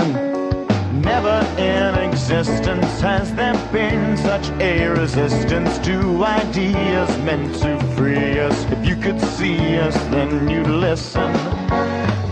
Never 1.02 1.44
in 1.58 1.94
existence 2.08 3.00
has 3.00 3.34
there 3.34 3.54
been 3.72 4.16
such 4.16 4.48
a 4.60 4.88
resistance 4.88 5.78
to 5.80 6.24
ideas 6.24 7.10
meant 7.18 7.54
to 7.56 7.78
free 7.96 8.38
us. 8.38 8.64
If 8.70 8.86
you 8.86 8.96
could 8.96 9.20
see 9.20 9.78
us, 9.78 9.96
then 10.04 10.48
you'd 10.48 10.68
listen. 10.68 11.32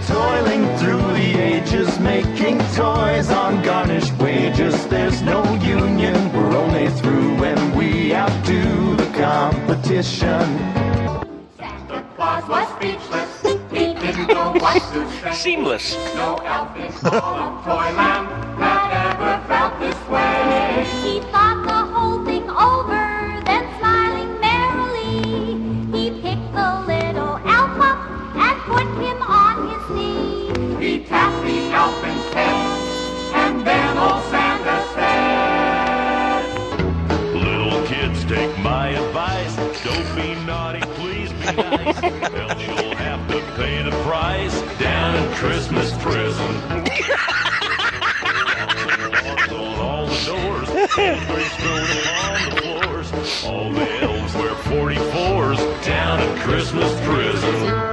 Toiling 0.07 0.65
through 0.79 1.07
the 1.13 1.39
ages, 1.39 1.99
making 2.01 2.59
toys 2.75 3.31
on 3.31 3.63
garnished 3.63 4.17
wages. 4.19 4.87
There's 4.87 5.21
no 5.23 5.43
union, 5.57 6.33
we're 6.33 6.57
only 6.57 6.89
through 6.89 7.37
when 7.39 7.77
we 7.77 8.15
outdo 8.15 8.90
competition. 9.21 10.49
Santa 11.59 12.03
Claus 12.17 12.49
was 12.49 12.69
speechless. 12.77 13.43
He 13.71 13.93
didn't 13.95 14.29
know 14.29 14.53
what 14.53 14.83
to 14.93 15.11
say. 15.21 15.33
Seamless. 15.33 15.95
No 16.15 16.37
elf 16.37 16.75
in 16.77 16.91
all 17.07 17.37
of 17.37 17.65
Toyland 17.65 18.29
had 18.59 18.91
ever 19.13 19.47
felt 19.47 19.79
this 19.79 20.01
way. 20.09 20.87
He 21.03 21.21
thought 21.33 21.61
the 21.69 21.83
whole 21.93 22.25
thing 22.25 22.49
over, 22.49 23.43
then 23.45 23.65
smiling 23.79 24.33
merrily, 24.41 25.13
he 25.93 26.11
picked 26.23 26.53
the 26.55 26.71
little 26.89 27.37
elf 27.45 27.77
up 27.91 28.01
and 28.37 28.57
put 28.73 28.87
him 29.05 29.21
on 29.23 29.69
his 29.69 29.85
knee. 29.97 30.81
He 30.81 31.05
tapped 31.05 31.45
the 31.45 31.59
elfin's 31.73 32.20
please 41.63 42.67
you'll 42.67 42.97
have 42.97 43.27
to 43.29 43.41
pay 43.57 43.83
the 43.83 43.91
price 44.03 44.61
down 44.79 45.17
in 45.17 45.33
Christmas 45.35 45.93
prison. 46.03 46.81
on 49.31 49.79
all 49.81 50.07
the 50.07 50.25
doors. 50.27 50.69
All 53.45 53.71
the 53.73 54.01
elves 54.03 54.35
wear 54.35 54.55
44s 54.55 55.85
down 55.85 56.21
in 56.21 56.39
Christmas 56.41 56.93
prison. 57.05 57.90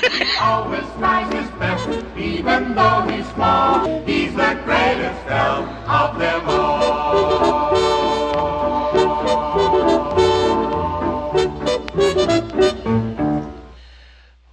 He 0.00 0.24
always 0.40 0.84
tries 0.98 1.32
his 1.32 1.50
best, 1.58 1.88
even 2.16 2.74
though 2.74 3.02
he's 3.02 3.26
small. 3.34 4.02
He's 4.04 4.34
the 4.34 4.58
greatest 4.64 5.26
elf 5.28 5.68
of 5.88 6.18
them 6.18 6.48
all. 6.48 7.70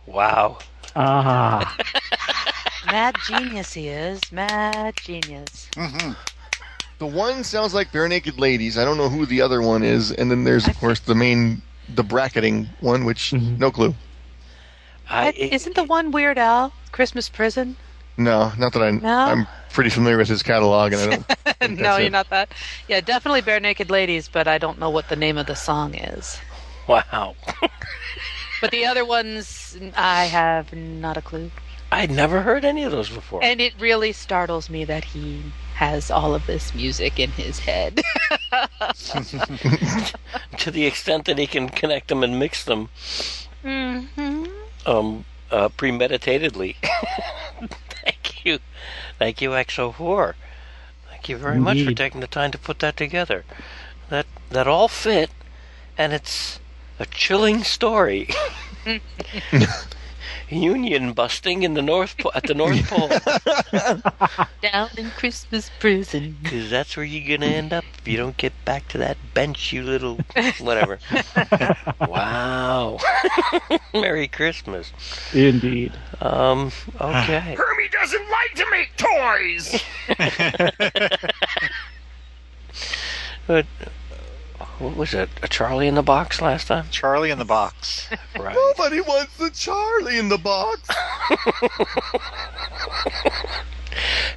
Wow. 0.06 0.58
Ah. 0.96 1.78
Mad 2.88 3.16
genius 3.26 3.74
he 3.74 3.88
is. 3.88 4.20
Mad 4.32 4.96
genius. 4.98 5.70
Mm-hmm. 5.76 6.12
The 7.00 7.06
one 7.06 7.44
sounds 7.44 7.74
like 7.74 7.92
Barenaked 7.92 8.40
Ladies. 8.40 8.78
I 8.78 8.84
don't 8.84 8.98
know 8.98 9.10
who 9.10 9.26
the 9.26 9.42
other 9.42 9.62
one 9.62 9.84
is, 9.84 10.12
and 10.12 10.32
then 10.32 10.44
there's 10.44 10.68
of 10.68 10.76
course 10.78 11.00
the 11.00 11.14
main, 11.16 11.62
the 11.94 12.04
bracketing 12.04 12.68
one, 12.80 13.06
which 13.06 13.32
no 13.34 13.72
clue. 13.72 13.94
I, 15.10 15.32
Isn't 15.32 15.76
the 15.76 15.84
one 15.84 16.12
Weird 16.12 16.38
Al 16.38 16.74
Christmas 16.92 17.30
Prison? 17.30 17.76
No, 18.18 18.52
not 18.58 18.74
that 18.74 18.82
I. 18.82 18.92
No? 18.92 19.10
I'm 19.10 19.48
pretty 19.72 19.90
familiar 19.90 20.18
with 20.18 20.28
his 20.28 20.44
catalog, 20.44 20.94
and 20.94 21.02
I 21.02 21.16
don't. 21.60 21.80
no, 21.80 21.98
you're 21.98 22.08
it. 22.08 22.12
not 22.12 22.30
that. 22.30 22.52
Yeah, 22.88 23.02
definitely 23.02 23.42
Barenaked 23.42 23.90
Ladies, 23.90 24.28
but 24.28 24.48
I 24.48 24.58
don't 24.58 24.80
know 24.80 24.90
what 24.90 25.10
the 25.10 25.16
name 25.16 25.38
of 25.38 25.46
the 25.46 25.56
song 25.56 25.94
is. 25.96 26.40
Wow. 26.88 27.36
But 28.60 28.72
the 28.72 28.86
other 28.86 29.06
ones, 29.06 29.78
I 29.96 30.26
have 30.26 30.74
not 30.74 31.16
a 31.16 31.22
clue. 31.22 31.52
I'd 31.92 32.10
never 32.10 32.42
heard 32.42 32.66
any 32.66 32.84
of 32.84 32.92
those 32.92 33.08
before. 33.10 33.44
And 33.44 33.62
it 33.62 33.74
really 33.80 34.12
startles 34.12 34.68
me 34.70 34.84
that 34.86 35.04
he 35.06 35.44
has 35.76 36.10
all 36.10 36.34
of 36.34 36.48
this 36.48 36.74
music 36.74 37.20
in 37.20 37.30
his 37.32 37.60
head. 37.60 38.02
to 40.58 40.72
the 40.72 40.88
extent 40.88 41.26
that 41.26 41.38
he 41.38 41.46
can 41.46 41.70
connect 41.70 42.08
them 42.08 42.24
and 42.24 42.40
mix 42.40 42.64
them 42.64 42.90
hmm 43.64 44.46
um, 44.88 45.26
uh, 45.52 45.70
premeditatedly. 45.70 46.78
Thank 48.04 48.46
you. 48.46 48.60
Thank 49.20 49.42
you, 49.42 49.54
XO4. 49.54 50.36
Thank 51.10 51.30
you 51.30 51.38
very 51.38 51.60
much 51.60 51.84
for 51.84 51.92
taking 51.92 52.22
the 52.22 52.28
time 52.28 52.52
to 52.52 52.58
put 52.58 52.80
that 52.80 52.98
together. 52.98 53.44
That 54.10 54.26
that 54.50 54.68
all 54.68 54.88
fit, 54.88 55.30
and 55.98 56.14
it's 56.14 56.60
a 57.00 57.06
chilling 57.06 57.64
story. 57.64 58.30
Union 60.50 61.14
busting 61.14 61.64
in 61.64 61.74
the 61.74 61.82
North 61.82 62.18
po- 62.18 62.32
at 62.36 62.44
the 62.44 62.54
North 62.54 62.88
Pole. 62.90 63.10
Down 64.62 64.90
in 64.98 65.10
Christmas 65.12 65.70
prison. 65.80 66.38
Because 66.42 66.70
that's 66.70 66.96
where 66.96 67.06
you're 67.06 67.28
going 67.28 67.50
to 67.50 67.56
end 67.56 67.74
up 67.74 67.84
if 68.00 68.08
you 68.08 68.18
don't 68.18 68.38
get 68.38 68.54
back 68.66 68.88
to 68.90 68.98
that 69.00 69.18
bench, 69.34 69.74
you 69.74 69.84
little 69.84 70.20
whatever. 70.60 71.00
wow. 72.08 72.98
Merry 73.94 74.28
Christmas. 74.28 74.92
Indeed. 75.34 75.94
Um, 76.22 76.72
okay. 77.02 77.56
Hermie 77.58 77.90
doesn't 77.92 78.30
like 78.30 78.54
to 78.56 78.66
make 78.72 78.92
toys. 78.98 79.84
But 83.48 83.66
what 84.80 84.96
was 84.96 85.14
it? 85.14 85.30
A 85.42 85.48
Charlie 85.48 85.88
in 85.88 85.96
the 85.96 86.04
box 86.04 86.42
last 86.42 86.68
time? 86.68 86.86
Charlie 86.92 87.32
in 87.32 87.40
the 87.40 87.46
box. 87.46 88.08
Right. 88.38 88.54
Nobody 88.54 89.02
wants 89.02 89.36
the 89.38 89.50
Charlie 89.50 90.20
in 90.20 90.30
the 90.30 90.38
box. 90.38 90.88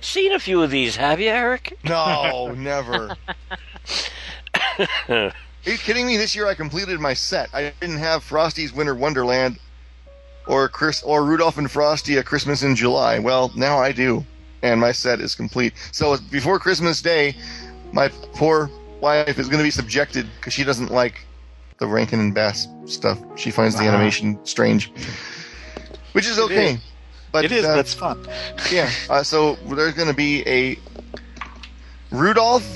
Seen 0.01 0.33
a 0.33 0.39
few 0.39 0.63
of 0.63 0.71
these, 0.71 0.97
have 0.97 1.21
you, 1.21 1.29
Eric? 1.29 1.77
No, 1.85 2.55
never. 2.57 3.15
Are 5.09 5.33
you 5.65 5.77
kidding 5.77 6.07
me? 6.07 6.17
This 6.17 6.35
year 6.35 6.47
I 6.47 6.55
completed 6.55 6.99
my 6.99 7.13
set. 7.13 7.51
I 7.53 7.75
didn't 7.79 7.99
have 7.99 8.25
Frosty's 8.25 8.73
Winter 8.73 8.95
Wonderland 8.95 9.59
or 10.47 10.67
Chris 10.71 11.03
or 11.03 11.27
Rudolph 11.27 11.59
and 11.59 11.71
Frosty 11.71 12.17
a 12.17 12.23
Christmas 12.23 12.63
in 12.63 12.75
July. 12.75 13.19
Well, 13.19 13.53
now 13.55 13.79
I 13.79 13.93
do, 13.93 14.25
and 14.63 14.81
my 14.81 14.93
set 14.93 15.21
is 15.21 15.35
complete. 15.35 15.75
So 15.93 16.17
before 16.31 16.59
Christmas 16.59 17.03
Day, 17.03 17.37
my 17.93 18.09
poor 18.33 18.71
wife 19.01 19.39
is 19.39 19.49
going 19.49 19.59
to 19.59 19.65
be 19.65 19.71
subjected 19.71 20.27
because 20.37 20.53
she 20.53 20.65
doesn't 20.65 20.91
like 20.91 21.27
the 21.79 21.87
Rankin 21.87 22.21
and 22.21 22.35
Bass 22.35 22.69
stuff. 22.87 23.19
She 23.37 23.51
finds 23.51 23.77
the 23.77 23.85
animation 23.85 24.39
strange, 24.45 24.93
which 26.13 26.27
is 26.27 26.39
okay. 26.39 26.75
is. 26.75 26.81
But 27.33 27.45
it 27.45 27.53
is, 27.53 27.65
uh, 27.65 27.75
but 27.75 27.79
it's 27.79 27.95
fun. 27.95 28.27
yeah. 28.73 28.91
Uh, 29.09 29.23
so 29.23 29.55
there's 29.67 29.95
going 29.95 30.09
to 30.09 30.15
be 30.15 30.43
a 30.47 30.79
Rudolph, 32.11 32.67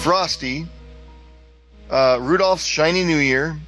Frosty, 0.00 0.66
uh, 1.90 2.18
Rudolph's 2.20 2.64
Shiny 2.64 3.04
New 3.04 3.18
Year, 3.18 3.58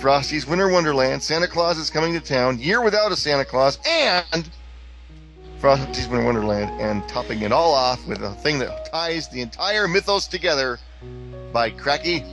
Frosty's 0.00 0.46
Winter 0.46 0.68
Wonderland, 0.68 1.22
Santa 1.22 1.46
Claus 1.46 1.78
is 1.78 1.90
coming 1.90 2.12
to 2.14 2.20
town, 2.20 2.58
Year 2.58 2.82
Without 2.82 3.12
a 3.12 3.16
Santa 3.16 3.44
Claus, 3.44 3.78
and 3.86 4.48
Frosty's 5.58 6.06
Winter 6.06 6.24
Wonderland, 6.24 6.80
and 6.80 7.06
topping 7.08 7.42
it 7.42 7.50
all 7.50 7.74
off 7.74 8.06
with 8.06 8.22
a 8.22 8.32
thing 8.34 8.60
that 8.60 8.90
ties 8.92 9.28
the 9.28 9.40
entire 9.40 9.88
mythos 9.88 10.28
together 10.28 10.78
by 11.52 11.70
Cracky 11.70 12.24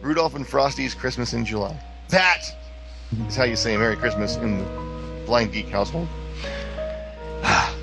Rudolph 0.00 0.34
and 0.34 0.46
Frosty's 0.46 0.94
Christmas 0.94 1.34
in 1.34 1.44
July. 1.44 1.78
That 2.08 2.42
is 3.26 3.36
how 3.36 3.44
you 3.44 3.56
say 3.56 3.76
Merry 3.76 3.96
Christmas 3.96 4.36
in 4.36 4.58
the 4.58 4.64
Blind 5.26 5.52
Geek 5.52 5.68
household. 5.68 6.08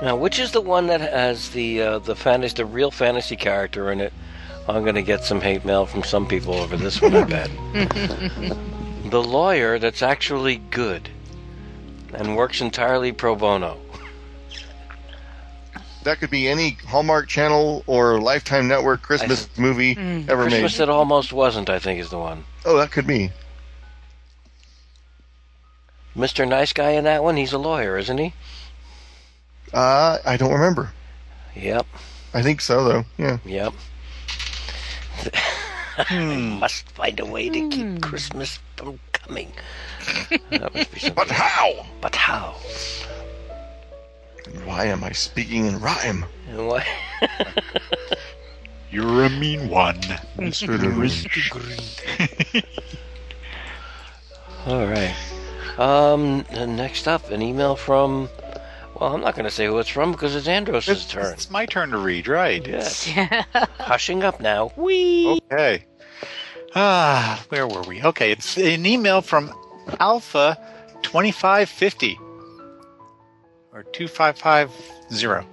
Now, 0.00 0.14
which 0.14 0.38
is 0.38 0.52
the 0.52 0.60
one 0.60 0.86
that 0.86 1.00
has 1.00 1.50
the 1.50 1.82
uh, 1.82 1.98
the 1.98 2.14
fantasy, 2.14 2.54
the 2.54 2.64
real 2.64 2.92
fantasy 2.92 3.34
character 3.34 3.90
in 3.90 4.00
it? 4.00 4.12
I'm 4.68 4.84
going 4.84 4.94
to 4.94 5.02
get 5.02 5.24
some 5.24 5.40
hate 5.40 5.64
mail 5.64 5.86
from 5.86 6.04
some 6.04 6.24
people 6.24 6.54
over 6.54 6.76
this 6.76 7.02
one, 7.02 7.16
I 7.16 7.24
bet. 7.24 7.50
the 9.10 9.20
lawyer 9.20 9.80
that's 9.80 10.00
actually 10.00 10.58
good 10.70 11.08
and 12.14 12.36
works 12.36 12.60
entirely 12.60 13.12
pro 13.12 13.34
bono. 13.34 13.78
That 16.04 16.20
could 16.20 16.30
be 16.30 16.48
any 16.48 16.70
Hallmark 16.86 17.28
Channel 17.28 17.82
or 17.86 18.20
Lifetime 18.20 18.68
Network 18.68 19.02
Christmas 19.02 19.48
movie 19.58 19.94
hmm. 19.94 20.00
ever 20.00 20.24
Christmas 20.24 20.36
made. 20.38 20.50
Christmas 20.50 20.76
that 20.78 20.88
almost 20.88 21.32
wasn't, 21.32 21.68
I 21.68 21.78
think, 21.78 22.00
is 22.00 22.10
the 22.10 22.18
one. 22.18 22.44
Oh, 22.64 22.76
that 22.78 22.90
could 22.90 23.06
be. 23.06 23.30
Mr. 26.16 26.48
Nice 26.48 26.72
Guy 26.72 26.92
in 26.92 27.04
that 27.04 27.22
one, 27.22 27.36
he's 27.36 27.52
a 27.52 27.58
lawyer, 27.58 27.96
isn't 27.98 28.18
he? 28.18 28.32
Uh, 29.72 30.18
I 30.24 30.36
don't 30.36 30.52
remember. 30.52 30.92
Yep, 31.54 31.86
I 32.32 32.42
think 32.42 32.60
so, 32.60 32.84
though. 32.84 33.04
Yeah. 33.18 33.38
yep. 33.44 33.72
I 35.98 36.04
hmm. 36.04 36.58
must 36.58 36.88
find 36.90 37.18
a 37.20 37.26
way 37.26 37.48
to 37.48 37.68
keep 37.68 37.86
hmm. 37.86 37.96
Christmas 37.98 38.60
from 38.76 38.98
coming. 39.12 39.52
That 40.50 40.74
must 40.74 40.92
be 40.92 41.00
something. 41.00 41.14
But 41.14 41.30
how? 41.30 41.86
But 42.00 42.14
how? 42.14 42.54
And 44.46 44.66
why 44.66 44.86
am 44.86 45.04
I 45.04 45.12
speaking 45.12 45.66
in 45.66 45.80
rhyme? 45.80 46.24
And 46.48 46.68
why? 46.68 46.86
You're 48.90 49.24
a 49.24 49.30
mean 49.30 49.68
one, 49.68 50.00
Mr. 50.38 50.78
Mr. 50.78 52.64
All 54.66 54.86
right. 54.86 55.14
Um. 55.78 56.44
Next 56.76 57.06
up, 57.06 57.30
an 57.30 57.42
email 57.42 57.76
from. 57.76 58.28
Well, 58.98 59.14
I'm 59.14 59.20
not 59.20 59.34
going 59.34 59.44
to 59.44 59.50
say 59.50 59.66
who 59.66 59.78
it's 59.78 59.88
from 59.88 60.10
because 60.12 60.34
it's 60.34 60.48
Andros' 60.48 60.88
It's, 60.88 61.04
turn. 61.04 61.32
it's 61.32 61.50
my 61.50 61.66
turn 61.66 61.90
to 61.90 61.98
read, 61.98 62.26
right? 62.26 62.66
Yes. 62.66 63.08
Hushing 63.78 64.24
up 64.24 64.40
now. 64.40 64.72
Wee. 64.74 65.40
Okay. 65.52 65.84
Ah, 66.74 67.44
where 67.50 67.68
were 67.68 67.82
we? 67.82 68.02
Okay, 68.02 68.32
it's 68.32 68.56
an 68.58 68.84
email 68.86 69.22
from 69.22 69.52
Alpha 70.00 70.58
2550 71.02 72.18
or 73.72 73.82
2550. 73.84 75.48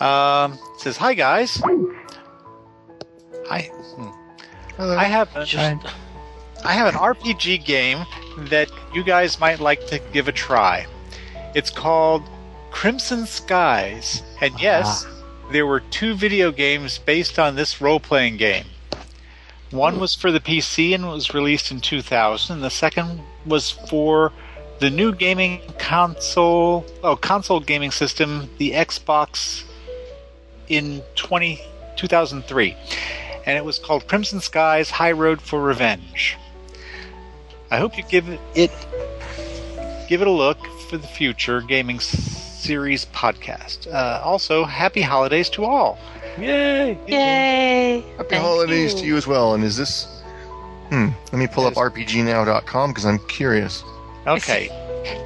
Um, 0.00 0.52
it 0.52 0.80
says, 0.80 0.96
Hi 0.96 1.14
guys. 1.14 1.56
Hi. 3.48 3.70
hmm. 3.96 4.10
I 4.78 5.04
have 5.04 5.32
Just, 5.44 5.56
I 6.64 6.72
have 6.72 6.94
an 6.94 7.00
RPG 7.00 7.64
game 7.64 8.04
that 8.50 8.70
you 8.94 9.02
guys 9.02 9.40
might 9.40 9.58
like 9.58 9.86
to 9.88 9.98
give 10.12 10.28
a 10.28 10.32
try. 10.32 10.86
It's 11.54 11.70
called 11.70 12.22
Crimson 12.70 13.26
Skies. 13.26 14.22
And 14.40 14.58
yes, 14.60 15.06
there 15.50 15.66
were 15.66 15.80
two 15.80 16.14
video 16.14 16.52
games 16.52 16.98
based 16.98 17.38
on 17.38 17.56
this 17.56 17.80
role 17.80 17.98
playing 17.98 18.36
game. 18.36 18.66
One 19.70 20.00
was 20.00 20.14
for 20.14 20.32
the 20.32 20.40
PC 20.40 20.94
and 20.94 21.06
was 21.06 21.34
released 21.34 21.70
in 21.70 21.80
2000. 21.80 22.60
The 22.60 22.70
second 22.70 23.20
was 23.44 23.70
for 23.70 24.32
the 24.78 24.88
new 24.88 25.14
gaming 25.14 25.60
console, 25.78 26.86
oh, 27.02 27.16
console 27.16 27.60
gaming 27.60 27.90
system, 27.90 28.48
the 28.58 28.72
Xbox 28.72 29.64
in 30.68 31.02
20, 31.16 31.60
2003. 31.96 32.76
And 33.44 33.58
it 33.58 33.64
was 33.64 33.78
called 33.78 34.06
Crimson 34.08 34.40
Skies 34.40 34.90
High 34.90 35.12
Road 35.12 35.42
for 35.42 35.60
Revenge. 35.60 36.36
I 37.70 37.78
hope 37.78 37.98
you 37.98 38.04
give 38.04 38.28
it, 38.28 38.40
it 38.54 38.70
give 40.08 40.22
it 40.22 40.28
a 40.28 40.30
look 40.30 40.58
for 40.88 40.96
the 40.96 41.06
future 41.06 41.60
gaming 41.60 42.00
series 42.00 43.04
podcast. 43.06 43.92
Uh, 43.92 44.22
also, 44.24 44.64
happy 44.64 45.02
holidays 45.02 45.50
to 45.50 45.64
all. 45.64 45.98
Yay! 46.40 46.98
Yay! 47.06 48.04
Happy 48.16 48.28
Thank 48.30 48.42
holidays 48.42 48.94
you. 48.94 49.00
to 49.00 49.06
you 49.06 49.16
as 49.16 49.26
well. 49.26 49.54
And 49.54 49.64
is 49.64 49.76
this 49.76 50.06
Hmm. 50.90 51.08
Let 51.32 51.38
me 51.38 51.46
pull 51.46 51.66
up 51.66 51.74
RPGNow.com 51.74 52.90
because 52.90 53.04
I'm 53.04 53.18
curious. 53.28 53.84
Okay. 54.26 54.70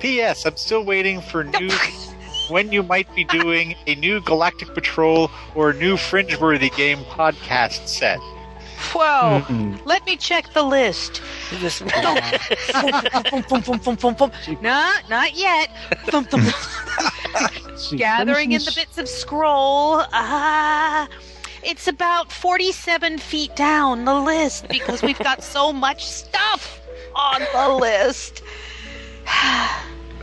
P.S. 0.01 0.45
I'm 0.45 0.57
still 0.57 0.85
waiting 0.85 1.21
for 1.21 1.45
news 1.45 2.13
when 2.49 2.73
you 2.73 2.83
might 2.83 3.13
be 3.15 3.25
doing 3.25 3.75
a 3.87 3.95
new 3.95 4.21
Galactic 4.21 4.75
Patrol 4.75 5.31
or 5.55 5.73
new 5.73 5.95
Fringeworthy 5.97 6.75
game 6.77 6.99
podcast 7.05 7.87
set. 7.87 8.19
Whoa. 8.93 9.43
Mm-mm. 9.43 9.85
Let 9.85 10.05
me 10.07 10.17
check 10.17 10.53
the 10.53 10.63
list. 10.63 11.19
Fum. 14.15 14.33
Nah, 14.61 14.93
not 15.09 15.37
yet. 15.37 15.71
Fum, 16.07 16.25
fum. 16.25 16.41
See, 17.77 17.97
Gathering 17.99 18.53
in 18.53 18.61
the 18.61 18.73
bits 18.75 18.99
of 18.99 19.09
scroll. 19.09 20.03
Ah. 20.13 21.09
It's 21.63 21.87
about 21.87 22.33
47 22.33 23.19
feet 23.19 23.55
down 23.55 24.05
the 24.05 24.15
list 24.15 24.67
because 24.69 25.01
we've 25.03 25.19
got 25.19 25.45
so 25.45 25.73
much 25.73 26.05
stuff 26.05 26.81
on 27.15 27.43
the 27.53 27.69
list. 27.77 28.43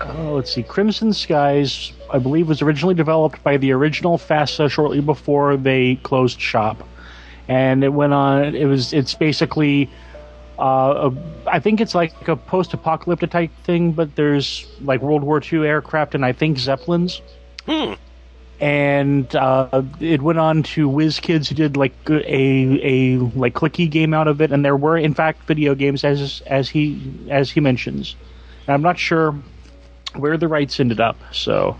Oh, 0.01 0.35
let's 0.35 0.53
see. 0.53 0.63
Crimson 0.63 1.11
Skies, 1.11 1.91
I 2.09 2.19
believe, 2.19 2.47
was 2.47 2.61
originally 2.61 2.95
developed 2.95 3.43
by 3.43 3.57
the 3.57 3.73
original 3.73 4.17
FASA 4.17 4.71
shortly 4.71 5.01
before 5.01 5.57
they 5.57 5.95
closed 6.03 6.39
shop, 6.39 6.87
and 7.49 7.83
it 7.83 7.89
went 7.89 8.13
on. 8.13 8.55
It 8.55 8.65
was. 8.65 8.93
It's 8.93 9.13
basically. 9.15 9.89
Uh, 10.57 11.09
a, 11.09 11.49
I 11.49 11.59
think 11.59 11.79
it's 11.79 11.95
like 11.95 12.27
a 12.27 12.35
post-apocalyptic 12.35 13.29
type 13.29 13.49
thing, 13.63 13.93
but 13.93 14.17
there's 14.17 14.67
like 14.81 15.01
World 15.01 15.23
War 15.23 15.41
II 15.41 15.65
aircraft 15.65 16.15
and 16.15 16.25
I 16.25 16.33
think 16.33 16.57
zeppelins. 16.57 17.21
Hmm. 17.65 17.93
And 18.59 19.33
uh, 19.37 19.83
it 20.01 20.21
went 20.21 20.37
on 20.37 20.63
to 20.63 20.89
WizKids, 20.89 21.47
who 21.47 21.55
did 21.55 21.77
like 21.77 21.93
a 22.09 22.21
a 22.83 23.17
like 23.17 23.53
clicky 23.53 23.89
game 23.89 24.13
out 24.13 24.27
of 24.27 24.41
it, 24.41 24.51
and 24.51 24.65
there 24.65 24.75
were 24.75 24.97
in 24.97 25.13
fact 25.13 25.47
video 25.47 25.75
games 25.75 26.03
as 26.03 26.41
as 26.45 26.67
he 26.67 27.01
as 27.29 27.49
he 27.49 27.61
mentions. 27.61 28.17
And 28.67 28.73
I'm 28.73 28.81
not 28.81 28.99
sure 28.99 29.33
where 30.15 30.37
the 30.37 30.49
rights 30.49 30.79
ended 30.79 30.99
up. 30.99 31.17
So 31.31 31.77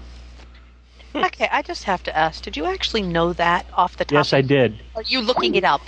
Okay, 1.26 1.48
I 1.52 1.62
just 1.62 1.84
have 1.84 2.04
to 2.04 2.16
ask 2.18 2.44
did 2.44 2.56
you 2.58 2.66
actually 2.66 3.02
know 3.02 3.34
that 3.34 3.66
off 3.74 3.98
the 3.98 4.06
top? 4.06 4.14
yes, 4.14 4.34
I 4.34 4.42
did. 4.42 4.80
Are 4.96 5.04
you 5.04 5.22
looking 5.22 5.56
it 5.56 5.64
up? 5.64 5.82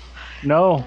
No, 0.43 0.83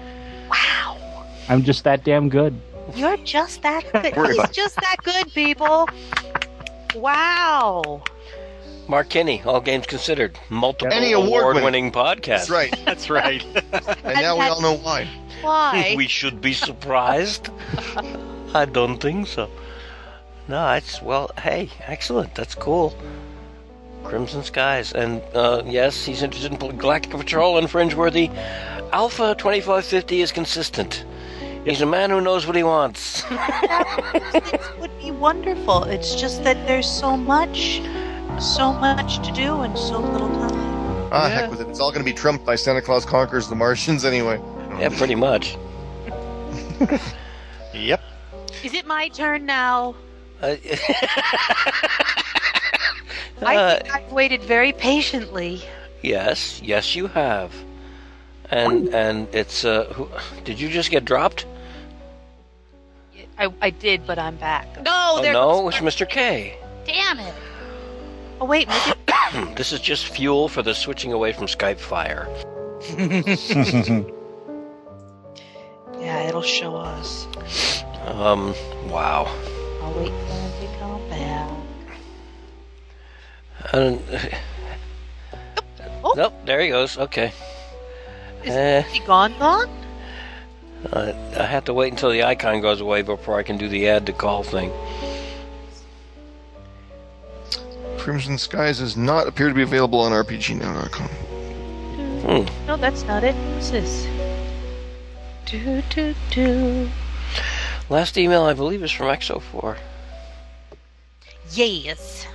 Wow. 0.49 1.25
I'm 1.49 1.63
just 1.63 1.83
that 1.83 2.03
damn 2.03 2.29
good. 2.29 2.59
You're 2.95 3.17
just 3.17 3.61
that 3.63 3.83
good. 4.13 4.35
He's 4.35 4.49
just 4.49 4.75
that 4.77 4.97
good, 5.03 5.33
people. 5.33 5.89
Wow. 6.95 8.03
Mark 8.87 9.09
Kinney, 9.09 9.41
all 9.43 9.61
games 9.61 9.87
considered, 9.87 10.37
multiple 10.49 10.93
Any 10.93 11.13
award 11.13 11.41
award-winning 11.41 11.91
podcast. 11.91 12.25
That's 12.25 12.49
right. 12.49 12.79
That's 12.85 13.09
right. 13.09 13.43
And 14.03 14.21
now 14.21 14.37
we 14.37 14.45
all 14.45 14.61
know 14.61 14.75
why. 14.77 15.07
Why? 15.41 15.95
we 15.97 16.07
should 16.07 16.39
be 16.41 16.53
surprised. 16.53 17.49
I 18.53 18.65
don't 18.65 18.99
think 18.99 19.27
so. 19.27 19.49
No, 20.47 20.71
it's 20.73 21.01
well. 21.01 21.31
Hey, 21.39 21.69
excellent. 21.87 22.35
That's 22.35 22.53
cool. 22.53 22.95
Crimson 24.05 24.43
Skies, 24.43 24.93
and 24.93 25.21
uh, 25.33 25.63
yes, 25.65 26.05
he's 26.05 26.21
interested 26.21 26.51
in 26.53 26.77
Galactic 26.77 27.11
Patrol 27.11 27.57
and 27.57 27.67
Fringeworthy. 27.67 28.33
Alpha 28.93 29.35
twenty 29.37 29.61
five 29.61 29.85
fifty 29.85 30.21
is 30.21 30.31
consistent. 30.31 31.03
He's 31.65 31.81
a 31.81 31.85
man 31.85 32.11
who 32.11 32.21
knows 32.21 32.45
what 32.45 32.55
he 32.55 32.63
wants. 32.63 33.23
it 33.31 34.79
would 34.79 34.97
be 34.99 35.09
wonderful. 35.09 35.83
It's 35.85 36.13
just 36.15 36.43
that 36.43 36.67
there's 36.67 36.87
so 36.87 37.17
much, 37.17 37.81
so 38.39 38.71
much 38.71 39.25
to 39.25 39.33
do 39.33 39.61
and 39.61 39.75
so 39.77 39.99
little 39.99 40.29
time. 40.29 41.11
Ah, 41.11 41.27
heck 41.27 41.49
with 41.49 41.61
it. 41.61 41.67
It's 41.67 41.79
all 41.79 41.91
going 41.91 42.05
to 42.05 42.11
be 42.11 42.15
trumped 42.15 42.45
by 42.45 42.55
Santa 42.55 42.83
Claus 42.83 43.03
Conquers 43.03 43.49
the 43.49 43.55
Martians 43.55 44.05
anyway. 44.05 44.39
yeah, 44.79 44.89
pretty 44.89 45.15
much. 45.15 45.57
yep. 47.73 48.01
Is 48.63 48.73
it 48.73 48.85
my 48.85 49.07
turn 49.09 49.45
now? 49.45 49.95
Uh, 50.41 50.55
I 53.41 53.55
uh, 53.55 53.77
think 53.77 53.95
I've 53.95 54.11
waited 54.11 54.43
very 54.43 54.73
patiently. 54.73 55.61
yes, 56.01 56.61
yes, 56.61 56.95
you 56.95 57.07
have. 57.07 57.53
And 58.51 58.93
and 58.93 59.27
it's 59.33 59.65
uh, 59.65 59.85
who, 59.93 60.09
did 60.43 60.59
you 60.59 60.69
just 60.69 60.91
get 60.91 61.03
dropped? 61.03 61.45
I, 63.37 63.51
I 63.61 63.69
did, 63.69 64.05
but 64.07 64.17
I'm 64.17 64.37
back. 64.37 64.67
No, 64.83 65.15
Oh 65.17 65.21
there 65.21 65.33
no, 65.33 65.67
it's 65.67 65.77
Mr. 65.79 66.07
K. 66.07 66.57
Damn 66.85 67.19
it. 67.19 67.33
Oh 68.39 68.45
wait, 68.45 68.67
maybe 68.67 69.53
This 69.55 69.71
is 69.71 69.79
just 69.79 70.07
fuel 70.07 70.47
for 70.47 70.61
the 70.61 70.73
switching 70.73 71.11
away 71.11 71.33
from 71.33 71.47
Skype 71.47 71.79
fire. 71.79 72.27
Yeah, 76.05 76.27
it'll 76.27 76.43
show 76.43 76.75
us. 76.75 77.25
Um, 78.05 78.53
wow. 78.89 79.25
I'll 79.81 79.93
wait 79.93 80.11
for 80.11 80.33
him 80.33 80.51
to 80.61 80.77
come 80.77 81.09
back. 81.09 81.54
Uh, 83.73 83.97
Oh. 86.07 86.13
Nope, 86.15 86.33
there 86.45 86.61
he 86.61 86.67
goes. 86.69 86.97
Okay. 86.99 87.31
Is 88.43 88.51
Eh, 88.53 88.81
he 88.83 88.99
gone 88.99 89.33
gone? 89.39 89.67
uh, 90.93 91.13
I 91.39 91.43
have 91.43 91.65
to 91.65 91.73
wait 91.73 91.91
until 91.91 92.11
the 92.11 92.23
icon 92.23 92.61
goes 92.61 92.79
away 92.79 93.01
before 93.01 93.39
I 93.39 93.43
can 93.43 93.57
do 93.57 93.67
the 93.67 93.89
add 93.89 94.05
to 94.05 94.13
call 94.13 94.43
thing. 94.43 94.71
Crimson 97.97 98.37
Skies 98.37 98.77
does 98.79 98.95
not 98.95 99.27
appear 99.27 99.47
to 99.47 99.53
be 99.55 99.63
available 99.63 99.99
on 99.99 100.11
RPGNow.com. 100.11 101.07
Hmm. 101.07 102.67
No, 102.67 102.77
that's 102.77 103.01
not 103.03 103.23
it. 103.23 103.33
What's 103.55 103.71
this? 103.71 104.07
Do 105.47 105.81
do 105.89 106.13
do. 106.29 106.89
Last 107.89 108.15
email, 108.17 108.43
I 108.43 108.53
believe, 108.53 108.83
is 108.83 108.91
from 108.91 109.07
XO4. 109.07 109.77
Yes. 111.51 112.27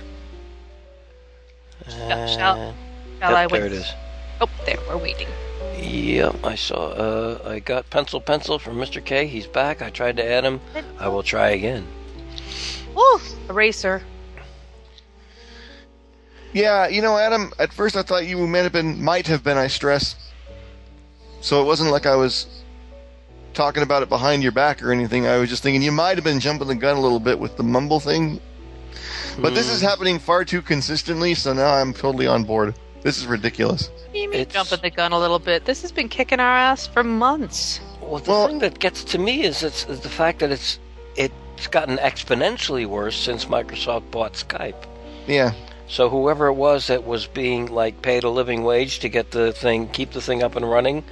Uh, 1.93 2.27
shall- 2.27 2.57
yep, 2.57 2.75
Shall 3.19 3.35
I 3.35 3.47
there 3.47 3.61
wait? 3.61 3.71
it 3.71 3.73
is. 3.73 3.93
Oh, 4.39 4.49
there. 4.65 4.77
We're 4.87 4.97
waiting. 4.97 5.27
Yep, 5.77 6.43
I 6.45 6.55
saw. 6.55 6.89
Uh, 6.91 7.39
I 7.49 7.59
got 7.59 7.89
pencil 7.89 8.19
pencil 8.21 8.59
from 8.59 8.77
Mr. 8.77 9.03
K. 9.03 9.27
He's 9.27 9.47
back. 9.47 9.81
I 9.81 9.89
tried 9.89 10.17
to 10.17 10.25
add 10.25 10.43
him. 10.43 10.59
I 10.99 11.07
will 11.07 11.23
try 11.23 11.49
again. 11.51 11.87
Woo! 12.95 13.19
Eraser. 13.49 14.01
Yeah, 16.53 16.87
you 16.87 17.01
know, 17.01 17.17
Adam, 17.17 17.53
at 17.59 17.71
first 17.71 17.95
I 17.95 18.01
thought 18.01 18.25
you 18.27 18.45
might 18.45 18.59
have 18.59 18.73
been, 18.73 19.01
might 19.01 19.27
have 19.27 19.43
been, 19.43 19.57
I 19.57 19.67
stress. 19.67 20.15
So 21.39 21.61
it 21.61 21.65
wasn't 21.65 21.91
like 21.91 22.05
I 22.05 22.15
was 22.15 22.47
talking 23.53 23.83
about 23.83 24.03
it 24.03 24.09
behind 24.09 24.43
your 24.43 24.51
back 24.51 24.83
or 24.83 24.91
anything. 24.91 25.27
I 25.27 25.37
was 25.37 25.49
just 25.49 25.63
thinking 25.63 25.81
you 25.81 25.91
might 25.91 26.17
have 26.17 26.23
been 26.23 26.39
jumping 26.39 26.67
the 26.67 26.75
gun 26.75 26.97
a 26.97 27.01
little 27.01 27.19
bit 27.19 27.39
with 27.39 27.55
the 27.57 27.63
mumble 27.63 27.99
thing. 27.99 28.39
But 29.39 29.55
this 29.55 29.69
is 29.69 29.81
happening 29.81 30.19
far 30.19 30.45
too 30.45 30.61
consistently, 30.61 31.33
so 31.35 31.53
now 31.53 31.73
I'm 31.73 31.93
totally 31.93 32.27
on 32.27 32.43
board. 32.43 32.75
This 33.01 33.17
is 33.17 33.25
ridiculous. 33.25 33.89
You 34.13 34.29
mean 34.29 34.41
It's- 34.41 34.53
jumping 34.53 34.79
the 34.81 34.95
gun 34.95 35.11
a 35.11 35.19
little 35.19 35.39
bit? 35.39 35.65
This 35.65 35.81
has 35.81 35.91
been 35.91 36.09
kicking 36.09 36.39
our 36.39 36.57
ass 36.57 36.85
for 36.85 37.03
months. 37.03 37.79
Well, 38.01 38.19
the 38.19 38.47
thing 38.47 38.59
that 38.59 38.79
gets 38.79 39.03
to 39.05 39.17
me 39.17 39.43
is, 39.43 39.63
it's, 39.63 39.85
is 39.85 40.01
the 40.01 40.09
fact 40.09 40.39
that 40.39 40.51
it's 40.51 40.79
it's 41.15 41.67
gotten 41.67 41.97
exponentially 41.97 42.85
worse 42.85 43.15
since 43.15 43.45
Microsoft 43.45 44.09
bought 44.11 44.33
Skype. 44.33 44.85
Yeah. 45.27 45.53
So 45.87 46.09
whoever 46.09 46.47
it 46.47 46.53
was 46.53 46.87
that 46.87 47.05
was 47.05 47.27
being 47.27 47.67
like 47.67 48.01
paid 48.01 48.23
a 48.23 48.29
living 48.29 48.63
wage 48.63 48.99
to 48.99 49.09
get 49.09 49.31
the 49.31 49.51
thing, 49.51 49.87
keep 49.89 50.11
the 50.11 50.21
thing 50.21 50.41
up 50.41 50.55
and 50.55 50.69
running, 50.69 51.03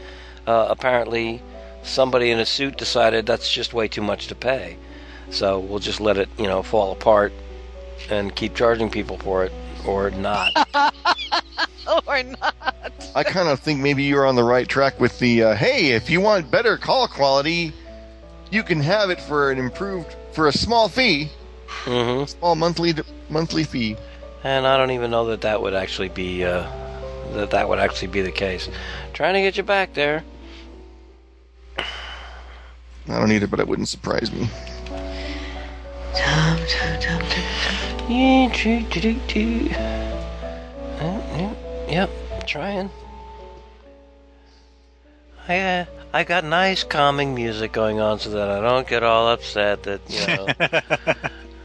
uh, 0.47 0.67
apparently 0.69 1.41
somebody 1.83 2.31
in 2.31 2.39
a 2.39 2.45
suit 2.45 2.77
decided 2.77 3.25
that's 3.25 3.51
just 3.51 3.73
way 3.73 3.87
too 3.87 4.01
much 4.01 4.27
to 4.27 4.35
pay. 4.35 4.77
So 5.29 5.59
we'll 5.59 5.79
just 5.79 6.01
let 6.01 6.17
it, 6.17 6.29
you 6.37 6.47
know, 6.47 6.63
fall 6.63 6.91
apart 6.91 7.31
and 8.09 8.35
keep 8.35 8.55
charging 8.55 8.89
people 8.89 9.17
for 9.17 9.43
it, 9.43 9.51
or 9.85 10.11
not. 10.11 10.51
or 12.07 12.23
not. 12.23 12.93
I 13.15 13.23
kind 13.23 13.49
of 13.49 13.59
think 13.59 13.79
maybe 13.79 14.03
you're 14.03 14.25
on 14.25 14.35
the 14.35 14.43
right 14.43 14.67
track 14.67 14.99
with 14.99 15.17
the 15.19 15.43
uh, 15.43 15.55
hey, 15.55 15.91
if 15.91 16.09
you 16.09 16.21
want 16.21 16.51
better 16.51 16.77
call 16.77 17.07
quality, 17.07 17.73
you 18.51 18.63
can 18.63 18.79
have 18.81 19.09
it 19.09 19.19
for 19.19 19.51
an 19.51 19.57
improved 19.57 20.15
for 20.31 20.47
a 20.47 20.53
small 20.53 20.89
fee, 20.89 21.29
hmm 21.67 22.25
small 22.25 22.55
monthly 22.55 22.93
monthly 23.29 23.63
fee. 23.63 23.97
And 24.43 24.65
I 24.65 24.77
don't 24.77 24.91
even 24.91 25.11
know 25.11 25.25
that 25.27 25.41
that 25.41 25.61
would 25.61 25.73
actually 25.73 26.09
be 26.09 26.45
uh, 26.45 26.69
that 27.33 27.51
that 27.51 27.67
would 27.67 27.79
actually 27.79 28.07
be 28.07 28.21
the 28.21 28.31
case. 28.31 28.69
Trying 29.13 29.33
to 29.33 29.41
get 29.41 29.57
you 29.57 29.63
back 29.63 29.93
there. 29.93 30.23
I 31.77 33.17
don't 33.17 33.31
either, 33.31 33.47
but 33.47 33.59
it 33.59 33.67
wouldn't 33.67 33.87
surprise 33.87 34.31
me. 34.31 34.47
Yep, 41.37 41.57
yep, 41.89 42.09
trying. 42.47 42.89
I 45.47 45.59
uh, 45.59 45.85
I 46.13 46.23
got 46.23 46.43
nice 46.43 46.83
calming 46.83 47.35
music 47.35 47.71
going 47.71 47.99
on 47.99 48.19
so 48.19 48.31
that 48.31 48.49
I 48.49 48.61
don't 48.61 48.87
get 48.87 49.03
all 49.03 49.27
upset 49.27 49.83
that 49.83 50.01
you 50.09 50.19
know 50.27 50.45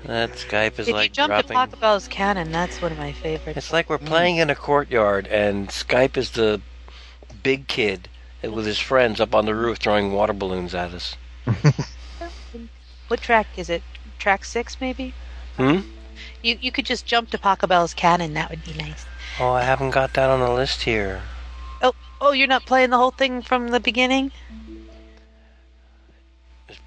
that 0.05 0.33
Skype 0.33 0.79
is 0.79 0.89
if 0.89 0.95
like 0.95 1.11
you 1.11 1.15
jump 1.15 1.31
dropping. 1.31 1.49
to 1.49 1.55
Taco 1.55 1.77
Bell's 1.77 2.09
cannon, 2.09 2.53
that's 2.53 2.81
one 2.83 2.93
of 2.93 2.99
my 2.99 3.13
favorites. 3.13 3.57
It's 3.57 3.73
like 3.73 3.89
we're 3.89 3.99
playing 3.99 4.37
in 4.37 4.51
a 4.51 4.55
courtyard 4.55 5.27
and 5.29 5.69
Skype 5.69 6.17
is 6.17 6.33
the 6.33 6.61
big 7.43 7.69
kid 7.69 8.09
with 8.43 8.67
his 8.67 8.79
friends 8.79 9.21
up 9.21 9.35
on 9.35 9.47
the 9.47 9.55
roof 9.55 9.79
throwing 9.79 10.13
water 10.13 10.33
balloons 10.33 10.75
at 10.75 10.93
us. 10.93 11.17
What 13.09 13.21
track 13.21 13.47
is 13.57 13.69
it? 13.69 13.83
Track 14.19 14.45
six, 14.45 14.81
maybe? 14.81 15.13
Hmm? 15.57 15.81
You 16.45 16.59
you 16.61 16.71
could 16.71 16.85
just 16.85 17.07
jump 17.07 17.31
to 17.31 17.39
Pachelbel's 17.39 17.95
Canon. 17.95 18.35
That 18.35 18.51
would 18.51 18.63
be 18.65 18.75
nice. 18.75 19.07
Oh, 19.41 19.53
I 19.53 19.63
haven't 19.63 19.91
got 19.93 20.13
that 20.13 20.29
on 20.29 20.41
the 20.41 20.51
list 20.51 20.83
here. 20.83 21.23
Oh, 21.81 21.95
oh, 22.21 22.33
you're 22.33 22.47
not 22.47 22.67
playing 22.67 22.91
the 22.91 22.99
whole 22.99 23.11
thing 23.11 23.41
from 23.41 23.69
the 23.69 23.81
beginning 23.81 24.31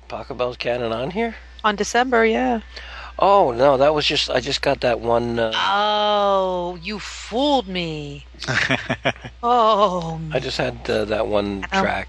Paco 0.08 0.34
Bell's 0.36 0.58
Cannon 0.58 0.94
on 0.94 1.12
here? 1.12 1.36
on 1.64 1.76
December, 1.76 2.24
yeah. 2.24 2.62
Oh 3.20 3.52
no, 3.52 3.78
that 3.78 3.96
was 3.96 4.06
just 4.06 4.30
I 4.30 4.40
just 4.40 4.62
got 4.62 4.82
that 4.82 5.00
one. 5.00 5.40
Uh, 5.40 5.52
Oh, 5.56 6.78
you 6.84 7.00
fooled 7.00 7.68
me. 7.68 8.26
oh, 9.44 10.22
I 10.32 10.40
just 10.40 10.58
had 10.60 10.88
uh, 10.88 11.06
that 11.06 11.26
one 11.28 11.66
Oh. 11.74 11.82
track. 11.82 12.08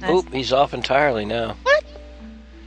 Nice. 0.00 0.10
Oop, 0.10 0.32
he's 0.32 0.52
off 0.52 0.74
entirely 0.74 1.24
now. 1.24 1.56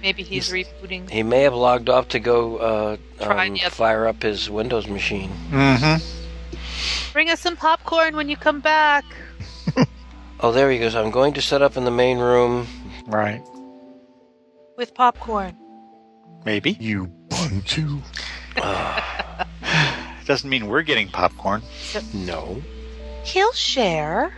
Maybe 0.03 0.21
he's 0.21 0.49
rebooting. 0.49 1.09
He 1.09 1.23
may 1.23 1.41
have 1.41 1.55
logged 1.55 1.89
off 1.89 2.09
to 2.09 2.19
go 2.19 2.57
uh, 2.57 2.97
Try 3.19 3.47
um, 3.47 3.53
the 3.53 3.71
fire 3.71 4.05
up 4.05 4.21
his 4.21 4.49
Windows 4.49 4.87
machine. 4.87 5.31
Mm-hmm. 5.49 7.13
Bring 7.13 7.29
us 7.29 7.39
some 7.39 7.55
popcorn 7.55 8.15
when 8.15 8.29
you 8.29 8.37
come 8.37 8.59
back. 8.59 9.05
Oh, 10.43 10.51
there 10.51 10.69
he 10.69 10.77
goes. 10.77 10.93
I'm 10.93 11.09
going 11.09 11.33
to 11.35 11.41
set 11.41 11.61
up 11.61 11.77
in 11.77 11.85
the 11.85 11.91
main 11.91 12.17
room. 12.17 12.67
Right. 13.07 13.41
With 14.75 14.93
popcorn. 14.93 15.55
Maybe. 16.43 16.71
You 16.81 17.07
buntu. 17.29 18.01
Doesn't 20.25 20.49
mean 20.49 20.67
we're 20.67 20.81
getting 20.81 21.07
popcorn. 21.07 21.61
No. 22.13 22.61
He'll 23.23 23.53
share. 23.53 24.33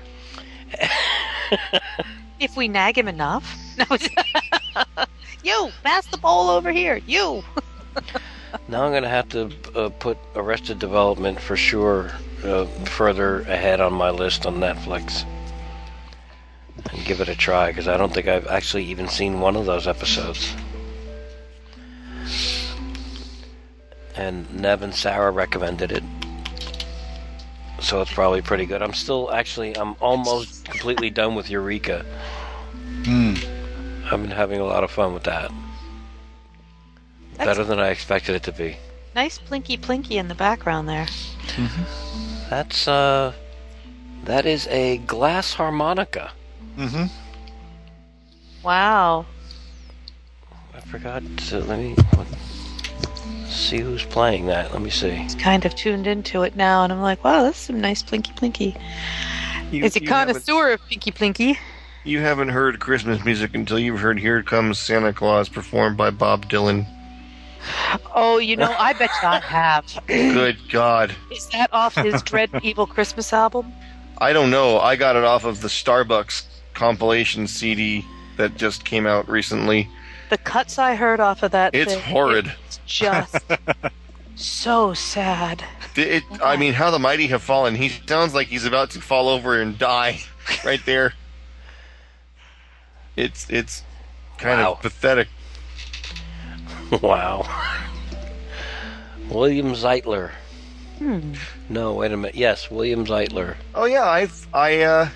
if 2.39 2.55
we 2.55 2.67
nag 2.67 2.99
him 2.99 3.07
enough. 3.07 3.57
No. 3.79 3.85
you, 5.45 5.69
pass 5.83 6.05
the 6.07 6.17
bowl 6.17 6.49
over 6.49 6.71
here. 6.71 6.97
You. 7.05 7.43
Now 8.67 8.83
I'm 8.83 8.91
going 8.91 9.03
to 9.03 9.09
have 9.09 9.29
to 9.29 9.51
uh, 9.75 9.89
put 9.89 10.17
Arrested 10.35 10.79
Development 10.79 11.39
for 11.39 11.55
sure 11.55 12.11
uh, 12.43 12.65
further 12.85 13.41
ahead 13.41 13.79
on 13.79 13.93
my 13.93 14.09
list 14.09 14.45
on 14.45 14.55
Netflix. 14.55 15.25
And 16.91 17.05
give 17.05 17.21
it 17.21 17.29
a 17.29 17.35
try 17.35 17.67
because 17.67 17.87
I 17.87 17.97
don't 17.97 18.13
think 18.13 18.27
I've 18.27 18.47
actually 18.47 18.85
even 18.85 19.07
seen 19.07 19.39
one 19.39 19.55
of 19.55 19.65
those 19.65 19.87
episodes. 19.87 20.53
And 24.15 24.51
Nev 24.55 24.81
and 24.81 24.95
Sarah 24.95 25.31
recommended 25.31 25.91
it. 25.91 26.03
So 27.81 28.01
it's 28.01 28.13
probably 28.13 28.41
pretty 28.41 28.65
good. 28.65 28.81
I'm 28.81 28.93
still 28.93 29.31
actually, 29.31 29.77
I'm 29.77 29.95
almost 29.99 30.65
completely 30.65 31.09
done 31.09 31.35
with 31.35 31.49
Eureka. 31.49 32.05
I've 34.05 34.21
been 34.21 34.31
having 34.31 34.59
a 34.59 34.65
lot 34.65 34.83
of 34.83 34.91
fun 34.91 35.13
with 35.13 35.23
that. 35.23 35.51
That's- 37.37 37.45
Better 37.57 37.63
than 37.63 37.79
I 37.79 37.89
expected 37.89 38.35
it 38.35 38.43
to 38.43 38.51
be. 38.51 38.77
Nice 39.15 39.37
plinky 39.39 39.79
plinky 39.79 40.11
in 40.17 40.27
the 40.27 40.35
background 40.35 40.87
there. 40.89 41.07
That's 42.49 42.87
uh 42.87 43.33
that 44.25 44.45
is 44.45 44.67
a 44.67 44.97
glass 44.99 45.53
harmonica. 45.53 46.31
Mm-hmm. 46.77 47.05
Wow. 48.63 49.25
I 50.73 50.79
forgot 50.81 51.23
to 51.49 51.59
let 51.59 51.79
me 51.79 51.93
what, 52.15 52.27
see 53.47 53.77
who's 53.79 54.03
playing 54.03 54.47
that. 54.47 54.71
Let 54.73 54.81
me 54.81 54.89
see. 54.89 55.09
It's 55.09 55.35
Kind 55.35 55.65
of 55.65 55.75
tuned 55.75 56.07
into 56.07 56.43
it 56.43 56.55
now, 56.55 56.83
and 56.83 56.91
I'm 56.91 57.01
like, 57.01 57.23
wow, 57.23 57.43
that's 57.43 57.57
some 57.57 57.79
nice 57.79 58.03
plinky 58.03 58.35
plinky. 58.35 58.75
You, 59.71 59.83
Is 59.85 59.95
a 59.95 60.01
you 60.01 60.09
haven't- 60.09 60.33
connoisseur 60.45 60.71
of 60.73 60.85
pinky 60.87 61.11
plinky. 61.11 61.57
You 62.05 62.19
haven't 62.19 62.49
heard 62.49 62.79
Christmas 62.79 63.25
music 63.25 63.55
until 63.55 63.79
you've 63.79 63.99
heard 63.99 64.19
"Here 64.19 64.43
Comes 64.43 64.77
Santa 64.77 65.11
Claus" 65.11 65.49
performed 65.49 65.97
by 65.97 66.11
Bob 66.11 66.47
Dylan. 66.47 66.85
Oh, 68.13 68.37
you 68.37 68.55
know, 68.55 68.75
I 68.77 68.93
bet 68.93 69.09
you 69.23 69.27
I 69.27 69.39
have. 69.39 69.99
Good 70.05 70.57
God. 70.69 71.15
Is 71.31 71.47
that 71.47 71.73
off 71.73 71.95
his 71.95 72.21
Dread 72.21 72.51
Evil 72.61 72.85
Christmas 72.85 73.33
album? 73.33 73.73
I 74.19 74.33
don't 74.33 74.51
know. 74.51 74.79
I 74.79 74.95
got 74.95 75.15
it 75.15 75.23
off 75.23 75.45
of 75.45 75.61
the 75.61 75.67
Starbucks 75.67 76.43
compilation 76.75 77.47
CD 77.47 78.05
that 78.37 78.55
just 78.55 78.85
came 78.85 79.07
out 79.07 79.27
recently. 79.27 79.89
The 80.29 80.37
cuts 80.37 80.77
I 80.77 80.93
heard 80.93 81.19
off 81.19 81.41
of 81.41 81.51
that 81.51 81.73
It's 81.73 81.93
thing, 81.93 82.03
horrid. 82.03 82.53
It's 82.67 82.79
just 82.85 83.43
so 84.35 84.93
sad. 84.93 85.63
It, 85.95 86.23
I 86.43 86.55
mean, 86.55 86.73
how 86.73 86.91
the 86.91 86.99
mighty 86.99 87.27
have 87.27 87.41
fallen. 87.41 87.73
He 87.73 87.89
sounds 87.89 88.35
like 88.35 88.47
he's 88.47 88.65
about 88.65 88.91
to 88.91 89.01
fall 89.01 89.27
over 89.27 89.59
and 89.59 89.77
die 89.77 90.19
right 90.63 90.81
there. 90.85 91.13
It's 93.15 93.49
it's 93.49 93.83
kind 94.37 94.59
Wow. 94.61 94.73
of 94.73 94.81
pathetic. 94.81 95.27
wow. 97.01 97.47
William 99.29 99.73
Zeitler. 99.73 100.31
Hmm. 100.99 101.33
No, 101.69 101.93
wait 101.93 102.11
a 102.11 102.17
minute. 102.17 102.35
Yes, 102.35 102.69
William 102.69 103.05
Zeitler. 103.05 103.55
Oh 103.73 103.85
yeah, 103.85 104.03
I 104.03 104.29
I 104.53 104.81
uh, 104.81 105.09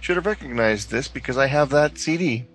should 0.00 0.16
have 0.16 0.26
recognized 0.26 0.90
this 0.90 1.08
because 1.08 1.36
I 1.36 1.46
have 1.46 1.70
that 1.70 1.98
CD. 1.98 2.46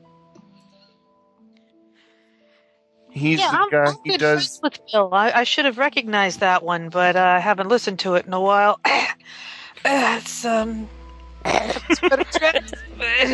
He's 3.09 3.39
yeah, 3.39 3.51
the 3.51 3.57
I'm, 3.57 3.69
guy. 3.69 3.85
I'm 3.85 3.97
he 4.03 4.11
good 4.11 4.19
does. 4.19 4.59
friends 4.59 4.59
with 4.61 4.79
Bill. 4.91 5.09
I, 5.11 5.31
I 5.31 5.43
should 5.43 5.65
have 5.65 5.77
recognized 5.79 6.39
that 6.41 6.61
one, 6.63 6.89
but 6.89 7.15
uh, 7.15 7.19
I 7.21 7.39
haven't 7.39 7.67
listened 7.67 7.99
to 7.99 8.13
it 8.15 8.25
in 8.27 8.33
a 8.33 8.41
while. 8.41 8.79
it's 9.85 10.45
um. 10.45 10.88
It's 11.89 11.99
better 11.99 12.23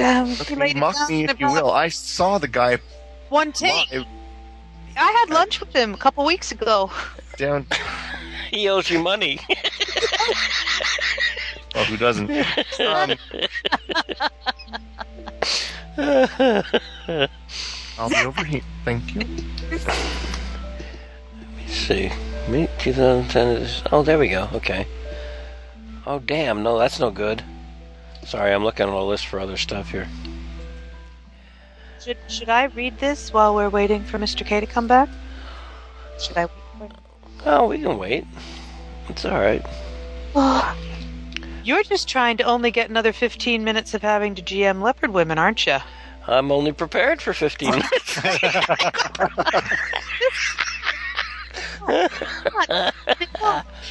um, 0.04 0.28
he 0.68 0.74
Mock 0.74 0.96
me 1.10 1.26
if 1.26 1.40
you 1.40 1.48
will. 1.48 1.72
I 1.72 1.90
saw 1.90 2.38
the 2.38 2.48
guy 2.48 2.78
One 3.30 3.52
take. 3.52 3.92
live 3.92 4.06
I 4.96 5.12
had 5.20 5.30
lunch 5.34 5.60
with 5.60 5.74
him 5.76 5.94
a 5.94 5.98
couple 5.98 6.24
weeks 6.26 6.52
ago. 6.52 6.92
down. 7.38 7.66
He 8.52 8.70
owes 8.70 8.90
you 8.90 9.00
money. 9.00 9.40
Well, 11.74 11.86
who 11.86 11.98
doesn't? 11.98 12.30
Um, 12.80 13.18
I'll 17.98 18.10
be 18.10 18.16
over 18.18 18.44
here. 18.44 18.62
Thank 18.86 19.16
you. 19.16 19.22
Let 19.72 19.88
me 21.58 21.68
see. 21.68 22.12
Me 22.48 22.68
2010 22.80 23.48
is 23.58 23.82
Oh, 23.92 24.04
there 24.04 24.20
we 24.20 24.28
go. 24.30 24.50
Okay. 24.54 24.86
Oh, 26.06 26.20
damn. 26.20 26.62
No, 26.64 26.78
that's 26.78 27.00
no 27.00 27.10
good. 27.10 27.44
Sorry, 28.26 28.54
I'm 28.54 28.64
looking 28.64 28.88
on 28.88 28.94
a 28.94 29.04
list 29.04 29.28
for 29.28 29.40
other 29.40 29.58
stuff 29.58 29.92
here. 29.92 30.08
Should 32.02 32.18
should 32.28 32.50
I 32.50 32.66
read 32.66 33.00
this 33.00 33.32
while 33.32 33.56
we're 33.56 33.70
waiting 33.70 34.04
for 34.04 34.20
Mr. 34.20 34.46
K 34.46 34.60
to 34.60 34.66
come 34.66 34.88
back? 34.88 35.08
Should 36.20 36.38
I? 36.38 36.48
Oh, 37.46 37.68
we 37.68 37.80
can 37.80 37.98
wait. 37.98 38.26
It's 39.10 39.26
all 39.26 39.40
right. 39.40 39.66
You're 41.64 41.84
just 41.84 42.10
trying 42.10 42.38
to 42.38 42.44
only 42.44 42.72
get 42.72 42.90
another 42.90 43.14
15 43.14 43.64
minutes 43.64 43.94
of 43.94 44.02
having 44.02 44.36
to 44.36 44.42
GM 44.42 44.82
leopard 44.82 45.12
women, 45.12 45.38
aren't 45.38 45.66
you? 45.66 45.78
I'm 46.28 46.52
only 46.52 46.72
prepared 46.72 47.22
for 47.22 47.34
15 47.34 47.70
minutes. 47.70 48.20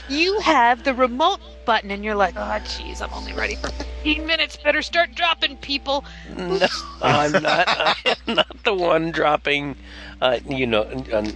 You 0.08 0.38
have 0.40 0.84
the 0.84 0.94
remote 0.94 1.40
button, 1.64 1.90
and 1.90 2.04
you're 2.04 2.14
like, 2.14 2.34
oh, 2.36 2.60
jeez, 2.64 3.02
I'm 3.02 3.12
only 3.12 3.32
ready 3.32 3.56
for 3.56 3.68
15 3.70 4.26
minutes. 4.26 4.56
Better 4.56 4.82
start 4.82 5.14
dropping 5.14 5.56
people. 5.58 6.04
no, 6.36 6.66
I'm 7.02 7.32
not. 7.32 7.42
I 7.68 7.94
am 8.26 8.34
not 8.34 8.62
the 8.64 8.74
one 8.74 9.10
dropping. 9.10 9.76
Uh, 10.20 10.38
you 10.48 10.66
know, 10.66 10.82
uh, 10.82 11.30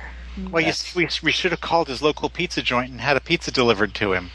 Well, 0.50 0.64
you, 0.64 0.74
we, 0.96 1.08
we 1.22 1.32
should 1.32 1.52
have 1.52 1.62
called 1.62 1.88
his 1.88 2.02
local 2.02 2.30
pizza 2.30 2.62
joint 2.62 2.92
and 2.92 3.00
had 3.00 3.18
a 3.18 3.22
pizza 3.22 3.52
delivered 3.52 3.94
to 3.96 4.14
him. 4.14 4.32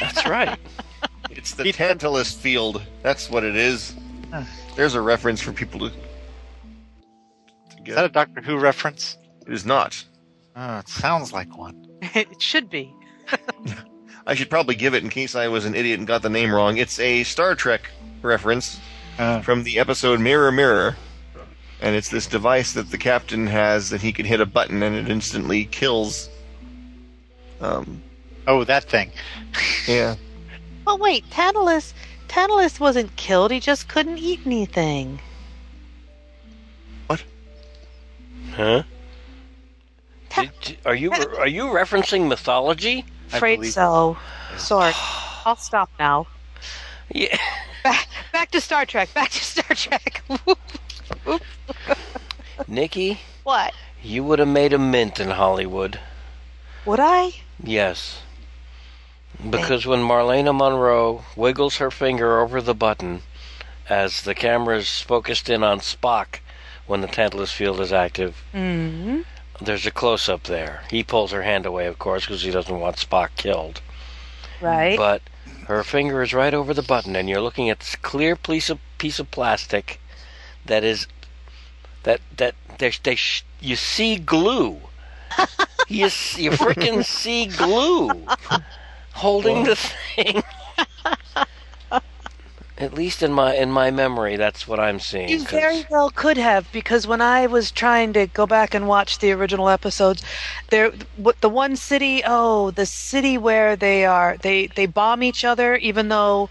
That's 0.00 0.26
right. 0.26 0.58
It's 1.30 1.54
the 1.54 1.72
Tantalus 1.72 2.32
field. 2.32 2.82
That's 3.02 3.30
what 3.30 3.44
it 3.44 3.54
is. 3.54 3.94
There's 4.74 4.94
a 4.94 5.00
reference 5.00 5.40
for 5.40 5.52
people 5.52 5.80
to. 5.80 5.90
to 5.90 5.96
Is 7.84 7.94
that 7.94 8.04
a 8.04 8.08
Doctor 8.08 8.40
Who 8.40 8.58
reference? 8.58 9.18
It 9.46 9.52
is 9.52 9.64
not. 9.66 10.02
Oh, 10.60 10.78
it 10.78 10.88
sounds 10.88 11.32
like 11.32 11.56
one. 11.56 11.86
it 12.14 12.42
should 12.42 12.68
be. 12.68 12.92
I 14.26 14.34
should 14.34 14.50
probably 14.50 14.74
give 14.74 14.92
it 14.94 15.04
in 15.04 15.08
case 15.08 15.34
I 15.34 15.48
was 15.48 15.64
an 15.64 15.74
idiot 15.74 15.98
and 15.98 16.06
got 16.06 16.22
the 16.22 16.28
name 16.30 16.50
wrong. 16.52 16.76
It's 16.78 16.98
a 16.98 17.22
Star 17.24 17.54
Trek 17.54 17.88
reference 18.22 18.80
Uh, 19.18 19.40
from 19.40 19.62
the 19.62 19.78
episode 19.78 20.20
Mirror 20.20 20.52
Mirror. 20.52 20.96
and 21.80 21.94
it's 21.94 22.08
this 22.08 22.26
device 22.26 22.72
that 22.72 22.90
the 22.90 22.98
captain 22.98 23.46
has 23.46 23.90
that 23.90 24.00
he 24.02 24.12
can 24.12 24.26
hit 24.26 24.40
a 24.40 24.46
button 24.46 24.82
and 24.82 24.96
it 24.96 25.08
instantly 25.08 25.64
kills. 25.66 26.28
Um, 27.60 28.02
Oh, 28.46 28.64
that 28.64 28.84
thing. 28.84 29.12
yeah. 29.86 30.16
But 30.84 30.98
wait, 31.00 31.24
Tantalus, 31.30 31.92
Tantalus 32.28 32.80
wasn't 32.80 33.14
killed. 33.16 33.50
He 33.50 33.60
just 33.60 33.88
couldn't 33.88 34.18
eat 34.18 34.40
anything. 34.46 35.20
What? 37.06 37.22
Huh? 38.54 38.82
Did, 40.36 40.50
did- 40.60 40.78
are 40.84 40.94
you 40.94 41.12
are 41.12 41.46
you 41.48 41.64
referencing 41.64 42.28
mythology? 42.28 43.04
Afraid 43.32 43.64
so. 43.66 44.16
Sorry. 44.56 44.92
I'll 45.46 45.56
stop 45.56 45.90
now. 45.98 46.26
Yeah. 47.10 47.36
Back, 47.84 48.08
back 48.32 48.50
to 48.50 48.60
Star 48.60 48.84
Trek. 48.84 49.12
Back 49.14 49.30
to 49.30 49.44
Star 49.44 49.74
Trek. 49.74 50.22
Nikki, 52.68 53.20
what? 53.44 53.72
you 54.02 54.22
would 54.24 54.38
have 54.38 54.48
made 54.48 54.72
a 54.72 54.78
mint 54.78 55.18
in 55.20 55.30
Hollywood. 55.30 55.98
Would 56.84 57.00
I? 57.00 57.32
Yes. 57.62 58.20
Because 59.48 59.86
when 59.86 60.00
Marlena 60.00 60.54
Monroe 60.56 61.24
wiggles 61.36 61.76
her 61.76 61.90
finger 61.90 62.40
over 62.40 62.60
the 62.60 62.74
button 62.74 63.22
as 63.88 64.22
the 64.22 64.34
camera's 64.34 65.00
focused 65.00 65.48
in 65.48 65.62
on 65.62 65.80
Spock 65.80 66.40
when 66.86 67.00
the 67.00 67.06
Tantalus 67.06 67.52
field 67.52 67.80
is 67.80 67.92
active, 67.92 68.42
Mm-hmm. 68.52 69.20
There's 69.60 69.86
a 69.86 69.90
close 69.90 70.28
up 70.28 70.44
there. 70.44 70.82
He 70.90 71.02
pulls 71.02 71.32
her 71.32 71.42
hand 71.42 71.66
away, 71.66 71.86
of 71.86 71.98
course, 71.98 72.24
because 72.26 72.42
he 72.42 72.50
doesn't 72.50 72.80
want 72.80 72.96
Spock 72.96 73.30
killed. 73.36 73.80
Right. 74.60 74.96
But 74.96 75.22
her 75.66 75.84
finger 75.84 76.22
is 76.22 76.32
right 76.34 76.54
over 76.54 76.72
the 76.74 76.82
button, 76.82 77.14
and 77.16 77.28
you're 77.28 77.40
looking 77.40 77.68
at 77.70 77.80
this 77.80 77.96
clear 77.96 78.36
piece 78.36 78.70
of 78.70 78.78
piece 78.98 79.18
of 79.20 79.30
plastic 79.30 80.00
that 80.66 80.82
is 80.82 81.06
that 82.02 82.20
that 82.36 82.54
they, 82.78 82.92
they 83.02 83.14
sh- 83.14 83.44
you 83.60 83.76
see 83.76 84.16
glue. 84.16 84.78
you 85.88 86.06
s- 86.06 86.38
you 86.38 86.50
freaking 86.50 87.04
see 87.04 87.46
glue 87.46 88.26
holding 89.12 89.64
the 89.64 89.76
thing. 89.76 90.42
At 92.80 92.94
least 92.94 93.24
in 93.24 93.32
my 93.32 93.54
in 93.56 93.72
my 93.72 93.90
memory, 93.90 94.36
that's 94.36 94.68
what 94.68 94.78
I'm 94.78 95.00
seeing. 95.00 95.28
You 95.28 95.38
'cause- 95.40 95.50
very 95.50 95.84
well 95.90 96.10
could 96.10 96.36
have, 96.36 96.70
because 96.70 97.08
when 97.08 97.20
I 97.20 97.46
was 97.48 97.72
trying 97.72 98.12
to 98.12 98.28
go 98.28 98.46
back 98.46 98.72
and 98.72 98.86
watch 98.86 99.18
the 99.18 99.32
original 99.32 99.68
episodes, 99.68 100.22
there, 100.70 100.92
what 101.16 101.40
the 101.40 101.48
one 101.48 101.74
city, 101.74 102.22
oh, 102.24 102.70
the 102.70 102.86
city 102.86 103.36
where 103.36 103.74
they 103.74 104.04
are, 104.04 104.36
they 104.42 104.68
they 104.68 104.86
bomb 104.86 105.24
each 105.24 105.44
other, 105.44 105.74
even 105.76 106.08
though 106.08 106.50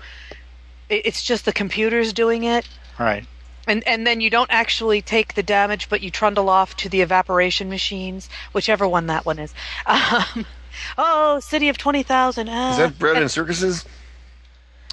it's 0.89 1.23
just 1.23 1.45
the 1.45 1.53
computers 1.53 2.11
doing 2.11 2.43
it, 2.43 2.67
Right. 2.99 3.25
and 3.65 3.81
and 3.87 4.05
then 4.05 4.19
you 4.19 4.29
don't 4.29 4.51
actually 4.51 5.01
take 5.01 5.35
the 5.35 5.43
damage, 5.43 5.87
but 5.87 6.01
you 6.01 6.11
trundle 6.11 6.49
off 6.49 6.75
to 6.77 6.89
the 6.89 6.99
evaporation 6.99 7.69
machines, 7.69 8.27
whichever 8.51 8.85
one 8.85 9.07
that 9.07 9.25
one 9.25 9.39
is. 9.39 9.53
Um, 9.87 10.45
oh, 10.97 11.39
city 11.39 11.69
of 11.69 11.77
twenty 11.77 12.03
thousand. 12.03 12.49
Uh, 12.49 12.71
Is 12.71 12.77
that 12.77 12.99
bread 12.99 13.15
and 13.17 13.31
circuses? 13.31 13.85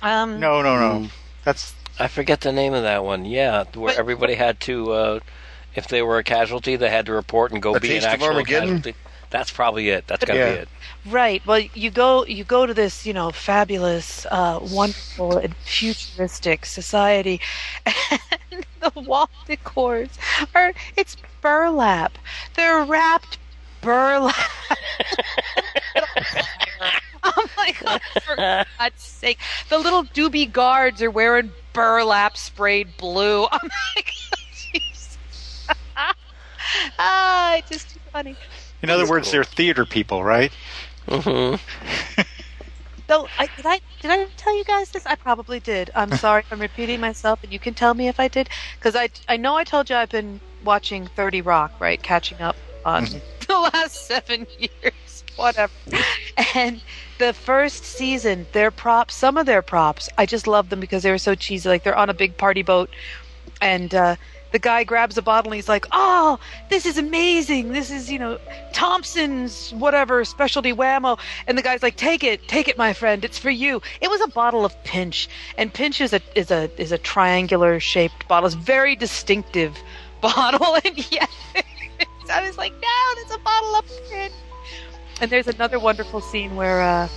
Um, 0.01 0.39
No, 0.39 0.63
no, 0.63 0.79
no. 0.79 1.09
That's 1.45 1.77
I 1.99 2.09
forget 2.09 2.41
the 2.41 2.53
name 2.53 2.75
of 2.75 2.83
that 2.83 3.05
one. 3.05 3.25
Yeah, 3.25 3.65
where 3.75 3.95
everybody 3.95 4.35
had 4.35 4.61
to, 4.61 4.93
uh, 4.93 5.21
if 5.75 5.87
they 5.87 6.03
were 6.03 6.19
a 6.19 6.25
casualty, 6.25 6.77
they 6.77 6.91
had 6.91 7.07
to 7.07 7.13
report 7.13 7.53
and 7.53 7.63
go 7.63 7.75
be 7.77 7.97
an 7.97 8.05
actual 8.05 8.45
Armageddon? 8.45 8.85
casualty. 8.85 8.97
That's 9.31 9.51
probably 9.53 9.89
it. 9.91 10.07
That's 10.09 10.25
gotta 10.25 10.41
Yeah. 10.41 10.43
be 10.43 10.55
it. 10.55 10.71
Right. 11.05 11.45
Well, 11.47 11.61
you 11.75 11.91
go 11.91 12.25
you 12.27 12.45
go 12.45 12.67
to 12.67 12.75
this, 12.75 13.07
you 13.07 13.13
know, 13.13 13.31
fabulous, 13.33 14.27
uh, 14.31 14.59
wonderful, 14.63 15.39
and 15.39 15.57
futuristic 15.59 16.67
society, 16.67 17.41
and 17.87 18.65
the 18.81 18.93
wall 18.97 19.31
decors 19.49 20.17
are 20.55 20.73
it's 20.97 21.17
burlap. 21.41 22.19
They're 22.55 22.85
wrapped 22.85 23.39
burlap. 23.81 24.35
oh 27.37 27.47
my 27.57 27.73
god! 27.81 28.01
For 28.23 28.37
God's 28.37 29.03
sake, 29.03 29.39
the 29.69 29.79
little 29.79 30.05
doobie 30.05 30.51
guards 30.51 31.03
are 31.03 31.11
wearing 31.11 31.53
burlap 31.73 32.37
sprayed 32.37 32.97
blue. 32.97 33.47
I'm 33.53 33.71
like, 33.97 34.13
jeez. 34.53 35.17
ah, 36.99 37.57
it's 37.57 37.71
just 37.71 37.95
too 37.95 38.01
funny. 38.13 38.37
in 38.83 38.91
other 38.91 39.07
words, 39.07 39.31
they're 39.31 39.45
theater 39.45 39.87
people, 39.87 40.23
right? 40.23 40.53
Mm-hmm. 41.09 41.57
So, 43.09 43.29
I, 43.39 43.49
did 43.57 43.67
I 43.67 43.81
did 44.01 44.11
I 44.11 44.25
tell 44.37 44.57
you 44.57 44.65
guys 44.65 44.91
this? 44.91 45.05
I 45.07 45.15
probably 45.15 45.61
did. 45.61 45.91
I'm 45.95 46.13
sorry 46.17 46.41
if 46.41 46.53
I'm 46.53 46.61
repeating 46.61 47.01
myself, 47.01 47.43
and 47.43 47.53
you 47.53 47.59
can 47.59 47.75
tell 47.75 47.93
me 47.95 48.09
if 48.09 48.19
I 48.19 48.29
did, 48.29 48.49
because 48.79 48.97
I 48.97 49.11
I 49.29 49.37
know 49.37 49.57
I 49.57 49.65
told 49.65 49.91
you 49.91 49.97
I've 49.97 50.09
been 50.09 50.41
watching 50.65 51.07
30 51.07 51.43
Rock, 51.43 51.73
right, 51.81 52.03
catching 52.03 52.41
up 52.41 52.57
on 52.85 53.05
the 53.47 53.71
last 53.73 54.07
seven 54.07 54.47
years, 54.59 54.93
whatever. 55.37 55.73
And 56.55 56.81
the 57.19 57.33
first 57.33 57.85
season, 57.85 58.47
their 58.53 58.71
props, 58.71 59.15
some 59.15 59.37
of 59.37 59.47
their 59.47 59.63
props, 59.63 60.09
I 60.19 60.27
just 60.27 60.47
love 60.47 60.69
them 60.69 60.81
because 60.81 61.03
they 61.03 61.11
were 61.11 61.19
so 61.19 61.35
cheesy. 61.35 61.69
Like 61.69 61.85
they're 61.85 61.97
on 61.97 62.11
a 62.11 62.15
big 62.15 62.37
party 62.37 62.63
boat, 62.63 62.91
and 63.61 63.95
uh, 63.95 64.17
the 64.55 64.59
guy 64.59 64.85
grabs 64.85 65.19
a 65.19 65.23
bottle 65.23 65.51
and 65.51 65.57
he's 65.57 65.69
like, 65.69 65.85
"Oh, 65.91 66.39
this 66.71 66.87
is 66.87 66.97
amazing! 66.97 67.73
This 67.73 67.91
is 67.91 68.11
you 68.11 68.21
know 68.21 68.39
Thompson's 68.73 69.73
whatever 69.73 70.25
specialty 70.25 70.73
whammo." 70.73 71.19
And 71.47 71.59
the 71.59 71.63
guy's 71.63 71.83
like, 71.83 71.97
"Take 71.97 72.23
it, 72.23 72.47
take 72.47 72.69
it, 72.69 72.79
my 72.79 72.93
friend. 72.93 73.25
It's 73.25 73.39
for 73.39 73.51
you." 73.51 73.83
It 74.01 74.11
was 74.11 74.21
a 74.21 74.29
bottle 74.29 74.65
of 74.65 74.73
Pinch, 74.85 75.29
and 75.59 75.75
Pinch 75.75 76.01
is 76.01 76.13
a 76.13 76.21
is 76.37 76.53
a 76.53 76.71
is 76.81 76.93
a 76.93 76.99
triangular 76.99 77.81
shaped 77.81 78.29
bottle. 78.29 78.47
It's 78.47 78.55
very 78.55 78.95
distinctive 78.95 79.77
bottle, 80.21 80.77
and 80.85 81.13
yet 81.13 81.31
I 82.31 82.47
was 82.47 82.57
like, 82.57 82.73
"No, 82.81 83.15
that's 83.17 83.35
a 83.35 83.39
bottle 83.39 83.75
of 83.77 83.85
Pinch." 84.09 84.33
And 85.21 85.31
there's 85.31 85.47
another 85.47 85.79
wonderful 85.79 86.21
scene 86.21 86.57
where 86.57 86.83
uh, 86.83 87.09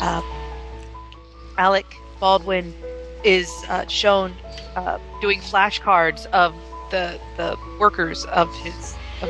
uh, 0.00 0.22
Alec 1.58 1.86
Baldwin 2.18 2.74
is 3.24 3.50
uh, 3.68 3.86
shown 3.86 4.34
uh, 4.76 4.98
doing 5.20 5.40
flashcards 5.40 6.26
of 6.26 6.54
the 6.90 7.20
the 7.36 7.56
workers 7.78 8.24
of 8.26 8.52
his 8.56 8.94
of 9.22 9.28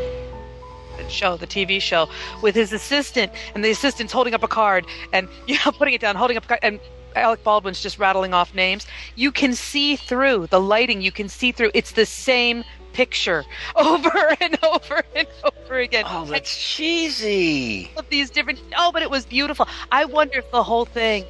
show, 1.10 1.36
the 1.36 1.46
TV 1.46 1.80
show, 1.80 2.08
with 2.42 2.54
his 2.54 2.72
assistant, 2.72 3.32
and 3.54 3.64
the 3.64 3.70
assistant's 3.70 4.12
holding 4.12 4.34
up 4.34 4.42
a 4.42 4.48
card 4.48 4.86
and 5.12 5.28
you 5.46 5.56
know 5.64 5.72
putting 5.72 5.94
it 5.94 6.00
down, 6.00 6.16
holding 6.16 6.36
up 6.36 6.44
a 6.44 6.48
card, 6.48 6.60
and 6.62 6.80
Alec 7.16 7.42
Baldwin's 7.42 7.82
just 7.82 7.98
rattling 7.98 8.34
off 8.34 8.54
names. 8.54 8.86
You 9.16 9.32
can 9.32 9.54
see 9.54 9.96
through 9.96 10.46
the 10.48 10.60
lighting. 10.60 11.00
You 11.02 11.12
can 11.12 11.28
see 11.28 11.52
through. 11.52 11.70
It's 11.74 11.92
the 11.92 12.06
same 12.06 12.64
picture 12.92 13.44
over 13.76 14.36
and 14.40 14.58
over 14.64 15.02
and 15.14 15.26
over 15.44 15.78
again. 15.78 16.04
Oh, 16.06 16.24
that's 16.24 16.56
cheesy. 16.56 17.90
Of 17.96 18.08
these 18.08 18.30
different. 18.30 18.60
Oh, 18.76 18.90
but 18.92 19.02
it 19.02 19.10
was 19.10 19.24
beautiful. 19.26 19.68
I 19.92 20.04
wonder 20.04 20.38
if 20.38 20.50
the 20.50 20.62
whole 20.62 20.84
thing 20.84 21.24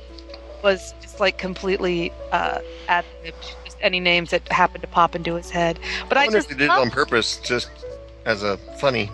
was 0.62 0.92
just 1.00 1.20
like 1.20 1.38
completely 1.38 2.12
uh, 2.32 2.60
libbed, 3.24 3.56
just 3.64 3.78
any 3.80 4.00
names 4.00 4.30
that 4.30 4.50
happened 4.52 4.82
to 4.82 4.88
pop 4.88 5.14
into 5.14 5.34
his 5.34 5.50
head. 5.50 5.78
But 6.08 6.18
I 6.18 6.22
I, 6.22 6.24
wonder 6.26 6.38
just 6.38 6.48
did 6.50 6.60
it 6.62 6.70
on 6.70 6.90
purpose, 6.90 7.38
just 7.38 7.70
as 8.26 8.42
a 8.42 8.56
funny. 8.78 9.10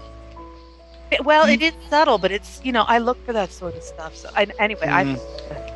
it. 1.12 1.24
Well, 1.24 1.46
it 1.46 1.62
is 1.62 1.72
subtle, 1.88 2.18
but 2.18 2.32
it's 2.32 2.60
you 2.64 2.72
know 2.72 2.84
I 2.88 2.98
look 2.98 3.24
for 3.24 3.32
that 3.32 3.52
sort 3.52 3.76
of 3.76 3.82
stuff. 3.82 4.16
So 4.16 4.28
I, 4.34 4.46
anyway, 4.58 4.86
Mm. 4.86 5.18
I 5.18 5.72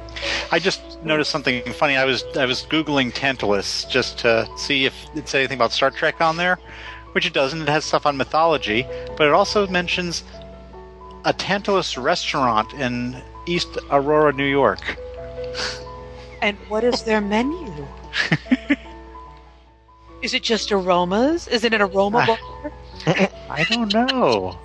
just 0.58 0.80
noticed 1.04 1.30
something 1.30 1.62
funny. 1.72 1.96
I 1.96 2.04
was 2.04 2.24
I 2.36 2.44
was 2.44 2.62
googling 2.62 3.12
Tantalus 3.12 3.84
just 3.84 4.18
to 4.18 4.48
see 4.56 4.84
if 4.84 4.94
it 5.14 5.28
said 5.28 5.38
anything 5.38 5.58
about 5.58 5.72
Star 5.72 5.90
Trek 5.90 6.20
on 6.20 6.36
there, 6.36 6.58
which 7.12 7.26
it 7.26 7.32
doesn't. 7.32 7.62
It 7.62 7.68
has 7.68 7.84
stuff 7.84 8.06
on 8.06 8.16
mythology, 8.16 8.86
but 9.16 9.26
it 9.26 9.32
also 9.32 9.66
mentions 9.68 10.24
a 11.24 11.32
Tantalus 11.32 11.96
restaurant 11.96 12.72
in 12.74 13.22
East 13.46 13.78
Aurora, 13.90 14.32
New 14.32 14.46
York. 14.46 14.98
And 16.42 16.56
what 16.68 16.84
is 16.84 17.02
their 17.02 17.20
menu? 17.20 17.86
is 20.22 20.34
it 20.34 20.42
just 20.42 20.72
aromas? 20.72 21.46
Is 21.48 21.64
it 21.64 21.74
an 21.74 21.82
aroma 21.82 22.26
ah. 22.28 22.38
bar? 22.62 22.72
I 23.50 23.64
don't 23.64 23.92
know. 23.92 24.58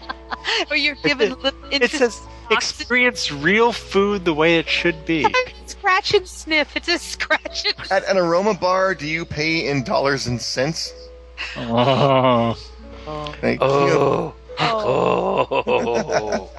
or 0.70 0.76
you're 0.76 0.94
given 0.96 1.38
little 1.40 1.64
It 1.70 1.90
says 1.90 2.20
experience 2.50 3.30
real 3.32 3.72
food 3.72 4.24
the 4.24 4.34
way 4.34 4.58
it 4.58 4.68
should 4.68 5.04
be. 5.06 5.26
scratch 5.66 6.14
and 6.14 6.26
sniff. 6.26 6.76
It's 6.76 6.88
a 6.88 6.98
scratch 6.98 7.64
and 7.64 7.92
At 7.92 8.08
an 8.08 8.16
aroma 8.16 8.54
bar, 8.54 8.94
do 8.94 9.06
you 9.06 9.24
pay 9.24 9.68
in 9.68 9.82
dollars 9.84 10.26
and 10.26 10.40
cents? 10.40 10.92
Oh. 11.56 12.56
Like, 13.42 13.58
Oh. 13.60 14.34
Oh. 14.58 16.50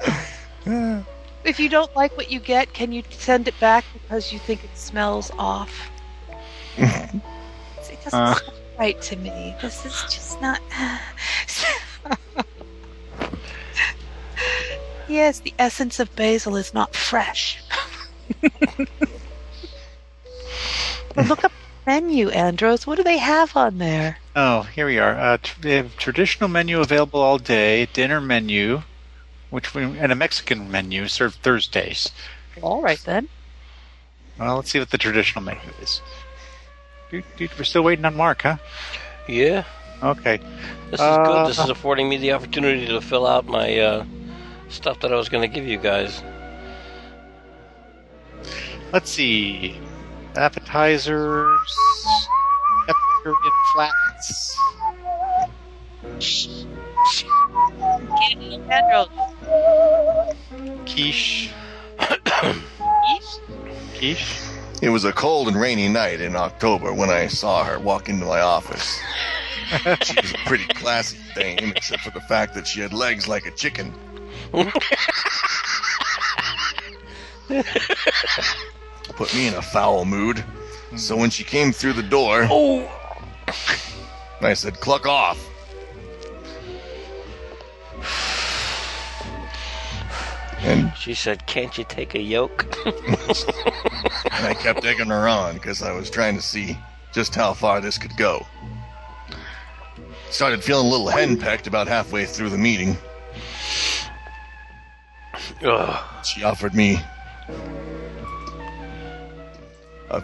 Oh. 0.66 1.04
If 1.44 1.60
you 1.60 1.68
don't 1.68 1.94
like 1.94 2.16
what 2.16 2.30
you 2.30 2.40
get, 2.40 2.72
can 2.72 2.90
you 2.90 3.02
send 3.10 3.48
it 3.48 3.58
back 3.60 3.84
because 3.92 4.32
you 4.32 4.38
think 4.38 4.64
it 4.64 4.76
smells 4.76 5.30
off? 5.38 5.90
it 6.78 7.20
doesn't 8.02 8.14
Uh. 8.14 8.34
smell 8.34 8.54
right 8.78 9.00
to 9.02 9.16
me. 9.16 9.54
This 9.60 9.84
is 9.86 9.92
just 10.08 10.40
not. 10.40 10.60
yes, 15.08 15.40
the 15.40 15.54
essence 15.58 16.00
of 16.00 16.14
basil 16.16 16.56
is 16.56 16.72
not 16.74 16.94
fresh. 16.94 17.62
but 21.14 21.28
look 21.28 21.44
up 21.44 21.52
the 21.52 21.90
menu, 21.90 22.28
Andros. 22.30 22.86
What 22.86 22.96
do 22.96 23.02
they 23.04 23.18
have 23.18 23.56
on 23.56 23.78
there? 23.78 24.18
Oh, 24.36 24.62
here 24.62 24.86
we 24.86 24.98
are. 24.98 25.18
Uh, 25.18 25.38
tr- 25.42 25.60
they 25.60 25.76
have 25.76 25.96
traditional 25.96 26.48
menu 26.48 26.80
available 26.80 27.20
all 27.20 27.38
day, 27.38 27.86
dinner 27.92 28.20
menu, 28.20 28.82
which 29.50 29.74
we, 29.74 29.82
and 29.84 30.10
a 30.10 30.16
Mexican 30.16 30.70
menu 30.70 31.06
served 31.08 31.36
Thursdays. 31.36 32.10
All 32.62 32.82
right 32.82 33.00
then. 33.04 33.28
Well, 34.38 34.56
let's 34.56 34.70
see 34.70 34.78
what 34.80 34.90
the 34.90 34.98
traditional 34.98 35.44
menu 35.44 35.60
is. 35.80 36.00
Dude, 37.10 37.24
dude, 37.36 37.56
we're 37.56 37.64
still 37.64 37.84
waiting 37.84 38.04
on 38.04 38.16
Mark, 38.16 38.42
huh? 38.42 38.56
Yeah. 39.28 39.64
Okay. 40.02 40.38
This 40.90 41.00
is 41.00 41.00
Uh, 41.00 41.24
good. 41.24 41.50
This 41.50 41.58
is 41.60 41.70
affording 41.70 42.08
me 42.08 42.16
the 42.16 42.32
opportunity 42.32 42.86
to 42.86 43.00
fill 43.00 43.26
out 43.26 43.46
my 43.46 43.78
uh, 43.78 44.04
stuff 44.74 45.00
that 45.00 45.12
I 45.12 45.16
was 45.16 45.28
going 45.28 45.42
to 45.42 45.54
give 45.54 45.66
you 45.66 45.78
guys. 45.78 46.22
Let's 48.92 49.10
see. 49.10 49.78
Appetizers. 50.36 51.76
Epicurean 52.88 53.52
flats. 53.72 54.58
Candy 58.20 58.60
Pedro. 58.68 59.06
Quiche. 60.86 61.50
Quiche. 63.96 64.40
It 64.82 64.90
was 64.90 65.04
a 65.04 65.12
cold 65.12 65.48
and 65.48 65.58
rainy 65.58 65.88
night 65.88 66.20
in 66.20 66.36
October 66.36 66.92
when 66.92 67.10
I 67.10 67.26
saw 67.26 67.64
her 67.64 67.78
walk 67.78 68.08
into 68.08 68.26
my 68.26 68.40
office. 68.40 69.00
she 70.02 70.20
was 70.20 70.32
a 70.32 70.38
pretty 70.46 70.66
classy 70.74 71.16
dame, 71.34 71.72
except 71.74 72.02
for 72.02 72.10
the 72.10 72.20
fact 72.20 72.54
that 72.54 72.66
she 72.66 72.80
had 72.80 72.92
legs 72.92 73.26
like 73.26 73.46
a 73.46 73.50
chicken. 73.52 73.94
Put 79.16 79.34
me 79.34 79.48
in 79.48 79.54
a 79.54 79.62
foul 79.62 80.04
mood. 80.04 80.44
So 80.96 81.16
when 81.16 81.30
she 81.30 81.44
came 81.44 81.72
through 81.72 81.94
the 81.94 82.02
door, 82.02 82.46
oh, 82.50 82.90
I 84.40 84.54
said, 84.54 84.80
"Cluck 84.80 85.06
off." 85.06 85.38
And 90.58 90.92
she 90.96 91.14
said, 91.14 91.46
"Can't 91.46 91.76
you 91.76 91.84
take 91.84 92.14
a 92.14 92.20
yoke?" 92.20 92.66
and 92.86 94.46
I 94.46 94.54
kept 94.54 94.84
egging 94.84 95.08
her 95.08 95.28
on 95.28 95.54
because 95.54 95.82
I 95.82 95.92
was 95.92 96.10
trying 96.10 96.36
to 96.36 96.42
see 96.42 96.78
just 97.12 97.34
how 97.34 97.52
far 97.52 97.80
this 97.80 97.98
could 97.98 98.16
go. 98.16 98.46
Started 100.30 100.64
feeling 100.64 100.86
a 100.86 100.90
little 100.90 101.08
henpecked 101.08 101.66
about 101.66 101.86
halfway 101.86 102.24
through 102.24 102.50
the 102.50 102.58
meeting. 102.58 102.96
Ugh. 105.64 106.24
She 106.24 106.42
offered 106.42 106.74
me 106.74 106.98
a 110.10 110.16
In 110.18 110.22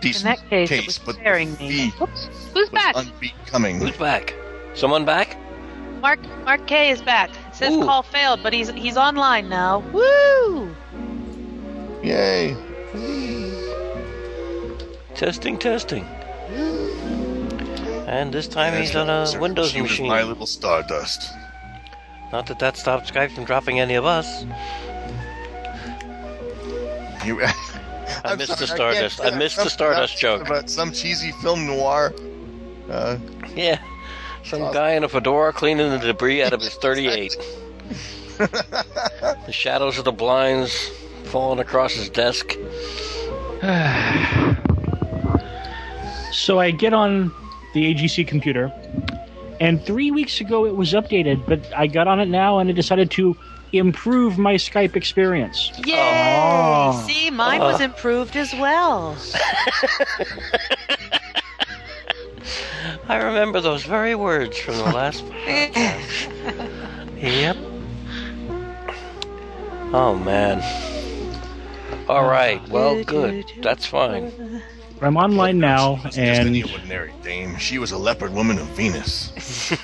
decent 0.00 0.24
that 0.24 0.48
case, 0.50 0.70
it 0.70 0.74
case, 0.78 0.86
was 0.86 0.98
but 0.98 1.14
sparing 1.16 1.52
me. 1.54 1.68
fee 1.68 1.90
Who's 1.98 2.28
was 2.54 2.70
back? 2.70 2.96
unbecoming. 2.96 3.80
Who's 3.80 3.96
back? 3.96 4.34
Someone 4.74 5.04
back? 5.04 5.36
Mark 6.00 6.20
Mark 6.44 6.66
K 6.66 6.90
is 6.90 7.00
back. 7.02 7.30
It 7.30 7.54
says 7.54 7.72
Ooh. 7.74 7.84
call 7.84 8.02
failed, 8.02 8.40
but 8.42 8.52
he's 8.52 8.68
he's 8.70 8.96
online 8.96 9.48
now. 9.48 9.78
Woo! 9.92 10.74
Yay! 12.02 12.54
Testing, 15.14 15.58
testing. 15.58 16.04
And 18.06 18.32
this 18.32 18.46
time 18.46 18.74
Yes, 18.74 18.88
he's 18.88 18.96
on 18.96 19.08
a. 19.10 19.40
Windows 19.40 19.70
she 19.70 19.80
machine. 19.80 20.04
Was 20.04 20.10
my 20.10 20.22
little 20.22 20.46
stardust. 20.46 21.32
Not 22.32 22.46
that 22.46 22.58
that 22.58 22.76
stopped 22.76 23.12
Skype 23.12 23.30
from 23.30 23.44
dropping 23.44 23.80
any 23.80 23.94
of 23.94 24.04
us. 24.04 24.44
You, 27.24 27.40
I 28.24 28.34
missed 28.36 28.58
the 28.58 28.66
sorry, 28.66 28.96
I 28.96 29.00
can't 29.00 29.12
Stardust. 29.12 29.20
I 29.20 29.30
say 29.30 29.38
missed 29.38 29.56
the 29.56 29.70
Stardust 29.70 30.18
joke. 30.18 30.42
About 30.46 30.70
some 30.70 30.92
cheesy 30.92 31.32
film 31.42 31.66
noir. 31.66 32.14
Uh, 32.90 33.18
Yeah. 33.54 33.80
Some 34.44 34.72
guy 34.72 34.92
in 34.92 35.02
a 35.02 35.08
fedora 35.08 35.52
cleaning 35.52 35.90
the 35.90 35.98
debris 35.98 36.42
out 36.42 36.52
of 36.52 36.60
his 36.60 36.74
38. 36.82 37.36
the 38.38 39.50
shadows 39.50 39.98
of 39.98 40.04
the 40.04 40.12
blinds 40.12 40.72
falling 41.24 41.58
across 41.58 41.94
his 41.94 42.08
desk. 42.10 42.54
So 46.32 46.60
I 46.60 46.70
get 46.70 46.92
on 46.92 47.32
the 47.72 47.94
AGC 47.94 48.28
computer, 48.28 48.70
and 49.60 49.84
three 49.84 50.10
weeks 50.10 50.40
ago 50.40 50.66
it 50.66 50.76
was 50.76 50.92
updated, 50.92 51.44
but 51.46 51.60
I 51.76 51.86
got 51.86 52.06
on 52.08 52.20
it 52.20 52.28
now 52.28 52.58
and 52.58 52.68
I 52.68 52.72
decided 52.72 53.10
to 53.12 53.36
improve 53.72 54.38
my 54.38 54.54
Skype 54.54 54.96
experience. 54.96 55.70
Yay! 55.84 56.34
Oh. 56.38 57.04
See, 57.06 57.30
mine 57.30 57.60
was 57.60 57.80
Uh. 57.80 57.84
improved 57.84 58.36
as 58.36 58.52
well. 58.54 59.16
I 63.08 63.16
remember 63.16 63.60
those 63.60 63.84
very 63.84 64.14
words 64.14 64.56
from 64.58 64.76
the 64.76 64.84
last 64.84 65.24
podcast. 65.24 66.32
Yep. 67.20 67.56
Oh, 69.92 70.14
man. 70.16 70.62
All 72.08 72.24
right. 72.26 72.60
Well, 72.68 73.02
good. 73.04 73.44
That's 73.62 73.86
fine. 73.86 74.62
I'm 75.00 75.16
online 75.16 75.58
now, 75.58 75.96
just 76.04 76.18
any 76.18 76.62
and 76.62 76.70
ordinary 76.70 77.12
dame. 77.22 77.56
She 77.58 77.78
was 77.78 77.92
a 77.92 77.98
leopard 77.98 78.32
woman 78.32 78.58
of 78.58 78.66
Venus. 78.68 79.32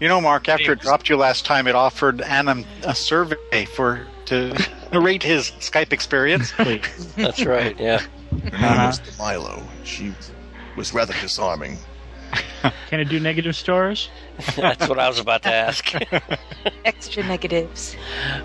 You 0.00 0.08
know, 0.08 0.20
Mark, 0.20 0.48
after 0.48 0.72
it 0.72 0.80
dropped 0.80 1.08
you 1.08 1.16
last 1.16 1.46
time, 1.46 1.66
it 1.66 1.74
offered 1.74 2.20
Adam 2.20 2.64
a 2.82 2.94
survey 2.94 3.64
for 3.64 4.06
to 4.26 4.54
rate 4.92 5.22
his 5.22 5.52
Skype 5.60 5.92
experience. 5.92 6.52
That's 7.16 7.44
right, 7.44 7.78
yeah. 7.78 8.00
Her 8.00 8.36
name 8.38 8.54
uh-huh. 8.54 8.86
was 8.88 9.18
Milo. 9.18 9.62
She 9.84 10.12
was 10.76 10.92
rather 10.92 11.14
disarming. 11.20 11.78
can 12.90 13.00
it 13.00 13.08
do 13.08 13.20
negative 13.20 13.54
stars? 13.54 14.10
That's 14.56 14.88
what 14.88 14.98
I 14.98 15.08
was 15.08 15.20
about 15.20 15.44
to 15.44 15.52
ask. 15.54 15.94
Extra 16.84 17.22
negatives. 17.22 17.94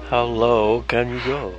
How 0.10 0.24
low 0.24 0.84
can 0.84 1.10
you 1.10 1.20
go? 1.26 1.56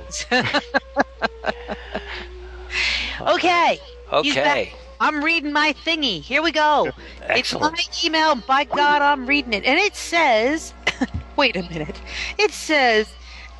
Okay. 3.27 3.79
Okay. 4.11 4.73
I'm 4.99 5.23
reading 5.23 5.51
my 5.51 5.73
thingy. 5.73 6.21
Here 6.21 6.43
we 6.43 6.51
go. 6.51 6.91
Excellent. 7.23 7.79
It's 7.79 8.03
my 8.03 8.07
email. 8.07 8.35
By 8.35 8.65
God, 8.65 9.01
I'm 9.01 9.25
reading 9.25 9.53
it. 9.53 9.65
And 9.65 9.79
it 9.79 9.95
says, 9.95 10.73
wait 11.35 11.55
a 11.55 11.63
minute. 11.63 11.99
It 12.37 12.51
says, 12.51 13.11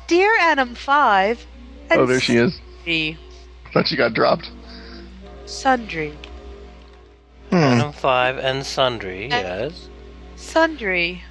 Dear 0.06 0.30
Adam 0.38 0.74
5. 0.74 1.46
Oh, 1.90 2.06
there 2.06 2.20
she 2.20 2.36
is. 2.36 2.60
Sundry. 2.76 3.18
Thought 3.72 3.88
she 3.88 3.96
got 3.96 4.14
dropped. 4.14 4.50
Sundry. 5.46 6.16
Adam 7.50 7.92
5 7.92 8.38
and 8.38 8.64
Sundry, 8.64 9.28
yes. 9.28 9.88
Sundry. 10.36 11.22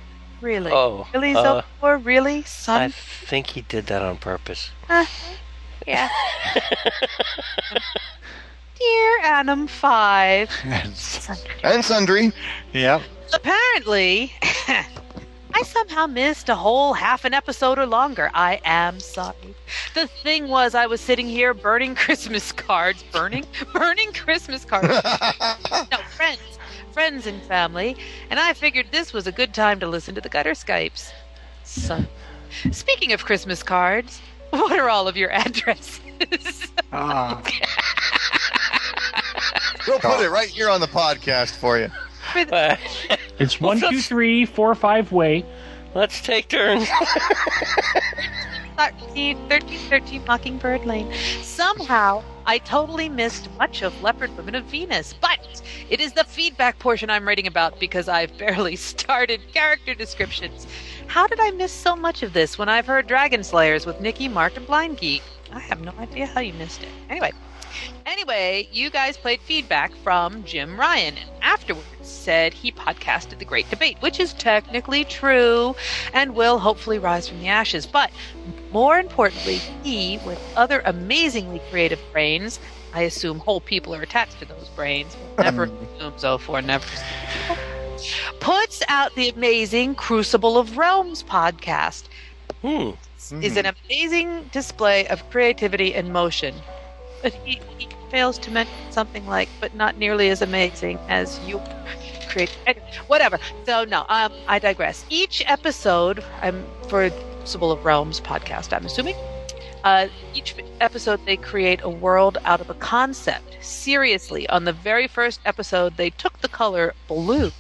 Really? 0.42 0.72
Oh, 0.72 1.08
Really, 1.14 1.34
uh, 1.36 1.62
Zolor? 1.82 2.06
Really? 2.06 2.44
I 2.68 2.90
think 2.90 3.48
he 3.48 3.62
did 3.62 3.88
that 3.88 4.02
on 4.02 4.18
purpose. 4.18 4.72
Uh, 4.90 5.06
yeah. 5.88 6.10
Dear 8.82 9.20
Adam 9.22 9.68
5. 9.68 10.50
And 11.64 11.86
Sundry. 11.86 12.32
Yeah. 12.74 13.02
Apparently, 13.32 14.34
I 14.42 15.62
somehow 15.64 16.08
missed 16.08 16.50
a 16.50 16.56
whole 16.56 16.94
half 16.94 17.24
an 17.24 17.34
episode 17.36 17.78
or 17.78 17.86
longer. 17.86 18.32
I 18.34 18.60
am 18.66 19.00
sorry. 19.00 19.56
The 19.94 20.08
thing 20.08 20.48
was, 20.48 20.74
I 20.74 20.88
was 20.88 21.00
sitting 21.00 21.28
here 21.28 21.54
burning 21.54 21.94
Christmas 22.06 22.52
cards, 22.52 23.04
burning, 23.12 23.46
burning 23.72 24.14
Christmas 24.14 24.66
cards. 24.66 24.88
no, 24.90 25.98
friends, 26.16 26.42
friends 26.92 27.28
and 27.28 27.40
family, 27.44 27.96
and 28.32 28.40
I 28.40 28.54
figured 28.54 28.88
this 28.92 29.14
was 29.14 29.28
a 29.28 29.32
good 29.32 29.54
time 29.54 29.80
to 29.82 29.88
listen 29.88 30.16
to 30.16 30.22
the 30.22 30.30
gutter 30.30 30.52
Skypes. 30.54 31.12
So, 31.64 32.04
speaking 32.72 33.14
of 33.14 33.26
Christmas 33.26 33.62
cards, 33.62 34.20
what 34.50 34.80
are 34.80 34.90
all 34.90 35.08
of 35.08 35.16
your 35.16 35.32
addresses? 35.32 36.00
Ah. 36.92 37.42
We'll 39.88 40.00
put 40.00 40.22
it 40.22 40.30
right 40.30 40.50
here 40.50 40.70
on 40.70 40.82
the 40.82 40.88
podcast 40.88 41.52
for 41.52 41.78
you. 41.78 41.90
It's 43.40 43.60
one, 43.60 43.80
two, 43.80 44.00
three, 44.02 44.46
four, 44.46 44.76
five 44.76 45.12
way. 45.12 45.44
Let's 45.96 46.22
take 46.22 46.48
turns. 46.48 46.88
13, 48.78 49.50
13, 49.50 49.80
13 49.90 50.26
Mockingbird 50.26 50.86
Lane. 50.86 51.12
Somehow, 51.42 52.24
I 52.46 52.60
totally 52.60 53.10
missed 53.10 53.50
much 53.58 53.82
of 53.82 54.02
Leopard 54.02 54.36
Women 54.38 54.56
of 54.56 54.66
Venus, 54.66 55.14
but 55.20 55.62
it 55.90 56.00
is 56.00 56.14
the 56.14 56.24
feedback 56.24 56.80
portion 56.80 57.10
I'm 57.10 57.28
writing 57.28 57.48
about 57.48 57.80
because 57.80 58.08
I've 58.08 58.36
barely 58.38 58.76
started 58.94 59.42
character 59.54 59.94
descriptions. 59.94 60.68
How 61.08 61.28
did 61.28 61.40
I 61.40 61.52
miss 61.52 61.72
so 61.72 61.96
much 61.96 62.24
of 62.24 62.34
this 62.34 62.58
when 62.58 62.70
I've 62.70 62.86
heard 62.86 63.08
Dragon 63.08 63.44
Slayers 63.44 63.86
with 63.86 64.00
Nikki, 64.00 64.28
Mark, 64.28 64.56
and 64.56 64.66
Blindgeek? 64.66 65.22
I 65.52 65.60
have 65.60 65.82
no 65.82 65.92
idea 66.00 66.28
how 66.28 66.40
you 66.40 66.54
missed 66.54 66.84
it. 66.84 66.90
Anyway, 67.10 67.32
Anyway, 68.06 68.68
you 68.72 68.90
guys 68.90 69.18
played 69.18 69.40
feedback 69.42 69.96
from 69.98 70.44
Jim 70.44 70.80
Ryan 70.80 71.18
and 71.18 71.30
afterwards 71.42 71.86
said 72.02 72.54
he 72.54 72.72
podcasted 72.72 73.40
The 73.40 73.46
Great 73.46 73.70
Debate, 73.70 73.98
which 74.02 74.20
is 74.20 74.34
technically 74.34 75.04
true 75.06 75.76
and 76.14 76.36
will 76.36 76.60
hopefully 76.60 77.00
rise 77.00 77.28
from 77.28 77.40
the 77.40 77.48
ashes. 77.48 77.86
But 77.86 78.12
more 78.72 79.00
importantly, 79.00 79.58
he, 79.84 80.20
with 80.26 80.40
other 80.56 80.82
amazingly 80.86 81.62
creative 81.70 82.00
brains, 82.12 82.60
I 82.94 83.04
assume 83.04 83.40
whole 83.40 83.62
people 83.62 83.96
are 83.96 84.02
attached 84.02 84.40
to 84.40 84.46
those 84.46 84.70
brains. 84.70 85.16
Never 85.38 85.64
assume 85.64 86.14
Zophor, 86.14 86.64
never. 86.64 86.86
Puts 88.40 88.82
out 88.88 89.16
the 89.16 89.30
amazing 89.30 89.96
Crucible 89.96 90.58
of 90.58 90.78
Realms 90.78 91.24
podcast. 91.24 92.06
Hmm. 92.62 92.92
Is 93.42 93.56
an 93.56 93.68
amazing 93.68 94.50
display 94.52 95.08
of 95.08 95.30
creativity 95.30 95.94
and 95.94 96.12
motion. 96.12 96.56
But 97.22 97.34
he, 97.44 97.62
he 97.78 97.90
fails 98.10 98.40
to 98.40 98.52
mention 98.52 98.74
something 98.90 99.26
like, 99.26 99.52
but 99.60 99.74
not 99.74 99.98
nearly 99.98 100.30
as 100.30 100.42
amazing 100.42 101.00
as 101.08 101.40
you 101.40 101.62
create. 102.28 102.52
Whatever. 103.08 103.40
So, 103.66 103.86
no, 103.86 104.06
um, 104.10 104.34
I 104.48 104.60
digress. 104.60 105.06
Each 105.10 105.42
episode, 105.48 106.24
I'm 106.42 106.68
for 106.88 107.10
Crucible 107.40 107.72
of 107.72 107.84
Realms 107.86 108.22
podcast, 108.22 108.74
I'm 108.76 108.86
assuming. 108.86 109.16
Uh, 109.84 110.08
each 110.34 110.56
episode, 110.80 111.22
they 111.26 111.38
create 111.38 111.82
a 111.84 111.90
world 111.90 112.38
out 112.46 112.62
of 112.62 112.70
a 112.70 112.76
concept. 112.76 113.58
Seriously, 113.62 114.48
on 114.50 114.66
the 114.66 114.74
very 114.74 115.08
first 115.08 115.42
episode, 115.46 115.98
they 115.98 116.10
took 116.12 116.40
the 116.40 116.50
color 116.50 116.94
blue, 117.08 117.52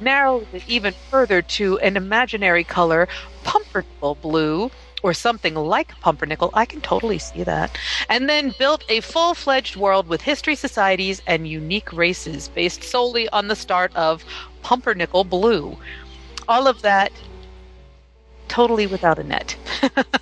narrowed 0.00 0.48
it 0.52 0.64
even 0.66 0.94
further 1.10 1.42
to 1.42 1.78
an 1.80 1.96
imaginary 1.96 2.64
color, 2.64 3.08
pumpernickel 3.44 4.16
blue, 4.16 4.70
or 5.02 5.12
something 5.12 5.54
like 5.54 5.98
pumpernickel. 6.00 6.50
I 6.54 6.64
can 6.64 6.80
totally 6.80 7.18
see 7.18 7.42
that. 7.44 7.76
And 8.08 8.28
then 8.28 8.54
built 8.58 8.84
a 8.88 9.00
full 9.00 9.34
fledged 9.34 9.76
world 9.76 10.06
with 10.08 10.22
history 10.22 10.54
societies 10.54 11.22
and 11.26 11.46
unique 11.48 11.92
races 11.92 12.48
based 12.48 12.82
solely 12.82 13.28
on 13.30 13.48
the 13.48 13.56
start 13.56 13.94
of 13.96 14.24
pumpernickel 14.62 15.24
blue. 15.24 15.76
All 16.48 16.66
of 16.66 16.82
that 16.82 17.12
totally 18.48 18.86
without 18.86 19.18
a 19.18 19.24
net. 19.24 19.56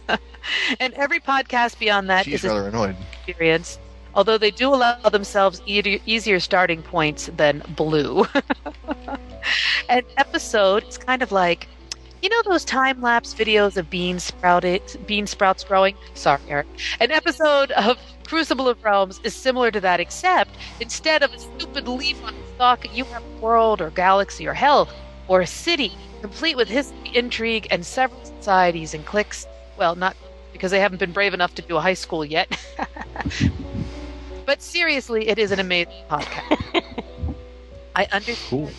and 0.81 0.95
every 0.95 1.21
podcast 1.21 1.79
beyond 1.79 2.09
that 2.11 2.25
She's 2.25 2.37
is 2.37 2.45
rather 2.45 2.69
annoyed. 2.69 2.97
experience, 3.27 3.79
although 4.15 4.39
they 4.39 4.51
do 4.51 4.73
allow 4.73 4.95
themselves 4.95 5.61
e- 5.67 6.01
easier 6.07 6.39
starting 6.41 6.83
points 6.83 7.29
than 7.37 7.63
blue. 7.77 8.25
An 9.89 10.05
episode 10.17 10.85
is 10.89 10.97
kind 10.99 11.23
of 11.23 11.33
like, 11.33 11.69
you 12.23 12.29
know 12.29 12.43
those 12.45 12.65
time 12.65 13.01
lapse 13.01 13.35
videos 13.35 13.77
of 13.77 13.91
beans 13.91 14.25
sprouted, 14.25 14.83
bean 15.07 15.27
sprouts 15.27 15.65
growing? 15.65 15.97
Sorry, 16.15 16.41
Eric. 16.49 16.67
An 17.01 17.11
episode 17.11 17.71
of 17.73 17.99
Crucible 18.27 18.69
of 18.69 18.83
Realms 18.83 19.21
is 19.25 19.35
similar 19.35 19.71
to 19.71 19.81
that, 19.81 20.01
except 20.01 20.57
instead 20.81 21.23
of 21.23 21.33
a 21.33 21.39
stupid 21.39 21.89
leaf 21.89 22.23
on 22.23 22.35
a 22.35 22.55
stalk, 22.55 22.85
you 22.95 23.05
have 23.07 23.23
a 23.25 23.41
world 23.41 23.81
or 23.81 23.91
galaxy 23.91 24.47
or 24.47 24.55
hell 24.55 24.89
or 25.29 25.41
a 25.41 25.47
city 25.47 25.99
complete 26.21 26.57
with 26.57 26.69
history, 26.69 27.11
intrigue, 27.15 27.67
and 27.71 27.85
several 27.87 28.21
societies 28.25 28.95
and 28.95 29.05
cliques. 29.07 29.47
Well, 29.77 29.95
not 29.97 30.17
because 30.53 30.71
they 30.71 30.81
haven't 30.81 30.99
been 30.99 31.13
brave 31.13 31.35
enough 31.35 31.55
to 31.55 31.63
do 31.63 31.77
a 31.77 31.81
high 31.81 31.95
school 31.95 32.25
yet. 32.25 32.49
but 34.47 34.63
seriously, 34.63 35.29
it 35.29 35.39
is 35.39 35.51
an 35.53 35.61
amazing 35.61 35.93
podcast. 36.11 36.53
I 37.95 38.07
understand. 38.13 38.75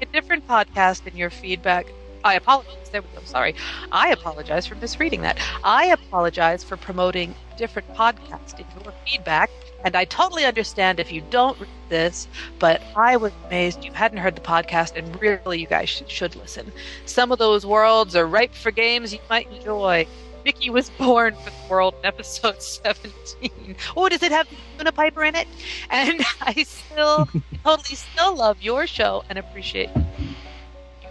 A 0.00 0.06
different 0.06 0.46
podcast 0.46 1.06
and 1.06 1.16
your 1.16 1.30
feedback. 1.30 1.94
I 2.24 2.34
apologize. 2.34 2.74
There 2.90 3.02
we 3.02 3.08
go. 3.14 3.22
Sorry. 3.24 3.54
I 3.92 4.10
apologize 4.10 4.66
for 4.66 4.74
misreading 4.76 5.22
that. 5.22 5.38
I 5.62 5.86
apologize 5.86 6.64
for 6.64 6.76
promoting 6.76 7.34
different 7.56 7.92
podcast 7.94 8.58
in 8.58 8.66
your 8.82 8.92
feedback. 9.06 9.50
And 9.84 9.94
I 9.94 10.04
totally 10.06 10.44
understand 10.44 10.98
if 10.98 11.12
you 11.12 11.22
don't 11.30 11.58
read 11.60 11.68
this, 11.88 12.26
but 12.58 12.82
I 12.96 13.16
was 13.16 13.32
amazed 13.46 13.84
you 13.84 13.92
hadn't 13.92 14.18
heard 14.18 14.34
the 14.34 14.40
podcast, 14.40 14.96
and 14.96 15.20
really, 15.20 15.60
you 15.60 15.66
guys 15.66 15.88
should, 15.88 16.10
should 16.10 16.34
listen. 16.34 16.72
Some 17.04 17.30
of 17.30 17.38
those 17.38 17.64
worlds 17.64 18.16
are 18.16 18.26
ripe 18.26 18.54
for 18.54 18.70
games 18.70 19.12
you 19.12 19.20
might 19.30 19.50
enjoy. 19.52 20.06
Mickey 20.44 20.70
was 20.70 20.90
born 20.98 21.34
for 21.36 21.50
the 21.50 21.68
world 21.70 21.94
in 22.00 22.06
episode 22.06 22.60
17. 22.60 23.76
Oh, 23.96 24.08
does 24.08 24.22
it 24.22 24.32
have 24.32 24.48
Luna 24.78 24.92
Piper 24.92 25.22
in 25.24 25.36
it? 25.36 25.46
And 25.90 26.22
I 26.40 26.64
still 26.64 27.28
totally 27.64 27.96
still 27.96 28.34
love 28.34 28.60
your 28.62 28.86
show 28.86 29.24
and 29.28 29.38
appreciate 29.38 29.90
you 29.94 30.07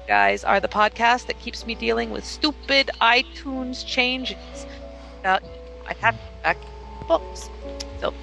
guys 0.08 0.44
are 0.44 0.60
the 0.60 0.68
podcast 0.70 1.28
that 1.28 1.40
keeps 1.40 1.66
me 1.66 1.76
dealing 1.76 2.10
with 2.12 2.26
stupid 2.26 2.90
iTunes 3.02 3.86
changes. 3.86 4.66
Uh, 5.24 5.40
I 5.88 5.94
have 6.02 6.16
to 6.16 6.22
back 6.44 6.58
books. 7.08 7.50
So 8.00 8.14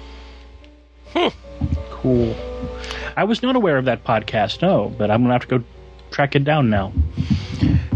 Cool. 1.91 2.35
I 3.15 3.23
was 3.23 3.41
not 3.41 3.55
aware 3.55 3.77
of 3.77 3.85
that 3.85 4.03
podcast, 4.03 4.61
no, 4.61 4.89
but 4.97 5.09
I'm 5.11 5.21
gonna 5.23 5.33
have 5.33 5.47
to 5.47 5.59
go 5.59 5.63
track 6.11 6.35
it 6.35 6.43
down 6.43 6.69
now. 6.69 6.91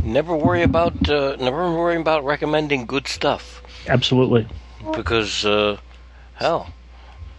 Never 0.04 0.36
worry 0.36 0.64
about 0.64 1.10
uh, 1.10 1.36
never 1.40 1.72
worry 1.72 1.98
about 1.98 2.24
recommending 2.26 2.86
good 2.86 3.08
stuff 3.08 3.62
Absolutely. 3.88 4.48
because 4.96 5.46
uh, 5.46 5.78
hell, 6.36 6.70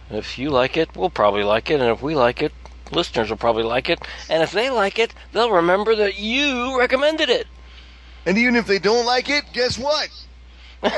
if 0.09 0.37
you 0.37 0.49
like 0.49 0.77
it, 0.77 0.95
we'll 0.95 1.09
probably 1.09 1.43
like 1.43 1.69
it, 1.71 1.79
and 1.81 1.89
if 1.89 2.01
we 2.01 2.15
like 2.15 2.41
it, 2.41 2.53
listeners 2.91 3.29
will 3.29 3.37
probably 3.37 3.63
like 3.63 3.89
it, 3.89 3.99
and 4.29 4.43
if 4.43 4.51
they 4.51 4.69
like 4.69 4.99
it, 4.99 5.13
they'll 5.31 5.51
remember 5.51 5.95
that 5.95 6.17
you 6.17 6.77
recommended 6.77 7.29
it. 7.29 7.47
And 8.25 8.37
even 8.37 8.55
if 8.55 8.67
they 8.67 8.79
don't 8.79 9.05
like 9.05 9.29
it, 9.29 9.45
guess 9.53 9.77
what? 9.77 10.09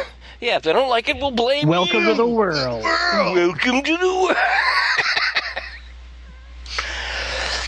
Yeah, 0.43 0.57
if 0.57 0.63
they 0.63 0.73
don't 0.73 0.89
like 0.89 1.07
it, 1.07 1.15
we'll 1.15 1.31
blame 1.31 1.63
you. 1.63 1.69
Welcome 1.69 2.03
you. 2.03 2.09
to 2.09 2.15
the 2.15 2.27
world. 2.27 2.83
Welcome 2.83 3.81
to 3.81 3.97
the 3.97 4.35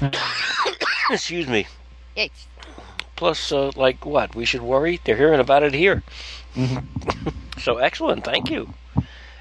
world. 0.02 0.14
Excuse 1.10 1.47
me. 1.47 1.68
Plus, 3.15 3.53
uh, 3.53 3.72
like 3.77 4.06
what? 4.06 4.35
We 4.35 4.43
should 4.43 4.61
worry. 4.61 4.99
They're 5.06 5.15
hearing 5.15 5.39
about 5.39 5.64
it 5.64 5.73
here. 5.73 6.03
so 7.60 7.77
excellent. 7.77 8.26
Thank 8.26 8.49
you. 8.49 8.73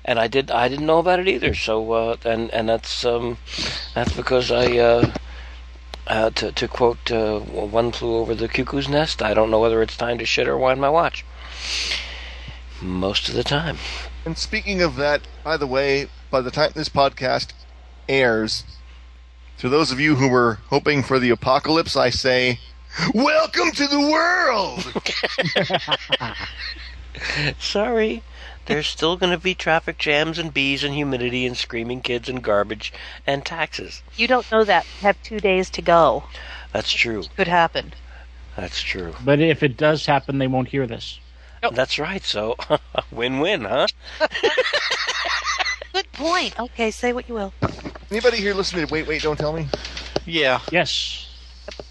And 0.04 0.18
I 0.18 0.28
did. 0.28 0.50
I 0.50 0.68
didn't 0.68 0.86
know 0.86 0.98
about 0.98 1.20
it 1.20 1.28
either. 1.28 1.54
So 1.54 1.92
uh, 1.92 2.16
and 2.24 2.50
and 2.50 2.68
that's 2.68 3.04
um, 3.04 3.38
that's 3.94 4.12
because 4.12 4.50
I. 4.50 4.78
Uh, 4.78 5.12
uh, 6.06 6.28
to, 6.28 6.52
to 6.52 6.68
quote 6.68 7.10
uh, 7.10 7.38
One 7.40 7.90
Flew 7.90 8.16
Over 8.16 8.34
the 8.34 8.46
Cuckoo's 8.46 8.90
Nest, 8.90 9.22
I 9.22 9.32
don't 9.32 9.50
know 9.50 9.58
whether 9.58 9.80
it's 9.80 9.96
time 9.96 10.18
to 10.18 10.26
shit 10.26 10.46
or 10.46 10.58
wind 10.58 10.78
my 10.78 10.90
watch. 10.90 11.24
Most 12.82 13.28
of 13.30 13.34
the 13.34 13.42
time. 13.42 13.78
And 14.26 14.36
speaking 14.36 14.82
of 14.82 14.96
that, 14.96 15.22
by 15.42 15.56
the 15.56 15.66
way, 15.66 16.08
by 16.30 16.42
the 16.42 16.50
time 16.50 16.72
this 16.74 16.90
podcast 16.90 17.54
airs, 18.08 18.64
to 19.58 19.68
those 19.68 19.92
of 19.92 20.00
you 20.00 20.16
who 20.16 20.28
were 20.28 20.58
hoping 20.68 21.02
for 21.02 21.18
the 21.18 21.30
apocalypse, 21.30 21.96
I 21.96 22.10
say, 22.10 22.58
Welcome 23.14 23.72
to 23.72 23.86
the 23.86 24.00
world! 24.00 25.02
Sorry. 27.58 28.22
There's 28.66 28.86
still 28.86 29.16
going 29.16 29.32
to 29.32 29.38
be 29.38 29.54
traffic 29.54 29.98
jams 29.98 30.38
and 30.38 30.52
bees 30.52 30.82
and 30.82 30.94
humidity 30.94 31.46
and 31.46 31.56
screaming 31.56 32.00
kids 32.00 32.28
and 32.28 32.42
garbage 32.42 32.92
and 33.26 33.44
taxes. 33.44 34.02
you 34.16 34.26
don't 34.26 34.50
know 34.50 34.64
that. 34.64 34.86
We 35.00 35.06
have 35.06 35.22
two 35.22 35.40
days 35.40 35.68
to 35.70 35.82
go. 35.82 36.24
That's 36.72 36.92
true. 36.92 37.24
Could 37.36 37.48
happen. 37.48 37.92
That's 38.56 38.80
true. 38.80 39.14
But 39.24 39.40
if 39.40 39.62
it 39.62 39.76
does 39.76 40.06
happen, 40.06 40.38
they 40.38 40.46
won't 40.46 40.68
hear 40.68 40.86
this. 40.86 41.18
That's 41.72 41.98
right. 41.98 42.22
So, 42.22 42.56
win-win, 43.10 43.62
huh? 43.62 43.86
Good 45.92 46.12
point. 46.12 46.58
Okay, 46.58 46.90
say 46.90 47.12
what 47.12 47.28
you 47.28 47.34
will. 47.34 47.52
Anybody 48.10 48.38
here 48.38 48.54
listening 48.54 48.86
to 48.86 48.92
Wait, 48.92 49.06
Wait, 49.06 49.22
Don't 49.22 49.38
Tell 49.38 49.52
Me? 49.52 49.66
Yeah. 50.26 50.60
Yes. 50.70 51.28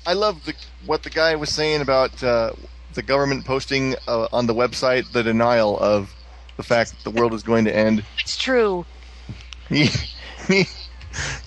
I 0.06 0.14
love 0.14 0.45
the, 0.45 0.54
what 0.86 1.04
the 1.04 1.10
guy 1.10 1.36
was 1.36 1.50
saying 1.50 1.82
about 1.82 2.22
uh, 2.24 2.52
the 2.94 3.02
government 3.02 3.45
posting 3.45 3.95
uh, 4.08 4.28
on 4.32 4.45
the 4.45 4.54
website 4.54 5.12
the 5.12 5.24
denial 5.24 5.80
of 5.80 6.14
the 6.58 6.64
fact 6.64 6.92
that 6.92 7.04
the 7.04 7.20
world 7.20 7.34
is 7.34 7.44
going 7.44 7.66
to 7.66 7.76
end. 7.76 8.04
It's 8.20 8.38
true. 8.38 8.86
He, 9.70 9.90
he, 10.48 10.66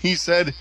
he 0.01 0.15
said, 0.15 0.55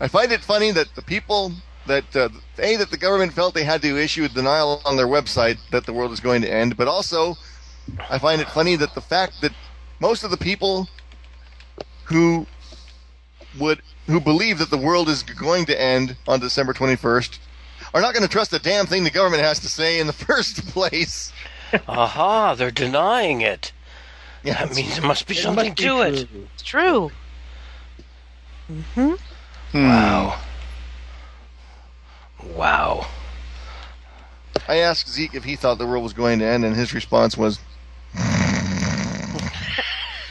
I 0.00 0.08
find 0.08 0.32
it 0.32 0.40
funny 0.40 0.70
that 0.72 0.94
the 0.94 1.02
people 1.02 1.52
that, 1.86 2.16
uh, 2.16 2.28
A, 2.58 2.76
that 2.76 2.90
the 2.90 2.96
government 2.96 3.32
felt 3.32 3.54
they 3.54 3.64
had 3.64 3.82
to 3.82 3.96
issue 3.98 4.24
a 4.24 4.28
denial 4.28 4.82
on 4.84 4.96
their 4.96 5.06
website 5.06 5.58
that 5.70 5.86
the 5.86 5.92
world 5.92 6.12
is 6.12 6.20
going 6.20 6.42
to 6.42 6.52
end, 6.52 6.76
but 6.76 6.88
also 6.88 7.36
I 8.10 8.18
find 8.18 8.40
it 8.40 8.48
funny 8.48 8.76
that 8.76 8.94
the 8.94 9.00
fact 9.00 9.40
that 9.42 9.52
most 10.00 10.24
of 10.24 10.30
the 10.30 10.36
people 10.36 10.88
who 12.04 12.46
would 13.58 13.82
who 14.06 14.20
believe 14.20 14.58
that 14.58 14.70
the 14.70 14.78
world 14.78 15.08
is 15.08 15.22
going 15.22 15.64
to 15.66 15.80
end 15.80 16.16
on 16.28 16.38
December 16.38 16.72
21st 16.72 17.38
are 17.94 18.00
not 18.00 18.12
going 18.12 18.22
to 18.22 18.28
trust 18.28 18.52
a 18.52 18.58
damn 18.58 18.86
thing 18.86 19.02
the 19.02 19.10
government 19.10 19.42
has 19.42 19.58
to 19.60 19.68
say 19.68 19.98
in 19.98 20.06
the 20.06 20.12
first 20.28 20.66
place. 20.68 21.32
Aha, 21.88 22.54
they're 22.54 22.70
denying 22.70 23.40
it. 23.40 23.72
Yeah, 24.46 24.64
that 24.64 24.74
means 24.76 24.94
there 24.94 25.06
must 25.06 25.26
be 25.26 25.34
It 25.34 25.42
something 25.42 25.70
must 25.70 25.76
be 25.76 25.84
to 25.84 26.00
it. 26.02 26.26
true. 26.30 26.48
It's 26.54 26.62
true. 26.62 27.10
Mm-hmm. 28.70 29.12
Wow. 29.74 30.38
Wow. 32.54 33.06
I 34.68 34.76
asked 34.76 35.08
Zeke 35.08 35.34
if 35.34 35.44
he 35.44 35.56
thought 35.56 35.78
the 35.78 35.86
world 35.86 36.04
was 36.04 36.12
going 36.12 36.38
to 36.40 36.44
end, 36.44 36.64
and 36.64 36.76
his 36.76 36.94
response 36.94 37.36
was, 37.36 37.58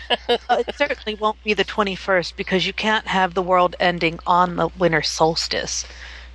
it 0.29 0.67
certainly 0.71 1.15
won't 1.15 1.41
be 1.43 1.53
the 1.53 1.65
21st 1.65 2.35
because 2.35 2.65
you 2.67 2.73
can't 2.73 3.07
have 3.07 3.33
the 3.33 3.43
world 3.43 3.75
ending 3.79 4.19
on 4.25 4.55
the 4.55 4.69
winter 4.77 5.01
solstice. 5.01 5.85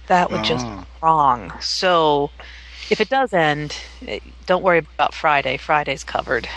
That 0.07 0.31
would 0.31 0.43
just 0.43 0.69
be 0.69 0.75
Ah. 0.77 0.85
wrong. 1.03 1.53
So, 1.61 2.33
if 2.91 3.01
it 3.01 3.09
does 3.09 3.33
end, 3.33 3.77
eh, 4.07 4.21
don't 4.47 4.63
worry 4.63 4.79
about 4.79 5.15
Friday. 5.15 5.57
Friday's 5.57 6.05
covered. 6.05 6.49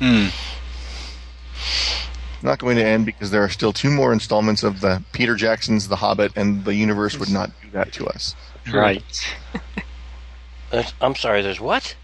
Hmm. 0.00 0.28
Not 2.42 2.58
going 2.58 2.76
to 2.76 2.84
end 2.84 3.06
because 3.06 3.30
there 3.30 3.42
are 3.42 3.48
still 3.48 3.72
two 3.72 3.90
more 3.90 4.12
installments 4.12 4.62
of 4.62 4.80
the 4.80 5.02
Peter 5.12 5.34
Jackson's 5.34 5.88
The 5.88 5.96
Hobbit, 5.96 6.32
and 6.36 6.64
the 6.64 6.74
universe 6.74 7.18
would 7.18 7.30
not 7.30 7.50
do 7.62 7.70
that 7.70 7.92
to 7.94 8.06
us. 8.06 8.34
Right. 8.72 9.34
I'm 11.00 11.14
sorry. 11.14 11.42
There's 11.42 11.60
what? 11.60 11.94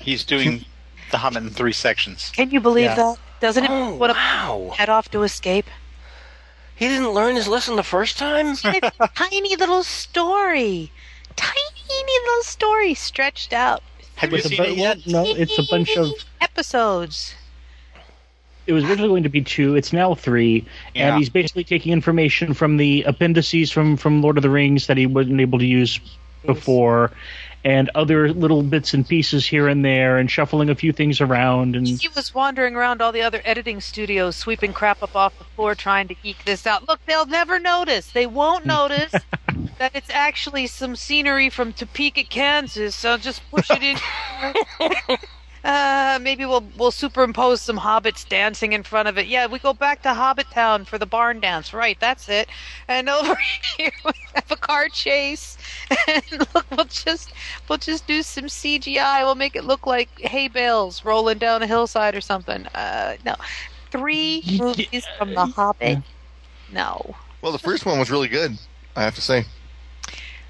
He's 0.00 0.24
doing 0.24 0.64
the 1.10 1.18
Hobbit 1.18 1.42
in 1.42 1.50
three 1.50 1.72
sections. 1.72 2.30
Can 2.34 2.50
you 2.50 2.60
believe 2.60 2.84
Yeah. 2.86 2.94
that? 2.96 3.16
Doesn't 3.40 3.64
it 3.64 3.70
Oh, 3.70 3.94
want 3.94 4.10
to 4.12 4.18
wow. 4.18 4.72
head 4.76 4.88
off 4.88 5.10
to 5.12 5.22
escape? 5.22 5.66
He 6.74 6.88
didn't 6.88 7.10
learn 7.10 7.36
his 7.36 7.46
lesson 7.48 7.76
the 7.76 7.82
first 7.82 8.18
time. 8.18 8.48
It's 8.48 8.64
a 8.64 9.08
tiny 9.14 9.54
little 9.56 9.82
story. 9.82 10.90
Tiny 11.36 11.58
little 11.98 12.42
story 12.42 12.94
stretched 12.94 13.52
out. 13.52 13.82
Have 14.16 14.32
With 14.32 14.44
you 14.44 14.46
a 14.46 14.48
seen 14.48 14.56
bu- 14.58 14.70
it 14.72 14.76
yet? 14.78 14.98
well, 15.06 15.24
no, 15.26 15.34
it's 15.34 15.58
a 15.58 15.62
bunch 15.62 15.96
of. 15.96 16.10
episodes. 16.40 17.34
It 18.70 18.72
was 18.72 18.84
originally 18.84 19.08
going 19.08 19.24
to 19.24 19.28
be 19.28 19.42
two. 19.42 19.74
It's 19.74 19.92
now 19.92 20.14
three, 20.14 20.64
Yeah. 20.94 21.08
and 21.08 21.18
he's 21.18 21.28
basically 21.28 21.64
taking 21.64 21.92
information 21.92 22.54
from 22.54 22.76
the 22.76 23.02
appendices 23.02 23.72
from 23.72 23.96
from 23.96 24.22
Lord 24.22 24.36
of 24.38 24.42
the 24.42 24.50
Rings 24.50 24.86
that 24.86 24.96
he 24.96 25.06
wasn't 25.06 25.40
able 25.40 25.58
to 25.58 25.66
use 25.66 25.98
before, 26.46 27.10
and 27.64 27.90
other 27.96 28.32
little 28.32 28.62
bits 28.62 28.94
and 28.94 29.06
pieces 29.06 29.44
here 29.44 29.66
and 29.66 29.84
there, 29.84 30.18
and 30.18 30.30
shuffling 30.30 30.70
a 30.70 30.76
few 30.76 30.92
things 30.92 31.20
around. 31.20 31.74
And 31.74 31.84
He 31.88 32.06
was 32.14 32.32
wandering 32.32 32.76
around 32.76 33.02
all 33.02 33.10
the 33.10 33.22
other 33.22 33.42
editing 33.44 33.80
studios, 33.80 34.36
sweeping 34.36 34.72
crap 34.72 35.02
up 35.02 35.16
off 35.16 35.36
the 35.36 35.44
floor, 35.56 35.74
trying 35.74 36.06
to 36.06 36.14
eke 36.22 36.44
this 36.44 36.64
out. 36.64 36.86
Look, 36.86 37.00
they'll 37.06 37.26
never 37.26 37.58
notice. 37.58 38.12
They 38.12 38.26
won't 38.26 38.64
notice 38.66 39.10
that 39.78 39.90
it's 39.96 40.10
actually 40.10 40.68
some 40.68 40.94
scenery 40.94 41.50
from 41.50 41.72
Topeka, 41.72 42.22
Kansas. 42.22 42.94
So 42.94 43.16
just 43.16 43.42
push 43.50 43.68
it 43.68 43.82
in. 43.82 45.16
Uh, 45.62 46.18
maybe 46.22 46.46
we'll 46.46 46.64
we'll 46.78 46.90
superimpose 46.90 47.60
some 47.60 47.78
hobbits 47.78 48.26
dancing 48.26 48.72
in 48.72 48.82
front 48.82 49.08
of 49.08 49.18
it. 49.18 49.26
Yeah, 49.26 49.46
we 49.46 49.58
go 49.58 49.74
back 49.74 50.02
to 50.02 50.14
Hobbit 50.14 50.50
Town 50.50 50.84
for 50.86 50.96
the 50.98 51.06
barn 51.06 51.40
dance. 51.40 51.74
Right, 51.74 51.98
that's 52.00 52.28
it. 52.28 52.48
And 52.88 53.08
over 53.10 53.36
here 53.76 53.92
we 54.04 54.12
have 54.34 54.50
a 54.50 54.56
car 54.56 54.88
chase. 54.88 55.56
And 56.08 56.22
look, 56.54 56.66
we'll 56.70 56.84
just 56.86 57.32
we'll 57.68 57.78
just 57.78 58.06
do 58.06 58.22
some 58.22 58.44
CGI. 58.44 59.22
We'll 59.22 59.34
make 59.34 59.54
it 59.56 59.64
look 59.64 59.86
like 59.86 60.08
hay 60.20 60.48
bales 60.48 61.04
rolling 61.04 61.38
down 61.38 61.62
a 61.62 61.66
hillside 61.66 62.14
or 62.14 62.20
something. 62.20 62.66
Uh, 62.68 63.16
no, 63.24 63.34
three 63.90 64.42
movies 64.58 65.06
from 65.18 65.34
The 65.34 65.46
Hobbit. 65.46 65.98
No, 66.72 67.16
Well, 67.42 67.52
the 67.52 67.58
first 67.58 67.84
one 67.84 67.98
was 67.98 68.10
really 68.10 68.28
good, 68.28 68.56
I 68.96 69.02
have 69.02 69.14
to 69.16 69.20
say. 69.20 69.44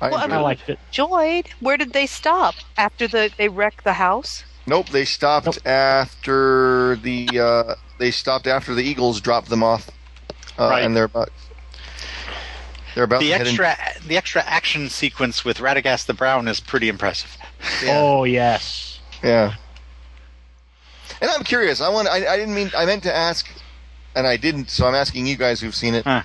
I 0.01 0.11
Well, 0.11 0.21
I 0.21 0.27
enjoyed 0.27 0.33
I 0.33 0.41
liked 0.41 0.69
it. 0.69 0.79
enjoyed. 0.89 1.49
Where 1.61 1.77
did 1.77 1.93
they 1.93 2.07
stop 2.07 2.55
after 2.77 3.09
the 3.09 3.31
they 3.37 3.49
wreck 3.49 3.83
the 3.83 3.95
house? 3.95 4.45
Nope, 4.71 4.91
they 4.91 5.05
stopped 5.05 5.67
after 5.67 6.95
the 7.03 7.29
uh, 7.41 7.75
they 7.99 8.13
stopped 8.13 8.47
after 8.47 8.73
the 8.73 8.85
Eagles 8.85 9.21
dropped 9.21 9.49
them 9.49 9.65
off, 9.65 9.91
uh, 10.61 10.69
Right. 10.71 10.85
and 10.85 10.97
they're 10.97 11.07
about 11.07 11.31
they're 12.95 13.03
about 13.03 13.19
The 13.19 13.27
to 13.31 13.33
head 13.33 13.41
in- 13.41 13.47
extra 13.49 13.77
the 14.07 14.17
extra 14.17 14.43
action 14.43 14.89
sequence 14.89 15.45
with 15.45 15.59
Radagast 15.59 16.07
the 16.07 16.15
Brown 16.15 16.47
is 16.47 16.61
pretty 16.61 16.89
impressive. 16.89 17.37
Oh 17.87 18.23
yes. 18.23 19.01
Yeah. 19.25 19.55
And 21.21 21.29
I'm 21.33 21.43
curious. 21.43 21.81
I 21.81 21.89
want. 21.89 22.07
I, 22.07 22.25
I 22.33 22.37
didn't 22.37 22.55
mean. 22.55 22.71
I 22.77 22.87
meant 22.87 23.03
to 23.03 23.15
ask, 23.15 23.49
and 24.15 24.25
I 24.25 24.37
didn't. 24.37 24.71
So 24.71 24.87
I'm 24.87 24.95
asking 24.95 25.27
you 25.27 25.35
guys 25.37 25.61
who've 25.61 25.75
seen 25.75 25.95
it. 25.97 26.05
Huh. 26.05 26.23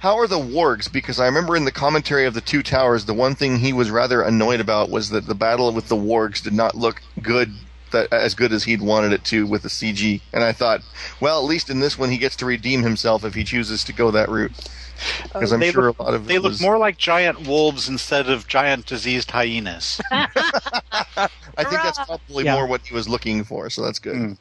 How 0.00 0.18
are 0.18 0.26
the 0.26 0.38
wargs? 0.38 0.90
Because 0.90 1.20
I 1.20 1.26
remember 1.26 1.56
in 1.56 1.64
the 1.66 1.72
commentary 1.72 2.24
of 2.24 2.32
the 2.34 2.40
Two 2.40 2.62
Towers, 2.62 3.04
the 3.04 3.12
one 3.14 3.34
thing 3.34 3.58
he 3.58 3.72
was 3.72 3.90
rather 3.90 4.22
annoyed 4.22 4.60
about 4.60 4.88
was 4.90 5.10
that 5.10 5.26
the 5.26 5.34
battle 5.34 5.70
with 5.72 5.88
the 5.88 5.96
wargs 5.96 6.42
did 6.42 6.54
not 6.54 6.74
look 6.74 7.02
good, 7.20 7.52
that 7.92 8.10
as 8.10 8.34
good 8.34 8.50
as 8.52 8.64
he'd 8.64 8.80
wanted 8.80 9.12
it 9.12 9.24
to 9.26 9.46
with 9.46 9.62
the 9.62 9.68
CG. 9.68 10.22
And 10.32 10.42
I 10.42 10.52
thought, 10.52 10.80
well, 11.20 11.38
at 11.38 11.44
least 11.44 11.68
in 11.68 11.80
this 11.80 11.98
one, 11.98 12.08
he 12.10 12.16
gets 12.16 12.34
to 12.36 12.46
redeem 12.46 12.82
himself 12.82 13.24
if 13.24 13.34
he 13.34 13.44
chooses 13.44 13.84
to 13.84 13.92
go 13.92 14.10
that 14.10 14.30
route. 14.30 14.52
Because 15.22 15.52
I'm 15.52 15.60
they 15.60 15.70
sure 15.70 15.84
look, 15.88 15.98
a 15.98 16.02
lot 16.02 16.14
of 16.14 16.26
they 16.26 16.36
it 16.36 16.40
look 16.42 16.52
was- 16.52 16.60
more 16.62 16.78
like 16.78 16.96
giant 16.96 17.46
wolves 17.46 17.86
instead 17.88 18.28
of 18.30 18.46
giant 18.46 18.86
diseased 18.86 19.30
hyenas. 19.30 20.00
I 20.10 21.28
think 21.58 21.82
that's 21.82 21.98
probably 21.98 22.44
Yeah. 22.46 22.54
more 22.54 22.66
what 22.66 22.86
he 22.86 22.94
was 22.94 23.06
looking 23.08 23.44
for. 23.44 23.68
So 23.68 23.82
that's 23.82 23.98
good. 23.98 24.16
Mm. 24.16 24.38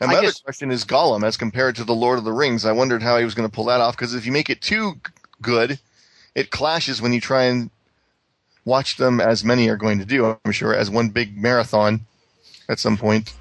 And 0.00 0.10
I 0.10 0.14
my 0.14 0.18
other 0.18 0.28
guess- 0.28 0.40
question 0.40 0.70
is 0.70 0.84
Gollum 0.84 1.24
as 1.24 1.36
compared 1.36 1.76
to 1.76 1.84
the 1.84 1.94
Lord 1.94 2.18
of 2.18 2.24
the 2.24 2.32
Rings. 2.32 2.64
I 2.64 2.72
wondered 2.72 3.02
how 3.02 3.18
he 3.18 3.24
was 3.24 3.34
going 3.34 3.48
to 3.48 3.54
pull 3.54 3.66
that 3.66 3.80
off 3.80 3.96
because 3.96 4.14
if 4.14 4.24
you 4.26 4.32
make 4.32 4.48
it 4.50 4.60
too 4.60 4.94
good, 5.42 5.78
it 6.34 6.50
clashes 6.50 7.02
when 7.02 7.12
you 7.12 7.20
try 7.20 7.44
and 7.44 7.70
watch 8.64 8.96
them 8.96 9.20
as 9.20 9.44
many 9.44 9.68
are 9.68 9.76
going 9.76 9.98
to 9.98 10.04
do. 10.04 10.36
I'm 10.44 10.52
sure 10.52 10.74
as 10.74 10.90
one 10.90 11.08
big 11.10 11.36
marathon 11.36 12.00
at 12.68 12.78
some 12.78 12.96
point. 12.96 13.34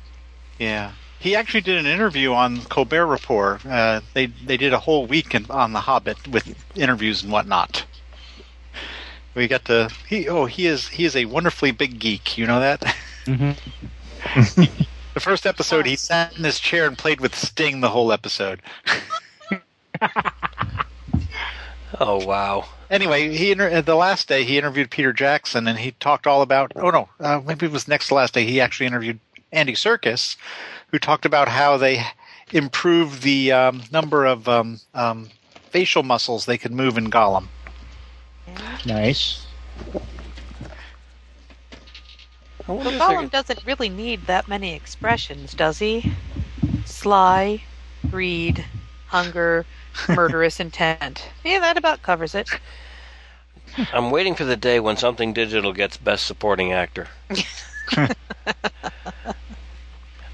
Yeah. 0.58 0.92
He 1.20 1.36
actually 1.36 1.62
did 1.62 1.78
an 1.78 1.86
interview 1.86 2.34
on 2.34 2.62
Colbert 2.62 3.06
Report. 3.08 3.66
Uh, 3.66 4.00
they 4.14 4.28
they 4.28 4.56
did 4.56 4.72
a 4.74 4.80
whole 4.80 5.06
week 5.06 5.36
in, 5.36 5.46
on 5.50 5.74
The 5.74 5.82
Hobbit 5.82 6.28
with 6.30 6.56
interviews 6.78 7.24
and 7.24 7.32
whatnot. 7.32 7.86
We 9.36 9.48
got 9.48 9.66
to 9.66 9.90
he 10.08 10.28
oh 10.30 10.46
he 10.46 10.66
is 10.66 10.88
he 10.88 11.04
is 11.06 11.16
a 11.18 11.26
wonderfully 11.26 11.72
big 11.72 12.00
geek. 12.00 12.38
You 12.38 12.48
know 12.48 12.60
that. 12.62 12.96
hmm 13.26 13.52
The 15.20 15.26
first 15.26 15.46
episode, 15.46 15.86
he 15.86 15.98
sat 15.98 16.38
in 16.38 16.46
his 16.46 16.62
chair 16.62 16.88
and 16.88 16.98
played 16.98 17.20
with 17.20 17.36
Sting 17.36 17.82
the 17.82 17.90
whole 17.90 18.14
episode. 18.14 18.62
Oh 22.00 22.24
wow. 22.26 22.66
Anyway, 22.90 23.36
he 23.36 23.52
inter- 23.52 23.70
uh, 23.70 23.82
the 23.82 23.96
last 23.96 24.30
day 24.30 24.44
he 24.46 24.58
interviewed 24.58 24.92
Peter 24.92 25.12
Jackson, 25.12 25.68
and 25.68 25.78
he 25.78 25.92
talked 25.92 26.26
all 26.28 26.42
about. 26.42 26.72
Oh 26.78 26.92
no, 26.92 27.10
uh, 27.20 27.42
maybe 27.46 27.66
it 27.66 27.72
was 27.74 27.88
next 27.88 28.08
to 28.08 28.14
last 28.14 28.36
day. 28.36 28.46
He 28.46 28.62
actually 28.62 28.86
interviewed 28.86 29.20
Andy 29.52 29.74
Serkis, 29.74 30.38
who 30.92 31.00
talked 31.00 31.26
about 31.26 31.50
how 31.50 31.76
they 31.76 32.02
improved 32.54 33.24
the 33.24 33.52
um, 33.52 33.82
number 33.92 34.26
of 34.26 34.48
um, 34.48 34.80
um, 34.94 35.30
facial 35.72 36.04
muscles 36.04 36.46
they 36.46 36.58
could 36.58 36.72
move 36.72 36.98
in 36.98 37.10
Gollum. 37.10 37.48
Nice. 38.86 39.46
I 42.70 42.74
wonder 42.74 42.92
But 42.92 42.94
if 42.94 43.08
they're 43.08 43.18
Gollum 43.18 43.32
doesn't 43.32 43.66
really 43.66 43.90
need 43.90 44.28
that 44.28 44.48
many 44.48 44.76
expressions, 44.76 45.54
does 45.56 45.80
he? 45.80 46.14
Sly, 46.86 47.64
greed, 48.12 48.64
hunger, 49.08 49.66
murderous 50.08 50.60
intent. 50.60 51.30
Yeah, 51.44 51.60
that 51.62 51.78
about 51.78 52.04
covers 52.04 52.36
it. 52.36 52.48
I'm 53.92 54.12
waiting 54.12 54.36
for 54.36 54.46
the 54.46 54.56
day 54.56 54.80
when 54.80 54.98
something 54.98 55.34
digital 55.34 55.74
gets 55.74 55.98
Best 55.98 56.28
Supporting 56.28 56.72
Actor. 56.72 57.08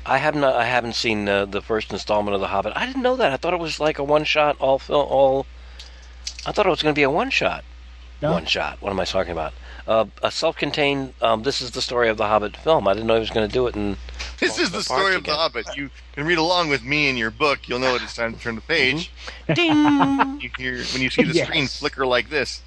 I 0.05 0.17
have 0.17 0.35
not. 0.35 0.55
I 0.55 0.65
haven't 0.65 0.95
seen 0.95 1.27
uh, 1.29 1.45
the 1.45 1.61
first 1.61 1.93
installment 1.93 2.35
of 2.35 2.41
The 2.41 2.47
Hobbit. 2.47 2.73
I 2.75 2.85
didn't 2.85 3.01
know 3.01 3.15
that. 3.15 3.31
I 3.31 3.37
thought 3.37 3.53
it 3.53 3.59
was 3.59 3.79
like 3.79 3.97
a 3.97 4.03
one 4.03 4.25
shot, 4.25 4.57
all 4.59 4.77
film, 4.77 5.07
all. 5.09 5.45
I 6.45 6.51
thought 6.51 6.65
it 6.65 6.69
was 6.69 6.81
going 6.83 6.93
to 6.93 6.99
be 6.99 7.03
a 7.03 7.09
one 7.09 7.29
shot. 7.29 7.63
No. 8.21 8.33
One 8.33 8.45
shot. 8.45 8.81
What 8.81 8.89
am 8.91 8.99
I 8.99 9.05
talking 9.05 9.31
about? 9.31 9.53
Uh, 9.87 10.05
a 10.23 10.31
self-contained. 10.31 11.13
Um, 11.21 11.43
this 11.43 11.61
is 11.61 11.71
the 11.71 11.81
story 11.81 12.09
of 12.09 12.17
the 12.17 12.25
Hobbit 12.27 12.57
film. 12.57 12.87
I 12.87 12.93
didn't 12.93 13.07
know 13.07 13.15
he 13.15 13.19
was 13.19 13.29
going 13.29 13.47
to 13.47 13.53
do 13.53 13.67
it 13.67 13.75
And 13.75 13.97
This 14.39 14.57
is 14.57 14.71
the 14.71 14.77
the 14.77 14.83
story 14.83 15.15
of 15.15 15.23
the. 15.23 15.31
Hobbit. 15.35 15.75
You 15.77 15.91
can 16.13 16.25
read 16.25 16.37
along 16.39 16.69
with 16.69 16.83
me 16.83 17.07
in 17.07 17.17
your 17.17 17.31
book. 17.31 17.67
You'll 17.67 17.79
know 17.79 17.95
it 17.95 18.01
is 18.01 18.13
time 18.13 18.33
to 18.33 18.39
turn 18.39 18.55
the 18.55 18.61
page. 18.61 19.11
Ding. 19.53 20.39
You 20.39 20.49
hear 20.57 20.77
when 20.85 21.01
you 21.01 21.09
see 21.09 21.23
the 21.23 21.33
Yes. 21.33 21.47
screen 21.47 21.67
flicker 21.67 22.05
like 22.05 22.29
this. 22.29 22.63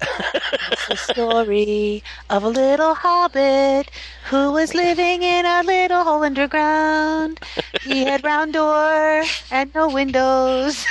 It's 0.70 0.86
the 0.86 0.96
story 0.96 2.02
of 2.28 2.42
a 2.42 2.48
little 2.48 2.94
hobbit 2.94 3.90
who 4.24 4.52
was 4.52 4.74
living 4.74 5.22
in 5.22 5.46
a 5.46 5.62
little 5.62 6.04
hole 6.04 6.24
underground. 6.24 7.40
He 7.78 8.04
had 8.04 8.24
round 8.24 8.52
door 8.54 9.30
and 9.50 9.72
no 9.74 9.88
windows. 9.88 10.86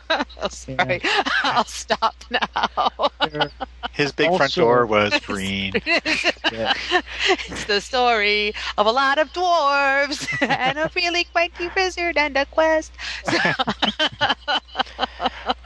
oh, 0.10 0.48
sorry. 0.48 1.00
I'll 1.42 1.64
stop 1.64 2.14
now. 2.30 3.08
His 3.92 4.12
big 4.12 4.34
front 4.36 4.54
door 4.54 4.84
was 4.86 5.18
green. 5.20 5.72
it's 5.84 7.64
the 7.64 7.80
story 7.80 8.52
of 8.76 8.86
a 8.86 8.90
lot 8.92 9.18
of 9.18 9.32
dwarves 9.32 10.28
and 10.46 10.78
a 10.78 10.90
really 10.94 11.24
quirky 11.24 11.70
wizard 11.74 12.18
and 12.18 12.36
a 12.36 12.44
quest. 12.46 12.92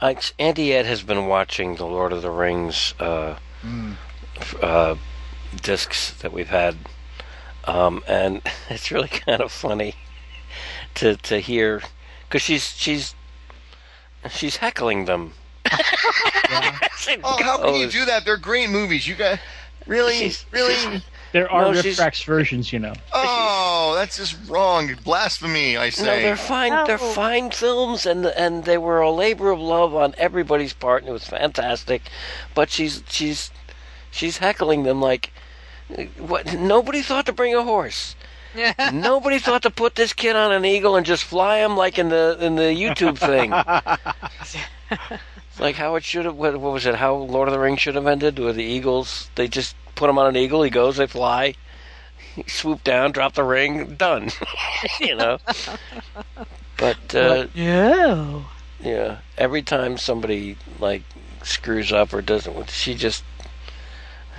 Uh, 0.01 0.15
Andy 0.39 0.73
Ed 0.73 0.85
has 0.85 1.03
been 1.03 1.27
watching 1.27 1.75
the 1.75 1.85
Lord 1.85 2.13
of 2.13 2.21
the 2.21 2.31
Rings 2.31 2.93
uh, 2.99 3.35
f- 4.37 4.63
uh, 4.63 4.95
discs 5.61 6.11
that 6.21 6.31
we've 6.31 6.49
had, 6.49 6.77
um, 7.65 8.01
and 8.07 8.41
it's 8.69 8.91
really 8.91 9.09
kind 9.09 9.41
of 9.41 9.51
funny 9.51 9.95
to 10.95 11.15
to 11.17 11.39
hear 11.39 11.81
because 12.27 12.41
she's 12.41 12.75
she's 12.77 13.13
she's 14.29 14.57
heckling 14.57 15.05
them. 15.05 15.33
Oh, 17.23 17.37
how 17.43 17.57
can 17.63 17.75
you 17.75 17.87
do 17.89 18.05
that? 18.05 18.25
They're 18.25 18.37
great 18.37 18.69
movies. 18.69 19.07
You 19.07 19.15
guys, 19.15 19.39
really, 19.87 20.17
She's- 20.17 20.45
really. 20.51 21.01
There 21.31 21.49
are 21.49 21.61
No, 21.63 21.71
riff 21.71 21.83
she's- 21.83 21.95
tracks 21.95 22.21
versions, 22.23 22.73
you 22.73 22.79
know. 22.79 22.93
Oh, 23.13 23.93
that's 23.95 24.17
just 24.17 24.35
wrong. 24.47 24.93
Blasphemy, 25.03 25.77
I 25.77 25.85
No, 25.85 25.89
say. 25.91 26.21
they're 26.23 26.35
fine. 26.35 26.71
They're 26.85 26.97
No. 26.97 27.11
fine 27.13 27.51
films, 27.51 28.05
and 28.05 28.25
and 28.25 28.65
they 28.65 28.77
were 28.77 28.99
a 28.99 29.09
labor 29.11 29.49
of 29.49 29.59
love 29.59 29.95
on 29.95 30.13
everybody's 30.17 30.73
part, 30.73 31.03
and 31.03 31.09
it 31.09 31.13
was 31.13 31.23
fantastic. 31.25 32.09
But 32.53 32.69
she's 32.69 33.01
she's 33.09 33.49
she's 34.11 34.39
heckling 34.39 34.83
them 34.83 35.01
like 35.01 35.31
What? 36.17 36.53
Nobody 36.53 37.01
thought 37.01 37.25
to 37.27 37.33
bring 37.33 37.55
a 37.55 37.63
horse. 37.63 38.15
Nobody 38.93 39.39
thought 39.39 39.63
to 39.63 39.69
put 39.69 39.95
this 39.95 40.13
kid 40.13 40.35
on 40.35 40.51
an 40.51 40.65
eagle 40.65 40.95
and 40.95 41.05
just 41.05 41.23
fly 41.23 41.59
him 41.59 41.77
like 41.77 41.97
in 41.97 42.09
the 42.09 42.37
in 42.39 42.55
the 42.55 42.63
YouTube 42.63 43.17
thing. 43.17 43.51
like 45.59 45.75
how 45.75 45.95
it 45.95 46.03
should 46.03 46.25
have. 46.25 46.35
What, 46.35 46.57
what 46.59 46.73
was 46.73 46.85
it? 46.85 46.95
How 46.95 47.15
Lord 47.15 47.47
of 47.47 47.53
the 47.53 47.59
Rings 47.59 47.81
should 47.81 47.95
have 47.95 48.07
ended? 48.07 48.39
Where 48.39 48.53
the 48.53 48.63
eagles 48.63 49.29
they 49.35 49.47
just 49.47 49.75
put 49.95 50.09
him 50.09 50.17
on 50.17 50.27
an 50.27 50.35
eagle. 50.35 50.63
He 50.63 50.69
goes. 50.69 50.97
They 50.97 51.07
fly. 51.07 51.55
He 52.35 52.43
swoop 52.47 52.83
down, 52.83 53.11
drop 53.11 53.33
the 53.33 53.43
ring, 53.43 53.95
done. 53.95 54.29
you 54.99 55.15
know. 55.15 55.37
But 56.77 57.13
uh, 57.13 57.47
yeah. 57.53 58.41
yeah, 58.79 59.17
every 59.37 59.61
time 59.61 59.97
somebody 59.97 60.57
like 60.79 61.03
screws 61.43 61.91
up 61.91 62.13
or 62.13 62.21
doesn't, 62.21 62.69
she 62.69 62.95
just 62.95 63.23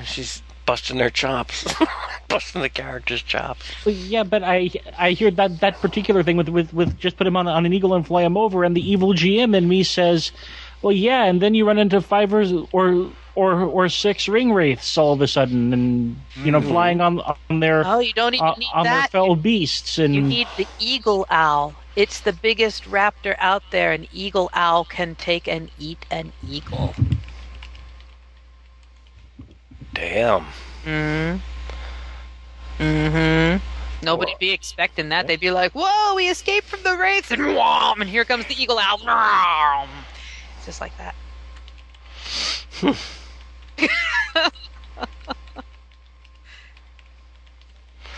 she's 0.04 0.42
busting 0.72 0.96
their 0.96 1.10
chops, 1.10 1.66
busting 2.28 2.62
the 2.62 2.68
character's 2.70 3.22
chops. 3.22 3.70
Yeah, 3.84 4.24
but 4.24 4.42
I 4.42 4.70
I 4.98 5.10
hear 5.10 5.30
that 5.32 5.60
that 5.60 5.82
particular 5.82 6.22
thing 6.22 6.38
with 6.38 6.48
with 6.48 6.72
with 6.72 6.96
just 6.98 7.18
put 7.18 7.26
him 7.26 7.36
on 7.36 7.46
on 7.46 7.66
an 7.66 7.74
eagle 7.74 7.92
and 7.92 8.06
fly 8.06 8.22
him 8.22 8.38
over, 8.38 8.64
and 8.64 8.74
the 8.74 8.80
evil 8.90 9.12
GM 9.12 9.54
in 9.54 9.68
me 9.68 9.82
says, 9.82 10.32
well, 10.80 10.92
yeah, 10.92 11.24
and 11.24 11.42
then 11.42 11.52
you 11.54 11.66
run 11.66 11.76
into 11.78 12.00
five 12.00 12.32
or 12.32 12.44
or 12.72 13.12
or, 13.34 13.62
or 13.64 13.88
six 13.90 14.28
ring 14.28 14.52
wraiths 14.52 14.96
all 14.96 15.12
of 15.12 15.20
a 15.20 15.26
sudden, 15.26 15.74
and 15.74 16.16
you 16.42 16.50
know, 16.50 16.60
Mhm. 16.60 16.68
flying 16.68 17.00
on 17.02 17.20
on 17.20 17.60
their 17.60 17.84
Oh, 17.86 17.98
you 18.00 18.14
don't 18.14 18.34
even 18.34 18.46
on, 18.46 18.54
need 18.58 18.70
on 18.72 18.84
their 18.84 19.02
that. 19.02 19.10
fell 19.12 19.36
beasts, 19.36 19.98
and 19.98 20.14
You 20.14 20.22
need 20.22 20.48
the 20.56 20.68
eagle 20.78 21.26
owl. 21.28 21.76
It's 21.96 22.20
the 22.20 22.32
biggest 22.32 22.84
raptor 22.84 23.36
out 23.38 23.62
there. 23.70 23.92
An 23.92 24.06
eagle 24.10 24.48
owl 24.54 24.86
can 24.86 25.16
take 25.16 25.46
and 25.46 25.70
eat 25.76 26.06
an 26.10 26.32
eagle. 26.42 26.94
Damn. 29.94 30.46
Mm. 30.84 31.40
Mm-hmm. 32.78 33.64
Nobody'd 34.04 34.38
be 34.38 34.50
expecting 34.50 35.10
that. 35.10 35.26
They'd 35.28 35.38
be 35.38 35.50
like, 35.52 35.72
"Whoa, 35.72 36.14
we 36.16 36.28
escaped 36.28 36.66
from 36.66 36.82
the 36.82 36.96
wraiths!" 36.96 37.30
and 37.30 37.40
whom, 37.40 38.00
and 38.00 38.10
here 38.10 38.24
comes 38.24 38.46
the 38.46 38.60
eagle 38.60 38.78
owl. 38.78 38.98
Whom. 38.98 39.88
It's 40.56 40.66
just 40.66 40.80
like 40.80 40.92
that. 40.98 41.14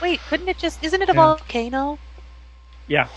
Wait, 0.03 0.21
couldn't 0.29 0.49
it 0.49 0.59
just? 0.59 0.83
Isn't 0.83 1.03
it 1.03 1.09
a 1.09 1.13
Yeah. 1.15 1.21
volcano? 1.21 1.99
yeah. 2.87 3.09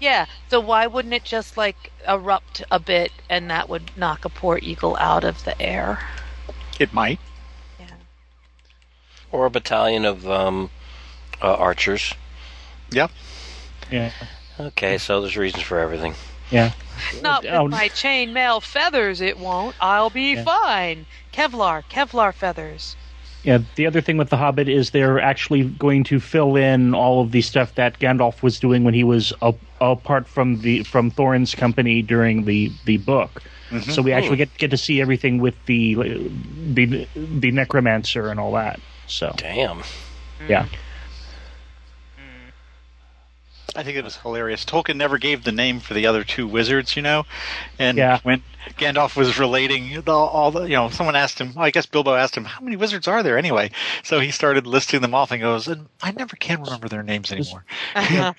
Yeah. 0.00 0.26
So 0.50 0.58
why 0.60 0.86
wouldn't 0.86 1.14
it 1.14 1.24
just 1.24 1.56
like 1.56 1.92
erupt 2.08 2.62
a 2.70 2.78
bit, 2.80 3.12
and 3.30 3.50
that 3.50 3.68
would 3.68 3.96
knock 3.96 4.24
a 4.24 4.28
poor 4.28 4.58
eagle 4.60 4.96
out 5.00 5.24
of 5.24 5.44
the 5.44 5.60
air? 5.62 6.00
It 6.78 6.92
might. 6.92 7.20
Or 9.32 9.46
a 9.46 9.50
battalion 9.50 10.04
of 10.04 10.28
um, 10.28 10.70
uh, 11.40 11.54
archers. 11.54 12.14
Yep. 12.90 13.10
Yeah. 13.90 14.10
Okay, 14.60 14.98
so 14.98 15.20
there's 15.22 15.36
reasons 15.36 15.62
for 15.62 15.78
everything. 15.78 16.14
Yeah. 16.50 16.72
Not 17.22 17.42
with 17.44 17.52
Oh, 17.52 17.66
my 17.68 17.88
chainmail 17.88 18.62
feathers, 18.62 19.20
it 19.22 19.38
won't. 19.38 19.74
I'll 19.80 20.10
be 20.10 20.34
Yeah. 20.34 20.44
fine. 20.44 21.06
Kevlar, 21.32 21.82
Kevlar 21.90 22.34
feathers. 22.34 22.94
Yeah, 23.42 23.58
the 23.74 23.86
other 23.86 24.00
thing 24.00 24.18
with 24.18 24.28
the 24.28 24.36
Hobbit 24.36 24.68
is 24.68 24.90
they're 24.90 25.18
actually 25.18 25.64
going 25.64 26.04
to 26.04 26.20
fill 26.20 26.54
in 26.54 26.94
all 26.94 27.22
of 27.22 27.32
the 27.32 27.40
stuff 27.42 27.74
that 27.74 27.98
Gandalf 27.98 28.40
was 28.42 28.60
doing 28.60 28.84
when 28.84 28.94
he 28.94 29.02
was 29.02 29.32
a, 29.42 29.52
apart 29.80 30.28
from 30.28 30.60
the 30.60 30.84
from 30.84 31.10
Thorin's 31.10 31.52
company 31.54 32.02
during 32.02 32.44
the 32.44 32.70
the 32.84 32.98
book. 32.98 33.42
Mhm. 33.70 33.90
So 33.90 34.00
we 34.02 34.12
actually 34.12 34.36
get 34.36 34.56
get 34.58 34.70
to 34.70 34.76
see 34.76 35.00
everything 35.00 35.38
with 35.40 35.54
the 35.66 35.94
the 36.74 37.08
the 37.16 37.50
necromancer 37.50 38.28
and 38.30 38.38
all 38.38 38.52
that. 38.52 38.78
So 39.12 39.34
Damn. 39.36 39.82
yeah, 40.48 40.64
mm. 42.18 42.50
I 43.76 43.82
think 43.82 43.96
it 43.96 44.04
was 44.04 44.16
hilarious. 44.16 44.64
Tolkien 44.64 44.96
never 44.96 45.18
gave 45.18 45.44
the 45.44 45.52
name 45.52 45.80
for 45.80 45.94
the 45.94 46.06
other 46.06 46.24
two 46.24 46.46
wizards, 46.46 46.96
you 46.96 47.02
know, 47.02 47.24
and 47.78 47.96
Yeah. 47.98 48.18
when 48.22 48.42
Gandalf 48.78 49.16
was 49.16 49.38
relating 49.38 50.00
the, 50.02 50.12
all 50.12 50.50
the, 50.50 50.62
you 50.64 50.76
know, 50.76 50.88
someone 50.90 51.16
asked 51.16 51.38
him. 51.40 51.54
I 51.56 51.70
guess 51.70 51.86
Bilbo 51.86 52.14
asked 52.14 52.36
him, 52.36 52.44
"How 52.44 52.60
many 52.60 52.76
wizards 52.76 53.08
are 53.08 53.22
there 53.22 53.38
anyway?" 53.38 53.70
So 54.02 54.20
he 54.20 54.30
started 54.30 54.66
listing 54.66 55.00
them 55.00 55.14
off 55.14 55.30
and 55.30 55.40
goes, 55.40 55.68
"And 55.68 55.88
I 56.02 56.12
never 56.12 56.36
can 56.36 56.62
remember 56.62 56.88
their 56.88 57.02
names 57.02 57.32
anymore." 57.32 57.64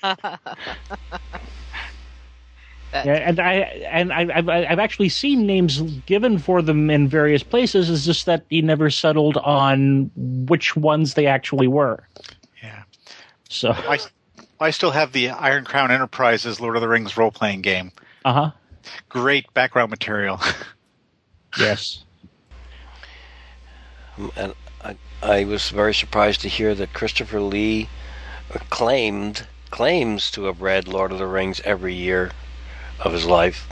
yeah, 2.94 3.14
and 3.14 3.40
I 3.40 3.52
and 3.54 4.12
I, 4.12 4.28
I've 4.34 4.48
I've 4.48 4.78
actually 4.78 5.08
seen 5.08 5.46
names 5.46 5.80
given 6.06 6.38
for 6.38 6.62
them 6.62 6.90
in 6.90 7.08
various 7.08 7.42
places. 7.42 7.90
It's 7.90 8.04
just 8.04 8.26
that 8.26 8.44
he 8.50 8.62
never 8.62 8.90
settled 8.90 9.36
on 9.38 10.10
which 10.16 10.76
ones 10.76 11.14
they 11.14 11.26
actually 11.26 11.66
were. 11.66 12.06
Yeah. 12.62 12.84
So 13.48 13.72
I, 13.72 13.98
I 14.60 14.70
still 14.70 14.92
have 14.92 15.12
the 15.12 15.30
Iron 15.30 15.64
Crown 15.64 15.90
Enterprises 15.90 16.60
Lord 16.60 16.76
of 16.76 16.82
the 16.82 16.88
Rings 16.88 17.16
role 17.16 17.32
playing 17.32 17.62
game. 17.62 17.90
uh 18.24 18.32
huh. 18.32 18.50
Great 19.08 19.52
background 19.54 19.90
material. 19.90 20.40
Yes. 21.58 22.04
And 24.36 24.54
I, 24.82 24.96
I 25.22 25.44
was 25.44 25.70
very 25.70 25.94
surprised 25.94 26.40
to 26.40 26.48
hear 26.48 26.74
that 26.74 26.92
Christopher 26.92 27.40
Lee 27.40 27.88
claimed 28.70 29.46
claims 29.70 30.30
to 30.32 30.44
have 30.44 30.62
read 30.62 30.86
Lord 30.86 31.10
of 31.12 31.18
the 31.18 31.26
Rings 31.26 31.60
every 31.64 31.94
year 31.94 32.30
of 33.00 33.12
his 33.12 33.24
life, 33.26 33.68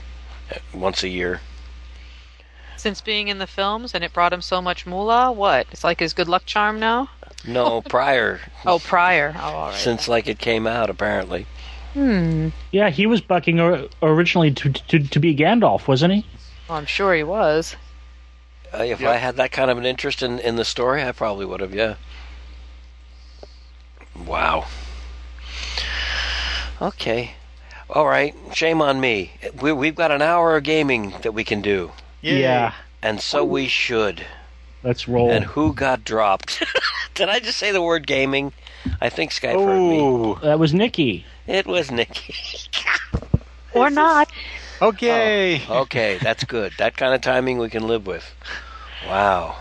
uh, 0.53 0.57
once 0.73 1.03
a 1.03 1.09
year. 1.09 1.41
Since 2.77 3.01
being 3.01 3.27
in 3.29 3.37
the 3.37 3.47
films 3.47 3.93
and 3.95 4.03
it 4.03 4.11
brought 4.13 4.33
him 4.33 4.41
so 4.41 4.61
much 4.61 4.85
moolah, 4.85 5.31
what? 5.31 5.67
It's 5.71 5.83
like 5.83 5.99
his 6.01 6.13
good 6.13 6.27
luck 6.27 6.45
charm 6.45 6.79
now? 6.79 7.09
No, 7.45 7.81
prior, 7.89 8.41
Oh, 8.65 8.79
prior. 8.79 9.33
Oh, 9.37 9.41
all 9.41 9.69
right. 9.69 9.79
since 9.79 10.07
like 10.07 10.27
it 10.27 10.39
came 10.39 10.67
out, 10.67 10.89
apparently. 10.89 11.45
Hmm. 11.93 12.49
Yeah, 12.71 12.89
he 12.89 13.05
was 13.05 13.21
bucking 13.21 13.59
originally 14.01 14.51
to, 14.51 14.71
to 14.71 14.99
to 14.99 15.19
be 15.19 15.35
Gandalf, 15.35 15.87
wasn't 15.87 16.13
he? 16.13 16.25
Well, 16.67 16.77
I'm 16.79 16.87
sure 16.87 17.13
he 17.13 17.23
was. 17.23 17.75
Uh, 18.73 18.77
if 18.83 18.99
Yep. 18.99 19.09
I 19.11 19.17
had 19.17 19.35
that 19.35 19.51
kind 19.51 19.69
of 19.69 19.77
an 19.77 19.85
interest 19.85 20.23
in, 20.23 20.39
in 20.39 20.55
the 20.55 20.65
story, 20.65 21.03
I 21.03 21.11
probably 21.11 21.45
would 21.45 21.59
have, 21.59 21.73
yeah. 21.75 21.95
Wow. 24.25 24.65
Okay. 26.81 27.33
All 27.93 28.07
right. 28.07 28.33
Shame 28.53 28.81
on 28.81 28.99
me. 28.99 29.31
We, 29.61 29.71
we've 29.71 29.95
got 29.95 30.09
an 30.11 30.21
hour 30.23 30.57
of 30.57 30.63
gaming 30.63 31.13
that 31.21 31.33
we 31.33 31.43
can 31.43 31.61
do, 31.61 31.91
Yay. 32.21 32.41
Yeah. 32.41 32.73
and 33.03 33.21
so 33.21 33.45
we 33.45 33.67
should. 33.67 34.25
Let's 34.81 35.07
roll. 35.07 35.29
And 35.31 35.45
who 35.45 35.73
got 35.73 36.03
dropped? 36.03 36.63
Did 37.13 37.29
I 37.29 37.39
just 37.39 37.59
say 37.59 37.71
the 37.71 37.83
word 37.83 38.07
gaming? 38.07 38.51
I 38.99 39.09
think 39.09 39.31
Skype 39.31 39.63
heard 39.63 39.79
me. 39.79 39.99
Oh, 40.01 40.35
that 40.41 40.57
was 40.59 40.73
Nikki. 40.73 41.25
It 41.47 41.65
was 41.65 41.89
Nikki. 41.91 42.35
Or 43.75 43.89
not. 43.89 44.29
okay. 44.83 45.63
okay, 45.67 46.19
that's 46.21 46.43
good. 46.43 46.73
That 46.77 46.95
kind 46.95 47.15
of 47.15 47.21
timing 47.21 47.57
we 47.57 47.69
can 47.69 47.87
live 47.87 48.05
with. 48.05 48.35
Wow. 49.07 49.55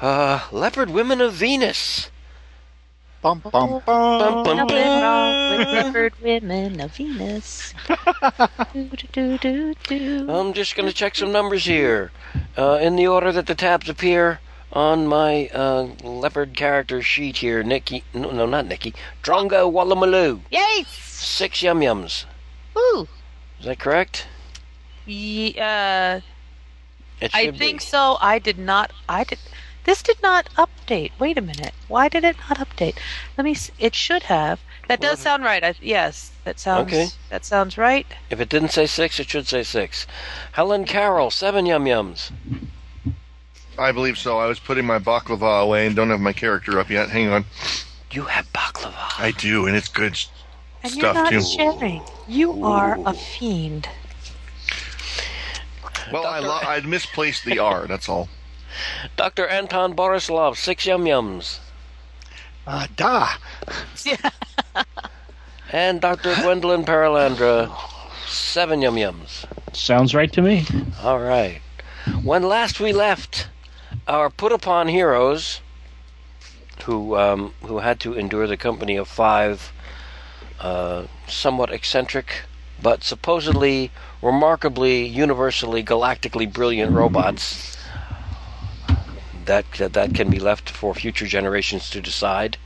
Uh, 0.00 0.46
Leopard 0.52 0.88
Women 0.90 1.20
of 1.20 1.32
Venus. 1.32 2.11
Bum, 3.22 3.38
bum, 3.38 3.52
bum. 3.52 3.82
Bum, 3.86 4.42
bum, 4.42 4.56
Nothing 4.56 4.76
wrong 5.00 5.50
with 5.58 5.66
bum. 5.68 5.74
leopard 5.74 6.12
women 6.20 6.80
of 6.80 6.96
Venus. 6.96 7.72
do, 8.74 8.88
do, 9.12 9.38
do, 9.38 9.74
do. 9.84 10.26
I'm 10.28 10.52
just 10.52 10.74
going 10.74 10.88
to 10.88 10.94
check 10.94 11.14
some 11.14 11.30
numbers 11.30 11.64
here. 11.64 12.10
Uh, 12.58 12.78
in 12.82 12.96
the 12.96 13.06
order 13.06 13.30
that 13.30 13.46
the 13.46 13.54
tabs 13.54 13.88
appear 13.88 14.40
on 14.72 15.06
my 15.06 15.48
uh, 15.54 15.82
leopard 16.02 16.56
character 16.56 17.00
sheet 17.00 17.36
here, 17.36 17.62
Nikki. 17.62 18.02
No, 18.12 18.32
no 18.32 18.44
not 18.44 18.66
Nikki. 18.66 18.92
Drongo 19.22 19.70
Wollomaloo. 19.72 20.40
Yes. 20.50 20.88
Six 20.88 21.62
yum 21.62 21.80
yums. 21.80 22.24
Ooh. 22.76 23.06
Is 23.60 23.66
that 23.66 23.78
correct? 23.78 24.26
Ye- 25.06 25.56
uh, 25.60 26.20
It 27.20 27.30
I 27.34 27.52
think 27.52 27.78
be. 27.80 27.84
so. 27.86 28.18
I 28.20 28.40
did 28.40 28.58
not. 28.58 28.92
I 29.08 29.22
did. 29.22 29.38
This 29.84 30.02
did 30.02 30.22
not 30.22 30.48
update. 30.56 31.10
Wait 31.18 31.36
a 31.36 31.40
minute. 31.42 31.72
Why 31.88 32.08
did 32.08 32.22
it 32.24 32.36
not 32.48 32.58
update? 32.58 32.96
Let 33.36 33.44
me. 33.44 33.52
s 33.52 33.70
it 33.78 33.94
should 33.94 34.24
have. 34.24 34.60
That 34.88 35.00
does 35.00 35.18
sound 35.20 35.42
right. 35.44 35.62
I, 35.64 35.74
yes, 35.80 36.32
that 36.44 36.58
sounds. 36.60 36.92
Okay. 36.92 37.08
That 37.30 37.44
sounds 37.44 37.76
right. 37.78 38.06
If 38.30 38.40
it 38.40 38.48
didn't 38.48 38.70
say 38.70 38.86
six, 38.86 39.18
it 39.18 39.28
should 39.28 39.46
say 39.48 39.62
six. 39.62 40.06
Helen 40.52 40.84
Carol, 40.84 41.30
seven 41.30 41.66
yum 41.66 41.84
yums. 41.86 42.30
I 43.78 43.90
believe 43.90 44.18
so. 44.18 44.38
I 44.38 44.46
was 44.46 44.58
putting 44.60 44.84
my 44.84 44.98
baklava 44.98 45.62
away 45.62 45.86
and 45.86 45.96
don't 45.96 46.10
have 46.10 46.20
my 46.20 46.32
character 46.32 46.78
up 46.78 46.90
yet. 46.90 47.08
Hang 47.10 47.28
on. 47.30 47.44
You 48.10 48.22
have 48.24 48.52
baklava. 48.52 49.18
I 49.18 49.32
do, 49.32 49.66
and 49.66 49.74
it's 49.76 49.88
good 49.88 50.12
s- 50.12 50.28
And 50.82 50.92
stuff 50.92 51.14
you're 51.14 51.24
not 51.24 51.30
too. 51.30 51.40
sharing. 51.40 52.02
You 52.28 52.64
are 52.64 52.98
a 53.06 53.14
fiend. 53.14 53.88
Well, 56.12 56.26
I 56.26 56.40
lo- 56.40 56.60
I 56.62 56.80
misplaced 56.80 57.44
the 57.44 57.58
R. 57.58 57.86
That's 57.86 58.08
all. 58.08 58.28
Dr. 59.16 59.46
Anton 59.46 59.94
Borislav, 59.94 60.56
six 60.56 60.86
yum 60.86 61.04
yums. 61.04 61.58
Uh, 62.66 62.86
da. 62.96 63.34
And 65.72 66.02
Dr. 66.02 66.34
Gwendoline 66.34 66.84
Perelandra, 66.84 67.74
seven 68.26 68.82
yum 68.82 68.96
yums. 68.96 69.46
Sounds 69.72 70.14
right 70.14 70.30
to 70.32 70.42
me. 70.42 70.66
All 71.02 71.18
right. 71.18 71.62
When 72.22 72.42
last 72.42 72.78
we 72.78 72.92
left 72.92 73.48
our 74.06 74.28
put 74.28 74.52
upon 74.52 74.88
heroes, 74.88 75.60
who 76.84 77.16
um, 77.16 77.54
who 77.62 77.78
had 77.78 78.00
to 78.00 78.14
endure 78.14 78.46
the 78.46 78.56
company 78.56 78.96
of 78.96 79.08
five 79.08 79.72
uh, 80.60 81.04
somewhat 81.26 81.72
eccentric 81.72 82.42
but 82.82 83.04
supposedly 83.04 83.90
remarkably 84.20 85.06
universally 85.06 85.82
galactically 85.82 86.52
brilliant 86.52 86.92
robots 86.92 87.76
that 89.46 89.64
that 89.72 90.14
can 90.14 90.30
be 90.30 90.38
left 90.38 90.70
for 90.70 90.94
future 90.94 91.26
generations 91.26 91.90
to 91.90 92.00
decide. 92.00 92.56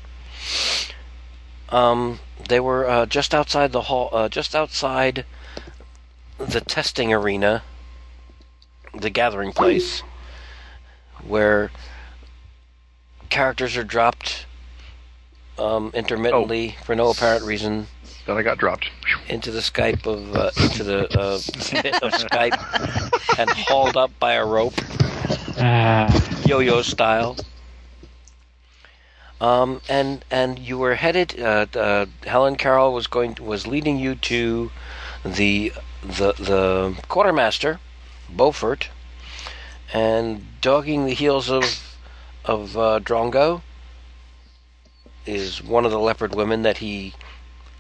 Um, 1.69 2.21
they 2.49 2.61
were 2.61 2.89
uh, 2.89 3.07
just 3.07 3.35
outside 3.35 3.73
the 3.73 3.83
hall, 3.83 4.09
uh, 4.13 4.29
just 4.29 4.55
outside 4.55 5.25
the 6.39 6.61
testing 6.61 7.13
arena, 7.13 7.63
the 8.95 9.11
gathering 9.11 9.53
place, 9.53 10.03
where 11.27 11.71
characters 13.31 13.77
are 13.77 13.85
dropped 13.85 14.47
um, 15.59 15.91
intermittently 15.95 16.77
for 16.85 16.95
no 16.95 17.11
apparent 17.11 17.45
reason. 17.45 17.89
Then 18.27 18.37
I 18.37 18.43
got 18.43 18.59
dropped. 18.59 18.91
Into 19.29 19.53
the 19.53 19.61
Skype 19.61 20.05
of 20.05 20.35
uh, 20.35 20.51
into 20.61 20.83
the 20.83 21.05
uh, 21.19 21.39
pit 21.81 22.03
of 22.03 22.13
Skype 22.13 23.39
and 23.39 23.49
hauled 23.51 23.97
up 23.97 24.11
by 24.19 24.33
a 24.35 24.45
rope, 24.45 24.75
yo-yo 26.45 26.83
style. 26.83 27.37
Um, 29.41 29.81
and 29.89 30.25
and 30.31 30.59
you 30.59 30.77
were 30.79 30.97
headed. 30.97 31.39
Uh, 31.39 31.67
uh, 31.75 32.07
Helen 32.25 32.57
Carol 32.57 32.93
was 32.93 33.07
going 33.07 33.37
was 33.41 33.67
leading 33.67 33.99
you 33.99 34.15
to 34.17 34.73
the 35.25 35.73
the 36.03 36.33
the 36.33 36.97
quartermaster, 37.09 37.79
Beaufort, 38.29 38.89
and 39.93 40.61
dogging 40.61 41.07
the 41.07 41.15
heels 41.15 41.49
of 41.49 41.97
of 42.45 42.77
uh, 42.77 42.99
Drongo 43.01 43.63
is 45.27 45.63
one 45.63 45.85
of 45.85 45.91
the 45.91 45.99
leopard 45.99 46.35
women 46.35 46.63
that 46.63 46.79
he 46.79 47.13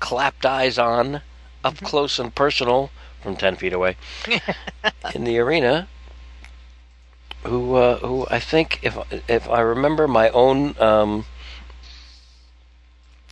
clapped 0.00 0.44
eyes 0.46 0.78
on 0.78 1.22
up 1.64 1.76
close 1.78 2.18
and 2.18 2.34
personal 2.34 2.90
from 3.20 3.36
ten 3.36 3.56
feet 3.56 3.72
away 3.72 3.96
in 5.14 5.24
the 5.24 5.38
arena. 5.38 5.88
Who 7.44 7.74
uh, 7.76 7.98
who 7.98 8.26
I 8.30 8.40
think 8.40 8.80
if 8.82 8.96
if 9.28 9.48
I 9.48 9.60
remember 9.60 10.08
my 10.08 10.30
own 10.30 10.80
um, 10.80 11.26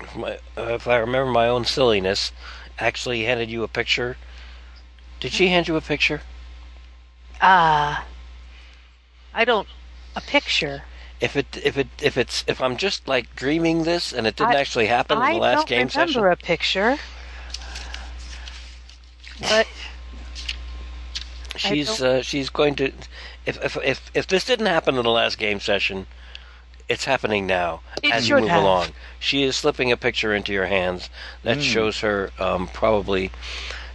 if 0.01 0.17
my 0.17 0.39
uh, 0.57 0.75
if 0.75 0.87
I 0.87 0.97
remember 0.97 1.31
my 1.31 1.49
own 1.49 1.65
silliness, 1.65 2.33
actually 2.79 3.25
handed 3.25 3.51
you 3.51 3.63
a 3.63 3.69
picture. 3.69 4.17
Did 5.21 5.33
she 5.33 5.49
hand 5.49 5.69
you 5.69 5.77
a 5.77 5.81
picture? 5.81 6.23
Ah. 7.41 8.05
I 9.33 9.45
don't. 9.45 9.67
A 10.15 10.21
picture. 10.21 10.85
If 11.21 11.37
it 11.37 11.47
if 11.63 11.79
it 11.79 11.89
if 12.03 12.17
it's 12.17 12.45
if 12.47 12.61
I'm 12.61 12.77
just 12.77 13.07
like 13.09 13.35
dreaming 13.37 13.85
this 13.85 14.13
and 14.13 14.27
it 14.27 14.37
didn't 14.37 14.55
I- 14.57 14.61
actually 14.61 14.87
happen 14.87 15.19
I 15.19 15.29
in 15.29 15.35
the 15.35 15.41
last 15.41 15.57
don't 15.59 15.69
game 15.69 15.89
remember 15.89 15.91
session, 16.13 16.25
a 16.27 16.37
picture. 16.37 16.99
But 19.41 19.67
she's 21.57 22.01
uh, 22.03 22.23
she's 22.23 22.51
going 22.51 22.75
to 22.77 22.93
if, 23.47 23.63
if 23.65 23.77
if 23.85 24.11
if 24.15 24.27
this 24.27 24.45
didn't 24.45 24.67
happen 24.67 24.97
in 24.97 25.03
the 25.05 25.11
last 25.11 25.39
game 25.39 25.61
session, 25.61 26.07
it's 26.89 27.05
happening 27.05 27.47
now 27.47 27.81
It 28.03 28.13
as 28.13 28.29
you 28.29 28.37
should 28.37 28.43
move 28.43 28.51
have. 28.51 28.63
along. 28.63 28.89
She 29.19 29.43
is 29.45 29.57
slipping 29.57 29.91
a 29.93 29.97
picture 29.97 30.35
into 30.35 30.53
your 30.53 30.67
hands 30.67 31.09
that 31.43 31.59
Mm. 31.59 31.63
shows 31.63 32.01
her 32.01 32.31
um, 32.39 32.69
probably. 32.69 33.31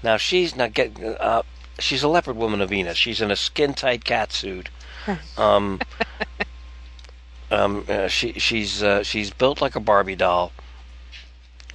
Now 0.03 0.17
she's 0.17 0.55
not 0.55 0.73
get. 0.73 0.97
Uh, 1.01 1.43
she's 1.79 2.03
a 2.03 2.07
leopard 2.07 2.35
woman 2.37 2.61
of 2.61 2.69
Venus. 2.69 2.97
She's 2.97 3.21
in 3.21 3.31
a 3.31 3.35
skin 3.35 3.73
tight 3.73 4.03
cat 4.05 4.31
suit. 4.31 4.69
Um, 5.37 5.79
um, 7.51 7.85
uh, 7.89 8.07
she 8.07 8.33
she's 8.33 8.83
uh, 8.83 9.03
she's 9.03 9.31
built 9.31 9.61
like 9.61 9.75
a 9.75 9.79
Barbie 9.79 10.15
doll. 10.15 10.51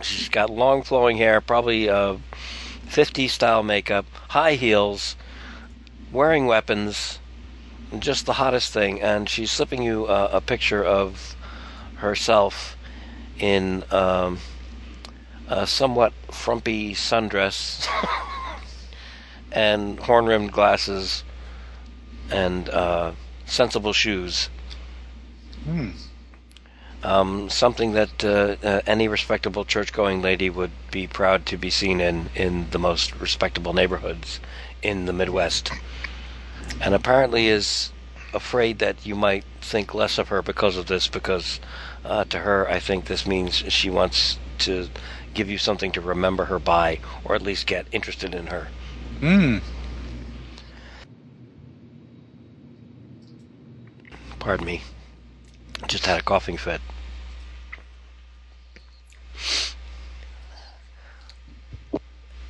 She's 0.02 0.28
got 0.28 0.50
long 0.50 0.82
flowing 0.82 1.16
hair, 1.18 1.40
probably 1.40 1.88
uh, 1.88 2.16
50 2.86 3.28
style 3.28 3.62
makeup, 3.62 4.06
high 4.30 4.54
heels, 4.54 5.16
wearing 6.12 6.46
weapons, 6.46 7.20
just 7.98 8.26
the 8.26 8.34
hottest 8.34 8.72
thing. 8.72 9.00
And 9.00 9.28
she's 9.28 9.50
slipping 9.50 9.82
you 9.82 10.06
uh, 10.06 10.30
a 10.32 10.40
picture 10.40 10.84
of 10.84 11.36
herself 11.96 12.76
in 13.38 13.84
um, 13.90 14.38
a 15.48 15.66
somewhat 15.66 16.12
frumpy 16.30 16.94
sundress 16.94 17.86
and 19.52 19.98
horn 20.00 20.26
rimmed 20.26 20.52
glasses 20.52 21.24
and 22.30 22.68
uh, 22.68 23.12
sensible 23.46 23.92
shoes. 23.92 24.48
Hmm. 25.64 25.90
Um, 27.02 27.50
something 27.50 27.92
that 27.92 28.24
uh, 28.24 28.56
uh, 28.62 28.80
any 28.86 29.08
respectable 29.08 29.64
church-going 29.64 30.22
lady 30.22 30.48
would 30.48 30.70
be 30.90 31.06
proud 31.06 31.44
to 31.46 31.58
be 31.58 31.68
seen 31.68 32.00
in 32.00 32.30
in 32.34 32.70
the 32.70 32.78
most 32.78 33.14
respectable 33.20 33.74
neighborhoods 33.74 34.40
in 34.82 35.04
the 35.04 35.12
Midwest, 35.12 35.70
and 36.80 36.94
apparently 36.94 37.48
is 37.48 37.92
afraid 38.32 38.78
that 38.78 39.04
you 39.04 39.14
might 39.14 39.44
think 39.60 39.94
less 39.94 40.18
of 40.18 40.28
her 40.28 40.40
because 40.42 40.76
of 40.76 40.86
this. 40.86 41.08
Because 41.08 41.60
uh, 42.04 42.24
to 42.24 42.38
her, 42.38 42.68
I 42.68 42.78
think 42.80 43.04
this 43.04 43.26
means 43.26 43.56
she 43.68 43.90
wants 43.90 44.38
to 44.60 44.88
give 45.34 45.50
you 45.50 45.58
something 45.58 45.92
to 45.92 46.00
remember 46.00 46.46
her 46.46 46.58
by, 46.58 47.00
or 47.24 47.34
at 47.34 47.42
least 47.42 47.66
get 47.66 47.86
interested 47.92 48.34
in 48.34 48.46
her. 48.46 48.68
Hmm. 49.20 49.58
Pardon 54.38 54.66
me. 54.66 54.82
Just 55.86 56.06
had 56.06 56.20
a 56.20 56.22
coughing 56.22 56.56
fit. 56.56 56.80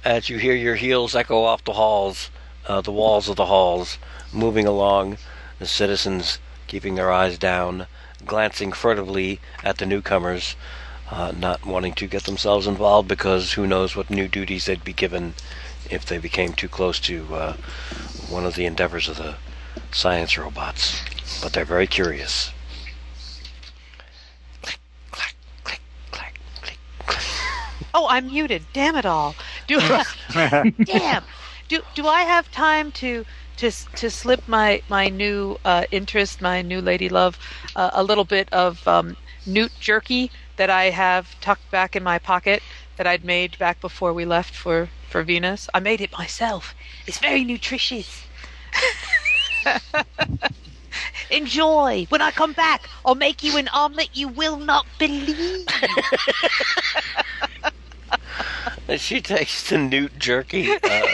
As 0.04 0.28
you 0.28 0.38
hear 0.38 0.54
your 0.54 0.76
heels 0.76 1.16
echo 1.16 1.42
off 1.42 1.64
the 1.64 1.72
halls, 1.72 2.30
uh, 2.66 2.80
the 2.82 2.92
walls 2.92 3.28
of 3.28 3.36
the 3.36 3.46
halls, 3.46 3.98
moving 4.32 4.66
along, 4.66 5.16
the 5.58 5.66
citizens 5.66 6.38
keeping 6.66 6.94
their 6.94 7.10
eyes 7.10 7.38
down, 7.38 7.86
glancing 8.26 8.72
furtively 8.72 9.40
at 9.62 9.78
the 9.78 9.86
newcomers, 9.86 10.56
uh, 11.10 11.32
not 11.36 11.64
wanting 11.64 11.94
to 11.94 12.06
get 12.06 12.24
themselves 12.24 12.66
involved 12.66 13.08
because 13.08 13.52
who 13.52 13.66
knows 13.66 13.96
what 13.96 14.10
new 14.10 14.28
duties 14.28 14.66
they'd 14.66 14.84
be 14.84 14.92
given 14.92 15.34
if 15.90 16.04
they 16.04 16.18
became 16.18 16.52
too 16.52 16.68
close 16.68 16.98
to 17.00 17.34
uh, 17.34 17.56
one 18.28 18.44
of 18.44 18.54
the 18.54 18.66
endeavors 18.66 19.08
of 19.08 19.16
the 19.16 19.36
science 19.92 20.36
robots. 20.36 21.02
But 21.42 21.52
they're 21.52 21.64
very 21.64 21.86
curious. 21.86 22.50
Oh, 27.94 28.08
I'm 28.10 28.26
muted. 28.26 28.66
Damn 28.74 28.96
it 28.96 29.06
all. 29.06 29.38
Do 29.66 29.80
damn. 30.84 31.24
Do 31.68 31.82
do 31.94 32.06
I 32.06 32.22
have 32.22 32.50
time 32.50 32.92
to 32.92 33.24
to 33.56 33.70
to 33.70 34.10
slip 34.10 34.46
my 34.48 34.82
my 34.88 35.08
new 35.08 35.58
uh, 35.64 35.84
interest, 35.90 36.42
my 36.42 36.62
new 36.62 36.82
lady 36.82 37.08
love, 37.08 37.38
uh, 37.76 37.90
a 37.94 38.04
little 38.04 38.24
bit 38.24 38.48
of 38.52 38.86
um, 38.88 39.16
newt 39.46 39.72
jerky 39.80 40.32
that 40.56 40.70
I 40.70 40.90
have 40.90 41.38
tucked 41.40 41.70
back 41.70 41.96
in 41.96 42.02
my 42.02 42.18
pocket 42.18 42.64
that 42.96 43.06
I'd 43.06 43.24
made 43.24 43.58
back 43.58 43.80
before 43.80 44.12
we 44.12 44.24
left 44.26 44.54
for 44.54 44.90
for 45.08 45.22
Venus. 45.22 45.68
I 45.74 45.80
made 45.80 46.00
it 46.02 46.12
myself. 46.12 46.74
It's 47.06 47.18
very 47.18 47.44
nutritious. 47.44 48.28
Enjoy. 51.30 52.06
When 52.08 52.22
I 52.22 52.30
come 52.30 52.52
back, 52.52 52.88
I'll 53.04 53.14
make 53.14 53.42
you 53.42 53.56
an 53.56 53.68
omelet 53.68 54.10
you 54.14 54.28
will 54.28 54.58
not 54.58 54.86
believe. 54.98 55.66
She 58.96 59.20
takes 59.20 59.68
the 59.68 59.78
newt 59.78 60.18
jerky. 60.18 60.70
Uh, 60.70 60.78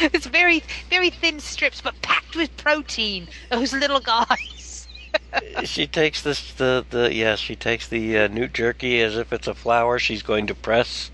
it's 0.00 0.26
very, 0.26 0.62
very 0.90 1.10
thin 1.10 1.40
strips, 1.40 1.80
but 1.80 2.00
packed 2.02 2.36
with 2.36 2.56
protein. 2.56 3.28
Those 3.50 3.72
little 3.72 4.00
guys. 4.00 4.88
she 5.64 5.86
takes 5.86 6.22
this 6.22 6.52
the 6.54 6.84
the 6.90 7.14
yes 7.14 7.38
she 7.38 7.54
takes 7.54 7.88
the 7.88 8.18
uh, 8.18 8.28
newt 8.28 8.52
jerky 8.52 9.00
as 9.00 9.16
if 9.16 9.32
it's 9.32 9.46
a 9.46 9.54
flower 9.54 9.98
she's 9.98 10.22
going 10.22 10.46
to 10.46 10.54
press 10.54 11.10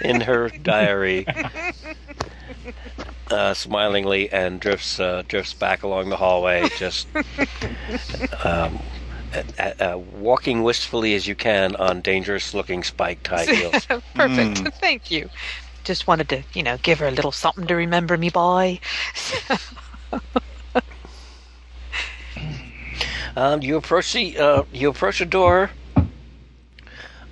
in 0.00 0.22
her 0.22 0.48
diary 0.48 1.26
uh, 3.30 3.54
smilingly 3.54 4.30
and 4.32 4.60
drifts 4.60 5.00
uh, 5.00 5.22
drifts 5.26 5.54
back 5.54 5.82
along 5.82 6.08
the 6.08 6.16
hallway 6.16 6.68
just 6.76 7.08
um, 8.44 8.78
uh, 9.34 9.62
uh, 9.80 9.98
walking 9.98 10.62
wistfully 10.62 11.14
as 11.14 11.26
you 11.26 11.34
can 11.34 11.76
on 11.76 12.00
dangerous 12.00 12.54
looking 12.54 12.82
spiked 12.82 13.26
high 13.26 13.44
heels 13.54 13.86
Perfect. 13.86 14.62
Mm. 14.62 14.74
Thank 14.74 15.10
you. 15.10 15.28
Just 15.84 16.06
wanted 16.06 16.28
to, 16.28 16.42
you 16.54 16.62
know, 16.62 16.76
give 16.78 17.00
her 17.00 17.08
a 17.08 17.10
little 17.10 17.32
something 17.32 17.66
to 17.66 17.74
remember 17.74 18.16
me 18.16 18.30
by. 18.30 18.78
Um, 23.34 23.62
you 23.62 23.76
approach 23.76 24.12
the 24.12 24.36
uh, 24.36 24.62
you 24.72 24.90
approach 24.90 25.20
a 25.20 25.24
door. 25.24 25.70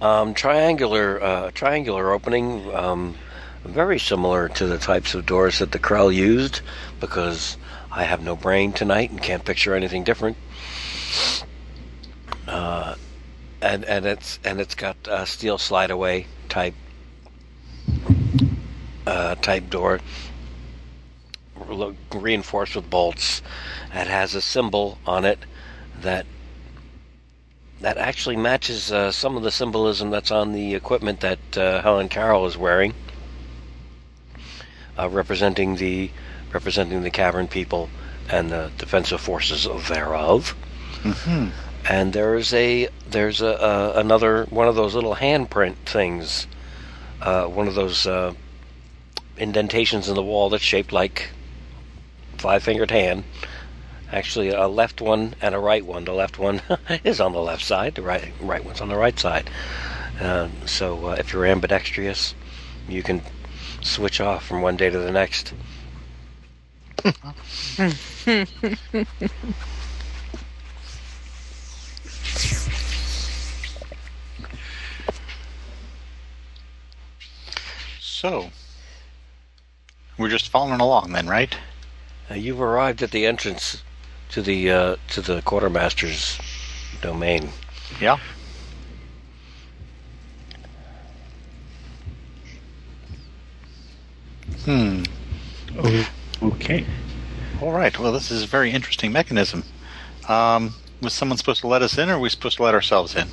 Um, 0.00 0.32
triangular 0.32 1.22
uh, 1.22 1.50
triangular 1.52 2.12
opening, 2.12 2.74
um, 2.74 3.16
very 3.64 3.98
similar 3.98 4.48
to 4.48 4.66
the 4.66 4.78
types 4.78 5.14
of 5.14 5.26
doors 5.26 5.58
that 5.58 5.72
the 5.72 5.78
Krell 5.78 6.14
used, 6.14 6.62
because 7.00 7.58
I 7.92 8.04
have 8.04 8.22
no 8.22 8.34
brain 8.34 8.72
tonight 8.72 9.10
and 9.10 9.22
can't 9.22 9.44
picture 9.44 9.74
anything 9.74 10.02
different. 10.02 10.38
Uh, 12.50 12.96
and 13.62 13.84
and 13.84 14.06
it's 14.06 14.40
and 14.42 14.60
it's 14.60 14.74
got 14.74 14.96
a 15.06 15.24
steel 15.24 15.56
slide 15.56 15.92
away 15.92 16.26
type 16.48 16.74
uh, 19.06 19.36
type 19.36 19.70
door, 19.70 20.00
reinforced 22.12 22.74
with 22.74 22.90
bolts. 22.90 23.40
It 23.94 24.08
has 24.08 24.34
a 24.34 24.40
symbol 24.40 24.98
on 25.06 25.24
it 25.24 25.38
that 26.00 26.26
that 27.80 27.96
actually 27.96 28.36
matches 28.36 28.90
uh, 28.90 29.12
some 29.12 29.36
of 29.36 29.44
the 29.44 29.52
symbolism 29.52 30.10
that's 30.10 30.32
on 30.32 30.52
the 30.52 30.74
equipment 30.74 31.20
that 31.20 31.56
uh, 31.56 31.82
Helen 31.82 32.08
Carol 32.08 32.46
is 32.46 32.58
wearing, 32.58 32.94
uh, 34.98 35.08
representing 35.08 35.76
the 35.76 36.10
representing 36.52 37.02
the 37.02 37.10
cavern 37.10 37.46
people 37.46 37.88
and 38.28 38.50
the 38.50 38.72
defensive 38.76 39.20
forces 39.20 39.68
thereof. 39.88 40.56
Mm-hmm. 41.04 41.69
And 41.88 42.12
there's 42.12 42.52
a 42.52 42.88
there's 43.08 43.40
a, 43.40 43.92
another 43.96 44.44
one 44.44 44.68
of 44.68 44.74
those 44.74 44.94
little 44.94 45.16
handprint 45.16 45.76
things, 45.86 46.46
uh, 47.20 47.46
one 47.46 47.68
of 47.68 47.74
those 47.74 48.06
uh, 48.06 48.34
indentations 49.36 50.08
in 50.08 50.14
the 50.14 50.22
wall 50.22 50.50
that's 50.50 50.62
shaped 50.62 50.92
like 50.92 51.30
five 52.36 52.62
fingered 52.62 52.90
hand. 52.90 53.24
Actually, 54.12 54.48
a 54.48 54.66
left 54.66 55.00
one 55.00 55.34
and 55.40 55.54
a 55.54 55.58
right 55.58 55.84
one. 55.84 56.04
The 56.04 56.12
left 56.12 56.38
one 56.38 56.60
is 57.04 57.20
on 57.20 57.32
the 57.32 57.40
left 57.40 57.64
side. 57.64 57.94
The 57.94 58.02
right 58.02 58.32
right 58.40 58.64
one's 58.64 58.80
on 58.80 58.88
the 58.88 58.96
right 58.96 59.18
side. 59.18 59.48
Uh, 60.20 60.48
so 60.66 61.06
uh, 61.06 61.16
if 61.18 61.32
you're 61.32 61.46
ambidextrous, 61.46 62.34
you 62.88 63.02
can 63.02 63.22
switch 63.80 64.20
off 64.20 64.44
from 64.44 64.62
one 64.62 64.76
day 64.76 64.90
to 64.90 64.98
the 64.98 65.12
next. 65.12 65.54
So, 78.00 78.50
we're 80.18 80.28
just 80.28 80.50
following 80.50 80.80
along 80.80 81.12
then, 81.12 81.26
right? 81.26 81.56
Uh, 82.30 82.34
you've 82.34 82.60
arrived 82.60 83.02
at 83.02 83.12
the 83.12 83.24
entrance 83.24 83.82
to 84.28 84.42
the 84.42 84.70
uh, 84.70 84.96
to 85.08 85.22
the 85.22 85.40
quartermaster's 85.42 86.38
domain. 87.00 87.48
Yeah. 87.98 88.18
Hmm. 94.64 95.02
Okay. 96.42 96.84
All 97.62 97.72
right. 97.72 97.98
Well, 97.98 98.12
this 98.12 98.30
is 98.30 98.42
a 98.42 98.46
very 98.46 98.70
interesting 98.70 99.12
mechanism. 99.12 99.64
Um, 100.28 100.74
was 101.00 101.12
someone 101.12 101.38
supposed 101.38 101.60
to 101.60 101.66
let 101.66 101.82
us 101.82 101.98
in, 101.98 102.10
or 102.10 102.14
are 102.14 102.18
we 102.18 102.28
supposed 102.28 102.56
to 102.58 102.62
let 102.62 102.74
ourselves 102.74 103.14
in? 103.16 103.28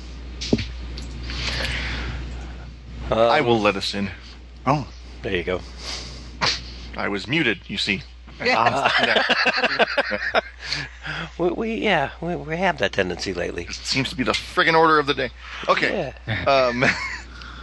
I 3.10 3.40
will 3.40 3.58
let 3.58 3.76
us 3.76 3.94
in. 3.94 4.10
Oh, 4.66 4.88
there 5.22 5.34
you 5.34 5.44
go. 5.44 5.60
I 6.96 7.08
was 7.08 7.26
muted, 7.26 7.60
you 7.68 7.78
see. 7.78 8.02
we, 11.38 11.48
we 11.50 11.74
yeah 11.74 12.10
we, 12.20 12.36
we 12.36 12.56
have 12.56 12.78
that 12.78 12.92
tendency 12.92 13.34
lately. 13.34 13.64
It 13.64 13.74
seems 13.74 14.10
to 14.10 14.16
be 14.16 14.22
the 14.22 14.30
friggin' 14.30 14.78
order 14.78 15.00
of 15.00 15.06
the 15.06 15.14
day. 15.14 15.30
Okay. 15.68 16.12
Um, 16.46 16.84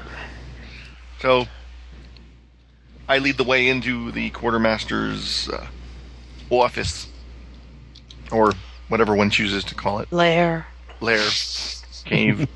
so 1.21 1.45
I 3.07 3.19
lead 3.19 3.37
the 3.37 3.45
way 3.45 3.69
into 3.69 4.11
the 4.11 4.31
quartermaster's 4.31 5.47
uh, 5.47 5.67
office, 6.49 7.07
or 8.31 8.51
whatever 8.87 9.15
one 9.15 9.29
chooses 9.29 9.63
to 9.65 9.75
call 9.75 9.99
it. 9.99 10.11
Lair. 10.11 10.67
Lair, 11.01 11.27
cave. 12.05 12.47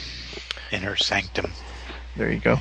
Inner 0.72 0.96
sanctum. 0.96 1.52
There 2.16 2.30
you 2.30 2.40
go. 2.40 2.60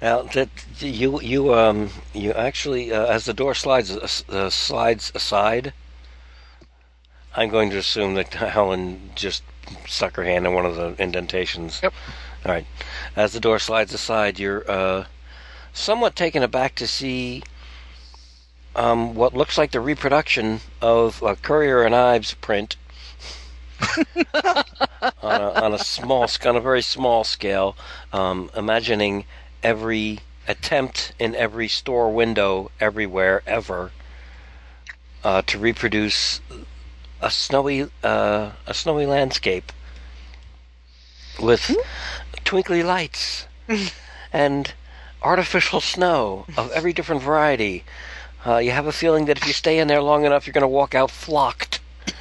Now 0.00 0.22
that 0.22 0.48
you 0.80 1.20
you 1.20 1.54
um 1.54 1.90
you 2.12 2.32
actually 2.32 2.92
uh, 2.92 3.06
as 3.06 3.24
the 3.24 3.34
door 3.34 3.54
slides 3.54 4.24
uh, 4.28 4.50
slides 4.50 5.12
aside, 5.14 5.72
I'm 7.36 7.50
going 7.50 7.70
to 7.70 7.78
assume 7.78 8.14
that 8.14 8.34
Helen 8.34 9.10
just 9.14 9.42
stuck 9.86 10.16
her 10.16 10.24
hand 10.24 10.46
in 10.46 10.54
one 10.54 10.66
of 10.66 10.76
the 10.76 10.94
indentations. 11.00 11.80
Yep. 11.82 11.94
All 12.44 12.52
right. 12.52 12.66
As 13.14 13.32
the 13.32 13.40
door 13.40 13.58
slides 13.58 13.94
aside, 13.94 14.38
you're 14.38 14.68
uh, 14.68 15.04
somewhat 15.72 16.16
taken 16.16 16.42
aback 16.42 16.74
to 16.76 16.86
see 16.86 17.42
um, 18.74 19.14
what 19.14 19.34
looks 19.34 19.58
like 19.58 19.70
the 19.72 19.80
reproduction 19.80 20.60
of 20.80 21.22
a 21.22 21.36
Currier 21.36 21.82
and 21.82 21.94
Ives 21.94 22.34
print 22.34 22.76
on, 25.22 25.40
a, 25.40 25.62
on 25.62 25.74
a 25.74 25.78
small, 25.78 26.26
on 26.44 26.56
a 26.56 26.60
very 26.60 26.82
small 26.82 27.24
scale. 27.24 27.76
Um, 28.12 28.50
imagining 28.56 29.24
every 29.62 30.20
attempt 30.48 31.12
in 31.18 31.34
every 31.34 31.68
store 31.68 32.12
window 32.12 32.70
everywhere 32.80 33.42
ever 33.46 33.92
uh, 35.24 35.42
to 35.42 35.58
reproduce 35.58 36.40
a 37.20 37.30
snowy 37.30 37.88
uh, 38.02 38.50
a 38.66 38.74
snowy 38.74 39.06
landscape 39.06 39.70
with 41.40 41.76
twinkly 42.44 42.82
lights 42.82 43.46
and 44.32 44.74
artificial 45.22 45.80
snow 45.80 46.44
of 46.56 46.70
every 46.72 46.92
different 46.92 47.22
variety. 47.22 47.84
Uh, 48.44 48.58
you 48.58 48.72
have 48.72 48.86
a 48.86 48.92
feeling 48.92 49.26
that 49.26 49.38
if 49.38 49.46
you 49.46 49.52
stay 49.52 49.78
in 49.78 49.88
there 49.88 50.02
long 50.02 50.24
enough, 50.24 50.46
you're 50.46 50.52
going 50.52 50.62
to 50.62 50.68
walk 50.68 50.94
out 50.94 51.10
flocked. 51.10 51.80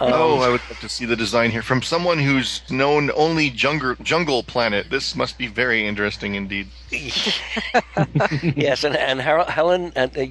oh, 0.00 0.40
I 0.40 0.48
would 0.48 0.60
like 0.68 0.80
to 0.80 0.88
see 0.88 1.04
the 1.04 1.16
design 1.16 1.50
here 1.50 1.62
from 1.62 1.82
someone 1.82 2.18
who's 2.18 2.62
known 2.70 3.10
only 3.14 3.50
jungle 3.50 3.94
jungle 3.96 4.42
planet. 4.42 4.88
This 4.90 5.14
must 5.14 5.36
be 5.36 5.46
very 5.46 5.86
interesting 5.86 6.34
indeed. 6.34 6.68
yes, 6.90 8.84
and, 8.84 8.96
and 8.96 9.20
Har- 9.20 9.44
Helen, 9.44 9.92
uh, 9.94 10.08
uh, 10.16 10.26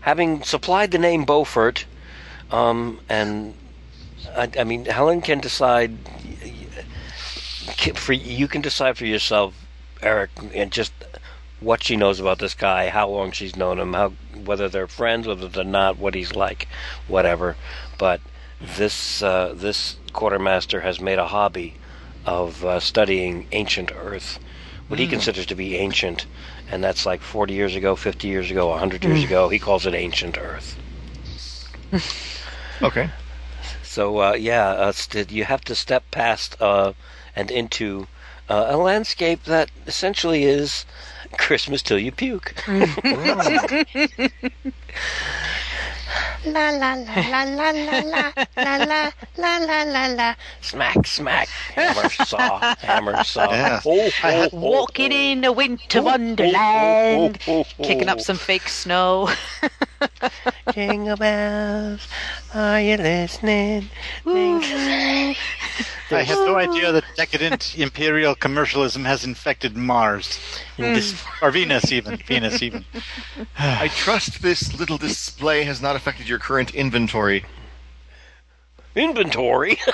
having 0.00 0.42
supplied 0.42 0.90
the 0.92 0.98
name 0.98 1.24
Beaufort, 1.24 1.84
um, 2.50 3.00
and 3.08 3.54
I, 4.34 4.50
I 4.58 4.64
mean, 4.64 4.86
Helen 4.86 5.20
can 5.20 5.40
decide. 5.40 5.96
For 7.94 8.12
you 8.12 8.48
can 8.48 8.62
decide 8.62 8.96
for 8.98 9.06
yourself, 9.06 9.54
Eric, 10.02 10.30
and 10.54 10.70
just 10.70 10.92
what 11.60 11.82
she 11.84 11.96
knows 11.96 12.18
about 12.20 12.38
this 12.38 12.54
guy, 12.54 12.88
how 12.88 13.08
long 13.08 13.30
she's 13.32 13.56
known 13.56 13.78
him, 13.78 13.92
how 13.94 14.10
whether 14.44 14.68
they're 14.68 14.86
friends, 14.86 15.26
whether 15.26 15.48
they're 15.48 15.64
not, 15.64 15.98
what 15.98 16.14
he's 16.14 16.34
like, 16.34 16.66
whatever. 17.06 17.56
But 17.98 18.20
this 18.60 19.22
uh, 19.22 19.52
this 19.56 19.96
quartermaster 20.12 20.80
has 20.80 21.00
made 21.00 21.18
a 21.18 21.26
hobby 21.28 21.74
of 22.26 22.64
uh, 22.64 22.80
studying 22.80 23.46
ancient 23.52 23.92
Earth, 23.96 24.38
what 24.88 24.98
he 24.98 25.06
Mm. 25.06 25.10
considers 25.10 25.46
to 25.46 25.54
be 25.54 25.76
ancient, 25.76 26.26
and 26.70 26.82
that's 26.82 27.06
like 27.06 27.20
40 27.22 27.54
years 27.54 27.74
ago, 27.76 27.96
50 27.96 28.28
years 28.28 28.50
ago, 28.50 28.68
100 28.68 29.04
years 29.04 29.20
Mm. 29.20 29.24
ago. 29.24 29.48
He 29.48 29.58
calls 29.58 29.86
it 29.86 29.94
ancient 29.94 30.36
Earth. 30.38 30.76
Okay. 32.82 33.10
So 33.82 34.18
uh, 34.20 34.32
yeah, 34.34 34.68
uh, 34.70 34.92
st- 34.92 35.30
you 35.30 35.44
have 35.44 35.60
to 35.62 35.74
step 35.74 36.04
past 36.10 36.56
uh, 36.60 36.92
and 37.36 37.50
into 37.50 38.06
uh, 38.48 38.66
a 38.70 38.76
landscape 38.76 39.44
that 39.44 39.70
essentially 39.86 40.44
is 40.44 40.84
Christmas 41.38 41.82
till 41.82 41.98
you 41.98 42.12
puke. 42.12 42.54
La 46.44 46.70
la 46.70 46.94
la 46.94 47.20
la 47.20 47.44
la 47.44 47.70
la 47.70 48.00
la 48.00 48.32
la 48.56 48.76
la 48.86 49.12
la 49.36 49.58
la 49.58 49.82
la 49.84 50.06
la. 50.08 50.34
Smack, 50.62 51.06
smack, 51.06 51.48
hammer, 51.48 52.08
saw, 52.08 52.58
hammer, 52.78 53.22
saw. 53.24 53.52
Yeah. 53.52 53.80
Oh, 53.84 54.10
oh, 54.24 54.48
oh, 54.52 54.56
Walking 54.56 55.12
in 55.12 55.44
a 55.44 55.52
winter 55.52 56.02
wonderland, 56.02 57.38
kicking 57.82 58.08
up 58.08 58.20
some 58.20 58.36
fake 58.38 58.68
snow. 58.68 59.28
Jingle 60.74 61.16
bells, 61.16 62.06
are 62.54 62.80
you 62.80 62.96
listening? 62.96 63.88
I 64.26 65.34
had 66.10 66.38
no 66.38 66.56
idea 66.56 66.90
that 66.92 67.04
decadent 67.16 67.78
imperial 67.78 68.34
commercialism 68.34 69.04
has 69.04 69.24
infected 69.24 69.76
Mars. 69.76 70.38
Hmm. 70.76 70.82
This- 70.94 71.22
or 71.40 71.50
Venus, 71.50 71.92
even. 71.92 72.16
Venus, 72.16 72.62
even. 72.62 72.84
I 73.58 73.88
trust 73.88 74.42
this 74.42 74.78
little 74.78 74.98
display 74.98 75.64
has 75.64 75.80
not 75.80 75.96
affected 75.96 76.28
your 76.28 76.38
current 76.38 76.74
inventory. 76.74 77.44
Inventory? 78.94 79.78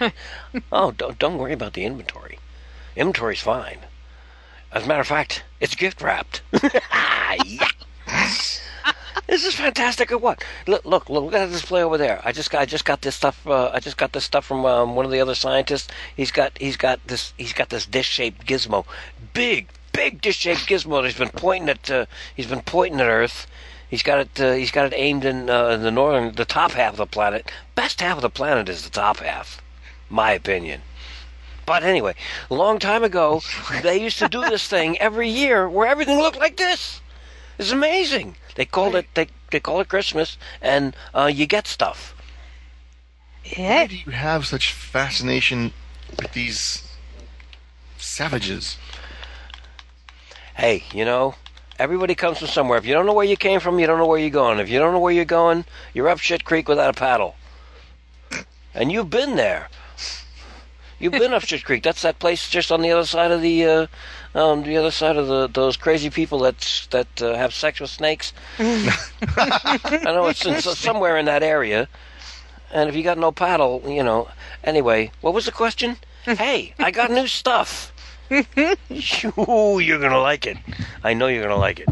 oh, 0.72 0.90
don't, 0.92 1.18
don't 1.18 1.38
worry 1.38 1.52
about 1.52 1.74
the 1.74 1.84
inventory. 1.84 2.38
Inventory's 2.96 3.40
fine. 3.40 3.78
As 4.72 4.84
a 4.84 4.88
matter 4.88 5.00
of 5.00 5.06
fact, 5.06 5.44
it's 5.60 5.74
gift 5.74 6.00
wrapped. 6.00 6.42
yeah. 7.44 7.68
This 9.26 9.44
is 9.44 9.54
fantastic. 9.54 10.12
Or 10.12 10.18
what? 10.18 10.44
Look, 10.66 10.84
look, 10.84 11.08
look 11.08 11.32
at 11.34 11.46
the 11.46 11.52
display 11.52 11.82
over 11.82 11.98
there. 11.98 12.20
I 12.24 12.32
just 12.32 12.50
got, 12.50 12.62
I 12.62 12.66
just 12.66 12.84
got 12.84 13.02
this 13.02 13.14
stuff. 13.14 13.46
Uh, 13.46 13.70
I 13.72 13.80
just 13.80 13.96
got 13.96 14.12
this 14.12 14.24
stuff 14.24 14.44
from 14.44 14.64
um, 14.66 14.94
one 14.94 15.04
of 15.04 15.10
the 15.10 15.20
other 15.20 15.34
scientists. 15.34 15.88
He's 16.16 16.30
got, 16.30 16.56
he's 16.58 16.76
got 16.76 17.06
this, 17.06 17.32
he's 17.36 17.52
got 17.52 17.70
this 17.70 17.86
dish-shaped 17.86 18.46
gizmo, 18.46 18.84
big, 19.32 19.68
big 19.92 20.20
dish-shaped 20.20 20.66
gizmo. 20.68 21.02
That 21.02 21.06
he's 21.06 21.18
been 21.18 21.28
pointing 21.30 21.68
at, 21.68 21.90
uh, 21.90 22.06
he's 22.34 22.46
been 22.46 22.62
pointing 22.62 23.00
at 23.00 23.08
Earth. 23.08 23.46
He's 23.88 24.02
got 24.02 24.18
it. 24.18 24.40
Uh, 24.40 24.52
he's 24.52 24.72
got 24.72 24.86
it 24.86 24.96
aimed 24.96 25.24
in 25.24 25.48
uh, 25.48 25.76
the 25.76 25.90
northern, 25.90 26.34
the 26.34 26.44
top 26.44 26.72
half 26.72 26.94
of 26.94 26.96
the 26.96 27.06
planet. 27.06 27.50
Best 27.74 28.00
half 28.00 28.16
of 28.16 28.22
the 28.22 28.30
planet 28.30 28.68
is 28.68 28.82
the 28.82 28.90
top 28.90 29.18
half, 29.18 29.62
my 30.10 30.32
opinion. 30.32 30.80
But 31.64 31.84
anyway, 31.84 32.14
a 32.50 32.54
long 32.54 32.78
time 32.78 33.04
ago, 33.04 33.40
they 33.82 34.02
used 34.02 34.18
to 34.18 34.28
do 34.28 34.40
this 34.40 34.66
thing 34.66 34.98
every 34.98 35.28
year 35.28 35.68
where 35.68 35.86
everything 35.86 36.18
looked 36.18 36.38
like 36.38 36.56
this. 36.56 37.00
It's 37.58 37.70
amazing. 37.70 38.36
They 38.54 38.64
called 38.64 38.94
it 38.94 39.06
they 39.14 39.28
they 39.50 39.60
call 39.60 39.80
it 39.80 39.88
Christmas, 39.88 40.38
and 40.60 40.94
uh, 41.14 41.30
you 41.32 41.46
get 41.46 41.66
stuff. 41.66 42.14
Why 43.56 43.86
do 43.86 43.96
you 43.96 44.12
have 44.12 44.46
such 44.46 44.72
fascination 44.72 45.72
with 46.18 46.32
these 46.32 46.88
savages? 47.98 48.78
Hey, 50.56 50.84
you 50.94 51.04
know, 51.04 51.34
everybody 51.78 52.14
comes 52.14 52.38
from 52.38 52.48
somewhere. 52.48 52.78
If 52.78 52.86
you 52.86 52.94
don't 52.94 53.06
know 53.06 53.12
where 53.12 53.26
you 53.26 53.36
came 53.36 53.60
from, 53.60 53.78
you 53.78 53.86
don't 53.86 53.98
know 53.98 54.06
where 54.06 54.18
you're 54.18 54.30
going. 54.30 54.60
If 54.60 54.70
you 54.70 54.78
don't 54.78 54.92
know 54.92 55.00
where 55.00 55.12
you're 55.12 55.24
going, 55.24 55.64
you're 55.92 56.08
up 56.08 56.20
shit 56.20 56.44
creek 56.44 56.68
without 56.68 56.90
a 56.90 56.98
paddle. 56.98 57.36
And 58.76 58.90
you've 58.90 59.10
been 59.10 59.36
there. 59.36 59.68
You've 60.98 61.12
been 61.12 61.32
up 61.32 61.44
shit 61.44 61.64
creek. 61.64 61.84
That's 61.84 62.02
that 62.02 62.18
place 62.18 62.48
just 62.48 62.72
on 62.72 62.82
the 62.82 62.90
other 62.90 63.06
side 63.06 63.30
of 63.30 63.40
the, 63.40 63.64
uh, 63.64 63.86
um, 64.34 64.64
the 64.64 64.76
other 64.76 64.90
side 64.90 65.16
of 65.16 65.28
the 65.28 65.46
those 65.46 65.76
crazy 65.76 66.10
people 66.10 66.40
that 66.40 66.86
that 66.90 67.22
uh, 67.22 67.34
have 67.34 67.54
sex 67.54 67.80
with 67.80 67.90
snakes. 67.90 68.32
I 68.58 70.00
know 70.04 70.26
it's, 70.26 70.44
in, 70.44 70.60
somewhere 70.60 71.16
in 71.16 71.26
that 71.26 71.42
area. 71.42 71.88
And 72.72 72.88
if 72.88 72.96
you 72.96 73.04
got 73.04 73.18
no 73.18 73.30
paddle, 73.30 73.82
you 73.86 74.02
know. 74.02 74.28
Anyway, 74.64 75.12
what 75.20 75.34
was 75.34 75.44
the 75.44 75.52
question? 75.52 75.96
hey, 76.24 76.74
I 76.78 76.90
got 76.90 77.10
new 77.10 77.28
stuff. 77.28 77.92
Ooh, 78.30 79.78
you're 79.78 80.00
gonna 80.00 80.20
like 80.20 80.46
it. 80.46 80.56
I 81.04 81.14
know 81.14 81.28
you're 81.28 81.42
gonna 81.42 81.56
like 81.56 81.80
it. 81.80 81.88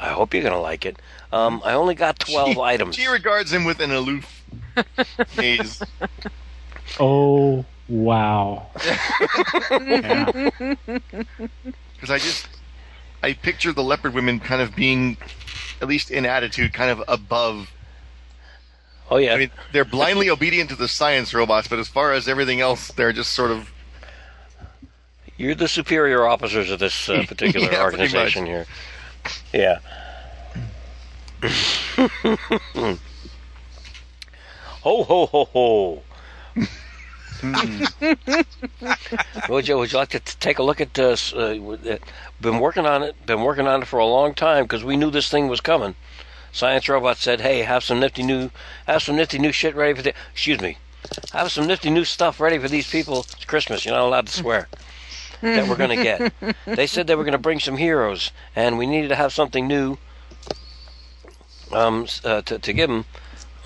I 0.00 0.08
hope 0.08 0.34
you're 0.34 0.42
gonna 0.42 0.60
like 0.60 0.84
it. 0.84 0.98
Um, 1.32 1.62
I 1.64 1.72
only 1.72 1.94
got 1.94 2.18
twelve 2.18 2.58
items. 2.58 2.96
She 2.96 3.06
regards 3.06 3.52
him 3.52 3.64
with 3.64 3.80
an 3.80 3.92
aloof 3.92 4.44
gaze. 5.36 5.82
Oh 7.00 7.64
wow! 7.92 8.68
Because 11.94 12.10
I 12.10 12.18
just, 12.18 12.48
I 13.22 13.32
picture 13.34 13.72
the 13.72 13.82
leopard 13.84 14.14
women 14.14 14.40
kind 14.40 14.60
of 14.60 14.74
being, 14.74 15.18
at 15.80 15.88
least 15.88 16.10
in 16.10 16.26
attitude, 16.26 16.72
kind 16.72 16.90
of 16.90 17.02
above. 17.08 17.72
Oh 19.10 19.18
yeah. 19.18 19.34
I 19.34 19.38
mean, 19.38 19.50
they're 19.72 19.84
blindly 19.84 20.30
obedient 20.30 20.70
to 20.70 20.76
the 20.76 20.88
science 20.88 21.34
robots, 21.34 21.68
but 21.68 21.78
as 21.78 21.88
far 21.88 22.12
as 22.12 22.28
everything 22.28 22.60
else, 22.60 22.88
they're 22.88 23.12
just 23.12 23.32
sort 23.32 23.50
of. 23.52 23.72
You're 25.36 25.54
the 25.54 25.68
superior 25.68 26.26
officers 26.26 26.70
of 26.70 26.78
this 26.80 27.08
uh, 27.08 27.24
particular 27.28 27.70
Yeah, 27.70 27.82
organization 27.82 28.46
here. 28.46 28.66
Yeah. 29.52 29.78
ho 31.42 32.98
ho 34.82 35.26
ho 35.26 35.44
ho. 35.44 36.02
Would 39.48 39.68
you 39.68 39.78
would 39.78 39.92
you 39.92 39.98
like 39.98 40.10
to 40.10 40.20
t- 40.20 40.34
take 40.40 40.58
a 40.58 40.62
look 40.62 40.80
at 40.80 40.94
this? 40.94 41.32
Uh, 41.32 41.58
with- 41.60 41.86
uh, 41.86 41.98
been 42.40 42.58
working 42.58 42.86
on 42.86 43.02
it. 43.02 43.26
Been 43.26 43.42
working 43.42 43.66
on 43.66 43.82
it 43.82 43.86
for 43.88 43.98
a 43.98 44.06
long 44.06 44.34
time 44.34 44.64
because 44.64 44.84
we 44.84 44.96
knew 44.96 45.10
this 45.10 45.28
thing 45.28 45.48
was 45.48 45.60
coming. 45.60 45.94
Science 46.52 46.88
Robot 46.88 47.16
said, 47.16 47.40
"Hey, 47.40 47.62
have 47.62 47.82
some 47.82 48.00
nifty 48.00 48.22
new, 48.22 48.50
have 48.86 49.02
some 49.02 49.16
nifty 49.16 49.38
new 49.38 49.52
shit 49.52 49.74
ready 49.74 49.94
for 49.94 50.02
the. 50.02 50.14
Excuse 50.32 50.60
me, 50.60 50.78
have 51.32 51.50
some 51.50 51.66
nifty 51.66 51.90
new 51.90 52.04
stuff 52.04 52.40
ready 52.40 52.58
for 52.58 52.68
these 52.68 52.90
people. 52.90 53.20
It's 53.20 53.44
Christmas. 53.44 53.84
You're 53.84 53.94
not 53.94 54.06
allowed 54.06 54.26
to 54.26 54.32
swear." 54.32 54.68
that 55.42 55.66
we're 55.68 55.76
going 55.76 55.96
to 55.96 56.04
get. 56.04 56.32
They 56.76 56.86
said 56.86 57.08
they 57.08 57.16
were 57.16 57.24
going 57.24 57.32
to 57.32 57.38
bring 57.38 57.58
some 57.58 57.76
heroes, 57.76 58.30
and 58.54 58.78
we 58.78 58.86
needed 58.86 59.08
to 59.08 59.16
have 59.16 59.32
something 59.32 59.66
new 59.66 59.98
um, 61.72 62.06
uh, 62.24 62.42
to, 62.42 62.60
to 62.60 62.72
give 62.72 62.88
them. 62.88 63.04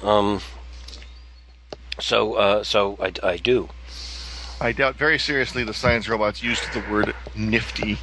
Um, 0.02 0.40
so, 1.98 2.34
uh, 2.34 2.62
so 2.64 2.96
I, 3.00 3.12
I 3.22 3.36
do. 3.36 3.68
I 4.60 4.72
doubt 4.72 4.96
very 4.96 5.18
seriously 5.18 5.64
the 5.64 5.74
science 5.74 6.08
robots 6.08 6.42
used 6.42 6.72
the 6.72 6.82
word 6.90 7.14
nifty. 7.34 7.98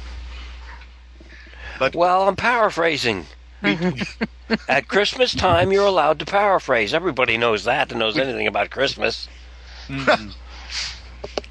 But 1.78 1.96
well, 1.96 2.28
I'm 2.28 2.36
paraphrasing. 2.36 3.26
At 4.68 4.88
Christmas 4.88 5.34
time, 5.34 5.72
you're 5.72 5.86
allowed 5.86 6.18
to 6.20 6.24
paraphrase. 6.26 6.94
Everybody 6.94 7.36
knows 7.36 7.64
that. 7.64 7.90
and 7.90 7.98
knows 7.98 8.18
anything 8.18 8.46
about 8.46 8.70
Christmas. 8.70 9.28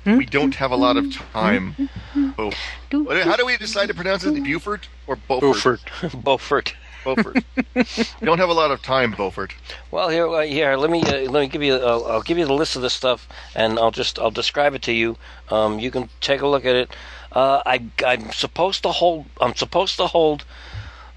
we 0.05 0.25
don't 0.25 0.55
have 0.55 0.71
a 0.71 0.75
lot 0.75 0.95
of 0.95 1.11
time. 1.13 1.89
Oh. 2.37 2.51
How 2.91 3.35
do 3.35 3.45
we 3.45 3.57
decide 3.57 3.87
to 3.87 3.93
pronounce 3.93 4.23
it? 4.23 4.43
Beaufort 4.43 4.87
or 5.07 5.15
Beaufort? 5.15 5.81
Beaufort. 6.01 6.23
Beaufort. 6.23 6.75
We 7.05 8.25
don't 8.25 8.39
have 8.39 8.49
a 8.49 8.53
lot 8.53 8.71
of 8.71 8.81
time, 8.81 9.11
Beaufort. 9.11 9.53
Well, 9.91 10.09
here, 10.09 10.27
uh, 10.27 10.41
here. 10.41 10.75
Let 10.75 10.89
me 10.89 11.01
uh, 11.01 11.29
let 11.29 11.41
me 11.41 11.47
give 11.47 11.63
you. 11.63 11.75
Uh, 11.75 11.99
I'll 12.07 12.21
give 12.21 12.37
you 12.37 12.45
the 12.45 12.53
list 12.53 12.75
of 12.75 12.81
this 12.81 12.93
stuff, 12.93 13.27
and 13.55 13.77
I'll 13.79 13.91
just 13.91 14.19
I'll 14.19 14.31
describe 14.31 14.73
it 14.73 14.81
to 14.83 14.93
you. 14.93 15.17
Um, 15.49 15.79
you 15.79 15.91
can 15.91 16.09
take 16.21 16.41
a 16.41 16.47
look 16.47 16.65
at 16.65 16.75
it. 16.75 16.95
Uh, 17.31 17.61
I 17.65 17.83
I'm 18.05 18.31
supposed 18.31 18.83
to 18.83 18.89
hold. 18.89 19.25
I'm 19.41 19.55
supposed 19.55 19.97
to 19.97 20.07
hold. 20.07 20.45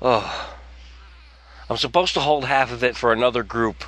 Oh, 0.03 0.57
I'm 1.69 1.77
supposed 1.77 2.15
to 2.15 2.21
hold 2.21 2.45
half 2.45 2.73
of 2.73 2.83
it 2.85 2.97
for 2.97 3.13
another 3.13 3.43
group. 3.43 3.85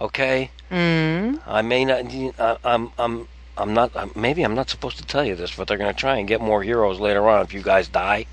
Okay. 0.00 0.50
Mm. 0.70 1.40
I 1.46 1.62
may 1.62 1.84
not. 1.84 2.04
I, 2.38 2.56
I'm. 2.64 2.90
I'm. 2.98 3.28
I'm 3.58 3.72
not. 3.72 3.96
uh, 3.96 4.08
Maybe 4.14 4.42
I'm 4.42 4.54
not 4.54 4.68
supposed 4.68 4.98
to 4.98 5.04
tell 5.04 5.24
you 5.24 5.34
this, 5.34 5.54
but 5.56 5.68
they're 5.68 5.78
going 5.78 5.92
to 5.92 5.98
try 5.98 6.16
and 6.18 6.28
get 6.28 6.40
more 6.40 6.62
heroes 6.62 7.00
later 7.00 7.26
on 7.28 7.42
if 7.42 7.54
you 7.54 7.62
guys 7.62 7.88
die. 7.88 8.26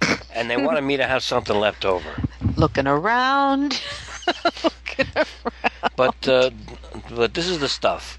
and 0.34 0.50
they 0.50 0.56
wanted 0.56 0.82
me 0.82 0.96
to 0.96 1.06
have 1.06 1.22
something 1.22 1.56
left 1.58 1.84
over. 1.84 2.08
Looking 2.56 2.86
around. 2.86 3.80
but 5.96 6.28
uh, 6.28 6.50
but 7.10 7.34
this 7.34 7.48
is 7.48 7.58
the 7.60 7.68
stuff. 7.68 8.18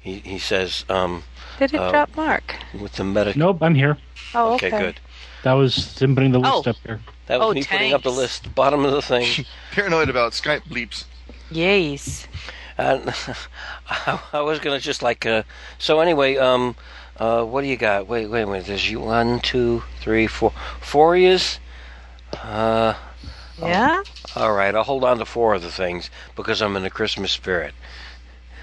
He 0.00 0.18
he 0.20 0.38
says. 0.38 0.84
Um, 0.88 1.24
Did 1.58 1.74
it 1.74 1.80
uh, 1.80 1.90
drop 1.90 2.16
Mark? 2.16 2.56
with 2.80 2.92
the 2.94 3.04
medic? 3.04 3.36
Nope, 3.36 3.58
I'm 3.62 3.74
here. 3.74 3.98
Oh, 4.34 4.54
okay, 4.54 4.68
okay. 4.68 4.78
good. 4.78 5.00
That 5.42 5.54
was 5.54 5.98
him 5.98 6.14
putting 6.14 6.32
the 6.32 6.38
list 6.40 6.66
Oh. 6.66 6.70
up 6.70 6.76
here. 6.84 7.00
That 7.26 7.40
was 7.40 7.48
Oh, 7.48 7.52
me 7.54 7.64
putting 7.64 7.92
up 7.92 8.02
the 8.02 8.10
list, 8.12 8.54
bottom 8.54 8.84
of 8.84 8.92
the 8.92 9.02
thing. 9.02 9.44
Paranoid 9.72 10.08
about 10.08 10.32
Skype 10.32 10.62
bleeps. 10.64 11.04
Yes. 11.50 12.26
And 12.78 13.14
I, 13.88 14.20
I 14.32 14.40
was 14.42 14.58
gonna 14.60 14.80
just 14.80 15.02
like. 15.02 15.24
Uh, 15.26 15.42
so 15.78 16.00
anyway, 16.00 16.36
um, 16.36 16.76
uh, 17.18 17.44
what 17.44 17.62
do 17.62 17.68
you 17.68 17.76
got? 17.76 18.06
Wait, 18.06 18.26
wait, 18.26 18.44
wait. 18.44 18.64
There's 18.66 18.90
you 18.90 19.00
one, 19.00 19.40
two, 19.40 19.82
three, 20.00 20.26
four, 20.26 20.52
four 20.80 21.16
years. 21.16 21.58
Uh, 22.32 22.94
Yeah? 23.58 24.02
all 24.34 24.52
right. 24.52 24.74
I'll 24.74 24.84
hold 24.84 25.04
on 25.04 25.18
to 25.18 25.24
four 25.24 25.54
of 25.54 25.62
the 25.62 25.70
things 25.70 26.10
because 26.34 26.60
I'm 26.60 26.76
in 26.76 26.82
the 26.82 26.90
Christmas 26.90 27.32
spirit. 27.32 27.74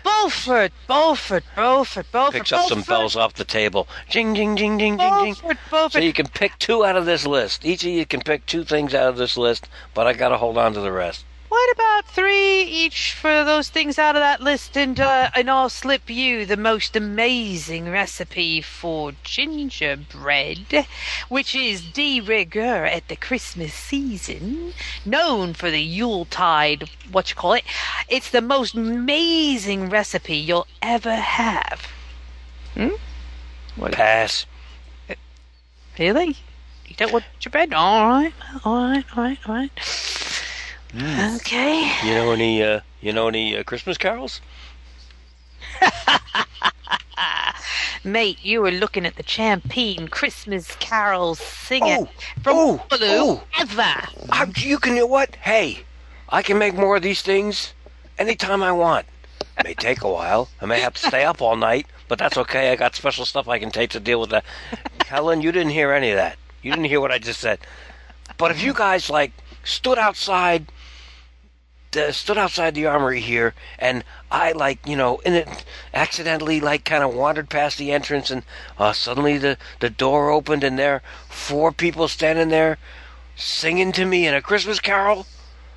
Beaufort, 0.04 0.72
Beaufort, 0.88 1.44
Beaufort, 1.56 2.12
Beaufort. 2.12 2.34
Picks 2.34 2.52
up 2.52 2.68
some 2.68 2.82
bells 2.82 3.16
off 3.16 3.34
the 3.34 3.46
table. 3.46 3.88
Jing, 4.10 4.36
jing, 4.36 4.56
jing, 4.56 4.78
jing, 4.78 4.98
jing, 4.98 5.14
jing. 5.22 5.34
Beaufort, 5.34 5.58
Beaufort. 5.70 5.92
So 5.94 6.00
you 6.00 6.14
can 6.14 6.28
pick 6.28 6.60
two 6.60 6.86
out 6.86 6.96
of 6.98 7.06
this 7.06 7.26
list. 7.26 7.66
Each 7.66 7.84
of 7.84 7.90
you 7.90 8.06
can 8.06 8.22
pick 8.22 8.46
two 8.46 8.64
things 8.64 8.94
out 8.94 9.08
of 9.08 9.18
this 9.18 9.38
list, 9.38 9.70
but 9.94 10.06
I 10.06 10.14
got 10.14 10.30
to 10.30 10.38
hold 10.38 10.58
on 10.58 10.74
to 10.74 10.82
the 10.82 10.92
rest. 10.92 11.26
What 11.54 11.72
about 11.74 12.08
three 12.08 12.64
each 12.64 13.14
for 13.14 13.44
those 13.44 13.70
things 13.70 14.00
out 14.00 14.16
of 14.16 14.22
that 14.22 14.42
list, 14.42 14.76
and 14.76 15.00
uh, 15.00 15.30
and 15.36 15.52
I'll 15.52 15.70
slip 15.70 16.10
you 16.10 16.48
the 16.48 16.58
most 16.58 16.96
amazing 16.96 17.92
recipe 17.92 18.60
for 18.60 19.12
gingerbread, 19.24 20.88
which 21.30 21.54
is 21.54 21.84
de 21.84 22.20
rigueur 22.22 22.86
at 22.86 23.08
the 23.08 23.16
Christmas 23.16 23.72
season, 23.72 24.74
known 25.06 25.54
for 25.54 25.70
the 25.70 25.84
Yuletide. 25.84 26.90
What 27.12 27.30
you 27.30 27.36
call 27.36 27.54
it? 27.54 27.66
It's 28.10 28.32
the 28.32 28.42
most 28.42 28.74
amazing 28.74 29.92
recipe 29.92 30.38
you'll 30.38 30.66
ever 30.82 31.16
have. 31.16 31.88
Hmm? 32.74 32.96
Pass. 33.92 34.48
Really? 36.00 36.36
You 36.88 36.96
don't 36.98 37.14
want 37.14 37.26
gingerbread? 37.38 37.76
All 37.76 38.08
right, 38.08 38.34
all 38.66 38.86
right, 38.86 39.06
all 39.16 39.24
right, 39.24 39.40
all 39.48 39.54
right. 39.54 40.33
Okay. 40.96 41.92
You 42.04 42.14
know 42.14 42.32
any? 42.32 42.64
Uh, 42.64 42.82
you 43.02 43.14
know 43.14 43.28
any 43.28 43.58
uh, 43.58 43.64
Christmas 43.64 43.98
carols? 43.98 44.42
Mate, 48.04 48.38
you 48.44 48.62
were 48.62 48.72
looking 48.72 49.06
at 49.06 49.16
the 49.16 49.24
Champagne 49.24 50.08
Christmas 50.08 50.76
carols 50.76 51.40
singer 51.40 52.00
Oh, 52.02 52.10
from 52.42 52.58
oh, 52.58 52.86
Blue 52.90 52.98
oh. 53.02 53.44
ever. 53.60 53.96
Uh, 54.30 54.46
you 54.58 54.78
can. 54.78 54.94
You 54.94 55.02
know 55.02 55.08
what? 55.08 55.36
Hey, 55.38 55.84
I 56.30 56.42
can 56.44 56.58
make 56.58 56.76
more 56.76 56.98
of 56.98 57.04
these 57.04 57.22
things 57.22 57.74
anytime 58.20 58.62
I 58.62 58.72
want. 58.72 59.06
It 59.58 59.64
May 59.64 59.74
take 59.74 60.04
a 60.04 60.12
while. 60.12 60.50
I 60.62 60.66
may 60.66 60.80
have 60.82 60.94
to 60.96 61.08
stay 61.08 61.24
up 61.24 61.42
all 61.42 61.56
night, 61.56 61.88
but 62.08 62.20
that's 62.20 62.38
okay. 62.38 62.72
I 62.72 62.76
got 62.76 62.96
special 62.96 63.26
stuff 63.26 63.48
I 63.48 63.60
can 63.60 63.72
take 63.72 63.92
to 63.92 64.00
deal 64.00 64.20
with 64.20 64.32
that. 64.32 64.44
Helen, 65.06 65.42
you 65.42 65.52
didn't 65.52 65.72
hear 65.72 65.92
any 65.92 66.12
of 66.12 66.18
that. 66.18 66.38
You 66.62 66.72
didn't 66.72 66.86
hear 66.86 67.02
what 67.02 67.12
I 67.12 67.20
just 67.20 67.40
said. 67.40 67.60
But 68.38 68.52
if 68.52 68.64
you 68.64 68.74
guys 68.74 69.10
like 69.10 69.32
stood 69.64 69.98
outside, 69.98 70.72
uh, 71.96 72.12
stood 72.12 72.38
outside 72.38 72.76
the 72.76 72.86
armory 72.86 73.22
here, 73.22 73.54
and 73.80 74.04
I 74.32 74.52
like 74.52 74.86
you 74.88 74.96
know, 74.96 75.22
and 75.26 75.36
it 75.36 75.66
accidentally 75.94 76.60
like 76.60 76.84
kind 76.86 77.04
of 77.04 77.14
wandered 77.14 77.50
past 77.50 77.78
the 77.78 77.92
entrance, 77.92 78.30
and 78.30 78.44
uh, 78.78 78.94
suddenly 78.94 79.38
the 79.38 79.58
the 79.80 79.90
door 79.90 80.30
opened, 80.30 80.64
and 80.64 80.78
there 80.78 81.02
four 81.30 81.72
people 81.72 82.08
standing 82.08 82.50
there 82.50 82.78
singing 83.36 83.92
to 83.94 84.06
me 84.06 84.28
in 84.28 84.34
a 84.34 84.42
Christmas 84.42 84.80
carol. 84.80 85.26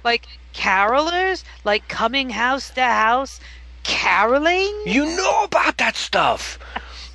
Like 0.04 0.26
carolers, 0.54 1.44
like 1.64 1.88
coming 1.88 2.30
house 2.30 2.70
to 2.70 2.82
house, 2.82 3.40
caroling. 3.82 4.74
You 4.84 5.04
know 5.16 5.44
about 5.44 5.76
that 5.78 5.96
stuff. 5.96 6.58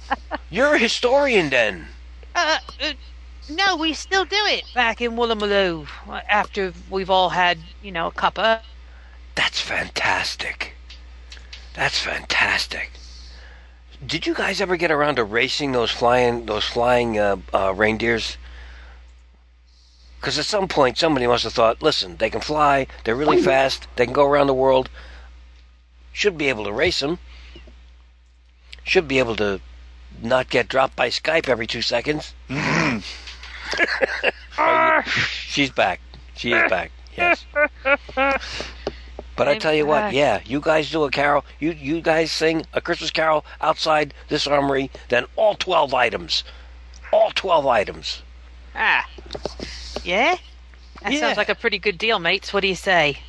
You're 0.49 0.75
a 0.75 0.79
historian, 0.79 1.49
then. 1.49 1.87
Uh, 2.35 2.57
uh, 2.81 2.93
no, 3.49 3.75
we 3.75 3.93
still 3.93 4.25
do 4.25 4.37
it 4.45 4.63
back 4.73 5.01
in 5.01 5.13
Woolloomooloo 5.13 5.87
after 6.29 6.73
we've 6.89 7.09
all 7.09 7.29
had, 7.29 7.59
you 7.81 7.91
know, 7.91 8.07
a 8.07 8.11
cuppa. 8.11 8.61
That's 9.35 9.59
fantastic. 9.61 10.73
That's 11.73 11.99
fantastic. 11.99 12.91
Did 14.05 14.25
you 14.25 14.33
guys 14.33 14.59
ever 14.61 14.77
get 14.77 14.91
around 14.91 15.15
to 15.17 15.23
racing 15.23 15.71
those 15.71 15.91
flying 15.91 16.45
those 16.45 16.65
flying 16.65 17.17
uh, 17.19 17.37
uh, 17.53 17.73
reindeers? 17.75 18.37
Because 20.19 20.37
at 20.37 20.45
some 20.45 20.67
point 20.67 20.97
somebody 20.97 21.25
must 21.27 21.43
have 21.43 21.53
thought, 21.53 21.81
listen, 21.81 22.17
they 22.17 22.29
can 22.29 22.41
fly, 22.41 22.87
they're 23.03 23.15
really 23.15 23.41
fast, 23.41 23.87
they 23.95 24.05
can 24.05 24.13
go 24.13 24.25
around 24.27 24.47
the 24.47 24.53
world. 24.53 24.89
Should 26.13 26.37
be 26.37 26.49
able 26.49 26.65
to 26.65 26.73
race 26.73 26.99
them. 26.99 27.19
Should 28.83 29.07
be 29.07 29.19
able 29.19 29.35
to 29.37 29.61
not 30.21 30.49
get 30.49 30.67
dropped 30.67 30.95
by 30.95 31.09
Skype 31.09 31.47
every 31.47 31.65
two 31.67 31.81
seconds. 31.81 32.33
You- 32.49 33.01
she's 35.47 35.71
back. 35.71 36.01
She 36.35 36.51
is 36.51 36.69
back. 36.69 36.91
Yes. 37.15 37.45
But 39.35 39.47
I 39.47 39.57
tell 39.57 39.73
you 39.73 39.85
what, 39.85 40.13
yeah, 40.13 40.41
you 40.45 40.59
guys 40.59 40.91
do 40.91 41.03
a 41.03 41.09
carol. 41.11 41.43
You 41.59 41.71
you 41.71 42.01
guys 42.01 42.31
sing 42.31 42.65
a 42.73 42.81
Christmas 42.81 43.11
carol 43.11 43.43
outside 43.61 44.13
this 44.29 44.45
armory. 44.45 44.91
Then 45.09 45.25
all 45.35 45.55
twelve 45.55 45.93
items, 45.93 46.43
all 47.11 47.31
twelve 47.31 47.65
items. 47.65 48.21
Ah. 48.75 49.07
Yeah? 50.03 50.35
That 51.01 51.13
Yeah. 51.13 51.19
sounds 51.21 51.37
like 51.37 51.49
a 51.49 51.55
pretty 51.55 51.79
good 51.79 51.97
deal, 51.97 52.19
mates. 52.19 52.53
What 52.53 52.61
do 52.61 52.67
you 52.67 52.75
say? 52.75 53.19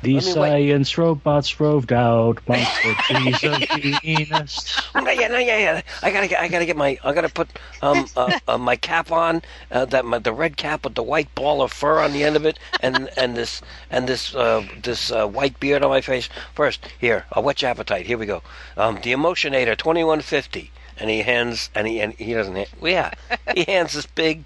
The 0.00 0.14
Let 0.14 0.24
me 0.24 0.34
wait. 0.34 0.34
science 0.34 0.96
robots 0.96 1.58
roved 1.58 1.92
out 1.92 2.38
amongst 2.46 2.82
the 2.82 2.94
trees 3.00 3.44
of 3.44 4.00
Venus. 4.02 4.80
No, 4.94 5.10
yeah, 5.10 5.26
no, 5.26 5.38
yeah, 5.38 5.58
yeah. 5.58 5.82
I 6.02 6.10
gotta 6.12 6.28
get, 6.28 6.40
I 6.40 6.46
gotta 6.46 6.66
get 6.66 6.76
my, 6.76 6.98
I 7.02 7.12
gotta 7.12 7.28
put 7.28 7.48
um 7.82 8.06
uh, 8.16 8.38
uh, 8.46 8.58
my 8.58 8.76
cap 8.76 9.10
on. 9.10 9.42
Uh, 9.72 9.84
that 9.86 10.04
my, 10.04 10.18
the 10.18 10.32
red 10.32 10.56
cap 10.56 10.84
with 10.84 10.94
the 10.94 11.02
white 11.02 11.34
ball 11.34 11.62
of 11.62 11.72
fur 11.72 11.98
on 11.98 12.12
the 12.12 12.22
end 12.22 12.36
of 12.36 12.46
it, 12.46 12.58
and 12.80 13.10
and 13.16 13.36
this 13.36 13.60
and 13.90 14.08
this 14.08 14.34
uh, 14.36 14.64
this 14.82 15.10
uh, 15.10 15.26
white 15.26 15.58
beard 15.58 15.82
on 15.82 15.90
my 15.90 16.00
face. 16.00 16.28
First, 16.54 16.86
here, 17.00 17.24
I'll 17.32 17.42
whet 17.42 17.62
your 17.62 17.70
appetite. 17.72 18.06
Here 18.06 18.18
we 18.18 18.26
go. 18.26 18.42
Um, 18.76 18.96
the 19.02 19.12
Emotionator 19.12 19.76
twenty 19.76 20.04
one 20.04 20.20
fifty, 20.20 20.70
and 20.96 21.10
he 21.10 21.22
hands 21.22 21.70
and 21.74 21.88
he 21.88 22.00
and 22.00 22.12
he 22.14 22.34
doesn't. 22.34 22.54
Hand, 22.54 22.68
well, 22.80 22.92
yeah, 22.92 23.10
he 23.54 23.64
hands 23.64 23.94
this 23.94 24.06
big 24.06 24.44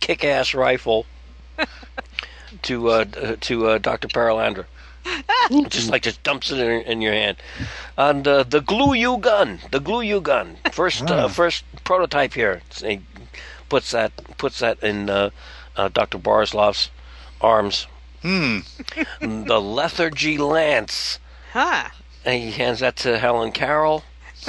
kick 0.00 0.24
ass 0.24 0.54
rifle 0.54 1.04
to 2.62 2.88
uh, 2.90 3.04
uh, 3.20 3.36
to 3.40 3.68
uh, 3.68 3.78
Doctor 3.78 4.08
Perelandra. 4.08 4.66
just 5.68 5.90
like 5.90 6.02
just 6.02 6.22
dumps 6.22 6.50
it 6.50 6.58
in, 6.58 6.82
in 6.82 7.00
your 7.00 7.12
hand. 7.14 7.38
And 7.96 8.26
uh, 8.28 8.42
the 8.42 8.60
glue 8.60 8.92
you 8.94 9.18
gun, 9.18 9.60
the 9.70 9.80
glue 9.80 10.02
you 10.02 10.20
gun, 10.20 10.56
first 10.72 11.10
uh, 11.10 11.28
first 11.28 11.64
prototype 11.84 12.34
here. 12.34 12.62
He 12.76 13.00
puts 13.68 13.90
that 13.92 14.12
puts 14.36 14.58
that 14.58 14.82
in 14.82 15.08
uh, 15.08 15.30
uh, 15.76 15.88
Doctor 15.88 16.18
Borislav's 16.18 16.90
arms. 17.40 17.86
Hmm. 18.22 18.58
the 19.20 19.60
lethargy 19.62 20.36
lance, 20.36 21.18
Huh. 21.54 21.88
and 22.22 22.42
he 22.42 22.50
hands 22.50 22.80
that 22.80 22.96
to 22.96 23.18
Helen 23.18 23.50
Carol. 23.52 24.04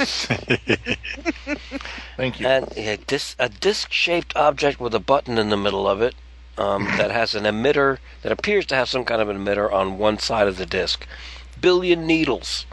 Thank 2.16 2.40
you. 2.40 2.46
And 2.46 2.70
a, 2.76 2.96
dis- 2.98 3.36
a 3.38 3.48
disc-shaped 3.48 4.36
object 4.36 4.78
with 4.80 4.94
a 4.94 5.00
button 5.00 5.38
in 5.38 5.48
the 5.48 5.56
middle 5.56 5.88
of 5.88 6.02
it 6.02 6.14
um, 6.58 6.84
that 6.84 7.10
has 7.10 7.34
an 7.34 7.44
emitter 7.44 7.98
that 8.22 8.32
appears 8.32 8.66
to 8.66 8.74
have 8.74 8.88
some 8.88 9.04
kind 9.04 9.20
of 9.20 9.28
an 9.28 9.38
emitter 9.38 9.72
on 9.72 9.98
one 9.98 10.18
side 10.18 10.48
of 10.48 10.56
the 10.56 10.66
disc. 10.66 11.06
Billion 11.60 12.06
needles. 12.06 12.66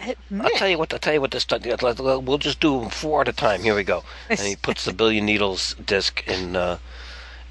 I'll 0.00 0.50
tell 0.50 0.68
you 0.68 0.78
what. 0.78 0.92
I'll 0.92 0.98
tell 0.98 1.14
you 1.14 1.20
what 1.20 1.30
this. 1.30 1.46
We'll 1.50 2.38
just 2.38 2.60
do 2.60 2.80
them 2.80 2.90
four 2.90 3.22
at 3.22 3.28
a 3.28 3.32
time. 3.32 3.62
Here 3.62 3.74
we 3.74 3.82
go. 3.82 4.04
And 4.30 4.38
he 4.38 4.54
puts 4.54 4.84
the 4.84 4.92
billion 4.92 5.24
needles 5.24 5.74
disc 5.74 6.22
in 6.28 6.54
uh, 6.54 6.78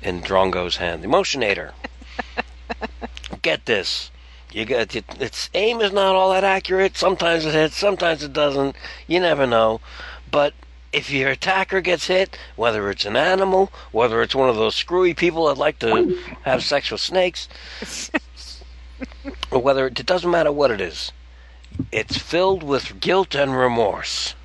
in 0.01 0.21
Drongo's 0.21 0.77
hand. 0.77 1.03
The 1.03 1.07
Emotionator. 1.07 1.71
Get 3.41 3.65
this. 3.65 4.11
You 4.51 4.63
get 4.63 4.95
it, 4.95 5.05
its 5.19 5.49
aim 5.53 5.81
is 5.81 5.91
not 5.91 6.15
all 6.15 6.31
that 6.31 6.45
accurate. 6.45 6.95
Sometimes 6.95 7.45
it 7.45 7.53
hits, 7.53 7.75
sometimes 7.75 8.23
it 8.23 8.31
doesn't. 8.31 8.75
You 9.05 9.19
never 9.19 9.45
know. 9.45 9.81
But 10.31 10.53
if 10.95 11.11
your 11.11 11.29
attacker 11.29 11.81
gets 11.81 12.07
hit, 12.07 12.37
whether 12.55 12.89
it's 12.89 13.03
an 13.03 13.17
animal, 13.17 13.69
whether 13.91 14.21
it's 14.21 14.33
one 14.33 14.47
of 14.47 14.55
those 14.55 14.75
screwy 14.75 15.13
people 15.13 15.47
that 15.47 15.57
like 15.57 15.77
to 15.79 16.17
have 16.43 16.63
sex 16.63 16.89
with 16.89 17.01
snakes, 17.01 17.49
or 19.51 19.61
whether 19.61 19.87
it 19.87 20.05
doesn't 20.05 20.31
matter 20.31 20.53
what 20.53 20.71
it 20.71 20.79
is, 20.79 21.11
it's 21.91 22.17
filled 22.17 22.63
with 22.63 23.01
guilt 23.01 23.35
and 23.35 23.57
remorse. 23.57 24.35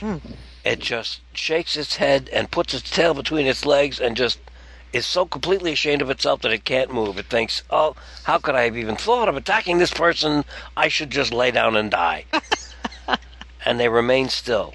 Hmm. 0.00 0.16
It 0.64 0.80
just 0.80 1.20
shakes 1.32 1.76
its 1.76 1.96
head 1.96 2.28
and 2.32 2.50
puts 2.50 2.74
its 2.74 2.90
tail 2.90 3.14
between 3.14 3.46
its 3.46 3.64
legs 3.64 4.00
and 4.00 4.16
just 4.16 4.40
is 4.92 5.06
so 5.06 5.26
completely 5.26 5.72
ashamed 5.72 6.02
of 6.02 6.10
itself 6.10 6.40
that 6.42 6.52
it 6.52 6.64
can't 6.64 6.92
move. 6.92 7.18
It 7.18 7.26
thinks, 7.26 7.62
oh, 7.70 7.94
how 8.24 8.38
could 8.38 8.56
I 8.56 8.62
have 8.62 8.76
even 8.76 8.96
thought 8.96 9.28
of 9.28 9.36
attacking 9.36 9.78
this 9.78 9.92
person? 9.92 10.44
I 10.76 10.88
should 10.88 11.10
just 11.10 11.32
lay 11.32 11.52
down 11.52 11.76
and 11.76 11.88
die. 11.88 12.24
and 13.64 13.78
they 13.78 13.88
remain 13.88 14.28
still. 14.28 14.74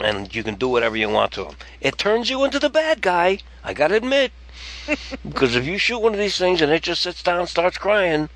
And 0.00 0.34
you 0.34 0.42
can 0.42 0.56
do 0.56 0.68
whatever 0.68 0.96
you 0.96 1.08
want 1.08 1.32
to 1.32 1.44
them. 1.44 1.56
It 1.80 1.98
turns 1.98 2.28
you 2.30 2.44
into 2.44 2.58
the 2.58 2.68
bad 2.70 3.00
guy, 3.00 3.38
I 3.62 3.74
gotta 3.74 3.94
admit. 3.96 4.32
because 5.28 5.56
if 5.56 5.66
you 5.66 5.78
shoot 5.78 6.00
one 6.00 6.12
of 6.12 6.18
these 6.18 6.38
things 6.38 6.60
and 6.60 6.70
it 6.72 6.82
just 6.82 7.02
sits 7.02 7.22
down 7.22 7.40
and 7.40 7.48
starts 7.48 7.78
crying, 7.78 8.28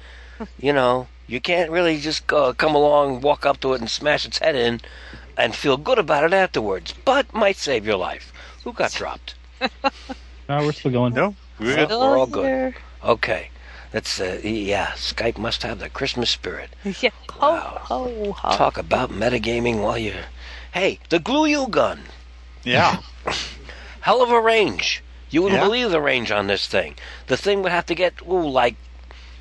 you 0.59 0.73
know, 0.73 1.09
you 1.27 1.41
can't 1.41 1.71
really 1.71 2.01
just 2.01 2.33
uh, 2.33 2.53
come 2.55 2.75
along, 2.75 3.21
walk 3.21 3.45
up 3.45 3.61
to 3.61 3.75
it, 3.75 3.81
and 3.81 3.91
smash 3.91 4.25
its 4.25 4.39
head 4.39 4.55
in 4.57 4.81
and 5.37 5.55
feel 5.55 5.77
good 5.77 5.99
about 5.99 6.25
it 6.25 6.33
afterwards. 6.33 6.95
But 7.05 7.33
might 7.35 7.57
save 7.57 7.85
your 7.85 7.97
life. 7.97 8.33
Who 8.65 8.73
got 8.73 8.93
dropped? 8.93 9.35
No, 10.49 10.65
we're 10.65 10.73
still 10.73 10.91
going. 10.91 11.13
No, 11.13 11.37
We're, 11.61 11.77
good. 11.77 11.91
we're 11.91 12.19
all 12.19 12.27
good. 12.27 12.75
Okay. 13.05 13.51
That's 13.93 14.19
uh, 14.19 14.41
yeah. 14.43 14.93
Skype 14.93 15.37
must 15.37 15.63
have 15.63 15.79
the 15.79 15.91
Christmas 15.91 16.31
spirit. 16.31 16.71
Yeah. 17.03 17.11
Ho, 17.33 17.57
ho, 17.57 18.33
ho. 18.33 18.57
Talk 18.57 18.79
about 18.79 19.11
metagaming 19.11 19.83
while 19.83 19.99
you're. 19.99 20.25
Hey, 20.73 20.99
the 21.09 21.19
glue 21.19 21.47
you 21.47 21.67
gun. 21.69 22.03
Yeah. 22.65 23.01
Hell 24.01 24.23
of 24.23 24.31
a 24.31 24.41
range. 24.41 25.03
You 25.31 25.43
wouldn't 25.43 25.61
Yeah. 25.61 25.67
believe 25.67 25.91
the 25.91 26.01
range 26.01 26.31
on 26.31 26.47
this 26.47 26.67
thing. 26.67 26.97
The 27.27 27.37
thing 27.37 27.63
would 27.63 27.73
have 27.73 27.87
to 27.87 27.95
get 27.95 28.15
ooh, 28.23 28.49
like 28.49 28.77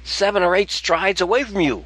seven 0.03 0.43
or 0.43 0.55
eight 0.55 0.71
strides 0.71 1.21
away 1.21 1.43
from 1.43 1.61
you 1.61 1.85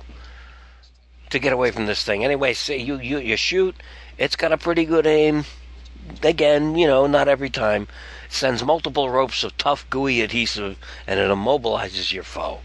to 1.30 1.40
get 1.40 1.54
away 1.54 1.72
from 1.72 1.86
this 1.86 2.04
thing. 2.04 2.24
Anyway, 2.24 2.54
say 2.54 2.78
you 2.78 2.98
you 3.00 3.18
you 3.20 3.36
shoot. 3.38 3.76
It's 4.18 4.36
got 4.36 4.52
a 4.52 4.58
pretty 4.58 4.86
good 4.86 5.06
aim. 5.08 5.46
Again, 6.24 6.76
you 6.76 6.88
know, 6.88 7.08
not 7.08 7.28
every 7.28 7.50
time. 7.50 7.88
Sends 8.30 8.64
multiple 8.64 9.10
ropes 9.10 9.44
of 9.44 9.58
tough, 9.58 9.88
gooey 9.90 10.22
adhesive, 10.22 10.78
and 11.06 11.20
it 11.20 11.30
immobilizes 11.30 12.12
your 12.14 12.24
foe. 12.24 12.60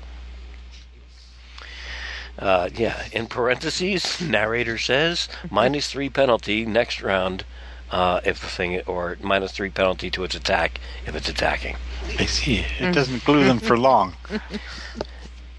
Uh, 2.39 2.69
yeah, 2.75 3.05
in 3.13 3.27
parentheses, 3.27 4.21
narrator 4.21 4.77
says 4.77 5.29
minus 5.51 5.91
three 5.91 6.11
penalty 6.11 6.67
next 6.67 7.01
round 7.01 7.45
uh, 7.91 8.21
if 8.25 8.41
the 8.41 8.47
thing, 8.47 8.81
or 8.83 9.17
minus 9.23 9.53
three 9.53 9.71
penalty 9.71 10.11
to 10.11 10.25
its 10.25 10.35
attack 10.35 10.81
if 11.07 11.15
it's 11.15 11.29
attacking. 11.29 11.77
I 12.19 12.27
see. 12.27 12.65
It 12.79 12.95
doesn't 12.95 13.25
glue 13.25 13.45
them 13.45 13.59
for 13.59 13.79
long. 13.79 14.15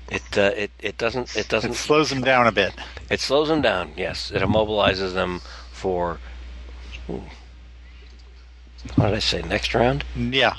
It 0.09 0.37
uh, 0.37 0.53
it 0.55 0.71
it 0.79 0.97
doesn't 0.97 1.35
it 1.35 1.49
doesn't 1.49 1.71
It 1.71 1.75
slows 1.75 2.09
them 2.09 2.21
down 2.21 2.47
a 2.47 2.51
bit. 2.53 2.73
It 3.09 3.19
slows 3.19 3.49
them 3.49 3.61
down. 3.61 3.91
Yes, 3.97 4.31
it 4.31 4.41
immobilizes 4.41 5.13
them 5.13 5.41
for. 5.71 6.19
ooh. 7.09 7.23
What 8.95 9.07
did 9.07 9.15
I 9.15 9.19
say? 9.19 9.41
Next 9.41 9.73
round. 9.73 10.05
Yeah. 10.15 10.55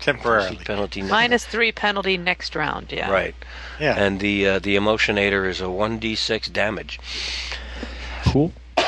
Temporarily. 0.00 0.56
Penalty. 0.56 1.00
next- 1.02 1.10
Minus 1.10 1.44
three 1.46 1.72
penalty 1.72 2.16
next 2.16 2.54
round. 2.56 2.90
Yeah. 2.92 3.10
Right. 3.10 3.34
Yeah. 3.78 3.96
And 3.98 4.20
the 4.20 4.46
uh, 4.48 4.58
the 4.58 4.76
emotionator 4.76 5.48
is 5.48 5.60
a 5.60 5.68
one 5.70 5.98
d 5.98 6.14
six 6.14 6.48
damage. 6.48 6.98
Cool. 8.24 8.52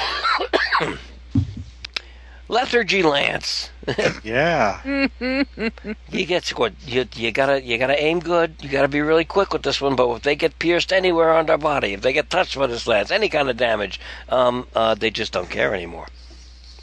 Lethargy 2.49 3.03
lance. 3.03 3.71
Yeah. 4.23 4.81
You 5.19 6.27
get 6.27 6.45
scored. 6.45 6.75
You 6.87 7.09
you 7.17 7.33
gotta 7.33 7.61
you 7.63 7.77
gotta 7.79 8.01
aim 8.01 8.21
good. 8.21 8.55
You 8.61 8.69
gotta 8.69 8.87
be 8.89 9.01
really 9.01 9.25
quick 9.25 9.53
with 9.53 9.63
this 9.63 9.81
one. 9.81 9.97
But 9.97 10.09
if 10.15 10.23
they 10.23 10.37
get 10.37 10.59
pierced 10.61 10.93
anywhere 10.93 11.33
on 11.35 11.47
their 11.47 11.59
body, 11.59 11.93
if 11.95 12.03
they 12.03 12.13
get 12.13 12.31
touched 12.31 12.57
with 12.57 12.71
this 12.71 12.87
lance, 12.87 13.11
any 13.11 13.29
kind 13.29 13.51
of 13.51 13.57
damage, 13.57 13.99
um, 14.29 14.67
uh, 14.77 14.95
they 14.95 15.11
just 15.11 15.33
don't 15.33 15.51
care 15.51 15.75
anymore. 15.75 16.07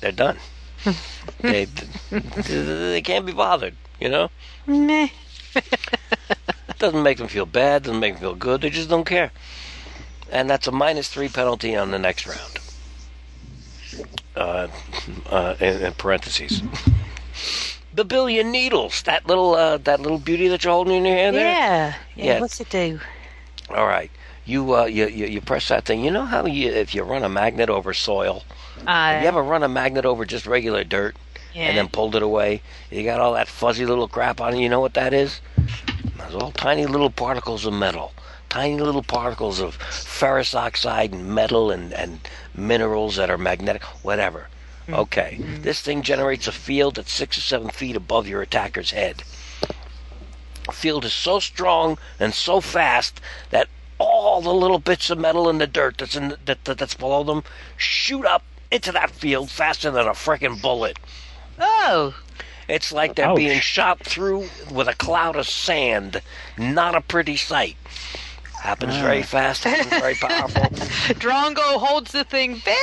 They're 0.01 0.11
done. 0.11 0.37
they 1.39 1.65
they 2.09 3.01
can't 3.01 3.25
be 3.25 3.31
bothered. 3.33 3.75
You 3.99 4.09
know. 4.09 4.29
Meh. 4.65 5.09
Doesn't 6.79 7.03
make 7.03 7.17
them 7.17 7.27
feel 7.27 7.45
bad. 7.45 7.83
Doesn't 7.83 7.99
make 7.99 8.13
them 8.13 8.21
feel 8.21 8.35
good. 8.35 8.61
They 8.61 8.69
just 8.69 8.89
don't 8.89 9.03
care. 9.05 9.31
And 10.31 10.49
that's 10.49 10.67
a 10.67 10.71
minus 10.71 11.09
three 11.09 11.27
penalty 11.29 11.75
on 11.75 11.91
the 11.91 11.99
next 11.99 12.25
round. 12.27 12.59
uh, 14.35 14.67
uh, 15.29 15.55
in, 15.59 15.81
in 15.81 15.93
parentheses. 15.93 16.63
the 17.93 18.05
billion 18.05 18.51
needles. 18.51 19.01
That 19.03 19.27
little 19.27 19.55
uh, 19.55 19.77
that 19.79 19.99
little 19.99 20.19
beauty 20.19 20.47
that 20.47 20.63
you're 20.63 20.73
holding 20.73 20.95
in 20.95 21.05
your 21.05 21.15
hand 21.15 21.35
there. 21.35 21.51
Yeah. 21.51 21.93
yeah. 22.15 22.35
Yeah. 22.35 22.39
What's 22.39 22.59
it 22.61 22.69
do? 22.69 22.99
All 23.69 23.85
right. 23.87 24.11
You, 24.45 24.75
uh, 24.75 24.85
you 24.85 25.07
you 25.07 25.25
you 25.27 25.41
press 25.41 25.67
that 25.67 25.85
thing. 25.85 26.03
You 26.03 26.11
know 26.11 26.25
how 26.25 26.45
you 26.45 26.69
if 26.71 26.95
you 26.95 27.03
run 27.03 27.23
a 27.23 27.29
magnet 27.29 27.69
over 27.69 27.93
soil. 27.93 28.43
Uh, 28.87 29.11
Have 29.11 29.21
you 29.21 29.27
ever 29.27 29.43
run 29.43 29.61
a 29.63 29.67
magnet 29.67 30.05
over 30.05 30.25
just 30.25 30.47
regular 30.47 30.83
dirt 30.83 31.15
Yeah. 31.53 31.63
and 31.63 31.77
then 31.77 31.87
pulled 31.89 32.15
it 32.15 32.23
away? 32.23 32.61
You 32.91 33.03
got 33.03 33.19
all 33.19 33.33
that 33.33 33.47
fuzzy 33.47 33.85
little 33.85 34.07
crap 34.07 34.39
on 34.39 34.53
it. 34.53 34.59
You 34.59 34.69
know 34.69 34.79
what 34.79 34.93
that 34.93 35.13
is? 35.13 35.41
There's 36.17 36.35
all 36.35 36.51
tiny 36.51 36.85
little 36.85 37.09
particles 37.09 37.65
of 37.65 37.73
metal, 37.73 38.13
tiny 38.49 38.79
little 38.79 39.03
particles 39.03 39.59
of 39.59 39.75
ferrous 39.75 40.53
oxide 40.53 41.11
and 41.11 41.33
metal 41.33 41.71
and, 41.71 41.91
and 41.93 42.19
minerals 42.53 43.15
that 43.15 43.29
are 43.29 43.37
magnetic, 43.37 43.83
whatever. 44.03 44.47
Mm. 44.87 44.97
Okay, 44.97 45.37
mm-hmm. 45.39 45.61
this 45.61 45.81
thing 45.81 46.01
generates 46.01 46.47
a 46.47 46.51
field 46.51 46.95
that's 46.95 47.11
six 47.11 47.37
or 47.37 47.41
seven 47.41 47.69
feet 47.69 47.95
above 47.95 48.27
your 48.27 48.41
attacker's 48.41 48.91
head. 48.91 49.23
The 50.65 50.71
field 50.71 51.05
is 51.05 51.13
so 51.13 51.39
strong 51.39 51.97
and 52.19 52.33
so 52.33 52.61
fast 52.61 53.21
that 53.49 53.69
all 53.97 54.41
the 54.41 54.53
little 54.53 54.79
bits 54.79 55.09
of 55.09 55.19
metal 55.19 55.49
in 55.49 55.57
the 55.57 55.67
dirt 55.67 55.97
that's 55.97 56.15
in 56.15 56.29
the, 56.29 56.39
that, 56.45 56.65
that 56.65 56.77
that's 56.77 56.93
below 56.93 57.23
them 57.23 57.43
shoot 57.75 58.25
up 58.25 58.43
into 58.71 58.91
that 58.91 59.11
field 59.11 59.49
faster 59.49 59.91
than 59.91 60.07
a 60.07 60.11
frickin' 60.11 60.61
bullet. 60.61 60.97
Oh. 61.59 62.15
It's 62.67 62.91
like 62.91 63.15
they're 63.15 63.25
Ouch. 63.27 63.37
being 63.37 63.59
shot 63.59 63.99
through 63.99 64.47
with 64.71 64.87
a 64.87 64.93
cloud 64.93 65.35
of 65.35 65.47
sand. 65.47 66.21
Not 66.57 66.93
a 66.95 67.01
pretty 67.01 67.35
sight. 67.35 67.75
Happens 68.61 68.95
very 68.97 69.23
fast, 69.23 69.63
happens 69.63 69.87
very 70.01 70.15
powerful. 70.21 70.63
Drongo 71.15 71.79
holds 71.79 72.11
the 72.11 72.25
thing 72.25 72.55
very 72.57 72.75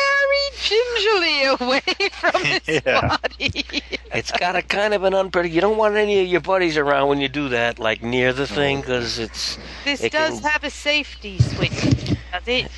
gingerly 0.58 1.44
away 1.44 2.08
from 2.12 2.42
his 2.44 2.80
body. 2.84 3.82
It's 4.14 4.32
got 4.32 4.56
a 4.56 4.62
kind 4.62 4.94
of 4.94 5.04
an 5.04 5.12
unpredictable. 5.14 5.54
You 5.54 5.60
don't 5.60 5.76
want 5.76 5.96
any 5.96 6.22
of 6.22 6.26
your 6.28 6.40
buddies 6.40 6.78
around 6.78 7.08
when 7.08 7.20
you 7.20 7.28
do 7.28 7.50
that, 7.50 7.78
like 7.78 8.02
near 8.02 8.32
the 8.32 8.46
thing, 8.46 8.80
because 8.80 9.18
it's 9.18 9.58
This 9.84 10.02
it 10.02 10.12
does 10.12 10.40
can- 10.40 10.50
have 10.50 10.64
a 10.64 10.70
safety 10.70 11.38
switch, 11.40 12.16
does 12.32 12.48
it? 12.48 12.70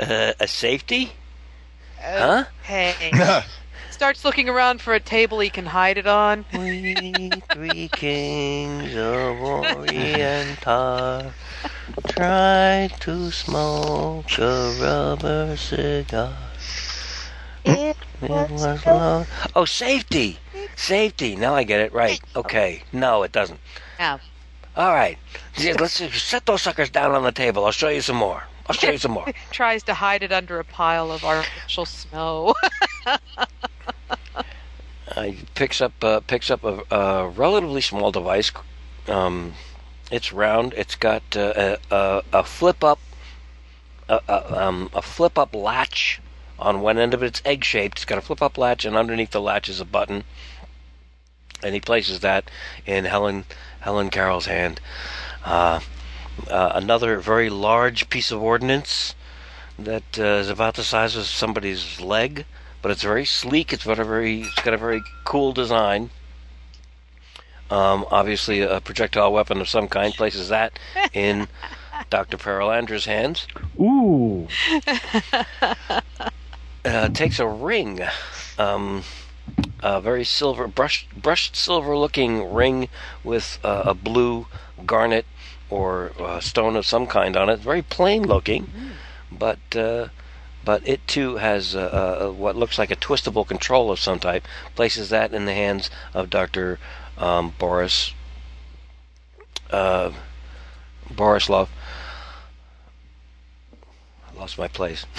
uh, 0.00 0.32
a 0.40 0.48
safety. 0.48 1.12
Huh? 2.00 2.44
Hey. 3.96 3.98
Starts 3.98 4.26
looking 4.26 4.46
around 4.50 4.82
for 4.82 4.92
a 4.92 5.00
table 5.00 5.40
he 5.40 5.48
can 5.48 5.64
hide 5.64 5.96
it 5.96 6.06
on. 6.06 6.44
We 6.52 7.30
three 7.50 7.88
kings 7.88 8.94
of 8.94 9.40
Oriental 9.40 11.32
try 12.08 12.90
to 13.00 13.30
smoke 13.30 14.38
a 14.38 14.76
rubber 14.78 15.56
cigar. 15.56 16.36
It 17.64 17.96
was 18.20 18.84
long. 18.84 19.26
Oh, 19.54 19.64
safety! 19.64 20.38
Safety! 20.76 21.34
Now 21.34 21.54
I 21.54 21.64
get 21.64 21.80
it 21.80 21.94
right. 21.94 22.20
Okay. 22.36 22.82
No, 22.92 23.22
it 23.22 23.32
doesn't. 23.32 23.60
Yeah. 23.98 24.18
All 24.76 24.92
right. 24.92 25.16
Yeah, 25.56 25.74
Let's 25.80 25.98
just 25.98 26.28
set 26.28 26.44
those 26.44 26.60
suckers 26.60 26.90
down 26.90 27.12
on 27.12 27.22
the 27.22 27.32
table. 27.32 27.64
I'll 27.64 27.72
show 27.72 27.88
you 27.88 28.02
some 28.02 28.16
more. 28.16 28.44
I'll 28.66 28.76
show 28.76 28.90
you 28.90 28.98
some 28.98 29.12
more. 29.12 29.26
Tries 29.50 29.82
to 29.84 29.94
hide 29.94 30.22
it 30.22 30.32
under 30.32 30.58
a 30.58 30.64
pile 30.64 31.10
of 31.10 31.24
artificial 31.24 31.86
snow. 31.86 32.54
Uh, 35.14 35.30
picks 35.54 35.80
up 35.80 35.92
uh, 36.02 36.20
picks 36.20 36.50
up 36.50 36.62
a, 36.64 36.82
a 36.94 37.28
relatively 37.28 37.80
small 37.80 38.10
device. 38.10 38.50
Um, 39.08 39.54
it's 40.10 40.32
round. 40.32 40.74
It's 40.76 40.94
got 40.94 41.22
uh, 41.34 41.76
a, 41.90 42.22
a, 42.32 42.44
flip 42.44 42.84
up 42.84 42.98
a, 44.08 44.62
um, 44.62 44.90
a 44.92 45.00
flip 45.00 45.38
up 45.38 45.54
latch 45.54 46.20
on 46.58 46.80
one 46.80 46.98
end 46.98 47.14
of 47.14 47.22
it. 47.22 47.26
It's 47.26 47.42
egg 47.44 47.64
shaped. 47.64 47.98
It's 47.98 48.04
got 48.04 48.18
a 48.18 48.20
flip 48.20 48.42
up 48.42 48.58
latch, 48.58 48.84
and 48.84 48.96
underneath 48.96 49.30
the 49.30 49.40
latch 49.40 49.68
is 49.68 49.80
a 49.80 49.84
button. 49.84 50.24
And 51.62 51.74
he 51.74 51.80
places 51.80 52.20
that 52.20 52.50
in 52.84 53.04
Helen 53.04 53.44
Helen 53.80 54.10
Carol's 54.10 54.46
hand. 54.46 54.80
Uh, 55.44 55.80
uh, 56.50 56.72
another 56.74 57.18
very 57.18 57.48
large 57.48 58.08
piece 58.10 58.30
of 58.30 58.42
ordnance 58.42 59.14
that 59.78 60.18
uh, 60.18 60.22
is 60.22 60.50
about 60.50 60.74
the 60.74 60.84
size 60.84 61.16
of 61.16 61.26
somebody's 61.26 62.00
leg, 62.00 62.44
but 62.86 62.92
it's 62.92 63.02
very 63.02 63.24
sleek. 63.24 63.72
It's 63.72 63.82
got 63.82 63.98
a 63.98 64.04
very 64.04 64.42
it's 64.42 64.62
got 64.62 64.72
a 64.72 64.76
very 64.76 65.02
cool 65.24 65.52
design. 65.52 66.10
Um, 67.68 68.06
obviously, 68.12 68.60
a 68.60 68.80
projectile 68.80 69.32
weapon 69.32 69.60
of 69.60 69.68
some 69.68 69.88
kind 69.88 70.14
places 70.14 70.50
that 70.50 70.78
in 71.12 71.48
Dr. 72.10 72.36
Perelandra's 72.36 73.06
hands. 73.06 73.48
Ooh. 73.80 74.46
Uh, 76.84 77.08
takes 77.08 77.40
a 77.40 77.46
ring, 77.48 78.00
um, 78.60 79.02
a 79.82 80.00
very 80.00 80.22
silver 80.22 80.68
brushed 80.68 81.08
brushed 81.20 81.56
silver 81.56 81.96
looking 81.96 82.54
ring 82.54 82.88
with 83.24 83.58
uh, 83.64 83.82
a 83.86 83.94
blue 83.94 84.46
garnet 84.86 85.26
or 85.68 86.12
uh, 86.20 86.38
stone 86.38 86.76
of 86.76 86.86
some 86.86 87.08
kind 87.08 87.36
on 87.36 87.48
it. 87.48 87.58
Very 87.58 87.82
plain 87.82 88.22
looking, 88.22 88.70
but 89.32 89.58
uh, 89.74 90.06
but 90.66 90.86
it 90.86 91.06
too 91.06 91.36
has 91.36 91.74
uh, 91.76 92.26
uh, 92.26 92.30
what 92.32 92.56
looks 92.56 92.76
like 92.76 92.90
a 92.90 92.96
twistable 92.96 93.46
control 93.46 93.90
of 93.90 94.00
some 94.00 94.18
type. 94.18 94.44
Places 94.74 95.08
that 95.10 95.32
in 95.32 95.46
the 95.46 95.54
hands 95.54 95.88
of 96.12 96.28
Doctor 96.28 96.78
um, 97.16 97.54
Boris 97.58 98.12
uh, 99.70 100.10
Borislav. 101.08 101.68
I 104.28 104.38
lost 104.38 104.58
my 104.58 104.68
place. 104.68 105.06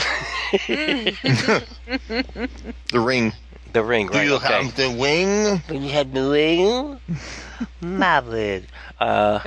The 2.90 3.00
ring. 3.00 3.34
The 3.74 3.84
ring, 3.84 4.08
Do 4.08 4.14
right? 4.18 4.26
you 4.28 4.36
okay. 4.36 4.64
have 4.64 4.76
the 4.76 4.90
wing? 4.92 5.62
When 5.68 5.84
you 5.84 5.92
had 5.92 6.14
the 6.14 6.30
wing, 6.30 7.00
marvelous. 7.82 8.64
Uh, 9.00 9.40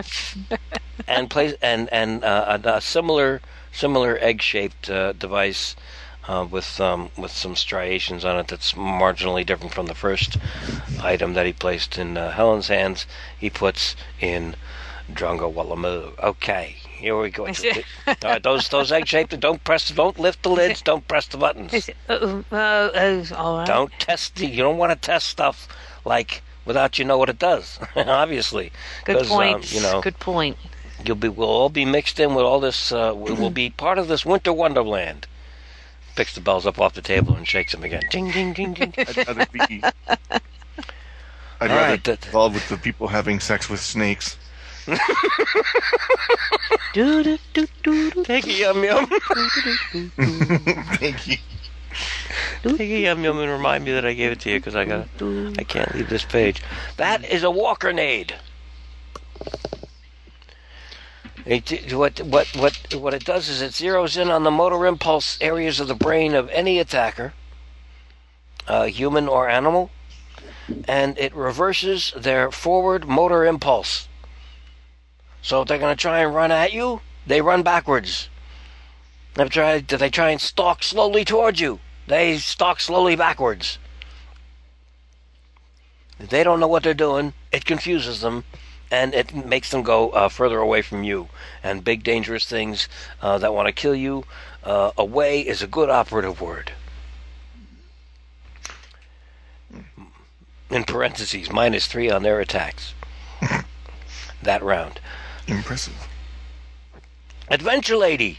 and 1.09 1.31
place 1.31 1.55
and 1.63 1.89
and 1.93 2.25
uh, 2.25 2.59
a, 2.65 2.69
a 2.77 2.81
similar 2.81 3.41
similar 3.73 4.19
egg-shaped 4.21 4.91
uh, 4.91 5.13
device 5.13 5.77
uh, 6.29 6.47
with 6.51 6.81
um, 6.81 7.11
with 7.17 7.31
some 7.31 7.57
striations 7.57 8.25
on 8.25 8.39
it 8.39 8.49
that's 8.49 8.73
marginally 8.73 9.45
different 9.45 9.73
from 9.75 9.87
the 9.87 9.95
first 9.95 10.37
item 11.03 11.35
that 11.35 11.47
he 11.47 11.53
placed 11.53 11.99
in 11.99 12.17
uh, 12.17 12.33
Helen's 12.33 12.69
hands. 12.69 13.07
He 13.39 13.51
puts 13.51 13.97
in 14.21 14.55
Drongo 15.13 15.53
Wollomaloo. 15.53 16.19
Okay, 16.21 16.77
here 16.89 17.19
we 17.19 17.31
go. 17.31 17.47
All 17.47 17.53
right, 18.23 18.43
those 18.43 18.69
those 18.69 18.93
egg-shaped. 18.93 19.39
Don't 19.41 19.63
press. 19.65 19.89
Don't 19.91 20.19
lift 20.19 20.43
the 20.43 20.51
lids. 20.51 20.83
Don't 20.83 21.07
press 21.09 21.27
the 21.27 21.37
buttons. 21.39 21.73
It- 21.89 21.97
uh, 22.09 22.43
uh, 22.53 22.55
uh, 22.55 23.25
all 23.37 23.57
right. 23.59 23.67
Don't 23.67 23.93
test 23.99 24.37
the. 24.37 24.47
You 24.47 24.63
don't 24.63 24.79
want 24.79 24.93
to 24.93 24.97
test 24.97 25.27
stuff 25.29 25.67
like 26.05 26.43
without 26.65 26.99
you 26.99 27.05
know 27.05 27.19
what 27.19 27.29
it 27.29 27.39
does. 27.39 27.79
Obviously, 27.97 28.71
Good 29.05 29.17
'Cause, 29.17 29.31
um, 29.31 29.37
point. 29.39 29.73
you 29.73 29.81
know, 29.81 30.01
Good 30.03 30.19
point. 30.21 30.57
You'll 31.05 31.17
be. 31.17 31.29
We'll 31.29 31.49
all 31.49 31.69
be 31.69 31.85
mixed 31.85 32.21
in 32.21 32.35
with 32.35 32.45
all 32.45 32.61
this. 32.61 32.93
Uh, 32.93 33.13
we 33.15 33.33
will 33.33 33.51
be 33.51 33.71
part 33.71 33.99
of 33.99 34.09
this 34.09 34.25
winter 34.25 34.53
wonderland. 34.53 35.27
Picks 36.17 36.35
the 36.35 36.41
bells 36.41 36.67
up 36.67 36.81
off 36.81 36.95
the 36.95 37.03
table 37.03 37.35
and 37.35 37.47
shakes 37.47 37.73
them 37.73 37.85
again. 37.85 38.03
Ding 38.11 38.31
ding 38.31 38.53
ding 38.53 38.75
ding. 38.75 38.93
I'd 38.99 39.17
rather 39.17 39.47
be. 39.53 39.83
I'd 41.63 41.71
rather 41.71 41.91
right, 41.91 42.03
be 42.03 42.13
involved 42.13 42.55
with 42.55 42.69
the 42.69 42.77
people 42.77 43.09
having 43.09 43.39
sex 43.39 43.69
with 43.69 43.81
snakes. 43.81 44.37
do, 46.95 47.23
do, 47.23 47.39
do, 47.53 47.67
do, 47.83 48.11
do. 48.11 48.25
Take 48.25 48.47
a 48.47 48.53
yum 48.53 48.83
yum. 48.83 49.07
Thank 50.97 51.27
you. 51.29 51.37
Take 52.63 52.81
a 52.81 52.85
yum 52.85 53.23
yum 53.23 53.39
and 53.39 53.51
remind 53.51 53.85
me 53.85 53.93
that 53.93 54.05
I 54.07 54.15
gave 54.15 54.33
it 54.33 54.41
to 54.41 54.51
you 54.51 54.59
because 54.59 54.75
I 54.75 54.85
got. 54.85 55.07
I 55.59 55.65
can't 55.65 55.95
leave 55.95 56.09
this 56.09 56.25
page. 56.25 56.63
That 56.97 57.25
is 57.25 57.43
a 57.43 57.51
walker 57.51 57.93
nade. 57.93 58.35
It, 61.47 61.93
what 61.93 62.21
what 62.21 62.47
what 62.57 62.95
what 62.95 63.15
it 63.15 63.25
does 63.25 63.49
is 63.49 63.63
it 63.63 63.73
zeroes 63.73 64.21
in 64.21 64.31
on 64.31 64.45
the 64.45 64.51
motor 64.51 64.87
impulse 64.87 65.39
areas 65.41 65.81
of 65.81 65.89
the 65.89 65.95
brain 65.95 66.35
of 66.35 66.51
any 66.51 66.79
attacker, 66.79 67.33
uh, 68.67 68.85
human 68.85 69.27
or 69.29 69.49
animal, 69.49 69.91
and 70.87 71.19
it 71.19 71.35
reverses 71.35 72.13
their 72.17 72.51
forward 72.51 73.09
motor 73.09 73.47
impulse. 73.47 74.09
So 75.43 75.63
if 75.63 75.69
they're 75.69 75.79
going 75.79 75.97
to 75.97 76.01
try 76.01 76.21
and 76.21 76.35
run 76.35 76.53
at 76.53 76.73
you, 76.73 77.01
they 77.27 77.41
run 77.41 77.63
backwards. 77.63 78.29
If 79.37 79.51
try, 79.51 79.81
do 79.81 79.97
they 79.97 80.11
try 80.11 80.31
and 80.31 80.41
stalk 80.41 80.83
slowly 80.83 81.25
towards 81.25 81.61
you? 81.61 81.81
They 82.07 82.39
stalk 82.39 82.81
slowly 82.81 83.17
backwards. 83.17 83.79
If 86.19 86.29
they 86.29 86.45
don't 86.45 86.61
know 86.61 86.69
what 86.69 86.83
they're 86.83 86.93
doing, 86.93 87.33
it 87.51 87.65
confuses 87.65 88.21
them, 88.21 88.45
and 88.91 89.15
it 89.15 89.35
makes 89.35 89.71
them 89.71 89.83
go 89.83 90.11
uh, 90.11 90.29
further 90.29 90.59
away 90.59 90.83
from 90.83 91.05
you. 91.05 91.29
And 91.63 91.85
big 91.85 92.03
dangerous 92.03 92.45
things 92.45 92.89
uh, 93.23 93.39
that 93.39 93.55
want 93.55 93.67
to 93.67 93.73
kill 93.73 93.95
you, 93.95 94.25
uh, 94.65 94.91
away 94.97 95.41
is 95.41 95.63
a 95.63 95.67
good 95.67 95.89
operative 95.91 96.41
word. 96.41 96.73
In 100.71 100.85
parentheses, 100.85 101.51
minus 101.51 101.87
three 101.87 102.11
on 102.11 102.23
their 102.23 102.41
attacks. 102.41 102.95
that 104.43 104.63
round. 104.63 105.01
Impressive. 105.47 106.09
Adventure 107.49 107.97
Lady 107.97 108.39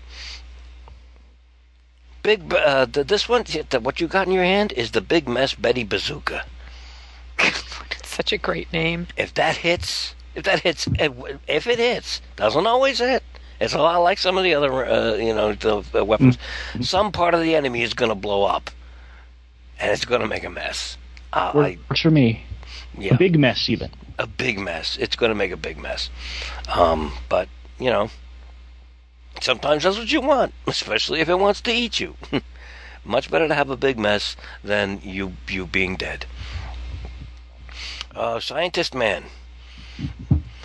Big. 2.23 2.47
B- 2.49 2.55
Uh, 2.57 2.85
this 2.85 3.27
one, 3.27 3.43
th- 3.43 3.73
what 3.81 3.99
you 3.99 4.07
got 4.07 4.27
in 4.27 4.33
your 4.33 4.43
hand 4.43 4.71
is 4.73 4.91
the 4.91 5.01
Big 5.01 5.27
Mess 5.27 5.55
Betty 5.55 5.83
Bazooka. 5.83 6.45
Such 8.03 8.31
a 8.31 8.37
great 8.37 8.71
name. 8.71 9.07
If 9.17 9.33
that 9.33 9.57
hits, 9.57 10.13
if 10.35 10.43
that 10.43 10.59
hits, 10.61 10.87
if 11.47 11.67
it 11.67 11.79
hits, 11.79 12.21
doesn't 12.35 12.67
always 12.67 12.99
hit. 12.99 13.23
It's 13.59 13.73
a 13.73 13.77
lot 13.79 13.99
like 13.99 14.17
some 14.17 14.37
of 14.37 14.43
the 14.43 14.55
other, 14.55 14.85
uh, 14.85 15.15
you 15.15 15.35
know, 15.35 15.53
the, 15.53 15.81
the 15.91 16.03
weapons. 16.03 16.37
Some 16.81 17.11
part 17.11 17.33
of 17.35 17.41
the 17.41 17.53
enemy 17.55 17.83
is 17.83 17.93
going 17.93 18.09
to 18.09 18.15
blow 18.15 18.43
up, 18.43 18.71
and 19.79 19.91
it's 19.91 20.03
going 20.05 20.21
to 20.21 20.27
make 20.27 20.43
a 20.43 20.49
mess. 20.49 20.97
Uh, 21.31 21.51
I, 21.55 21.77
Works 21.89 22.01
for 22.01 22.09
me. 22.09 22.43
yeah, 22.97 23.13
A 23.13 23.17
big 23.17 23.37
mess, 23.39 23.69
even. 23.69 23.91
a 24.17 24.25
big 24.25 24.57
mess. 24.59 24.97
It's 24.97 25.15
going 25.15 25.29
to 25.29 25.35
make 25.35 25.51
a 25.51 25.57
big 25.57 25.77
mess. 25.77 26.09
Um, 26.73 27.13
but 27.29 27.49
you 27.79 27.91
know, 27.91 28.09
sometimes 29.41 29.83
that's 29.83 29.97
what 29.99 30.11
you 30.11 30.21
want, 30.21 30.53
especially 30.65 31.19
if 31.19 31.29
it 31.29 31.37
wants 31.39 31.61
to 31.61 31.71
eat 31.71 31.99
you. 31.99 32.15
Much 33.05 33.29
better 33.31 33.47
to 33.47 33.53
have 33.55 33.69
a 33.69 33.77
big 33.77 33.97
mess 33.99 34.35
than 34.63 35.01
you 35.03 35.33
you 35.47 35.67
being 35.67 35.95
dead. 35.97 36.25
Uh, 38.15 38.39
scientist 38.39 38.93
man. 38.95 39.25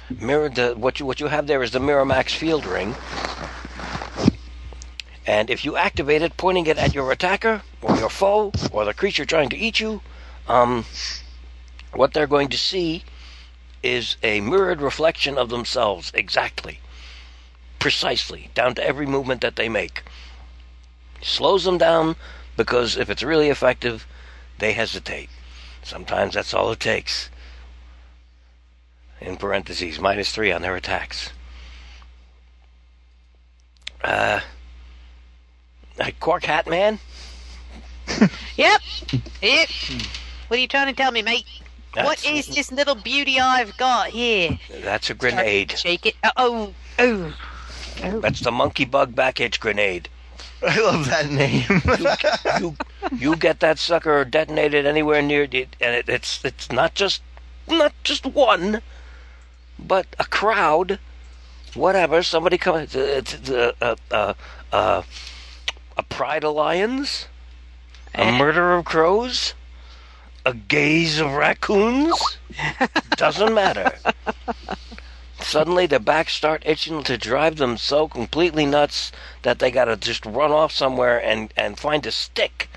Mirror 0.09 0.49
the 0.51 0.75
what 0.77 1.01
you 1.01 1.07
what 1.07 1.21
you 1.21 1.27
have 1.27 1.47
there 1.47 1.63
is 1.63 1.73
the 1.73 1.79
Miramax 1.79 2.31
field 2.31 2.65
ring. 2.65 2.95
And 5.27 5.51
if 5.51 5.65
you 5.65 5.77
activate 5.77 6.23
it, 6.23 6.37
pointing 6.37 6.67
it 6.67 6.79
at 6.79 6.95
your 6.95 7.11
attacker 7.11 7.63
or 7.83 7.97
your 7.97 8.11
foe 8.11 8.53
or 8.71 8.85
the 8.85 8.95
creature 8.95 9.25
trying 9.25 9.49
to 9.49 9.57
eat 9.57 9.81
you, 9.81 10.01
um, 10.47 10.85
what 11.93 12.15
they're 12.15 12.29
going 12.29 12.49
to 12.49 12.59
see 12.59 13.03
is 13.83 14.17
a 14.23 14.41
mirrored 14.41 14.81
reflection 14.81 15.37
of 15.37 15.49
themselves 15.49 16.13
exactly, 16.15 16.81
precisely, 17.81 18.51
down 18.55 18.75
to 18.77 18.85
every 18.85 19.07
movement 19.07 19.41
that 19.41 19.57
they 19.57 19.69
make. 19.69 20.05
Slows 21.23 21.65
them 21.65 21.79
down 21.79 22.15
because 22.57 22.97
if 22.97 23.11
it's 23.11 23.23
really 23.23 23.49
effective, 23.49 24.07
they 24.59 24.73
hesitate. 24.73 25.29
Sometimes 25.83 26.35
that's 26.35 26.55
all 26.55 26.71
it 26.71 26.81
takes. 26.81 27.31
In 29.21 29.37
parentheses, 29.37 29.99
minus 29.99 30.31
three 30.33 30.53
on 30.53 30.63
their 30.63 30.77
attacks. 30.77 31.31
Uh, 34.03 34.41
Cork 36.21 36.45
Hat 36.45 36.67
Man? 36.67 36.99
Yep. 38.57 38.81
Yep. 39.43 39.69
What 40.49 40.57
are 40.57 40.61
you 40.61 40.69
trying 40.69 40.87
to 40.87 40.93
tell 40.95 41.13
me, 41.13 41.23
mate? 41.23 41.45
what 41.95 42.19
That's- 42.19 42.49
is 42.49 42.55
this 42.55 42.73
little 42.73 42.95
beauty 42.95 43.39
I've 43.41 43.77
got 43.77 44.09
here? 44.09 44.59
That's 44.83 45.11
a 45.11 45.15
grenade. 45.15 45.73
Shake 45.73 46.07
it. 46.07 46.15
Uh, 46.23 46.31
oh, 46.37 46.75
oh. 46.99 47.35
That's 48.21 48.41
the 48.41 48.53
monkey 48.53 48.85
bug 48.85 49.15
back 49.15 49.41
itch 49.41 49.61
grenade. 49.61 50.09
I 50.67 50.79
love 50.81 51.07
that 51.07 51.31
name. 51.31 51.65
you, 52.61 52.77
you 53.19 53.37
get 53.37 53.61
that 53.61 53.79
sucker 53.79 54.25
detonated 54.25 54.87
anywhere 54.87 55.21
near 55.21 55.43
it, 55.43 55.77
and 55.81 55.95
it, 55.95 56.09
it's 56.09 56.45
it's 56.45 56.71
not 56.73 56.95
just 56.95 57.23
not 57.69 57.93
just 58.05 58.25
one, 58.25 58.81
but 59.79 60.07
a 60.19 60.25
crowd, 60.25 60.99
whatever. 61.75 62.23
Somebody 62.23 62.59
comes. 62.59 62.95
It's, 62.95 63.35
it's 63.35 63.51
a 63.51 63.75
a 63.81 63.97
a, 64.11 64.35
a, 64.73 65.05
a 65.97 66.03
pride 66.05 66.45
of 66.45 66.55
lions, 66.55 67.27
a 68.15 68.21
eh. 68.21 68.39
murder 68.39 68.75
of 68.75 68.85
crows, 68.85 69.55
a 70.45 70.55
gaze 70.55 71.19
of 71.19 71.33
raccoons. 71.33 72.39
Doesn't 73.17 73.55
matter. 73.55 73.93
Suddenly, 75.41 75.87
their 75.87 76.01
backs 76.01 76.33
start 76.33 76.63
itching 76.67 77.03
to 77.05 77.19
drive 77.19 77.57
them 77.57 77.77
so 77.77 78.09
completely 78.09 78.67
nuts 78.67 79.13
that 79.43 79.59
they 79.59 79.71
gotta 79.71 79.97
just 79.97 80.25
run 80.27 80.51
off 80.51 80.73
somewhere 80.73 81.23
and, 81.23 81.53
and 81.57 81.79
find 81.79 82.05
a 82.07 82.11
stick 82.11 82.69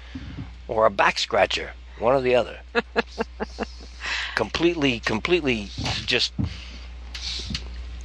or 0.67 0.85
a 0.85 0.91
back 0.91 1.17
scratcher, 1.17 1.71
one 1.97 2.13
or 2.13 2.21
the 2.21 2.35
other. 2.35 2.59
completely, 4.35 4.99
completely 4.99 5.69
just 6.05 6.33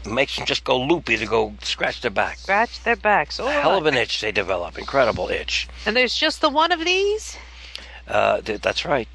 makes 0.06 0.36
them 0.36 0.46
just 0.46 0.64
go 0.64 0.80
loopy 0.80 1.16
to 1.16 1.26
go 1.26 1.54
scratch 1.62 2.00
their 2.00 2.10
back. 2.10 2.38
Scratch 2.38 2.82
their 2.82 2.96
backs. 2.96 3.38
A 3.38 3.50
hell 3.50 3.76
of 3.78 3.86
an 3.86 3.94
itch 3.94 4.20
they 4.20 4.32
develop, 4.32 4.78
incredible 4.78 5.28
itch. 5.28 5.68
And 5.86 5.96
there's 5.96 6.14
just 6.14 6.40
the 6.40 6.48
one 6.48 6.72
of 6.72 6.84
these? 6.84 7.36
Uh, 8.06 8.40
th- 8.40 8.60
that's 8.60 8.84
right. 8.84 9.08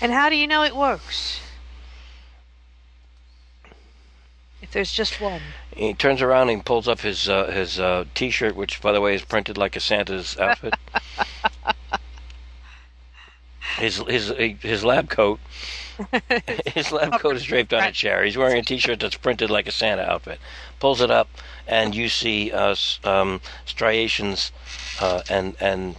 And 0.00 0.12
how 0.12 0.28
do 0.28 0.36
you 0.36 0.46
know 0.46 0.62
it 0.62 0.76
works? 0.76 1.40
If 4.62 4.70
there's 4.72 4.92
just 4.92 5.20
one. 5.20 5.42
He 5.74 5.94
turns 5.94 6.22
around 6.22 6.48
and 6.48 6.64
pulls 6.64 6.88
up 6.88 7.00
his 7.00 7.28
uh, 7.28 7.50
his 7.52 7.78
uh, 7.78 8.04
T-shirt, 8.14 8.56
which, 8.56 8.80
by 8.80 8.92
the 8.92 9.00
way, 9.00 9.14
is 9.14 9.22
printed 9.22 9.56
like 9.56 9.76
a 9.76 9.80
Santa's 9.80 10.36
outfit. 10.38 10.74
his 13.78 13.98
his 14.08 14.28
his 14.60 14.84
lab 14.84 15.10
coat. 15.10 15.40
his 16.66 16.92
lab 16.92 17.18
coat 17.20 17.36
is 17.36 17.44
draped 17.44 17.72
on 17.72 17.82
a 17.82 17.92
chair. 17.92 18.22
He's 18.24 18.36
wearing 18.36 18.58
a 18.58 18.62
T-shirt 18.62 19.00
that's 19.00 19.16
printed 19.16 19.50
like 19.50 19.66
a 19.66 19.72
Santa 19.72 20.02
outfit. 20.02 20.38
Pulls 20.78 21.00
it 21.00 21.10
up, 21.10 21.28
and 21.66 21.94
you 21.94 22.08
see 22.08 22.52
uh, 22.52 22.76
um, 23.04 23.40
striations 23.64 24.52
uh, 25.00 25.22
and 25.30 25.56
and 25.60 25.96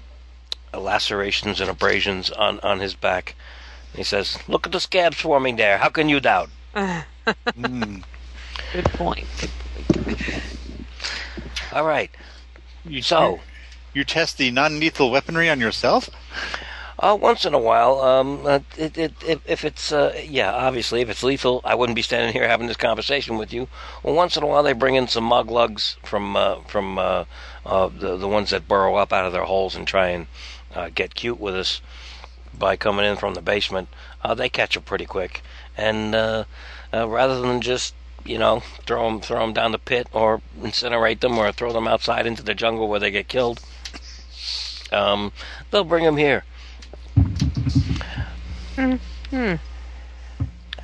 lacerations 0.73 1.59
and 1.59 1.69
abrasions 1.69 2.29
on 2.29 2.59
on 2.59 2.79
his 2.79 2.93
back. 2.93 3.35
He 3.95 4.03
says, 4.03 4.37
"Look 4.47 4.65
at 4.65 4.71
the 4.71 4.79
scabs 4.79 5.17
forming 5.19 5.55
there. 5.55 5.79
How 5.79 5.89
can 5.89 6.09
you 6.09 6.19
doubt?" 6.19 6.49
Good 8.73 8.85
point. 8.93 9.27
All 11.71 11.85
right. 11.85 12.11
so 13.01 13.39
you 13.93 14.03
test 14.03 14.37
the 14.37 14.51
non-lethal 14.51 15.09
weaponry 15.09 15.49
on 15.49 15.59
yourself? 15.59 16.09
Uh, 16.99 17.15
once 17.19 17.45
in 17.45 17.53
a 17.53 17.59
while, 17.59 18.01
um, 18.01 18.43
uh, 18.43 18.59
it, 18.75 18.97
it, 18.97 19.13
if, 19.23 19.39
if 19.45 19.63
it's, 19.63 19.91
uh, 19.91 20.19
yeah, 20.27 20.51
obviously, 20.51 20.99
if 20.99 21.09
it's 21.09 21.21
lethal, 21.21 21.61
I 21.63 21.75
wouldn't 21.75 21.95
be 21.95 22.01
standing 22.01 22.33
here 22.33 22.47
having 22.47 22.65
this 22.65 22.77
conversation 22.77 23.37
with 23.37 23.53
you. 23.53 23.67
Well, 24.01 24.15
once 24.15 24.35
in 24.35 24.41
a 24.41 24.47
while, 24.47 24.63
they 24.63 24.73
bring 24.73 24.95
in 24.95 25.07
some 25.07 25.23
muglugs 25.23 25.97
from 26.03 26.35
uh, 26.35 26.61
from 26.61 26.97
uh, 26.97 27.25
uh, 27.67 27.89
the 27.89 28.17
the 28.17 28.27
ones 28.27 28.49
that 28.49 28.67
burrow 28.67 28.95
up 28.95 29.13
out 29.13 29.25
of 29.25 29.31
their 29.31 29.43
holes 29.43 29.75
and 29.75 29.85
try 29.87 30.07
and 30.07 30.25
get 30.95 31.13
cute 31.13 31.39
with 31.39 31.55
us 31.55 31.81
by 32.57 32.75
coming 32.75 33.05
in 33.05 33.15
from 33.15 33.35
the 33.35 33.41
basement. 33.41 33.89
They 34.35 34.49
catch 34.49 34.73
them 34.73 34.83
pretty 34.83 35.05
quick, 35.05 35.43
and 35.77 36.13
rather 36.91 37.41
than 37.41 37.61
just 37.61 37.93
you 38.25 38.39
know 38.39 38.61
throw 38.87 39.07
them 39.07 39.21
throw 39.21 39.39
them 39.41 39.53
down 39.53 39.71
the 39.71 39.79
pit 39.79 40.07
or 40.13 40.41
incinerate 40.59 41.19
them 41.19 41.37
or 41.37 41.51
throw 41.51 41.71
them 41.71 41.87
outside 41.87 42.25
into 42.25 42.41
the 42.41 42.55
jungle 42.55 42.87
where 42.87 42.99
they 42.99 43.11
get 43.11 43.27
killed, 43.27 43.59
um, 44.91 45.31
they'll 45.69 45.83
bring 45.83 46.03
them 46.03 46.17
here. 46.17 46.43
Hmm. 48.77 49.55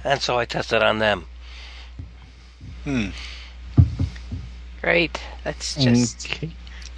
And 0.03 0.20
so 0.20 0.40
I 0.40 0.45
tested 0.45 0.82
on 0.82 0.98
them. 0.98 1.26
Hmm. 2.86 3.10
Great. 4.82 5.22
That's 5.44 5.76
just 5.76 6.40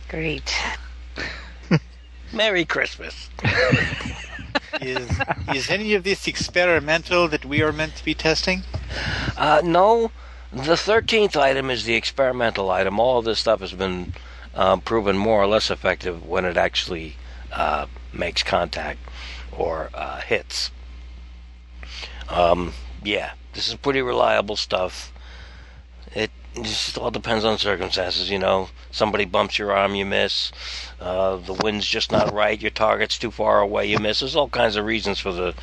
great. 0.08 0.56
Merry 2.34 2.64
Christmas. 2.64 3.30
is 4.82 5.10
is 5.54 5.70
any 5.70 5.94
of 5.94 6.04
this 6.04 6.28
experimental 6.28 7.28
that 7.28 7.44
we 7.44 7.62
are 7.62 7.74
meant 7.74 7.98
to 7.98 8.06
be 8.06 8.14
testing? 8.14 8.64
Uh, 9.38 9.62
no, 9.64 10.12
the 10.52 10.78
thirteenth 10.78 11.36
item 11.36 11.70
is 11.70 11.84
the 11.84 11.96
experimental 11.96 12.72
item. 12.72 13.00
All 13.00 13.20
of 13.20 13.26
this 13.26 13.40
stuff 13.40 13.60
has 13.60 13.74
been 13.74 14.14
um, 14.56 14.80
proven 14.80 15.18
more 15.18 15.42
or 15.42 15.48
less 15.48 15.70
effective 15.70 16.26
when 16.26 16.46
it 16.46 16.56
actually 16.58 17.18
uh, 17.52 17.88
makes 18.14 18.44
contact 18.44 19.00
or 19.52 19.90
uh, 19.94 20.22
hits. 20.22 20.72
Um, 22.30 22.74
yeah, 23.04 23.34
this 23.54 23.68
is 23.68 23.76
pretty 23.76 24.02
reliable 24.02 24.56
stuff. 24.56 25.14
It 26.14 26.32
just 26.62 26.98
all 26.98 27.12
depends 27.12 27.46
on 27.46 27.58
circumstances, 27.58 28.30
you 28.30 28.40
know. 28.40 28.70
Somebody 28.92 29.26
bumps 29.26 29.60
your 29.60 29.72
arm, 29.72 29.96
you 29.96 30.06
miss. 30.06 30.52
Uh, 31.00 31.38
the 31.38 31.54
wind's 31.54 31.86
just 31.86 32.12
not 32.12 32.34
right. 32.34 32.60
Your 32.60 32.72
target's 32.72 33.18
too 33.18 33.32
far 33.32 33.60
away, 33.62 33.86
you 33.88 34.00
miss. 34.00 34.20
There's 34.20 34.36
all 34.36 34.50
kinds 34.50 34.76
of 34.76 34.86
reasons 34.86 35.20
for 35.20 35.32
the 35.32 35.54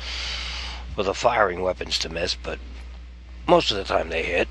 for 0.95 1.03
the 1.03 1.13
firing 1.13 1.61
weapons 1.61 1.97
to 1.99 2.09
miss, 2.09 2.35
but 2.35 2.59
most 3.47 3.71
of 3.71 3.77
the 3.77 3.83
time 3.83 4.09
they 4.09 4.23
hit. 4.23 4.47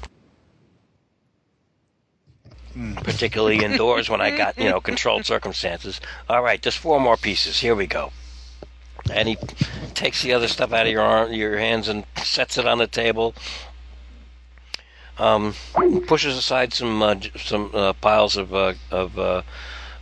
Particularly 2.96 3.62
indoors 3.62 4.08
when 4.08 4.22
I 4.22 4.36
got, 4.36 4.58
you 4.58 4.68
know, 4.68 4.80
controlled 4.80 5.26
circumstances. 5.34 6.00
All 6.28 6.42
right, 6.42 6.60
just 6.60 6.78
four 6.78 6.98
more 7.00 7.16
pieces. 7.16 7.60
Here 7.60 7.74
we 7.74 7.86
go. 7.86 8.12
And 9.10 9.28
he 9.28 9.36
takes 9.94 10.22
the 10.22 10.32
other 10.32 10.48
stuff 10.48 10.72
out 10.72 10.86
of 10.86 10.92
your 10.92 11.02
arm, 11.02 11.32
your 11.32 11.58
hands, 11.58 11.88
and 11.88 12.04
sets 12.22 12.56
it 12.58 12.66
on 12.66 12.78
the 12.78 12.86
table. 12.86 13.34
Um, 15.18 15.54
pushes 16.06 16.36
aside 16.36 16.72
some 16.72 17.02
uh, 17.02 17.16
some 17.36 17.70
uh, 17.74 17.92
piles 17.94 18.36
of 18.36 18.54
uh, 18.54 18.74
of 18.90 19.18
uh, 19.18 19.42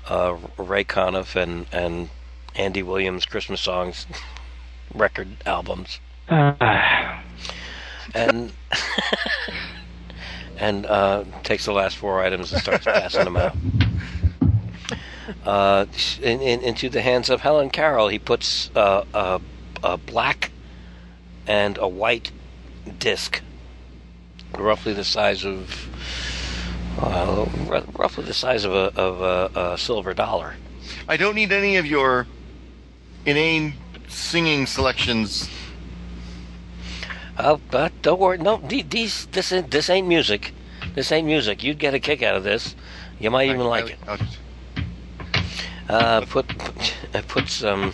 uh, 0.09 0.37
Ray 0.57 0.85
Conniff 0.85 1.35
and 1.37 1.67
and 1.73 2.11
Andy 2.55 2.83
Williams 2.83 3.27
Christmas 3.27 3.61
songs 3.61 4.07
record 4.95 5.29
albums 5.47 5.99
and 6.29 6.61
and 10.57 10.87
uh, 10.87 11.25
takes 11.43 11.65
the 11.65 11.73
last 11.73 11.97
four 11.97 12.23
items 12.23 12.53
and 12.53 12.63
starts 12.63 12.85
passing 12.85 13.25
them 13.25 13.37
out. 13.37 13.57
Uh, 15.45 15.87
in, 16.23 16.41
in, 16.41 16.61
into 16.61 16.89
the 16.89 17.03
hands 17.03 17.31
of 17.31 17.41
Helen 17.41 17.71
Carol. 17.71 18.09
He 18.09 18.19
puts 18.19 18.71
uh, 18.75 19.05
a, 19.15 19.41
a 19.83 19.97
black 19.97 20.51
and 21.47 21.79
a 21.79 21.89
white 21.89 22.31
disc, 22.99 23.41
roughly 24.57 24.93
the 24.93 25.05
size 25.05 25.45
of 25.45 25.89
uh, 26.99 27.47
r- 27.69 27.85
roughly 27.97 28.25
the 28.25 28.35
size 28.35 28.65
of 28.65 28.73
a 28.73 28.93
of 28.97 29.21
a, 29.21 29.73
a 29.73 29.79
silver 29.79 30.15
dollar. 30.15 30.57
I 31.09 31.17
don't 31.17 31.35
need 31.35 31.53
any 31.53 31.77
of 31.77 31.87
your 31.87 32.27
inane 33.25 33.75
singing 34.09 34.67
selections. 34.67 35.49
Oh, 37.39 37.61
but 37.71 37.93
don't 38.03 38.21
worry. 38.21 38.39
No, 38.39 38.59
these 38.59 39.27
this 39.27 39.53
ain't, 39.53 39.71
this 39.71 39.89
ain't 39.89 40.07
music. 40.07 40.53
This 40.95 41.11
ain't 41.13 41.27
music. 41.27 41.63
You'd 41.63 41.79
get 41.79 41.95
a 41.95 42.01
kick 42.01 42.23
out 42.23 42.37
of 42.37 42.45
this. 42.45 42.75
You 43.19 43.31
might 43.31 43.49
even 43.49 43.67
like 43.67 43.91
it. 43.91 43.99
Uh, 45.91 46.25
put, 46.27 46.47
put 46.57 46.95
it 47.13 47.27
puts 47.27 47.65
um 47.65 47.93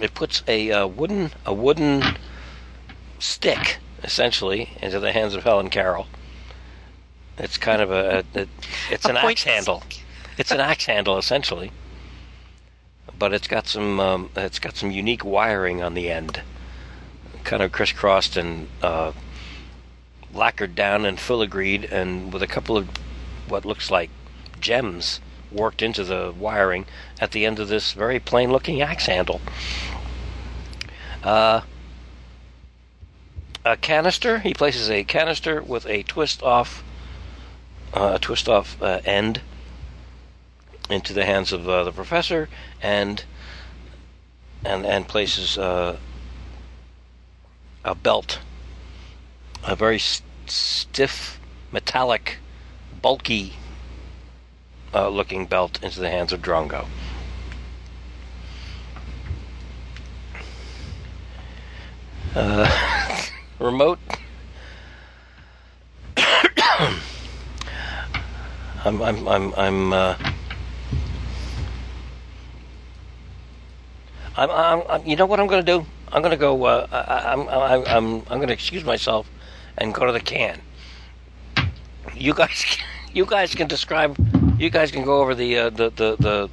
it 0.00 0.14
puts 0.14 0.42
a 0.48 0.72
uh, 0.72 0.86
wooden 0.86 1.30
a 1.44 1.52
wooden 1.52 2.02
stick 3.18 3.76
essentially 4.02 4.70
into 4.80 4.98
the 4.98 5.12
hands 5.12 5.34
of 5.34 5.44
Helen 5.44 5.68
Carol. 5.68 6.06
It's 7.36 7.58
kind 7.58 7.82
of 7.82 7.90
a, 7.90 8.24
a, 8.34 8.46
it's 8.90 9.04
an 9.04 9.18
axe 9.18 9.44
handle. 9.44 9.82
It's 10.38 10.50
an 10.50 10.60
axe 10.60 10.86
handle 10.86 11.18
essentially, 11.18 11.70
but 13.18 13.34
it's 13.34 13.46
got 13.46 13.66
some 13.66 14.00
um, 14.00 14.30
it's 14.34 14.58
got 14.58 14.78
some 14.78 14.90
unique 14.90 15.26
wiring 15.26 15.82
on 15.82 15.92
the 15.92 16.10
end, 16.10 16.40
kind 17.44 17.62
of 17.62 17.70
crisscrossed 17.70 18.38
and 18.38 18.68
uh, 18.80 19.12
lacquered 20.32 20.74
down 20.74 21.04
and 21.04 21.18
filigreed, 21.18 21.92
and 21.92 22.32
with 22.32 22.42
a 22.42 22.46
couple 22.46 22.78
of 22.78 22.88
what 23.46 23.66
looks 23.66 23.90
like 23.90 24.08
gems 24.58 25.20
worked 25.50 25.82
into 25.82 26.04
the 26.04 26.34
wiring 26.36 26.86
at 27.20 27.32
the 27.32 27.46
end 27.46 27.58
of 27.58 27.68
this 27.68 27.92
very 27.92 28.18
plain 28.18 28.50
looking 28.50 28.80
axe 28.80 29.06
handle. 29.06 29.40
Uh, 31.22 31.62
a 33.64 33.76
canister. 33.76 34.38
He 34.38 34.54
places 34.54 34.88
a 34.88 35.04
canister 35.04 35.60
with 35.60 35.86
a 35.86 36.04
twist 36.04 36.42
off, 36.42 36.84
uh, 37.92 38.18
twist 38.18 38.48
off 38.48 38.80
uh, 38.80 39.00
end 39.04 39.40
into 40.88 41.12
the 41.12 41.24
hands 41.24 41.52
of 41.52 41.68
uh, 41.68 41.82
the 41.82 41.92
professor, 41.92 42.48
and 42.80 43.24
and 44.64 44.86
and 44.86 45.08
places 45.08 45.58
uh, 45.58 45.98
a 47.84 47.94
belt, 47.94 48.38
a 49.64 49.74
very 49.74 49.96
s- 49.96 50.22
stiff, 50.46 51.40
metallic, 51.72 52.38
bulky 53.02 53.54
uh, 54.94 55.08
looking 55.08 55.46
belt 55.46 55.82
into 55.82 56.00
the 56.00 56.10
hands 56.10 56.32
of 56.32 56.42
Drongo. 56.42 56.86
Uh, 62.34 63.22
remote. 63.58 63.98
I'm, 68.84 69.02
I'm, 69.02 69.26
I'm, 69.28 69.54
I'm, 69.56 69.92
uh, 69.92 70.16
I'm, 74.36 74.50
I'm, 74.50 74.82
I'm, 74.88 75.06
you 75.06 75.16
know 75.16 75.26
what 75.26 75.40
I'm 75.40 75.46
going 75.46 75.64
to 75.64 75.78
do? 75.78 75.86
I'm 76.12 76.22
going 76.22 76.30
to 76.30 76.36
go, 76.36 76.64
uh, 76.64 76.86
I, 76.92 77.32
I'm, 77.32 77.48
I'm, 77.48 77.84
I'm, 77.86 78.14
I'm 78.28 78.38
going 78.38 78.48
to 78.48 78.54
excuse 78.54 78.84
myself 78.84 79.28
and 79.78 79.92
go 79.92 80.06
to 80.06 80.12
the 80.12 80.20
can. 80.20 80.60
You 82.14 82.34
guys, 82.34 82.78
you 83.12 83.24
guys 83.26 83.54
can 83.54 83.66
describe, 83.66 84.16
you 84.58 84.70
guys 84.70 84.90
can 84.90 85.04
go 85.04 85.20
over 85.20 85.34
the, 85.34 85.58
uh, 85.58 85.70
the, 85.70 85.90
the, 85.90 86.16
the 86.18 86.50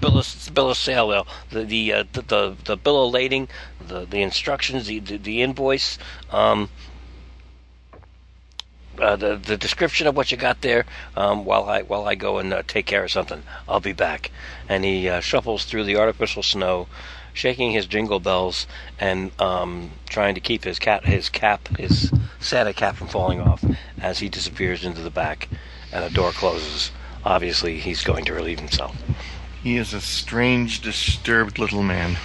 bill 0.00 0.18
of, 0.18 0.50
bill 0.52 0.70
of 0.70 0.76
sale, 0.76 1.26
the, 1.50 1.64
the, 1.64 1.92
uh, 1.92 2.04
the, 2.12 2.22
the, 2.22 2.56
the 2.64 2.76
bill 2.76 3.06
of 3.06 3.12
lading, 3.12 3.48
the, 3.86 4.04
the 4.04 4.22
instructions, 4.22 4.86
the, 4.86 4.98
the, 4.98 5.16
the 5.16 5.42
invoice, 5.42 5.98
um, 6.30 6.68
uh, 8.98 9.16
the 9.16 9.36
the 9.36 9.56
description 9.56 10.06
of 10.06 10.16
what 10.16 10.30
you 10.30 10.36
got 10.36 10.60
there 10.60 10.86
um, 11.16 11.44
while 11.44 11.68
I 11.68 11.82
while 11.82 12.06
I 12.06 12.14
go 12.14 12.38
and 12.38 12.52
uh, 12.52 12.62
take 12.66 12.86
care 12.86 13.04
of 13.04 13.10
something. 13.10 13.42
I'll 13.68 13.80
be 13.80 13.92
back. 13.92 14.30
And 14.68 14.84
he 14.84 15.08
uh, 15.08 15.20
shuffles 15.20 15.64
through 15.64 15.84
the 15.84 15.96
artificial 15.96 16.42
snow, 16.42 16.86
shaking 17.32 17.72
his 17.72 17.86
jingle 17.86 18.20
bells 18.20 18.66
and 18.98 19.32
um, 19.40 19.90
trying 20.08 20.34
to 20.36 20.40
keep 20.40 20.64
his 20.64 20.78
cat 20.78 21.06
his 21.06 21.28
cap 21.28 21.68
his 21.76 22.12
Santa 22.38 22.72
cap 22.72 22.96
from 22.96 23.08
falling 23.08 23.40
off 23.40 23.64
as 24.00 24.20
he 24.20 24.28
disappears 24.28 24.84
into 24.84 25.00
the 25.00 25.10
back, 25.10 25.48
and 25.92 26.04
the 26.04 26.10
door 26.10 26.30
closes. 26.30 26.92
Obviously, 27.24 27.78
he's 27.78 28.04
going 28.04 28.24
to 28.26 28.34
relieve 28.34 28.58
himself. 28.58 28.96
He 29.62 29.76
is 29.76 29.94
a 29.94 30.00
strange, 30.00 30.82
disturbed 30.82 31.58
little 31.58 31.82
man. 31.82 32.18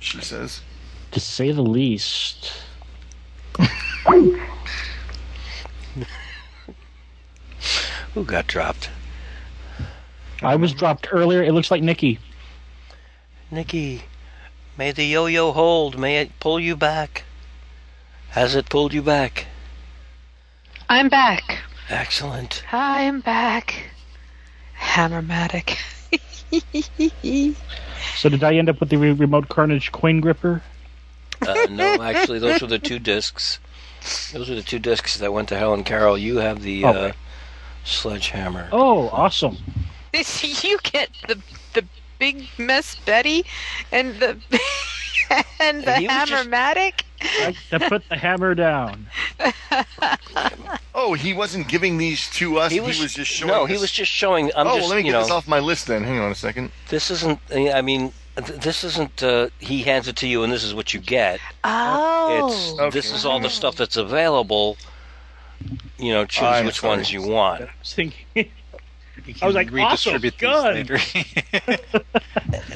she 0.00 0.20
says. 0.20 0.60
To 1.12 1.20
say 1.20 1.52
the 1.52 1.62
least. 1.62 2.52
Who 8.14 8.24
got 8.24 8.46
dropped? 8.46 8.90
I 10.42 10.56
was 10.56 10.72
dropped 10.72 11.08
earlier. 11.12 11.42
It 11.42 11.52
looks 11.52 11.70
like 11.70 11.82
Nikki. 11.82 12.18
Nikki, 13.50 14.02
may 14.76 14.90
the 14.92 15.04
yo-yo 15.04 15.52
hold. 15.52 15.98
May 15.98 16.18
it 16.18 16.38
pull 16.40 16.58
you 16.58 16.76
back. 16.76 17.24
Has 18.30 18.56
it 18.56 18.68
pulled 18.68 18.92
you 18.92 19.02
back? 19.02 19.46
I'm 20.88 21.08
back. 21.08 21.63
Excellent. 21.88 22.62
I'm 22.72 23.20
back. 23.20 23.90
Hammermatic. 24.78 25.76
So 28.16 28.28
did 28.28 28.44
I 28.44 28.54
end 28.54 28.68
up 28.68 28.80
with 28.80 28.88
the 28.90 28.96
re- 28.96 29.12
remote 29.12 29.48
carnage 29.48 29.92
coin 29.92 30.20
gripper? 30.20 30.62
Uh, 31.46 31.66
no, 31.70 32.02
actually, 32.02 32.38
those 32.38 32.60
were 32.62 32.68
the 32.68 32.78
two 32.78 32.98
discs. 33.12 33.58
Those 34.32 34.50
are 34.50 34.54
the 34.54 34.62
two 34.62 34.78
discs 34.78 35.16
that 35.18 35.32
went 35.32 35.48
to 35.48 35.58
Helen 35.58 35.84
Carol. 35.84 36.16
You 36.16 36.38
have 36.38 36.62
the 36.62 36.84
uh, 36.84 37.12
sledgehammer. 37.84 38.68
Oh, 38.72 39.08
awesome. 39.10 39.58
you 40.14 40.78
get 40.82 41.10
the 41.28 41.40
the 41.72 41.84
big 42.18 42.46
mess 42.58 42.96
Betty 43.04 43.44
and 43.90 44.14
the 44.20 44.36
and 45.60 45.82
the 45.84 45.90
And 45.90 46.00
he 46.00 46.06
just- 46.06 46.32
hammermatic. 46.32 47.02
I, 47.24 47.56
to 47.70 47.80
put 47.88 48.08
the 48.08 48.16
hammer 48.16 48.54
down. 48.54 49.06
Oh, 50.94 51.14
he 51.14 51.32
wasn't 51.32 51.68
giving 51.68 51.98
these 51.98 52.30
to 52.30 52.58
us. 52.58 52.70
He 52.70 52.80
was, 52.80 52.98
just 52.98 53.30
showing. 53.30 53.52
No, 53.52 53.64
us. 53.64 53.70
he 53.70 53.76
was 53.76 53.90
just 53.90 54.10
showing. 54.10 54.50
I'm 54.56 54.66
oh, 54.66 54.76
just, 54.76 54.80
well, 54.80 54.88
let 54.90 54.96
me 54.96 55.00
you 55.00 55.04
get 55.06 55.12
know, 55.12 55.22
this 55.22 55.30
off 55.30 55.48
my 55.48 55.58
list 55.58 55.88
then. 55.88 56.04
Hang 56.04 56.20
on 56.20 56.30
a 56.30 56.36
second. 56.36 56.70
This 56.88 57.10
isn't. 57.10 57.40
I 57.52 57.82
mean, 57.82 58.12
this 58.36 58.84
isn't. 58.84 59.22
Uh, 59.22 59.48
he 59.58 59.82
hands 59.82 60.06
it 60.06 60.16
to 60.16 60.28
you, 60.28 60.44
and 60.44 60.52
this 60.52 60.62
is 60.62 60.72
what 60.72 60.94
you 60.94 61.00
get. 61.00 61.40
Oh. 61.64 62.46
It's 62.46 62.94
this 62.94 63.12
is 63.12 63.26
all 63.26 63.40
the 63.40 63.50
stuff 63.50 63.76
that's 63.76 63.96
available. 63.96 64.76
You 65.98 66.12
know, 66.12 66.26
choose 66.26 66.44
I'm 66.44 66.66
which 66.66 66.80
sorry. 66.80 66.96
ones 66.96 67.12
you 67.12 67.22
want. 67.22 67.62
I 67.62 67.70
was 67.80 67.94
thinking. 67.94 68.50
I 69.40 69.46
was 69.46 69.54
like, 69.54 69.72
awesome, 69.72 70.14
redistribute 70.14 70.38
these 70.38 70.64
later. 70.64 70.98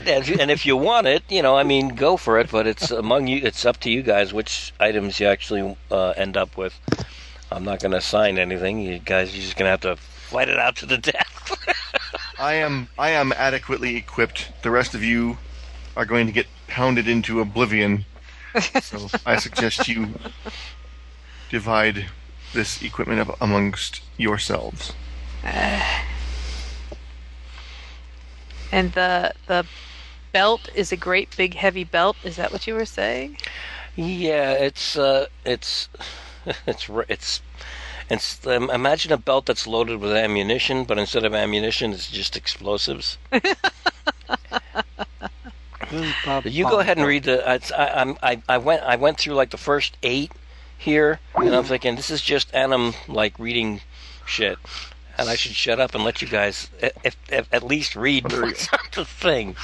And 0.08 0.22
if, 0.22 0.28
you, 0.28 0.36
and 0.40 0.50
if 0.50 0.64
you 0.64 0.74
want 0.74 1.06
it, 1.06 1.22
you 1.28 1.42
know, 1.42 1.56
I 1.56 1.64
mean, 1.64 1.90
go 1.90 2.16
for 2.16 2.38
it. 2.38 2.50
But 2.50 2.66
it's 2.66 2.90
among 2.90 3.26
you. 3.26 3.40
It's 3.42 3.66
up 3.66 3.78
to 3.80 3.90
you 3.90 4.02
guys 4.02 4.32
which 4.32 4.72
items 4.80 5.20
you 5.20 5.26
actually 5.26 5.76
uh, 5.90 6.10
end 6.10 6.36
up 6.36 6.56
with. 6.56 6.80
I'm 7.52 7.64
not 7.64 7.80
going 7.80 7.92
to 7.92 7.98
assign 7.98 8.38
anything. 8.38 8.80
You 8.80 8.98
guys, 8.98 9.34
you're 9.34 9.42
just 9.42 9.56
going 9.56 9.66
to 9.66 9.70
have 9.70 9.80
to 9.80 9.96
fight 9.96 10.48
it 10.48 10.58
out 10.58 10.76
to 10.76 10.86
the 10.86 10.96
death. 11.12 11.52
I 12.38 12.54
am. 12.54 12.88
I 12.98 13.10
am 13.10 13.32
adequately 13.32 13.96
equipped. 13.96 14.50
The 14.62 14.70
rest 14.70 14.94
of 14.94 15.02
you 15.02 15.36
are 15.94 16.06
going 16.06 16.26
to 16.26 16.32
get 16.32 16.46
pounded 16.68 17.06
into 17.06 17.40
oblivion. 17.40 18.06
so 18.80 19.08
I 19.26 19.36
suggest 19.36 19.88
you 19.88 20.18
divide 21.50 22.06
this 22.54 22.82
equipment 22.82 23.20
up 23.20 23.36
amongst 23.40 24.00
yourselves. 24.16 24.94
And 28.72 28.92
the 28.92 29.32
the 29.46 29.66
belt 30.32 30.68
is 30.74 30.92
a 30.92 30.96
great 30.96 31.36
big 31.36 31.54
heavy 31.54 31.84
belt. 31.84 32.16
Is 32.24 32.36
that 32.36 32.52
what 32.52 32.66
you 32.66 32.74
were 32.74 32.84
saying? 32.84 33.38
Yeah, 33.96 34.52
it's 34.52 34.96
uh, 34.96 35.26
it's 35.44 35.88
it's 36.66 36.88
it's 37.08 37.42
it's 38.10 38.46
um, 38.46 38.70
imagine 38.70 39.12
a 39.12 39.18
belt 39.18 39.46
that's 39.46 39.66
loaded 39.66 40.00
with 40.00 40.12
ammunition, 40.12 40.84
but 40.84 40.98
instead 40.98 41.24
of 41.24 41.34
ammunition, 41.34 41.92
it's 41.92 42.10
just 42.10 42.36
explosives. 42.36 43.18
you 46.44 46.64
go 46.64 46.80
ahead 46.80 46.96
and 46.98 47.06
read 47.06 47.24
the. 47.24 47.48
I, 47.48 48.00
I'm 48.00 48.16
I, 48.22 48.42
I 48.48 48.58
went 48.58 48.82
I 48.82 48.96
went 48.96 49.18
through 49.18 49.34
like 49.34 49.50
the 49.50 49.58
first 49.58 49.96
eight 50.02 50.32
here, 50.76 51.20
and 51.34 51.54
I'm 51.54 51.64
thinking 51.64 51.96
this 51.96 52.10
is 52.10 52.22
just 52.22 52.54
Annam 52.54 52.94
like 53.08 53.38
reading 53.38 53.80
shit, 54.24 54.58
and 55.18 55.28
I 55.28 55.34
should 55.34 55.52
shut 55.52 55.80
up 55.80 55.94
and 55.94 56.04
let 56.04 56.22
you 56.22 56.28
guys 56.28 56.70
if, 56.80 57.16
if, 57.30 57.52
at 57.52 57.62
least 57.62 57.96
read 57.96 58.24
what's 58.32 58.72
on 58.72 58.78
the 58.94 59.04
thing. 59.04 59.56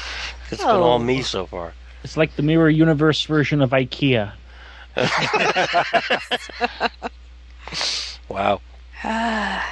It's 0.51 0.63
been 0.63 0.71
all 0.71 0.99
me 0.99 1.23
so 1.23 1.47
far. 1.47 1.73
It's 2.03 2.17
like 2.17 2.37
the 2.37 2.43
Mirror 2.43 2.71
Universe 2.71 3.25
version 3.25 3.63
of 3.63 3.71
IKEA. 3.71 4.33
Wow. 8.29 8.61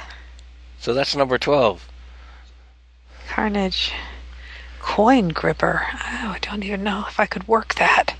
So 0.79 0.93
that's 0.93 1.15
number 1.15 1.37
12. 1.37 1.87
Carnage. 3.29 3.93
Coin 4.81 5.29
gripper. 5.29 5.81
Oh, 5.93 6.33
I 6.35 6.39
don't 6.41 6.65
even 6.65 6.83
know 6.83 7.05
if 7.07 7.21
I 7.21 7.25
could 7.25 7.47
work 7.47 7.75
that. 7.75 8.15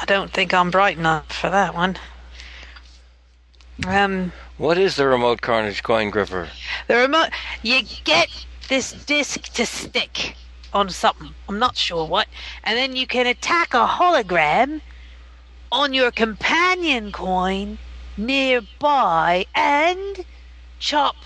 I 0.00 0.06
don't 0.06 0.32
think 0.32 0.54
I'm 0.54 0.70
bright 0.70 0.96
enough 0.96 1.30
for 1.30 1.50
that 1.50 1.74
one. 1.74 1.98
Um, 3.84 4.32
What 4.56 4.78
is 4.78 4.96
the 4.96 5.06
remote 5.06 5.42
carnage 5.42 5.82
coin 5.82 6.10
gripper? 6.10 6.48
the 6.88 6.96
remote. 6.96 7.30
You 7.62 7.82
get 8.04 8.28
this 8.68 8.92
disc 8.92 9.52
to 9.54 9.66
stick 9.66 10.34
on 10.72 10.88
something. 10.88 11.34
I'm 11.48 11.58
not 11.58 11.76
sure 11.76 12.06
what, 12.06 12.28
and 12.64 12.76
then 12.78 12.96
you 12.96 13.06
can 13.06 13.26
attack 13.26 13.74
a 13.74 13.86
hologram 13.86 14.80
on 15.70 15.92
your 15.92 16.10
companion 16.10 17.12
coin 17.12 17.78
nearby 18.16 19.46
and 19.54 20.24
chop 20.78 21.16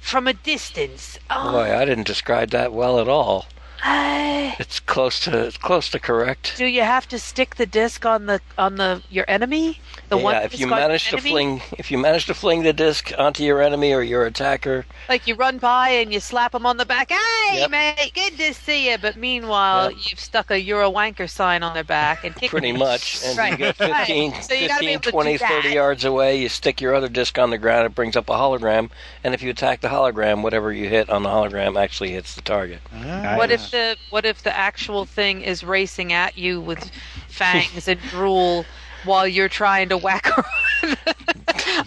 from 0.00 0.26
a 0.28 0.32
distance. 0.32 1.18
Oh, 1.30 1.52
Boy, 1.52 1.76
I 1.76 1.84
didn't 1.84 2.06
describe 2.06 2.50
that 2.50 2.72
well 2.72 3.00
at 3.00 3.08
all. 3.08 3.46
I- 3.82 4.56
It's 4.58 4.80
close 4.80 5.20
to 5.20 5.46
it's 5.46 5.56
close 5.56 5.88
to 5.90 5.98
correct. 6.00 6.54
do 6.56 6.66
you 6.66 6.82
have 6.82 7.06
to 7.08 7.18
stick 7.18 7.56
the 7.56 7.66
disc 7.66 8.04
on 8.04 8.26
the 8.26 8.40
on 8.56 8.76
the 8.76 9.02
your 9.10 9.24
enemy? 9.28 9.80
The 10.08 10.16
yeah, 10.16 10.22
one 10.24 10.36
if 10.36 10.58
you 10.58 10.66
manage 10.66 11.10
to 11.10 11.18
fling 11.18 11.60
if 11.78 11.90
you 11.90 11.98
manage 11.98 12.26
to 12.26 12.34
fling 12.34 12.62
the 12.62 12.72
disc 12.72 13.12
onto 13.18 13.42
your 13.44 13.62
enemy 13.62 13.92
or 13.92 14.02
your 14.02 14.24
attacker, 14.26 14.86
Like 15.08 15.26
you 15.26 15.34
run 15.34 15.58
by 15.58 15.90
and 15.90 16.12
you 16.12 16.18
slap 16.20 16.52
them 16.52 16.66
on 16.66 16.76
the 16.76 16.86
back. 16.86 17.10
Hey, 17.10 17.58
Yep. 17.60 17.70
mate, 17.70 18.12
good 18.14 18.36
to 18.38 18.52
see 18.54 18.90
you. 18.90 18.98
But 18.98 19.16
meanwhile, 19.16 19.90
you've 19.92 20.18
stuck 20.20 20.50
a 20.50 20.60
"You're 20.60 20.82
a 20.82 20.90
wanker" 20.90 21.28
sign 21.30 21.62
on 21.62 21.74
their 21.74 21.84
back 21.84 22.24
and 22.24 22.34
kicked 22.34 22.50
pretty 22.50 22.70
them. 22.72 22.80
much, 22.80 23.20
and 23.24 23.38
right. 23.38 23.52
you 23.52 23.56
get 23.58 23.78
right. 23.80 24.06
15, 24.06 24.42
So 24.42 24.54
you 24.54 24.68
15 24.68 25.00
20, 25.00 25.38
30 25.38 25.68
yards 25.70 26.04
away, 26.04 26.36
you 26.40 26.48
stick 26.48 26.80
your 26.80 26.94
other 26.94 27.08
disc 27.08 27.38
on 27.38 27.50
the 27.50 27.58
ground, 27.58 27.86
it 27.86 27.94
brings 27.94 28.16
up 28.16 28.28
a 28.28 28.34
hologram, 28.34 28.90
and 29.24 29.34
if 29.34 29.42
you 29.42 29.50
attack 29.50 29.80
the 29.80 29.88
hologram, 29.88 30.42
whatever 30.42 30.72
you 30.72 30.88
hit 30.88 31.08
on 31.10 31.22
the 31.22 31.28
hologram 31.28 31.80
actually 31.80 32.10
hits 32.10 32.34
the 32.34 32.42
target. 32.42 32.80
Ah. 32.94 33.36
What 33.36 33.50
if 33.50 33.67
the 33.70 33.96
what 34.10 34.24
if 34.24 34.42
the 34.42 34.56
actual 34.56 35.04
thing 35.04 35.42
is 35.42 35.62
racing 35.64 36.12
at 36.12 36.36
you 36.36 36.60
with 36.60 36.90
fangs 37.28 37.88
and 37.88 38.00
drool 38.00 38.66
while 39.02 39.26
you're 39.26 39.48
trying 39.48 39.88
to 39.88 39.96
whack 39.96 40.26
on 40.82 40.96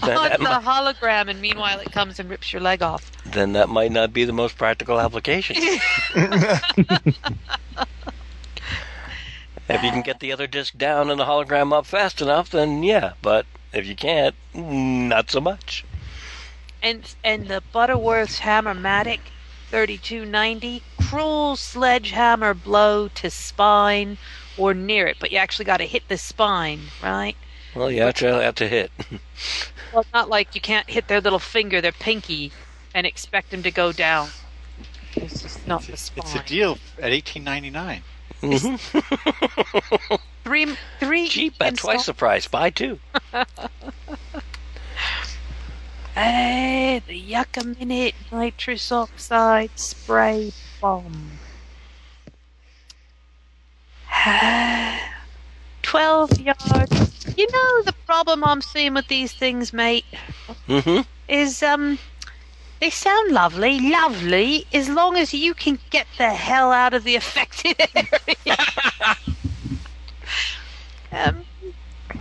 that 0.01 0.39
the 0.39 0.61
hologram, 0.63 1.29
and 1.29 1.39
meanwhile 1.41 1.79
it 1.79 1.91
comes 1.91 2.19
and 2.19 2.29
rips 2.29 2.51
your 2.53 2.61
leg 2.61 2.81
off? 2.81 3.11
Then 3.25 3.53
that 3.53 3.69
might 3.69 3.91
not 3.91 4.13
be 4.13 4.25
the 4.25 4.33
most 4.33 4.57
practical 4.57 4.99
application. 4.99 5.55
if 9.69 9.83
you 9.83 9.91
can 9.91 10.01
get 10.01 10.19
the 10.19 10.31
other 10.31 10.47
disc 10.47 10.77
down 10.77 11.09
and 11.09 11.19
the 11.19 11.25
hologram 11.25 11.73
up 11.73 11.85
fast 11.85 12.21
enough, 12.21 12.49
then 12.49 12.83
yeah, 12.83 13.13
but 13.21 13.45
if 13.73 13.85
you 13.85 13.95
can't, 13.95 14.35
not 14.53 15.29
so 15.29 15.39
much. 15.39 15.85
And 16.81 17.13
and 17.23 17.47
the 17.47 17.61
Butterworth's 17.71 18.39
Hammermatic 18.39 19.19
3290 19.71 20.83
cruel 20.99 21.55
sledgehammer 21.55 22.53
blow 22.53 23.07
to 23.07 23.29
spine 23.29 24.17
or 24.57 24.73
near 24.73 25.07
it, 25.07 25.15
but 25.17 25.31
you 25.31 25.37
actually 25.37 25.63
got 25.63 25.77
to 25.77 25.85
hit 25.85 26.07
the 26.09 26.17
spine, 26.17 26.81
right? 27.01 27.37
Well, 27.73 27.89
you 27.89 28.01
actually 28.01 28.43
have 28.43 28.55
to 28.55 28.67
hit. 28.67 28.91
Well, 29.91 30.01
it's 30.03 30.13
not 30.13 30.29
like 30.29 30.55
you 30.55 30.61
can't 30.61 30.89
hit 30.89 31.09
their 31.09 31.19
little 31.19 31.37
finger, 31.37 31.81
their 31.81 31.91
pinky, 31.91 32.53
and 32.93 33.05
expect 33.05 33.51
them 33.51 33.61
to 33.63 33.71
go 33.71 33.91
down. 33.91 34.29
It's 35.17 35.41
just 35.41 35.67
not 35.67 35.81
the 35.81 35.97
spine. 35.97 36.23
It's 36.25 36.33
a 36.33 36.43
deal 36.47 36.77
at 36.97 37.11
eighteen 37.11 37.43
ninety 37.43 37.69
nine. 37.69 38.01
Mm-hmm. 38.41 40.15
Three, 40.45 40.77
three 40.99 41.27
cheap 41.27 41.55
at 41.59 41.75
twice 41.75 42.05
the 42.05 42.13
price. 42.13 42.47
Buy 42.47 42.69
two. 42.69 42.99
Hey, 46.15 47.01
the 47.05 47.17
Yucca 47.17 47.63
Minute 47.63 48.15
nitrous 48.31 48.91
oxide 48.91 49.71
spray 49.77 50.53
bomb. 50.79 51.39
12 55.83 56.39
yards. 56.39 57.11
You 57.37 57.47
know 57.51 57.83
the 57.83 57.93
problem 58.05 58.43
I'm 58.43 58.61
seeing 58.61 58.93
with 58.93 59.07
these 59.07 59.33
things, 59.33 59.73
mate, 59.73 60.05
Mm-hmm. 60.67 61.01
is 61.27 61.61
um 61.63 61.99
they 62.79 62.89
sound 62.89 63.31
lovely, 63.31 63.79
lovely, 63.79 64.65
as 64.73 64.89
long 64.89 65.15
as 65.17 65.33
you 65.33 65.53
can 65.53 65.79
get 65.89 66.07
the 66.17 66.29
hell 66.33 66.71
out 66.71 66.93
of 66.93 67.03
the 67.03 67.15
affected 67.15 67.75
area. 67.95 68.57
um 71.11 71.45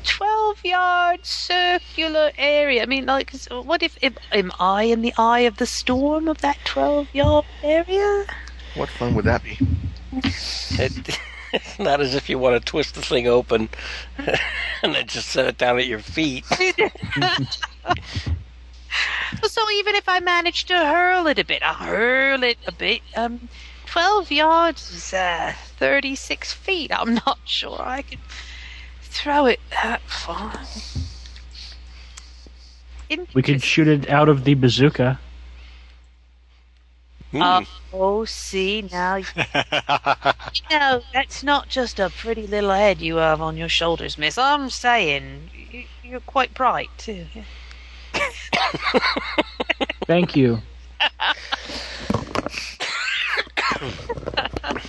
12 0.05 0.65
yard 0.65 1.25
circular 1.25 2.31
area. 2.39 2.83
I 2.83 2.87
mean, 2.87 3.07
like, 3.07 3.33
what 3.51 3.83
if, 3.83 3.97
if 4.03 4.15
am 4.33 4.53
I 4.59 4.85
in 4.85 5.03
the 5.03 5.15
eye 5.19 5.41
of 5.41 5.57
the 5.57 5.67
storm 5.67 6.29
of 6.29 6.39
that 6.43 6.59
12 6.65 7.15
yard 7.15 7.45
area? 7.63 8.27
What 8.75 8.89
fun 8.89 9.15
would 9.15 9.25
that 9.25 9.43
be? 9.43 9.59
It, 10.13 11.19
it's 11.53 11.79
not 11.79 12.01
as 12.01 12.15
if 12.15 12.29
you 12.29 12.39
want 12.39 12.61
to 12.61 12.65
twist 12.65 12.95
the 12.95 13.03
thing 13.03 13.27
open 13.27 13.69
and 14.83 14.95
then 14.95 15.07
just 15.07 15.29
set 15.29 15.47
it 15.47 15.59
down 15.59 15.79
at 15.79 15.87
your 15.87 15.99
feet. 15.99 16.45
so 19.43 19.71
even 19.73 19.95
if 19.95 20.09
I 20.09 20.21
manage 20.21 20.65
to 20.67 20.77
hurl 20.77 21.27
it 21.27 21.39
a 21.39 21.45
bit, 21.45 21.63
I 21.63 21.75
hurl 21.75 22.43
it 22.43 22.59
a 22.67 22.73
bit. 22.73 23.03
Um, 23.17 23.49
12 23.87 24.31
yards 24.31 24.93
is 24.93 25.13
uh, 25.13 25.53
36 25.79 26.53
feet. 26.53 26.93
I'm 26.95 27.15
not 27.15 27.39
sure 27.45 27.81
I 27.81 28.03
could 28.03 28.21
throw 29.11 29.47
it 29.47 29.61
that 29.83 30.01
far. 30.03 30.53
We 33.35 33.43
could 33.43 33.63
shoot 33.63 33.89
it 33.89 34.09
out 34.09 34.29
of 34.29 34.45
the 34.45 34.55
bazooka. 34.55 35.19
Uh, 37.33 37.63
oh, 37.93 38.25
see 38.25 38.83
now, 38.91 39.17
you 39.17 39.25
know 40.71 41.01
that's 41.13 41.45
not 41.45 41.69
just 41.69 42.01
a 42.01 42.11
pretty 42.11 42.47
little 42.47 42.71
head 42.71 43.01
you 43.01 43.17
have 43.17 43.41
on 43.41 43.57
your 43.57 43.69
shoulders, 43.69 44.19
Miss. 44.19 44.37
I'm 44.37 44.69
saying 44.69 45.51
you- 45.71 45.85
you're 46.03 46.21
quite 46.21 46.55
bright 46.55 46.91
too. 46.99 47.27
Thank 50.07 50.35
you. 50.35 50.61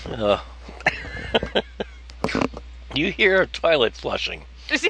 Oh. 0.09 0.43
you 2.93 3.11
hear 3.11 3.41
a 3.41 3.47
toilet 3.47 3.95
flushing 3.95 4.43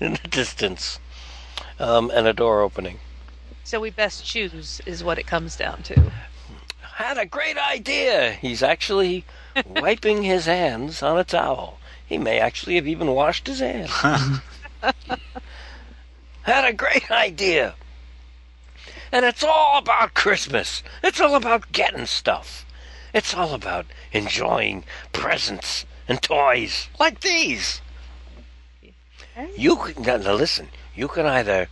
in 0.00 0.14
the 0.14 0.28
distance, 0.28 0.98
um, 1.78 2.10
and 2.14 2.26
a 2.26 2.32
door 2.32 2.62
opening. 2.62 2.98
So 3.64 3.80
we 3.80 3.90
best 3.90 4.24
choose, 4.24 4.80
is 4.86 5.04
what 5.04 5.18
it 5.18 5.26
comes 5.26 5.56
down 5.56 5.82
to. 5.84 6.10
Had 6.94 7.18
a 7.18 7.26
great 7.26 7.56
idea. 7.56 8.32
He's 8.32 8.62
actually 8.62 9.24
wiping 9.66 10.22
his 10.22 10.46
hands 10.46 11.02
on 11.02 11.18
a 11.18 11.24
towel. 11.24 11.78
He 12.06 12.18
may 12.18 12.38
actually 12.38 12.74
have 12.74 12.86
even 12.86 13.12
washed 13.12 13.46
his 13.46 13.60
hands. 13.60 13.90
Had 16.42 16.64
a 16.64 16.72
great 16.72 17.10
idea. 17.10 17.74
And 19.10 19.24
it's 19.24 19.44
all 19.44 19.78
about 19.78 20.14
Christmas. 20.14 20.82
It's 21.02 21.20
all 21.20 21.34
about 21.34 21.72
getting 21.72 22.06
stuff. 22.06 22.66
It's 23.14 23.34
all 23.34 23.54
about 23.54 23.86
enjoying 24.12 24.84
presents 25.12 25.84
and 26.08 26.20
toys 26.22 26.88
like 26.98 27.20
these. 27.20 27.80
You 29.56 29.76
can 29.76 30.02
now, 30.02 30.34
listen. 30.34 30.68
You 30.94 31.08
can 31.08 31.26
either 31.26 31.68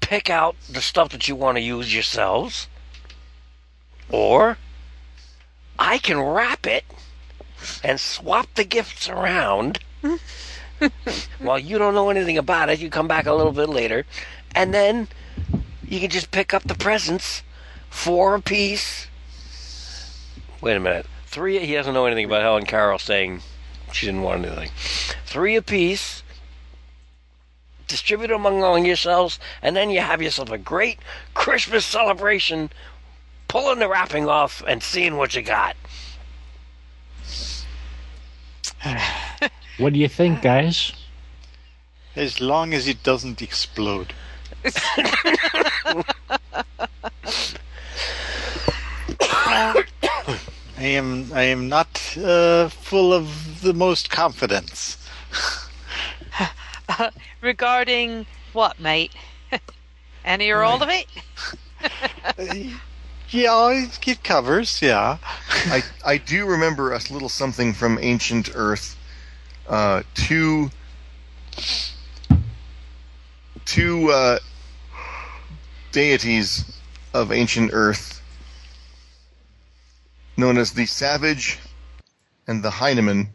pick 0.00 0.28
out 0.28 0.56
the 0.68 0.80
stuff 0.80 1.10
that 1.10 1.28
you 1.28 1.36
want 1.36 1.56
to 1.56 1.62
use 1.62 1.94
yourselves, 1.94 2.68
or 4.10 4.58
I 5.78 5.98
can 5.98 6.18
wrap 6.20 6.66
it 6.66 6.84
and 7.82 8.00
swap 8.00 8.52
the 8.54 8.64
gifts 8.64 9.08
around. 9.08 9.78
While 11.38 11.58
you 11.58 11.78
don't 11.78 11.94
know 11.94 12.10
anything 12.10 12.38
about 12.38 12.68
it, 12.68 12.80
you 12.80 12.90
come 12.90 13.08
back 13.08 13.26
a 13.26 13.32
little 13.32 13.52
bit 13.52 13.68
later, 13.68 14.04
and 14.54 14.74
then 14.74 15.08
you 15.86 16.00
can 16.00 16.10
just 16.10 16.30
pick 16.30 16.52
up 16.52 16.64
the 16.64 16.74
presents, 16.74 17.42
four 17.88 18.34
apiece. 18.34 19.06
Wait 20.60 20.76
a 20.76 20.80
minute, 20.80 21.06
three. 21.34 21.58
He 21.58 21.74
doesn't 21.74 21.92
know 21.92 22.06
anything 22.06 22.24
about 22.24 22.40
Helen 22.42 22.64
Carol 22.64 22.98
saying 22.98 23.42
she 23.92 24.06
didn't 24.06 24.22
want 24.22 24.46
anything. 24.46 24.70
Three 25.26 25.56
apiece. 25.56 26.22
Distribute 27.88 28.28
them 28.28 28.46
among 28.46 28.86
yourselves, 28.86 29.38
and 29.60 29.76
then 29.76 29.90
you 29.90 30.00
have 30.00 30.22
yourself 30.22 30.50
a 30.50 30.56
great 30.56 31.00
Christmas 31.34 31.84
celebration. 31.84 32.70
Pulling 33.48 33.80
the 33.80 33.88
wrapping 33.88 34.28
off 34.28 34.62
and 34.66 34.82
seeing 34.82 35.16
what 35.16 35.34
you 35.34 35.42
got. 35.42 35.76
What 39.76 39.92
do 39.92 39.98
you 39.98 40.08
think, 40.08 40.40
guys? 40.40 40.92
As 42.14 42.40
long 42.40 42.74
as 42.74 42.86
it 42.86 43.02
doesn't 43.02 43.42
explode. 43.42 44.12
I 50.84 50.88
am 50.88 51.32
I 51.32 51.44
am 51.44 51.70
not 51.70 52.14
uh, 52.18 52.68
full 52.68 53.14
of 53.14 53.62
the 53.62 53.72
most 53.72 54.10
confidence. 54.10 54.98
Regarding 57.40 58.26
what, 58.52 58.78
mate? 58.78 59.12
Any 60.26 60.50
or 60.50 60.62
all 60.62 60.82
of 60.82 60.90
it? 60.90 61.06
Yeah, 63.30 63.88
it 64.06 64.22
covers. 64.22 64.80
Yeah. 64.80 65.16
I 65.48 65.82
I 66.04 66.18
do 66.18 66.44
remember 66.46 66.92
a 66.92 67.00
little 67.10 67.30
something 67.30 67.72
from 67.72 67.98
ancient 68.00 68.50
Earth. 68.54 68.96
Uh, 69.66 70.02
two 70.12 70.70
two 73.64 74.10
uh, 74.10 74.38
deities 75.90 76.78
of 77.12 77.32
ancient 77.32 77.70
Earth, 77.72 78.20
known 80.36 80.58
as 80.58 80.72
the 80.72 80.86
Savage 80.86 81.58
and 82.46 82.62
the 82.62 82.70
Hyneman, 82.70 83.28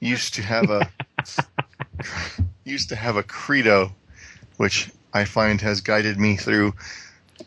used 0.00 0.34
to 0.34 0.42
have 0.42 0.70
a 0.70 0.88
used 2.64 2.88
to 2.90 2.96
have 2.96 3.16
a 3.16 3.22
credo, 3.22 3.92
which 4.56 4.90
I 5.12 5.24
find 5.24 5.60
has 5.60 5.80
guided 5.80 6.18
me 6.18 6.36
through 6.36 6.74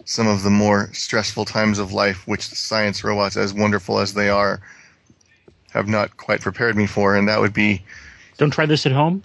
some 0.06 0.28
of 0.28 0.44
the 0.44 0.50
more 0.50 0.90
stressful 0.94 1.46
times 1.46 1.80
of 1.80 1.94
life, 1.94 2.28
which 2.28 2.50
the 2.50 2.56
science 2.56 3.04
robots, 3.04 3.38
as 3.38 3.54
wonderful 3.54 4.00
as 4.00 4.14
they 4.14 4.30
are, 4.30 4.62
have 5.72 5.88
not 5.88 6.18
quite 6.18 6.42
prepared 6.42 6.76
me 6.76 6.88
for, 6.88 7.16
and 7.16 7.28
that 7.30 7.40
would 7.40 7.54
be 7.54 7.84
Don't 8.38 8.52
try 8.52 8.66
this 8.66 8.86
at 8.86 8.92
home. 8.92 9.24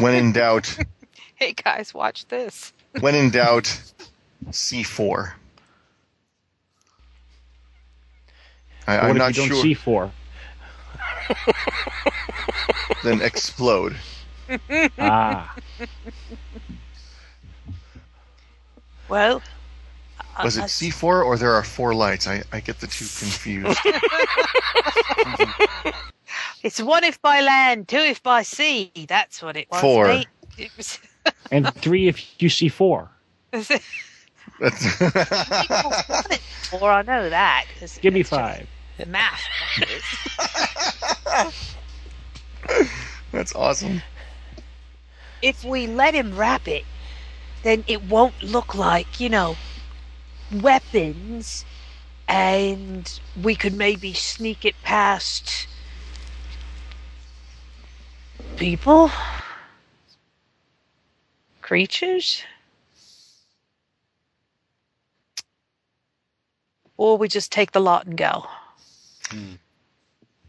when 0.00 0.14
in 0.14 0.32
doubt, 0.32 0.76
Hey 1.34 1.52
guys, 1.52 1.92
watch 1.92 2.26
this. 2.28 2.72
when 3.00 3.14
in 3.16 3.30
doubt, 3.30 3.64
C4. 4.50 5.32
I, 8.86 8.96
But 8.96 9.02
I'm 9.02 9.08
what 9.10 9.16
not 9.18 9.28
you 9.36 9.42
don't 9.42 9.48
sure. 9.48 9.62
see 9.62 9.74
four? 9.74 10.10
Then 13.04 13.20
explode. 13.22 13.96
Ah, 14.98 15.54
Well, 19.08 19.42
Was 20.42 20.56
it 20.58 20.64
C4 20.64 21.24
or 21.24 21.38
there 21.38 21.52
are 21.54 21.64
four 21.64 21.94
lights? 21.94 22.26
I, 22.26 22.42
I 22.52 22.60
get 22.60 22.80
the 22.80 22.86
two 22.86 23.06
confused. 23.06 23.78
it's 26.62 26.80
one 26.82 27.04
if 27.04 27.20
by 27.22 27.40
land, 27.40 27.88
two 27.88 27.96
if 27.98 28.22
by 28.22 28.42
sea. 28.42 28.92
That's 29.08 29.42
what 29.42 29.56
it 29.56 29.68
was. 29.70 29.80
Four. 29.80 30.08
mate. 30.08 30.28
It 30.58 30.70
was- 30.76 30.98
and 31.50 31.72
three 31.76 32.08
if 32.08 32.40
you 32.42 32.48
see 32.48 32.68
four. 32.68 33.08
Four, 36.70 36.90
I 36.90 37.02
know 37.02 37.28
that. 37.30 37.66
Give 38.00 38.14
me 38.14 38.22
five. 38.22 38.68
Math. 39.06 39.48
That's 43.32 43.54
awesome. 43.54 44.02
if 45.42 45.64
we 45.64 45.86
let 45.86 46.14
him 46.14 46.36
wrap 46.36 46.68
it, 46.68 46.86
then 47.62 47.84
it 47.86 48.04
won't 48.04 48.42
look 48.42 48.74
like, 48.74 49.20
you 49.20 49.28
know, 49.28 49.58
weapons, 50.50 51.64
and 52.28 53.20
we 53.34 53.56
could 53.56 53.74
maybe 53.74 54.14
sneak 54.14 54.64
it 54.64 54.82
past 54.82 55.68
people, 58.56 59.10
creatures, 61.62 62.44
or 67.02 67.18
we 67.18 67.26
just 67.26 67.50
take 67.50 67.72
the 67.72 67.80
lot 67.80 68.06
and 68.06 68.16
go. 68.16 68.46
Hmm. 69.28 69.54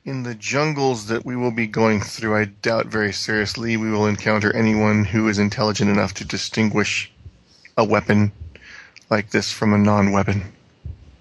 In 0.05 0.21
the 0.21 0.35
jungles 0.35 1.07
that 1.07 1.25
we 1.25 1.35
will 1.35 1.51
be 1.51 1.65
going 1.65 1.99
through, 2.01 2.35
I 2.35 2.45
doubt 2.45 2.85
very 2.85 3.11
seriously 3.11 3.75
we 3.75 3.89
will 3.89 4.05
encounter 4.05 4.55
anyone 4.55 5.03
who 5.05 5.27
is 5.29 5.39
intelligent 5.39 5.89
enough 5.89 6.13
to 6.15 6.25
distinguish 6.25 7.11
a 7.75 7.83
weapon 7.83 8.31
like 9.09 9.31
this 9.31 9.51
from 9.51 9.73
a 9.73 9.79
non 9.79 10.11
weapon. 10.11 10.43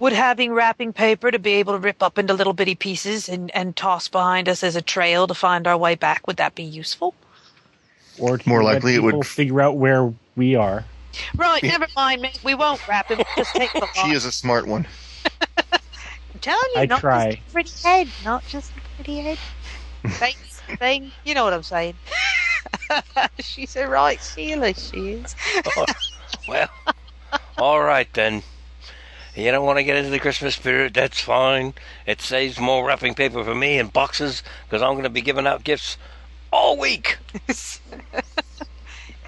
Would 0.00 0.12
having 0.12 0.52
wrapping 0.52 0.92
paper 0.92 1.30
to 1.30 1.38
be 1.38 1.52
able 1.54 1.72
to 1.74 1.78
rip 1.78 2.02
up 2.02 2.18
into 2.18 2.34
little 2.34 2.52
bitty 2.52 2.74
pieces 2.74 3.28
and, 3.28 3.50
and 3.54 3.74
toss 3.74 4.09
behind 4.09 4.48
us 4.50 4.62
as 4.62 4.76
a 4.76 4.82
trail 4.82 5.26
to 5.28 5.34
find 5.34 5.66
our 5.66 5.78
way 5.78 5.94
back, 5.94 6.26
would 6.26 6.36
that 6.36 6.54
be 6.54 6.64
useful? 6.64 7.14
Or 8.18 8.38
More 8.44 8.62
likely 8.62 8.96
it 8.96 9.02
would- 9.02 9.12
people 9.12 9.22
figure 9.22 9.62
out 9.62 9.76
where 9.78 10.12
we 10.36 10.56
are. 10.56 10.84
Right, 11.36 11.62
never 11.62 11.86
mind, 11.94 12.22
mate. 12.22 12.40
We 12.42 12.54
won't 12.54 12.86
wrap 12.88 13.10
it. 13.10 13.18
We'll 13.18 13.26
just 13.36 13.54
take 13.54 13.72
the 13.72 13.80
lot. 13.80 13.94
She 13.94 14.12
is 14.12 14.24
a 14.24 14.32
smart 14.32 14.66
one. 14.66 14.86
I'm 15.73 16.40
telling 16.40 16.70
you, 16.74 16.81
I 16.81 16.86
not 16.86 17.01
try. 17.01 17.31
just 17.31 17.49
a 17.49 17.53
pretty 17.53 17.89
head, 17.89 18.09
not 18.24 18.47
just 18.47 18.73
a 18.77 18.81
pretty 18.97 19.20
head. 19.20 19.39
Thanks, 20.07 20.61
thing. 20.78 21.12
You 21.24 21.35
know 21.35 21.44
what 21.44 21.53
I'm 21.53 21.62
saying. 21.62 21.94
She's 23.39 23.77
a 23.77 23.89
right 23.89 24.20
Sheila, 24.23 24.74
she 24.74 25.12
is. 25.12 25.35
Oh, 25.77 25.86
well, 26.49 26.69
all 27.59 27.82
right 27.82 28.09
then. 28.15 28.43
You 29.35 29.51
don't 29.51 29.65
want 29.65 29.78
to 29.78 29.85
get 29.85 29.97
into 29.97 30.11
the 30.11 30.19
Christmas 30.19 30.57
spirit, 30.57 30.93
that's 30.93 31.20
fine. 31.20 31.73
It 32.07 32.20
saves 32.20 32.61
more 32.61 32.85
wrapping 32.86 33.15
paper 33.15 33.43
for 33.43 33.55
me 33.55 33.78
and 33.78 33.90
boxes 33.93 34.43
because 34.65 34.82
I'm 34.82 34.93
going 34.93 35.05
to 35.05 35.11
be 35.11 35.23
giving 35.23 35.47
out 35.47 35.65
gifts 35.65 35.97
all 36.53 36.77
week. 36.77 37.19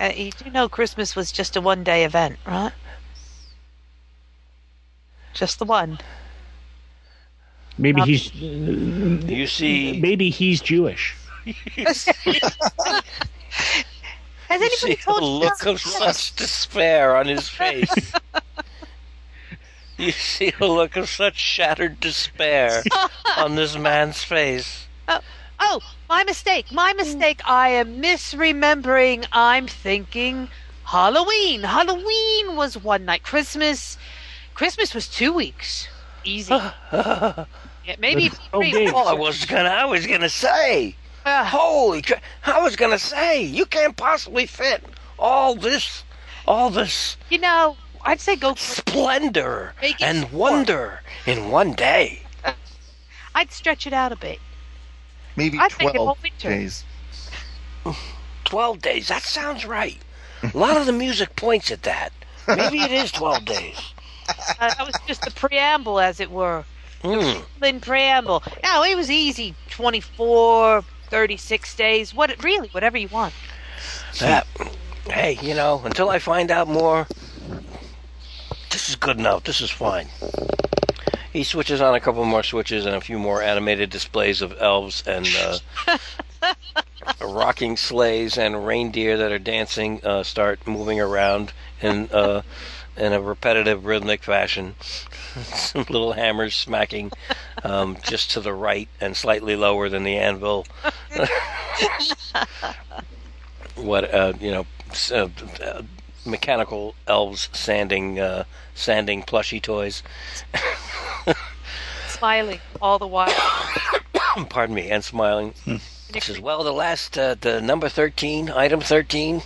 Uh, 0.00 0.10
you 0.14 0.32
do 0.32 0.50
know 0.50 0.68
Christmas 0.68 1.14
was 1.14 1.30
just 1.30 1.54
a 1.56 1.60
one 1.60 1.84
day 1.84 2.04
event, 2.04 2.36
right? 2.44 2.72
Just 5.34 5.58
the 5.58 5.64
one. 5.64 5.98
Maybe 7.76 7.98
Not- 7.98 8.08
he's. 8.08 8.32
You 8.34 9.46
see, 9.46 10.00
Maybe 10.00 10.30
he's 10.30 10.60
Jewish. 10.60 11.14
Has 11.76 12.06
you 12.06 12.32
anybody 14.48 14.76
see 14.76 14.94
the 14.94 14.96
told 14.96 15.22
you 15.22 15.28
look 15.28 15.58
that? 15.58 15.66
of 15.68 15.80
such 15.80 16.36
despair 16.36 17.16
on 17.16 17.26
his 17.26 17.48
face. 17.48 18.12
you 19.98 20.12
see 20.12 20.52
a 20.60 20.66
look 20.66 20.96
of 20.96 21.08
such 21.08 21.36
shattered 21.36 21.98
despair 22.00 22.82
on 23.36 23.56
this 23.56 23.76
man's 23.76 24.22
face. 24.22 24.86
Oh, 25.08 25.20
oh, 25.60 25.80
my 26.08 26.24
mistake. 26.24 26.70
My 26.72 26.92
mistake. 26.94 27.40
I 27.44 27.70
am 27.70 28.00
misremembering. 28.00 29.26
I'm 29.32 29.66
thinking 29.66 30.48
Halloween. 30.84 31.62
Halloween 31.62 32.56
was 32.56 32.76
one 32.78 33.04
night. 33.04 33.22
Christmas. 33.22 33.98
Christmas 34.54 34.94
was 34.94 35.08
two 35.08 35.32
weeks. 35.32 35.88
Easy. 36.24 36.54
yeah, 36.92 37.44
maybe 37.98 38.28
But- 38.30 38.38
three 38.52 38.74
okay. 38.74 38.90
Oh, 38.92 39.06
I 39.06 39.12
was 39.14 39.44
gonna, 39.44 39.68
I 39.68 39.84
was 39.84 40.06
gonna 40.06 40.28
say. 40.28 40.96
Ah, 41.26 41.44
Holy! 41.44 42.02
cra- 42.02 42.20
I 42.44 42.60
was 42.62 42.76
gonna 42.76 42.98
say 42.98 43.42
you 43.42 43.64
can't 43.66 43.96
possibly 43.96 44.46
fit 44.46 44.84
all 45.18 45.54
this, 45.54 46.04
all 46.46 46.68
this 46.70 47.16
you 47.30 47.38
know, 47.38 47.76
I'd 48.02 48.20
say 48.20 48.36
go. 48.36 48.54
For, 48.54 48.60
splendor 48.60 49.74
and 50.00 50.28
four. 50.28 50.38
wonder 50.38 51.00
in 51.26 51.50
one 51.50 51.72
day. 51.72 52.22
I'd 53.34 53.50
stretch 53.52 53.86
it 53.86 53.92
out 53.92 54.12
a 54.12 54.16
bit. 54.16 54.38
Maybe 55.36 55.58
I 55.58 55.68
think 55.68 55.90
it 55.90 55.94
12 55.96 56.06
won't 56.06 56.22
winter. 56.22 56.48
days. 56.50 56.84
Twelve 58.44 58.80
days. 58.80 59.08
That 59.08 59.22
sounds 59.22 59.64
right. 59.64 59.98
A 60.42 60.56
lot 60.56 60.76
of 60.76 60.86
the 60.86 60.92
music 60.92 61.34
points 61.36 61.70
at 61.70 61.82
that. 61.82 62.12
Maybe 62.46 62.80
it 62.80 62.92
is 62.92 63.10
twelve 63.10 63.44
days. 63.46 63.93
Uh, 64.28 64.68
that 64.68 64.86
was 64.86 64.94
just 65.06 65.22
the 65.22 65.30
preamble, 65.30 66.00
as 66.00 66.20
it 66.20 66.30
were. 66.30 66.64
Hmm. 67.02 67.42
Then 67.60 67.80
preamble. 67.80 68.42
No, 68.62 68.82
it 68.82 68.96
was 68.96 69.10
easy. 69.10 69.54
24, 69.70 70.82
36 71.10 71.76
days. 71.76 72.14
What? 72.14 72.42
Really, 72.42 72.68
whatever 72.68 72.96
you 72.96 73.08
want. 73.08 73.34
That, 74.20 74.46
hey, 75.06 75.38
you 75.42 75.54
know, 75.54 75.82
until 75.84 76.08
I 76.08 76.18
find 76.18 76.50
out 76.50 76.68
more, 76.68 77.06
this 78.70 78.88
is 78.88 78.96
good 78.96 79.18
enough. 79.18 79.44
This 79.44 79.60
is 79.60 79.70
fine. 79.70 80.08
He 81.32 81.42
switches 81.42 81.80
on 81.80 81.94
a 81.94 82.00
couple 82.00 82.24
more 82.24 82.44
switches 82.44 82.86
and 82.86 82.94
a 82.94 83.00
few 83.00 83.18
more 83.18 83.42
animated 83.42 83.90
displays 83.90 84.40
of 84.40 84.54
elves 84.60 85.02
and 85.04 85.26
uh, 85.36 85.98
rocking 87.20 87.76
sleighs 87.76 88.38
and 88.38 88.64
reindeer 88.64 89.16
that 89.16 89.32
are 89.32 89.38
dancing 89.38 90.00
uh, 90.04 90.22
start 90.22 90.64
moving 90.66 91.00
around 91.00 91.52
in 91.82 92.08
uh, 92.12 92.42
in 92.96 93.12
a 93.12 93.20
repetitive 93.20 93.84
rhythmic 93.84 94.22
fashion. 94.22 94.74
Some 95.42 95.84
little 95.88 96.12
hammers 96.12 96.54
smacking 96.54 97.12
um, 97.62 97.96
just 98.02 98.30
to 98.32 98.40
the 98.40 98.52
right 98.52 98.88
and 99.00 99.16
slightly 99.16 99.56
lower 99.56 99.88
than 99.88 100.04
the 100.04 100.16
anvil. 100.16 100.66
what 103.76 104.12
uh, 104.14 104.32
you 104.40 104.50
know, 104.50 104.66
uh, 105.10 105.28
uh, 105.62 105.82
mechanical 106.24 106.94
elves 107.06 107.48
sanding 107.52 108.18
uh, 108.20 108.44
sanding 108.74 109.22
plushy 109.22 109.60
toys. 109.60 110.02
Smiling 112.08 112.60
all 112.80 112.98
the 112.98 113.06
while. 113.06 113.32
Pardon 114.48 114.74
me, 114.74 114.90
and 114.90 115.04
smiling. 115.04 115.54
He 116.12 116.20
says, 116.20 116.40
"Well, 116.40 116.62
the 116.64 116.72
last, 116.72 117.18
uh, 117.18 117.34
the 117.40 117.60
number 117.60 117.88
thirteen, 117.88 118.50
item 118.50 118.80
thirteen, 118.80 119.42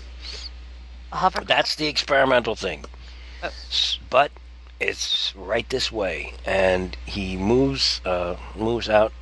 Hover. 1.12 1.42
that's 1.44 1.74
the 1.74 1.86
experimental 1.86 2.54
thing. 2.54 2.84
S- 2.84 2.88
but 4.10 4.30
it's 4.80 5.34
right 5.36 5.68
this 5.68 5.92
way." 5.92 6.34
And 6.44 6.96
he 7.06 7.36
moves, 7.36 8.00
uh, 8.04 8.36
moves 8.56 8.88
out 8.88 9.12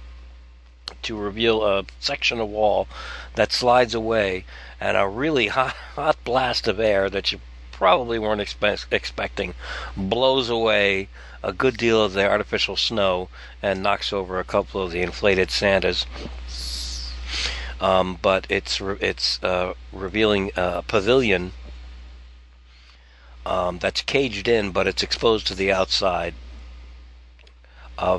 to 1.03 1.17
reveal 1.17 1.65
a 1.65 1.85
section 2.01 2.41
of 2.41 2.49
wall 2.49 2.89
that 3.35 3.53
slides 3.53 3.95
away, 3.95 4.45
and 4.81 4.97
a 4.97 5.07
really 5.07 5.47
hot, 5.59 5.77
hot 5.95 6.17
blast 6.25 6.69
of 6.69 6.81
air 6.81 7.09
that 7.11 7.33
you 7.33 7.41
probably 7.73 8.19
weren't 8.19 8.41
expe- 8.41 8.87
expecting, 8.91 9.55
blows 9.97 10.49
away 10.49 11.09
a 11.43 11.53
good 11.53 11.77
deal 11.77 12.03
of 12.03 12.15
the 12.15 12.27
artificial 12.27 12.77
snow 12.77 13.29
and 13.63 13.83
knocks 13.83 14.13
over 14.13 14.41
a 14.41 14.45
couple 14.45 14.83
of 14.83 14.91
the 14.91 15.03
inflated 15.03 15.51
Santas. 15.51 16.07
Um, 17.81 18.19
but 18.23 18.47
it's 18.49 18.81
re- 18.81 18.97
it's 19.01 19.43
uh, 19.43 19.75
revealing 19.93 20.51
a 20.57 20.83
pavilion 20.83 21.53
um, 23.47 23.79
that's 23.79 24.03
caged 24.03 24.49
in, 24.49 24.73
but 24.73 24.89
it's 24.89 25.05
exposed 25.05 25.47
to 25.47 25.55
the 25.55 25.73
outside. 25.73 26.35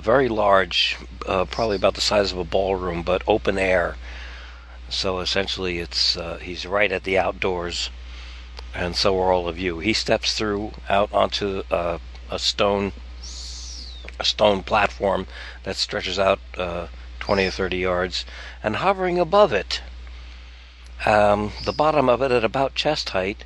Very 0.02 0.30
large, 0.30 0.98
uh, 1.28 1.46
probably 1.46 1.76
about 1.76 1.96
the 1.96 2.02
size 2.02 2.32
of 2.32 2.38
a 2.38 2.44
ballroom, 2.44 3.04
but 3.04 3.22
open 3.28 3.58
air. 3.58 3.98
So 4.90 5.20
essentially, 5.20 5.80
it's 5.80 6.16
uh, 6.16 6.38
he's 6.38 6.66
right 6.66 6.92
at 6.92 7.04
the 7.04 7.18
outdoors, 7.18 7.90
and 8.74 8.96
so 8.96 9.20
are 9.20 9.34
all 9.34 9.50
of 9.50 9.60
you. 9.60 9.80
He 9.80 9.92
steps 9.92 10.34
through 10.34 10.72
out 10.88 11.12
onto 11.12 11.64
uh, 11.70 12.00
a 12.32 12.40
stone 12.40 12.94
a 14.20 14.24
stone 14.24 14.64
platform 14.64 15.28
that 15.64 15.76
stretches 15.76 16.18
out 16.18 16.40
uh, 16.58 16.88
20 17.20 17.48
or 17.48 17.52
30 17.52 17.78
yards, 17.78 18.26
and 18.64 18.78
hovering 18.78 19.20
above 19.20 19.52
it, 19.52 19.82
um, 21.06 21.52
the 21.66 21.74
bottom 21.74 22.08
of 22.10 22.22
it 22.22 22.32
at 22.32 22.46
about 22.46 22.74
chest 22.74 23.10
height, 23.10 23.44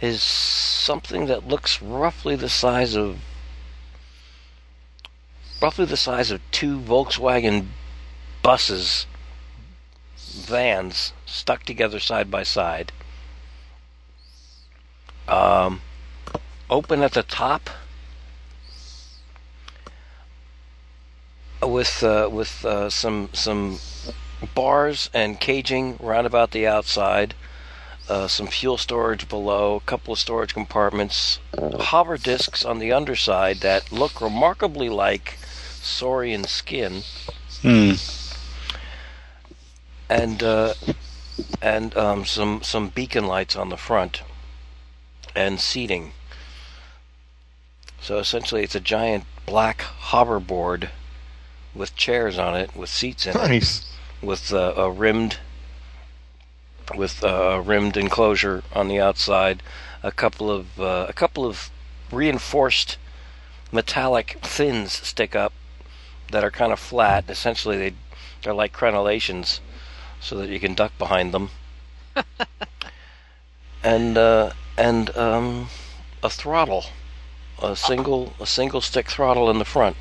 is 0.00 0.22
something 0.22 1.26
that 1.26 1.48
looks 1.48 1.80
roughly 1.80 2.36
the 2.36 2.48
size 2.48 2.96
of 2.96 3.18
roughly 5.60 5.84
the 5.84 5.96
size 5.96 6.30
of 6.30 6.40
two 6.50 6.78
Volkswagen 6.78 7.68
buses, 8.42 9.06
vans 10.16 11.12
stuck 11.24 11.64
together 11.64 11.98
side 11.98 12.30
by 12.30 12.42
side. 12.42 12.92
Um, 15.26 15.80
open 16.70 17.02
at 17.02 17.12
the 17.12 17.22
top 17.22 17.70
with 21.62 22.02
uh, 22.02 22.28
with 22.30 22.64
uh, 22.64 22.90
some 22.90 23.30
some 23.32 23.78
bars 24.54 25.10
and 25.12 25.40
caging 25.40 25.96
round 25.98 26.26
about 26.26 26.50
the 26.50 26.66
outside, 26.66 27.34
uh, 28.08 28.28
some 28.28 28.46
fuel 28.46 28.78
storage 28.78 29.28
below, 29.28 29.76
a 29.76 29.80
couple 29.80 30.12
of 30.12 30.18
storage 30.18 30.54
compartments, 30.54 31.38
hover 31.80 32.16
discs 32.16 32.64
on 32.64 32.78
the 32.78 32.92
underside 32.92 33.58
that 33.58 33.90
look 33.90 34.20
remarkably 34.20 34.88
like 34.88 35.38
saurian 35.80 36.44
skin, 36.44 37.02
Hmm. 37.62 37.92
and 40.08 40.42
uh, 40.42 40.74
and 41.60 41.96
um, 41.96 42.24
some 42.24 42.62
some 42.62 42.88
beacon 42.90 43.26
lights 43.26 43.56
on 43.56 43.70
the 43.70 43.76
front, 43.76 44.22
and 45.34 45.60
seating. 45.60 46.12
So 48.00 48.18
essentially, 48.18 48.62
it's 48.62 48.74
a 48.76 48.80
giant 48.80 49.24
black 49.46 49.80
hoverboard 49.80 50.90
with 51.74 51.96
chairs 51.96 52.38
on 52.38 52.56
it, 52.56 52.74
with 52.76 52.88
seats 52.88 53.26
in 53.26 53.34
Nice. 53.34 53.80
it, 54.22 54.26
with 54.26 54.52
uh, 54.52 54.74
a 54.76 54.90
rimmed 54.90 55.38
with 56.94 57.24
uh, 57.24 57.26
a 57.26 57.60
rimmed 57.60 57.96
enclosure 57.96 58.62
on 58.72 58.88
the 58.88 59.00
outside, 59.00 59.62
a 60.02 60.12
couple 60.12 60.50
of 60.50 60.78
uh, 60.78 61.06
a 61.08 61.12
couple 61.12 61.44
of 61.44 61.70
reinforced 62.12 62.98
metallic 63.72 64.38
fins 64.44 64.92
stick 64.92 65.34
up 65.34 65.52
that 66.30 66.44
are 66.44 66.50
kind 66.50 66.72
of 66.72 66.78
flat. 66.78 67.24
Essentially, 67.28 67.76
they 67.76 67.94
they're 68.42 68.54
like 68.54 68.72
crenellations, 68.72 69.60
so 70.20 70.36
that 70.36 70.48
you 70.48 70.60
can 70.60 70.74
duck 70.74 70.96
behind 70.98 71.32
them. 71.32 71.50
and 73.82 74.16
uh, 74.16 74.50
and 74.76 75.16
um, 75.16 75.68
a 76.22 76.30
throttle, 76.30 76.86
a 77.62 77.74
single 77.76 78.34
a 78.40 78.46
single 78.46 78.80
stick 78.80 79.08
throttle 79.08 79.50
in 79.50 79.58
the 79.58 79.64
front. 79.64 79.96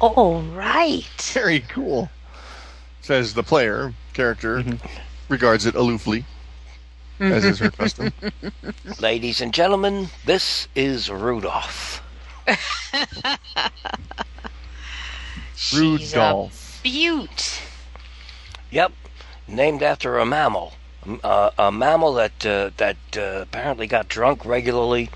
All 0.00 0.40
right. 0.40 1.04
Very 1.32 1.60
cool. 1.60 2.10
Says 3.02 3.34
the 3.34 3.42
player 3.42 3.92
character 4.14 4.64
regards 5.30 5.64
it 5.64 5.74
aloofly, 5.74 6.24
as 7.20 7.44
is 7.44 7.58
her 7.60 7.70
custom. 7.70 8.12
Ladies 9.00 9.40
and 9.40 9.54
gentlemen, 9.54 10.08
this 10.26 10.66
is 10.74 11.08
Rudolph. 11.08 12.02
Rudolph. 15.74 16.80
Butte. 16.82 17.62
Yep, 18.70 18.92
named 19.46 19.82
after 19.82 20.18
a 20.18 20.26
mammal, 20.26 20.72
uh, 21.22 21.50
a 21.58 21.70
mammal 21.72 22.14
that 22.14 22.44
uh, 22.44 22.70
that 22.76 22.96
uh, 23.16 23.42
apparently 23.42 23.86
got 23.86 24.08
drunk 24.08 24.44
regularly. 24.44 25.10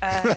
and 0.00 0.28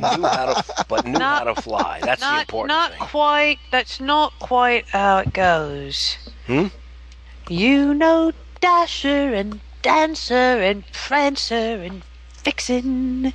knew 0.00 0.26
how 0.26 0.54
to, 0.54 0.84
but 0.88 1.06
knew 1.06 1.18
how 1.18 1.44
to 1.44 1.54
fly. 1.60 2.00
That's 2.02 2.20
the 2.20 2.30
not, 2.30 2.40
important 2.42 2.68
not 2.68 2.90
thing. 2.92 3.00
quite. 3.00 3.58
That's 3.70 4.00
not 4.00 4.32
quite 4.38 4.88
how 4.88 5.18
it 5.18 5.32
goes. 5.32 6.16
Hmm? 6.46 6.68
You 7.48 7.94
know 7.94 8.32
Dasher 8.60 9.32
and 9.32 9.60
Dancer 9.80 10.34
and 10.34 10.84
Prancer 10.92 11.82
and 11.82 12.02
Vixen. 12.44 13.32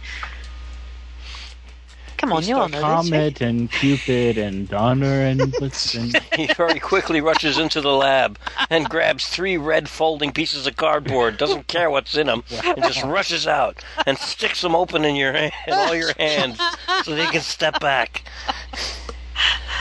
Come 2.18 2.32
on, 2.32 2.44
you 2.46 2.56
all 2.56 2.70
know 2.70 2.78
this. 2.78 3.10
Comet 3.10 3.42
and 3.42 3.72
Cupid 3.72 4.38
and 4.38 4.70
Donner 4.70 5.26
and 5.26 5.42
Blitzen. 5.54 6.16
He 6.36 6.46
very 6.54 6.80
quickly 6.80 7.22
rushes 7.22 7.58
into 7.58 7.82
the 7.82 7.92
lab 7.92 8.38
and 8.70 8.88
grabs 8.88 9.28
three 9.28 9.58
red 9.58 9.90
folding 9.90 10.32
pieces 10.32 10.68
of 10.68 10.76
cardboard. 10.78 11.38
Doesn't 11.38 11.68
care 11.68 11.90
what's 11.90 12.16
in 12.16 12.28
them, 12.28 12.44
and 12.64 12.84
just 12.84 13.04
rushes 13.06 13.48
out 13.48 13.84
and 14.06 14.18
sticks 14.18 14.62
them 14.62 14.76
open 14.76 15.04
in 15.04 15.16
your 15.16 15.34
in 15.34 15.52
all 15.70 15.96
your 15.96 16.14
hands, 16.20 16.62
so 17.04 17.16
they 17.16 17.26
can 17.26 17.42
step 17.42 17.80
back. 17.80 18.24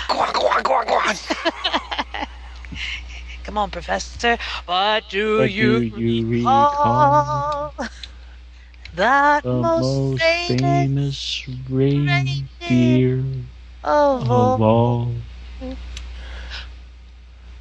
Quack, 0.09 0.33
quack, 0.33 0.65
quack, 0.65 0.87
quack. 0.87 2.29
Come 3.53 3.59
on, 3.59 3.71
Professor. 3.71 4.39
What 4.65 5.11
do 5.11 5.37
What 5.37 5.45
you, 5.45 5.53
do 5.53 5.83
you 5.83 6.25
recall? 6.25 6.25
recall? 6.25 7.75
That 8.95 9.43
The 9.43 9.53
most 9.53 9.65
most 9.65 10.23
famous 10.47 11.45
famous 11.91 12.49
reindeer 12.65 13.25
of 13.85 14.31
of 14.31 14.31
all. 14.31 14.63
all. 14.63 15.15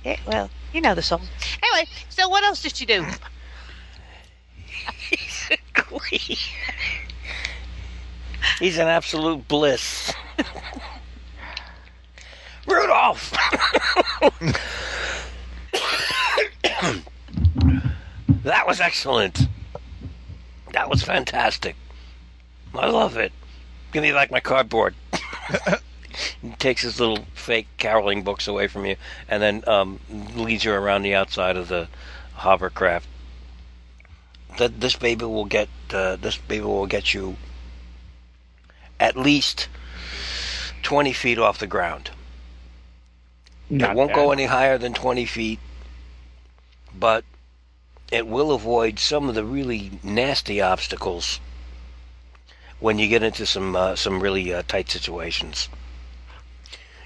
Yeah, 0.05 0.15
well, 0.25 0.49
you 0.71 0.79
know 0.81 0.95
the 0.95 1.01
song. 1.01 1.23
Anyway, 1.61 1.89
so 2.09 2.29
what 2.29 2.45
else 2.45 2.61
did 2.61 2.79
you 2.79 2.87
do? 2.87 3.05
He's 5.09 5.49
a 5.51 5.57
queen. 5.81 6.37
He's 8.59 8.77
an 8.77 8.87
absolute 8.87 9.45
bliss. 9.49 10.13
Rudolph! 12.65 13.33
that 18.43 18.67
was 18.67 18.79
excellent. 18.79 19.47
That 20.73 20.89
was 20.89 21.03
fantastic. 21.03 21.75
I 22.73 22.89
love 22.89 23.17
it. 23.17 23.31
Give 23.91 24.03
me 24.03 24.11
back 24.11 24.31
my 24.31 24.39
cardboard. 24.39 24.95
he 26.41 26.49
takes 26.51 26.81
his 26.81 26.99
little 26.99 27.25
fake 27.33 27.67
caroling 27.77 28.23
books 28.23 28.47
away 28.47 28.67
from 28.67 28.85
you 28.85 28.95
and 29.27 29.43
then 29.43 29.63
um, 29.67 29.99
leads 30.35 30.63
you 30.63 30.71
around 30.71 31.01
the 31.01 31.15
outside 31.15 31.57
of 31.57 31.67
the 31.67 31.87
hovercraft. 32.35 33.07
That 34.57 34.79
this 34.81 34.95
baby 34.95 35.25
will 35.25 35.45
get 35.45 35.69
uh, 35.93 36.17
this 36.17 36.37
baby 36.37 36.65
will 36.65 36.87
get 36.87 37.13
you 37.13 37.37
at 38.99 39.15
least 39.15 39.69
twenty 40.83 41.13
feet 41.13 41.39
off 41.39 41.59
the 41.59 41.67
ground. 41.67 42.11
Not 43.71 43.91
it 43.91 43.95
won't 43.95 44.09
bad. 44.09 44.15
go 44.15 44.31
any 44.31 44.45
higher 44.45 44.77
than 44.77 44.93
20 44.93 45.25
feet, 45.25 45.59
but 46.93 47.23
it 48.11 48.27
will 48.27 48.51
avoid 48.51 48.99
some 48.99 49.29
of 49.29 49.35
the 49.35 49.45
really 49.45 49.91
nasty 50.03 50.59
obstacles 50.59 51.39
when 52.81 52.99
you 52.99 53.07
get 53.07 53.23
into 53.23 53.45
some 53.45 53.73
uh, 53.75 53.95
some 53.95 54.19
really 54.19 54.53
uh, 54.53 54.63
tight 54.67 54.89
situations. 54.89 55.69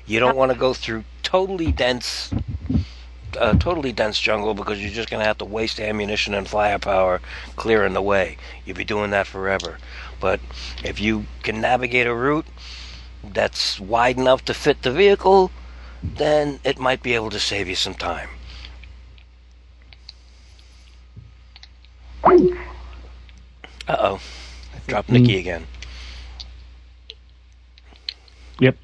You 0.08 0.20
don't 0.20 0.36
want 0.36 0.52
to 0.52 0.58
go 0.58 0.74
through 0.74 1.04
totally 1.22 1.72
dense, 1.72 2.34
uh, 3.38 3.54
totally 3.54 3.92
dense 3.92 4.20
jungle 4.20 4.56
because 4.56 4.82
you're 4.82 4.92
just 4.92 5.10
going 5.12 5.22
to 5.22 5.28
have 5.28 5.38
to 5.40 5.46
waste 5.46 5.80
ammunition 5.80 6.34
and 6.34 6.48
firepower 6.48 7.22
clearing 7.56 7.94
the 7.94 8.02
way. 8.02 8.38
You'll 8.66 8.78
be 8.78 8.84
doing 8.84 9.12
that 9.12 9.28
forever. 9.28 9.78
But 10.20 10.40
if 10.84 11.00
you 11.00 11.28
can 11.44 11.62
navigate 11.62 12.08
a 12.08 12.16
route 12.16 12.48
that's 13.24 13.80
wide 13.80 14.18
enough 14.18 14.44
to 14.46 14.54
fit 14.54 14.82
the 14.82 14.92
vehicle, 14.92 15.52
then 16.04 16.60
it 16.64 16.80
might 16.80 17.02
be 17.04 17.14
able 17.14 17.30
to 17.30 17.40
save 17.40 17.68
you 17.68 17.76
some 17.76 17.96
time. 17.96 18.30
Uh 23.88 23.98
oh. 24.00 24.20
Drop 24.88 25.10
Nikki 25.10 25.38
again. 25.38 25.66
Yep. 28.60 28.78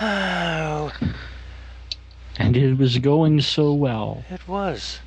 Oh, 0.00 0.92
And 2.38 2.56
it 2.56 2.78
was 2.78 2.98
going 2.98 3.40
so 3.40 3.72
well. 3.72 4.24
it 4.30 4.46
was. 4.48 5.00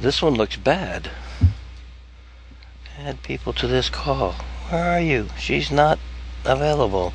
This 0.00 0.22
one 0.22 0.34
looks 0.34 0.56
bad. 0.56 1.10
Add 2.98 3.22
people 3.22 3.52
to 3.54 3.66
this 3.66 3.88
call. 3.88 4.32
Where 4.70 4.92
are 4.92 5.00
you? 5.00 5.28
She's 5.38 5.70
not 5.70 5.98
available. 6.44 7.12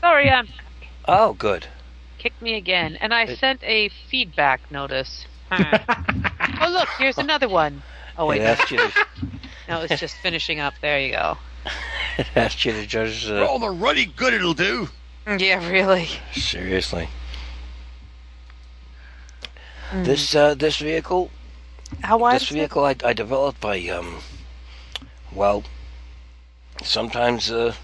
Sorry, 0.00 0.30
um, 0.30 0.48
Oh, 1.06 1.32
good. 1.32 1.66
kicked 2.18 2.42
me 2.42 2.56
again, 2.56 2.96
and 3.00 3.14
I 3.14 3.34
sent 3.36 3.62
a 3.62 3.88
feedback 4.10 4.70
notice. 4.70 5.26
Huh. 5.50 5.78
oh, 6.60 6.70
look, 6.70 6.88
here's 6.98 7.18
another 7.18 7.48
one. 7.48 7.82
Oh 8.16 8.26
wait, 8.26 8.40
It 8.40 8.44
asked 8.44 8.70
you 8.70 8.78
to, 8.78 8.92
no, 9.68 9.80
it's 9.82 10.00
just 10.00 10.16
finishing 10.16 10.58
up. 10.60 10.74
There 10.80 10.98
you 11.00 11.12
go. 11.12 11.38
it 12.18 12.26
asked 12.36 12.64
you 12.64 12.72
to 12.72 12.86
judge 12.86 13.24
the. 13.26 13.46
All 13.46 13.58
the 13.58 13.70
ruddy 13.70 14.06
good 14.06 14.34
it'll 14.34 14.54
do. 14.54 14.88
Yeah, 15.26 15.68
really. 15.70 16.08
Seriously. 16.32 17.08
Mm. 19.90 20.04
This 20.04 20.34
uh, 20.34 20.54
this 20.54 20.78
vehicle 20.78 21.30
How 22.02 22.18
wide 22.18 22.36
this 22.36 22.44
is 22.44 22.50
it? 22.50 22.54
vehicle 22.54 22.84
I, 22.84 22.96
I 23.04 23.12
developed 23.12 23.60
by 23.60 23.78
um 23.88 24.18
well 25.32 25.64
sometimes 26.82 27.50
uh 27.50 27.74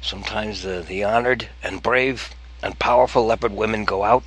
sometimes 0.00 0.62
the, 0.62 0.84
the 0.86 1.04
honored 1.04 1.48
and 1.62 1.82
brave 1.82 2.34
and 2.62 2.78
powerful 2.78 3.26
leopard 3.26 3.52
women 3.52 3.84
go 3.84 4.04
out. 4.04 4.24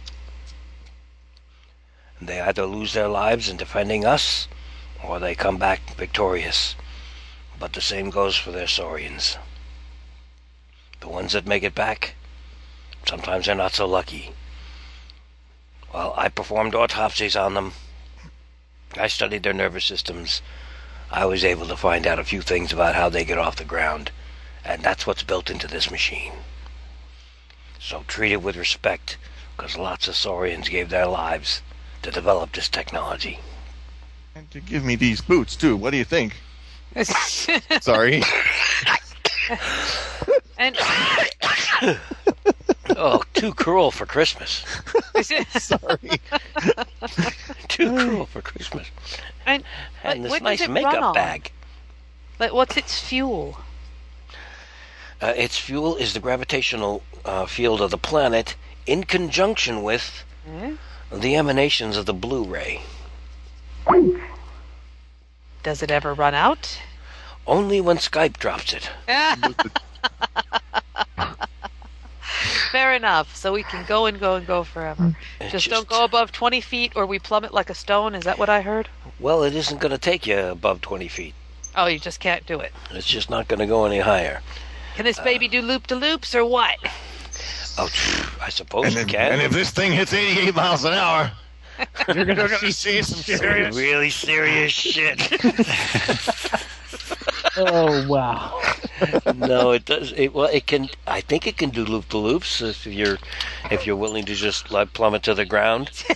And 2.20 2.30
they 2.30 2.40
either 2.40 2.66
lose 2.66 2.94
their 2.94 3.08
lives 3.08 3.50
in 3.50 3.58
defending 3.58 4.06
us 4.06 4.48
or 5.04 5.20
they 5.20 5.36
come 5.36 5.58
back 5.58 5.96
victorious. 5.96 6.76
But 7.60 7.74
the 7.74 7.82
same 7.82 8.10
goes 8.10 8.36
for 8.36 8.52
their 8.52 8.68
saurians. 8.68 9.38
The 11.00 11.10
ones 11.10 11.34
that 11.34 11.48
make 11.48 11.64
it 11.64 11.76
back 11.76 12.16
sometimes 13.06 13.46
they're 13.46 13.56
not 13.56 13.74
so 13.74 13.86
lucky. 13.86 14.32
Well 15.94 16.14
i 16.16 16.30
performed 16.30 16.76
autopsies 16.76 17.36
on 17.36 17.54
them. 17.54 17.74
I 18.98 19.08
studied 19.08 19.44
their 19.44 19.54
nervous 19.54 19.86
systems. 19.86 20.42
I 21.10 21.26
was 21.26 21.44
able 21.44 21.68
to 21.68 21.76
find 21.76 22.08
out 22.08 22.20
a 22.20 22.24
few 22.24 22.42
things 22.42 22.72
about 22.72 22.96
how 22.96 23.10
they 23.10 23.26
get 23.26 23.38
off 23.38 23.56
the 23.56 23.66
ground, 23.66 24.12
and 24.64 24.84
that's 24.84 25.06
what's 25.08 25.24
built 25.24 25.50
into 25.50 25.68
this 25.68 25.90
machine. 25.92 26.34
So 27.80 28.04
treat 28.08 28.32
it 28.32 28.42
with 28.42 28.56
respect, 28.56 29.18
because 29.56 29.78
lots 29.78 30.08
of 30.08 30.16
saurians 30.16 30.70
gave 30.70 30.90
their 30.90 31.08
lives 31.08 31.62
to 32.04 32.12
develop 32.12 32.52
this 32.54 32.70
technology. 32.70 33.40
And 34.36 34.50
to 34.52 34.60
give 34.60 34.84
me 34.84 34.96
these 34.96 35.22
boots 35.22 35.56
too. 35.56 35.76
What 35.76 35.92
do 35.92 35.98
you 35.98 36.06
think? 36.06 36.38
Sorry. 37.82 38.22
and 40.58 40.78
oh, 42.96 43.24
too 43.34 43.54
cruel 43.54 43.92
for 43.92 44.06
Christmas. 44.06 44.64
Sorry. 45.60 46.20
too 47.68 47.90
cruel 47.96 48.26
for 48.26 48.42
Christmas. 48.42 48.88
And, 49.46 49.64
And 50.04 50.24
what- 50.24 50.44
this 50.44 50.60
nice 50.60 50.68
makeup 50.68 51.14
bag. 51.14 51.52
Like, 52.40 52.54
what's 52.54 52.78
its 52.78 53.00
fuel? 53.00 53.60
Uh, 55.22 55.34
its 55.38 55.58
fuel 55.58 55.96
is 55.98 56.14
the 56.14 56.20
gravitational 56.20 57.04
uh, 57.26 57.46
field 57.46 57.82
of 57.82 57.92
the 57.92 57.98
planet 57.98 58.56
in 58.88 59.04
conjunction 59.04 59.84
with 59.84 60.24
Hmm? 60.46 60.76
the 61.12 61.36
emanations 61.36 61.96
of 61.98 62.06
the 62.08 62.14
blue 62.14 62.44
ray. 62.44 62.82
Does 65.62 65.84
it 65.84 65.92
ever 65.92 66.14
run 66.16 66.34
out? 66.34 66.80
Only 67.46 67.80
when 67.82 67.98
Skype 67.98 68.38
drops 68.38 68.74
it. 68.74 68.90
Fair 72.72 72.94
enough. 72.96 73.36
So 73.36 73.54
we 73.54 73.62
can 73.64 73.86
go 73.86 74.06
and 74.08 74.20
go 74.20 74.36
and 74.36 74.48
go 74.48 74.64
forever. 74.64 75.16
It 75.40 75.50
Just, 75.50 75.70
don't 75.70 75.88
go 75.88 76.04
above 76.04 76.32
20 76.32 76.62
feet 76.62 76.94
or 76.96 77.06
we 77.06 77.20
plummet 77.20 77.54
like 77.54 77.70
a 77.70 77.76
stone. 77.76 78.16
Is 78.16 78.24
that 78.24 78.40
what 78.40 78.50
I 78.50 78.62
heard? 78.62 78.90
Well, 79.20 79.44
it 79.44 79.54
isn't 79.54 79.80
going 79.80 79.92
to 79.92 79.98
take 80.00 80.26
you 80.26 80.40
above 80.40 80.82
20 80.82 81.08
feet. 81.08 81.36
Oh, 81.76 81.86
you 81.86 82.00
just 82.00 82.20
can't 82.20 82.46
do 82.48 82.60
it. 82.60 82.72
It's 82.90 83.06
just 83.08 83.30
not 83.30 83.48
going 83.48 83.60
to 83.60 83.68
go 83.68 83.86
any 83.86 84.00
higher. 84.00 84.42
Can 84.96 85.06
this 85.06 85.20
baby 85.20 85.48
do 85.48 85.62
loop 85.62 85.88
de 85.88 85.96
loops 85.96 86.36
or 86.36 86.46
what? 86.46 86.78
Oh, 87.78 87.90
I 88.42 88.50
suppose 88.50 88.88
And 88.88 88.98
it 88.98 89.02
if, 89.02 89.08
can. 89.08 89.32
and 89.34 89.42
if 89.42 89.52
this 89.52 89.72
thing 89.72 89.92
hits 89.94 90.14
88 90.14 90.54
miles 90.56 90.84
an 90.84 90.94
hour, 90.94 91.32
You're 92.14 92.26
gonna, 92.26 92.48
you're 92.62 92.72
see 92.72 93.02
some 93.02 93.20
serious. 93.20 93.76
really 93.76 94.10
serious 94.12 94.72
shit. 94.72 95.20
oh 97.58 98.08
wow. 98.08 98.62
no, 99.36 99.72
it 99.72 99.86
does. 99.86 100.12
It 100.16 100.34
well, 100.34 100.50
it 100.52 100.68
can. 100.68 100.90
I 101.08 101.22
think 101.22 101.48
it 101.48 101.58
can 101.58 101.72
do 101.72 101.84
loop 101.84 102.10
the 102.10 102.18
loops 102.18 102.62
if 102.62 102.86
you're 102.86 103.18
if 103.72 103.88
you're 103.88 103.96
willing 103.96 104.26
to 104.26 104.36
just 104.36 104.70
like 104.70 104.94
plummet 104.94 105.24
to 105.24 105.34
the 105.34 105.46
ground. 105.46 105.90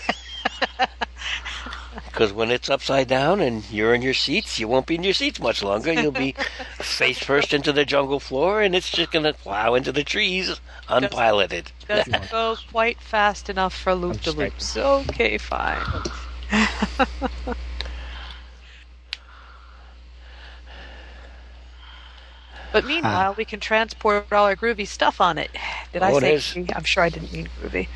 Because 2.16 2.32
when 2.32 2.50
it's 2.50 2.70
upside 2.70 3.10
down 3.10 3.42
and 3.42 3.70
you're 3.70 3.94
in 3.94 4.02
your 4.02 4.14
seats, 4.14 4.58
you 4.58 4.70
won't 4.70 4.86
be 4.86 4.96
in 4.96 5.04
your 5.04 5.14
seats 5.14 5.38
much 5.38 5.62
longer. 5.62 5.92
You'll 5.92 6.14
be 6.14 6.32
face 6.80 7.20
first 7.20 7.54
into 7.54 7.74
the 7.74 7.84
jungle 7.84 8.22
floor, 8.22 8.62
and 8.62 8.74
it's 8.74 8.90
just 8.90 9.12
gonna 9.12 9.34
plow 9.34 9.74
into 9.76 9.92
the 9.92 10.06
trees 10.06 10.62
unpiloted. 10.88 11.74
Doesn't 11.90 12.32
go 12.32 12.56
quite 12.72 13.02
fast 13.02 13.50
enough 13.50 13.76
for 13.76 13.94
loop 13.94 14.22
de 14.22 14.32
loops. 14.32 14.78
Okay, 14.78 15.38
fine. 15.38 15.84
but 22.72 22.86
meanwhile, 22.86 23.34
we 23.38 23.44
can 23.44 23.60
transport 23.60 24.32
all 24.32 24.46
our 24.46 24.56
groovy 24.56 24.88
stuff 24.88 25.20
on 25.20 25.38
it. 25.38 25.52
Did 25.92 26.02
I 26.02 26.14
Oh, 26.14 26.18
it 26.18 26.22
say? 26.22 26.34
is. 26.36 26.44
groovy? 26.44 26.72
I'm 26.78 26.86
sure 26.86 27.04
I 27.04 27.10
didn't 27.10 27.34
mean 27.34 27.50
groovy. 27.62 27.90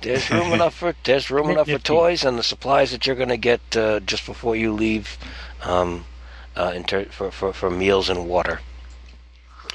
There's 0.00 0.30
room 0.30 0.52
enough 0.52 0.74
for 0.74 0.94
there's 1.04 1.30
room 1.30 1.50
enough 1.50 1.68
for 1.68 1.78
toys 1.78 2.24
and 2.24 2.38
the 2.38 2.42
supplies 2.42 2.90
that 2.90 3.06
you're 3.06 3.16
going 3.16 3.28
to 3.28 3.36
get 3.36 3.76
uh, 3.76 4.00
just 4.00 4.26
before 4.26 4.56
you 4.56 4.72
leave, 4.72 5.18
um, 5.62 6.04
uh, 6.56 6.72
in 6.74 6.84
ter- 6.84 7.06
for, 7.06 7.30
for 7.30 7.52
for 7.52 7.70
meals 7.70 8.08
and 8.08 8.28
water, 8.28 8.60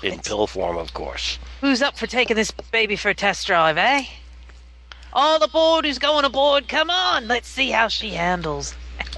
in 0.01 0.19
pill 0.19 0.47
form, 0.47 0.77
of 0.77 0.93
course. 0.93 1.39
Who's 1.61 1.81
up 1.81 1.97
for 1.97 2.07
taking 2.07 2.35
this 2.35 2.51
baby 2.51 2.95
for 2.95 3.09
a 3.09 3.13
test 3.13 3.47
drive, 3.47 3.77
eh? 3.77 4.05
All 5.13 5.41
aboard 5.43 5.85
who's 5.85 5.99
going 5.99 6.25
aboard, 6.25 6.67
come 6.67 6.89
on, 6.89 7.27
let's 7.27 7.47
see 7.47 7.69
how 7.69 7.87
she 7.87 8.11
handles. 8.11 8.75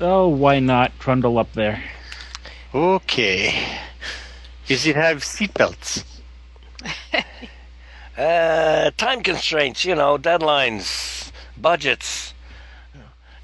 Oh, 0.00 0.26
why 0.26 0.58
not 0.58 0.98
trundle 0.98 1.38
up 1.38 1.52
there? 1.52 1.82
Okay. 2.74 3.54
Does 4.66 4.86
it 4.86 4.96
have 4.96 5.22
seatbelts? 5.22 6.04
Uh, 8.16 8.92
time 8.96 9.22
constraints, 9.22 9.84
you 9.84 9.94
know, 9.94 10.16
deadlines, 10.16 11.32
budgets. 11.56 12.32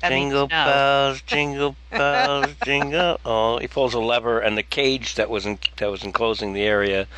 That 0.01 0.11
jingle 0.11 0.43
no. 0.43 0.47
bells, 0.47 1.23
jingle 1.27 1.77
bells, 1.91 2.55
jingle. 2.65 3.21
Oh, 3.25 3.59
he 3.59 3.67
pulls 3.67 3.95
a 3.95 3.99
lever, 3.99 4.39
and 4.39 4.57
the 4.57 4.63
cage 4.63 5.17
that 5.17 5.29
was 5.29 5.45
in, 5.45 5.59
that 5.77 5.91
was 5.91 6.05
enclosing 6.05 6.53
the 6.53 6.63
area, 6.63 7.09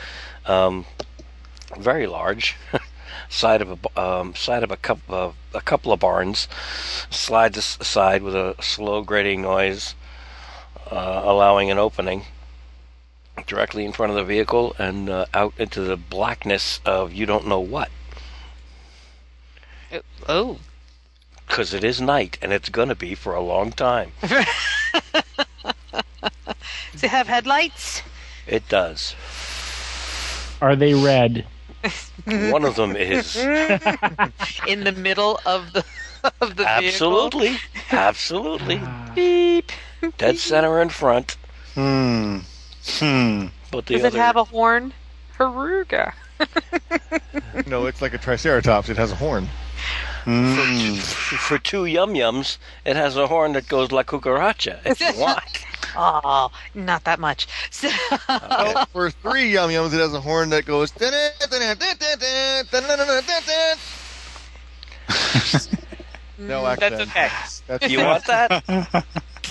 um, 0.47 0.87
very 1.79 2.07
large, 2.07 2.57
side 3.29 3.61
of 3.61 3.79
a 3.85 4.01
um, 4.01 4.35
side 4.35 4.65
of 4.65 4.71
a 4.71 4.77
couple 4.77 5.15
of 5.15 5.35
a 5.55 5.61
couple 5.61 5.93
of 5.93 6.01
barns, 6.01 6.49
slides 7.11 7.59
as- 7.59 7.79
aside 7.81 8.23
with 8.23 8.35
a 8.35 8.57
slow 8.61 9.03
grating 9.03 9.43
noise, 9.43 9.95
uh, 10.91 11.21
allowing 11.25 11.71
an 11.71 11.79
opening 11.79 12.25
directly 13.47 13.85
in 13.85 13.93
front 13.93 14.11
of 14.11 14.17
the 14.17 14.25
vehicle 14.25 14.75
and 14.79 15.09
uh, 15.09 15.27
out 15.35 15.55
into 15.59 15.81
the 15.81 15.97
blackness 15.97 16.81
of 16.85 17.13
you 17.13 17.27
don't 17.27 17.47
know 17.47 17.61
what. 17.61 17.91
Oh. 20.29 20.59
Because 21.47 21.75
it 21.75 21.85
is 21.85 22.01
night, 22.01 22.39
and 22.41 22.53
it's 22.53 22.71
going 22.71 22.89
to 22.89 22.95
be 22.95 23.15
for 23.15 23.35
a 23.35 23.43
long 23.43 23.73
time. 23.73 24.13
Does 24.23 24.45
it 27.03 27.11
have 27.11 27.27
headlights? 27.27 28.03
It 28.47 28.69
does. 28.69 29.15
Are 30.61 30.77
they 30.77 30.95
red? 30.95 31.45
One 32.25 32.65
of 32.65 32.77
them 32.77 32.97
is. 32.97 33.37
In 34.67 34.85
the 34.85 34.95
middle 34.97 35.41
of 35.45 35.73
the 35.73 35.85
of 36.41 36.57
the 36.57 36.67
Absolutely. 36.67 37.57
Absolutely. 37.91 38.81
Beep. 39.15 39.73
Dead 40.19 40.39
center 40.39 40.81
in 40.81 40.89
front. 40.89 41.37
Hmm. 41.75 42.39
Hmm. 42.85 43.47
But 43.71 43.87
the 43.87 43.95
Does 43.95 44.05
other. 44.05 44.19
it 44.19 44.21
have 44.21 44.37
a 44.37 44.45
horn? 44.45 44.93
Haruga. 45.39 46.13
No, 47.67 47.87
it's 47.87 48.03
like 48.03 48.15
a 48.15 48.19
triceratops. 48.19 48.89
It 48.89 48.97
has 48.97 49.13
a 49.13 49.17
horn. 49.17 49.49
Hmm. 50.25 50.95
for 50.95 51.59
two 51.59 51.85
yum 51.85 52.15
yums, 52.15 52.59
it 52.85 52.95
has 52.97 53.17
a 53.17 53.27
horn 53.27 53.53
that 53.55 53.69
goes 53.69 53.91
like 53.91 54.07
cucaracha 54.07 54.79
if 54.85 55.01
you 55.01 55.21
want. 55.21 55.65
Oh, 55.97 56.51
not 56.75 57.05
that 57.05 57.19
much. 57.21 57.47
So, 57.71 57.89
Oh, 58.29 58.85
for 58.93 59.11
three 59.11 59.53
yum 59.53 59.71
yums, 59.71 59.93
it 59.93 60.01
has 60.01 60.15
a 60.15 60.21
horn 60.21 60.51
that 60.51 60.65
goes. 60.65 60.93
No 66.39 66.63
Mm, 66.63 66.73
accent. 66.73 66.79
That's 66.79 67.11
okay. 67.11 67.29
That's 67.67 67.87
Do 67.87 67.93
you 67.93 67.99
want 68.05 68.25
that? 68.27 69.05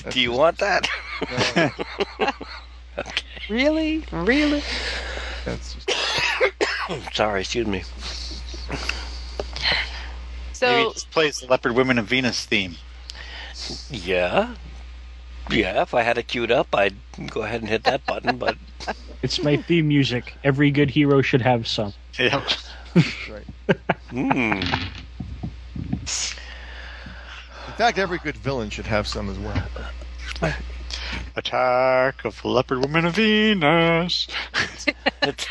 Do 0.09 0.19
you 0.19 0.31
want 0.31 0.57
that? 0.57 0.89
Really? 3.49 4.03
Really? 4.11 4.63
That's 5.45 5.75
just, 5.75 5.91
Sorry, 7.13 7.41
excuse 7.41 7.67
me. 7.67 7.81
So 10.53 10.67
Maybe 10.67 10.83
So, 10.83 10.89
it 10.91 11.05
plays 11.11 11.39
the 11.39 11.47
Leopard 11.47 11.73
Women 11.73 11.97
of 11.97 12.05
Venus 12.05 12.45
theme. 12.45 12.75
Yeah. 13.89 14.55
Yeah, 15.49 15.81
if 15.81 15.93
I 15.93 16.03
had 16.03 16.17
it 16.17 16.27
queued 16.27 16.51
up, 16.51 16.73
I'd 16.73 16.95
go 17.27 17.41
ahead 17.41 17.61
and 17.61 17.69
hit 17.69 17.83
that 17.83 18.05
button. 18.05 18.37
But 18.37 18.57
It's 19.21 19.43
my 19.43 19.57
theme 19.57 19.87
music. 19.87 20.33
Every 20.43 20.71
good 20.71 20.89
hero 20.89 21.21
should 21.21 21.41
have 21.41 21.67
some. 21.67 21.93
Yep. 22.17 22.43
hmm. 24.09 24.61
In 27.67 27.77
fact, 27.77 27.99
every 27.99 28.17
good 28.17 28.37
villain 28.37 28.69
should 28.69 28.87
have 28.87 29.07
some 29.07 29.29
as 29.29 29.37
well. 29.37 30.53
Attack 31.35 32.25
of 32.25 32.41
the 32.41 32.47
Leopard 32.47 32.79
Woman 32.79 33.05
of 33.05 33.15
Venus. 33.15 34.27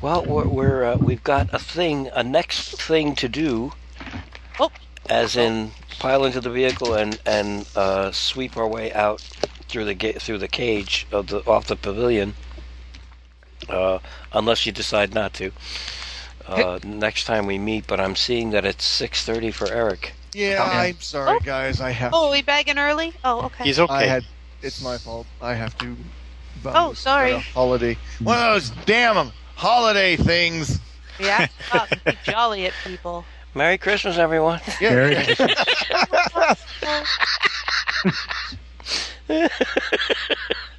Well, 0.00 0.24
we're, 0.24 0.46
we're 0.46 0.84
uh, 0.84 0.96
we've 0.96 1.22
got 1.22 1.52
a 1.52 1.58
thing, 1.58 2.08
a 2.14 2.22
next 2.22 2.80
thing 2.80 3.14
to 3.16 3.28
do. 3.28 3.72
Oh. 4.58 4.70
As 5.10 5.36
in, 5.36 5.72
pile 5.98 6.24
into 6.24 6.40
the 6.40 6.48
vehicle 6.48 6.94
and 6.94 7.20
and 7.26 7.68
uh, 7.76 8.10
sweep 8.10 8.56
our 8.56 8.66
way 8.66 8.92
out 8.94 9.20
through 9.68 9.84
the 9.84 9.94
gate 9.94 10.22
through 10.22 10.38
the 10.38 10.48
cage 10.48 11.06
of 11.12 11.26
the 11.26 11.46
off 11.46 11.66
the 11.66 11.76
pavilion. 11.76 12.34
Uh, 13.68 13.98
unless 14.32 14.64
you 14.64 14.72
decide 14.72 15.12
not 15.12 15.34
to. 15.34 15.52
Uh, 16.46 16.80
next 16.82 17.24
time 17.24 17.46
we 17.46 17.58
meet, 17.58 17.86
but 17.86 18.00
I'm 18.00 18.16
seeing 18.16 18.50
that 18.50 18.64
it's 18.64 18.84
six 18.84 19.22
thirty 19.22 19.50
for 19.50 19.70
Eric. 19.70 20.14
Yeah, 20.32 20.62
I'm 20.62 21.00
sorry, 21.00 21.38
oh. 21.40 21.40
guys. 21.44 21.80
I 21.80 21.90
have. 21.90 22.12
Oh, 22.14 22.28
are 22.28 22.32
we 22.32 22.42
bagging 22.42 22.78
early? 22.78 23.12
Oh, 23.24 23.42
okay. 23.46 23.72
I 23.88 24.04
had. 24.04 24.24
It's 24.62 24.82
my 24.82 24.96
fault. 24.98 25.26
I 25.40 25.54
have 25.54 25.76
to. 25.78 25.96
Oh, 26.64 26.92
sorry. 26.92 27.38
Holiday. 27.38 27.96
One 28.22 28.36
of 28.36 28.44
those 28.54 28.70
damn 28.84 29.32
holiday 29.56 30.16
things. 30.16 30.80
Yeah, 31.18 31.46
oh, 31.72 31.86
be 32.04 32.16
jolly 32.24 32.66
at 32.66 32.72
people. 32.84 33.24
Merry 33.54 33.78
Christmas, 33.78 34.16
everyone. 34.16 34.60
Yeah. 34.80 34.94
Merry 34.94 35.14
Christmas. 35.14 35.56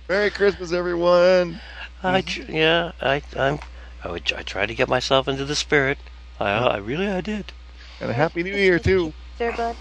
Merry 0.10 0.30
Christmas, 0.32 0.72
everyone. 0.72 1.60
I 2.04 2.22
tr- 2.22 2.50
yeah, 2.50 2.92
I 3.02 3.22
I'm 3.38 3.60
I 4.04 4.10
would 4.10 4.32
I 4.36 4.42
tried 4.42 4.68
to 4.68 4.76
get 4.76 4.90
myself 4.90 5.28
into 5.28 5.46
the 5.46 5.56
spirit. 5.56 5.98
I 6.40 6.52
I 6.52 6.78
really 6.78 7.08
I 7.08 7.22
did. 7.22 7.52
And 8.00 8.10
a 8.10 8.14
happy 8.14 8.42
New 8.42 8.56
Year 8.56 8.80
too. 8.80 9.14
There, 9.38 9.52
buddy. 9.54 9.78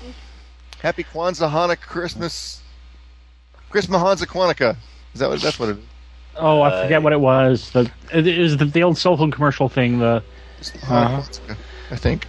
Happy 0.82 1.04
Kwanzaa, 1.04 1.50
Hanukkah, 1.50 1.80
Christmas, 1.80 2.62
Christmas 3.70 4.00
Hanukkah, 4.00 4.26
Kwanzaa. 4.26 4.76
Is 5.14 5.20
that 5.20 5.28
what? 5.28 5.40
That's 5.40 5.58
what 5.58 5.70
it 5.70 5.78
is. 5.78 5.84
Oh, 6.36 6.62
I 6.62 6.82
forget 6.82 7.02
what 7.02 7.12
it 7.12 7.20
was. 7.20 7.70
The 7.70 7.90
it 8.12 8.26
is 8.26 8.56
the, 8.56 8.64
the 8.64 8.82
old 8.82 8.96
cell 8.96 9.16
phone 9.16 9.30
commercial 9.30 9.68
thing. 9.68 9.98
The 9.98 10.06
uh-huh. 10.06 10.94
uh-huh. 10.94 11.20
Hanukkah, 11.20 11.46
Kwanzaa, 11.46 11.56
I 11.90 11.96
think. 11.96 12.26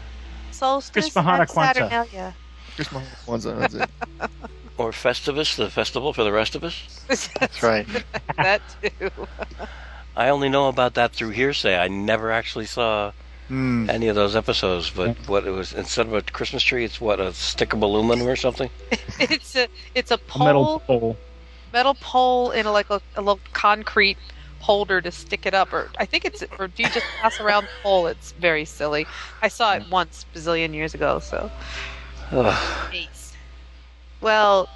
Solstice 0.52 0.92
Chris 0.92 1.16
Mahana 1.16 1.42
and 1.42 1.50
Kwanzaa. 1.50 1.74
Saturnalia. 1.74 2.36
Christmas 2.76 3.08
Kwanzaa. 3.26 3.60
That's 3.60 3.74
it. 3.76 3.90
Or 4.78 4.92
Festivus, 4.92 5.58
the 5.58 5.70
festival 5.70 6.12
for 6.12 6.24
the 6.24 6.32
rest 6.32 6.56
of 6.56 6.64
us. 6.64 7.06
That's 7.08 7.62
right. 7.64 7.86
that 8.38 8.62
too. 8.82 9.12
I 10.16 10.30
only 10.30 10.50
know 10.50 10.70
about 10.70 10.96
that 10.96 11.14
through 11.14 11.32
hearsay. 11.32 11.78
I 11.78 11.88
never 11.88 12.32
actually 12.32 12.66
saw 12.66 13.12
Hmm. 13.52 13.90
any 13.90 14.08
of 14.08 14.16
those 14.16 14.38
episodes. 14.38 14.92
But 14.92 15.18
what 15.28 15.46
it 15.46 15.50
was 15.52 15.74
instead 15.74 16.06
of 16.08 16.14
a 16.14 16.22
Christmas 16.22 16.64
tree, 16.64 16.86
it's 16.86 17.02
what 17.02 17.20
a 17.20 17.34
stick 17.34 17.74
of 17.74 17.82
aluminum 17.82 18.26
or 18.26 18.38
something. 18.38 18.70
it's 19.20 19.58
a 19.58 19.68
it's 19.94 20.10
a 20.10 20.14
a 20.14 20.18
pole 20.20 20.46
metal 20.46 20.80
pole. 20.88 21.18
metal 21.74 21.94
pole 21.96 22.52
in 22.52 22.66
a, 22.66 22.72
like 22.72 22.90
a, 22.90 23.02
a 23.18 23.22
little 23.22 23.42
concrete 23.52 24.18
holder 24.62 25.02
to 25.02 25.12
stick 25.12 25.46
it 25.46 25.54
up 25.54 25.74
or 25.74 25.90
i 25.98 26.06
think 26.06 26.24
it's 26.24 26.44
or 26.60 26.68
do 26.68 26.84
you 26.84 26.90
just 26.90 27.06
pass 27.20 27.40
around 27.42 27.64
the 27.64 27.72
pole 27.82 28.06
it's 28.06 28.32
very 28.34 28.64
silly 28.64 29.08
i 29.42 29.48
saw 29.48 29.74
it 29.74 29.84
once 29.90 30.24
bazillion 30.36 30.72
years 30.72 30.94
ago 30.94 31.18
so 31.18 31.50
Ugh. 32.32 32.94
Well 34.22 34.70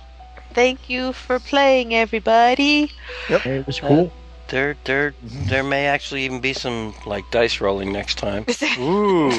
thank 0.53 0.89
you 0.89 1.13
for 1.13 1.39
playing 1.39 1.93
everybody 1.93 2.91
Yep, 3.29 3.45
It 3.45 3.67
was 3.67 3.79
cool. 3.79 4.11
There, 4.49 4.77
there, 4.83 5.15
there 5.21 5.63
may 5.63 5.87
actually 5.87 6.23
even 6.25 6.39
be 6.39 6.53
some 6.53 6.93
like 7.05 7.29
dice 7.31 7.59
rolling 7.59 7.91
next 7.91 8.17
time, 8.19 8.45
Ooh. 8.79 9.31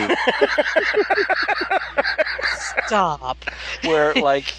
stop 2.87 3.45
where 3.85 4.15
like 4.17 4.53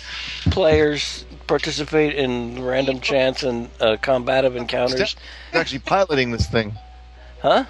players 0.51 1.26
participate 1.48 2.16
in 2.16 2.64
random 2.64 3.00
chance 3.01 3.43
and 3.43 3.69
uh, 3.82 3.98
combative 4.01 4.56
encounters. 4.56 5.16
Who's 5.51 5.59
actually 5.59 5.80
piloting 5.80 6.32
this 6.32 6.48
thing? 6.48 6.74
Huh? 7.42 7.66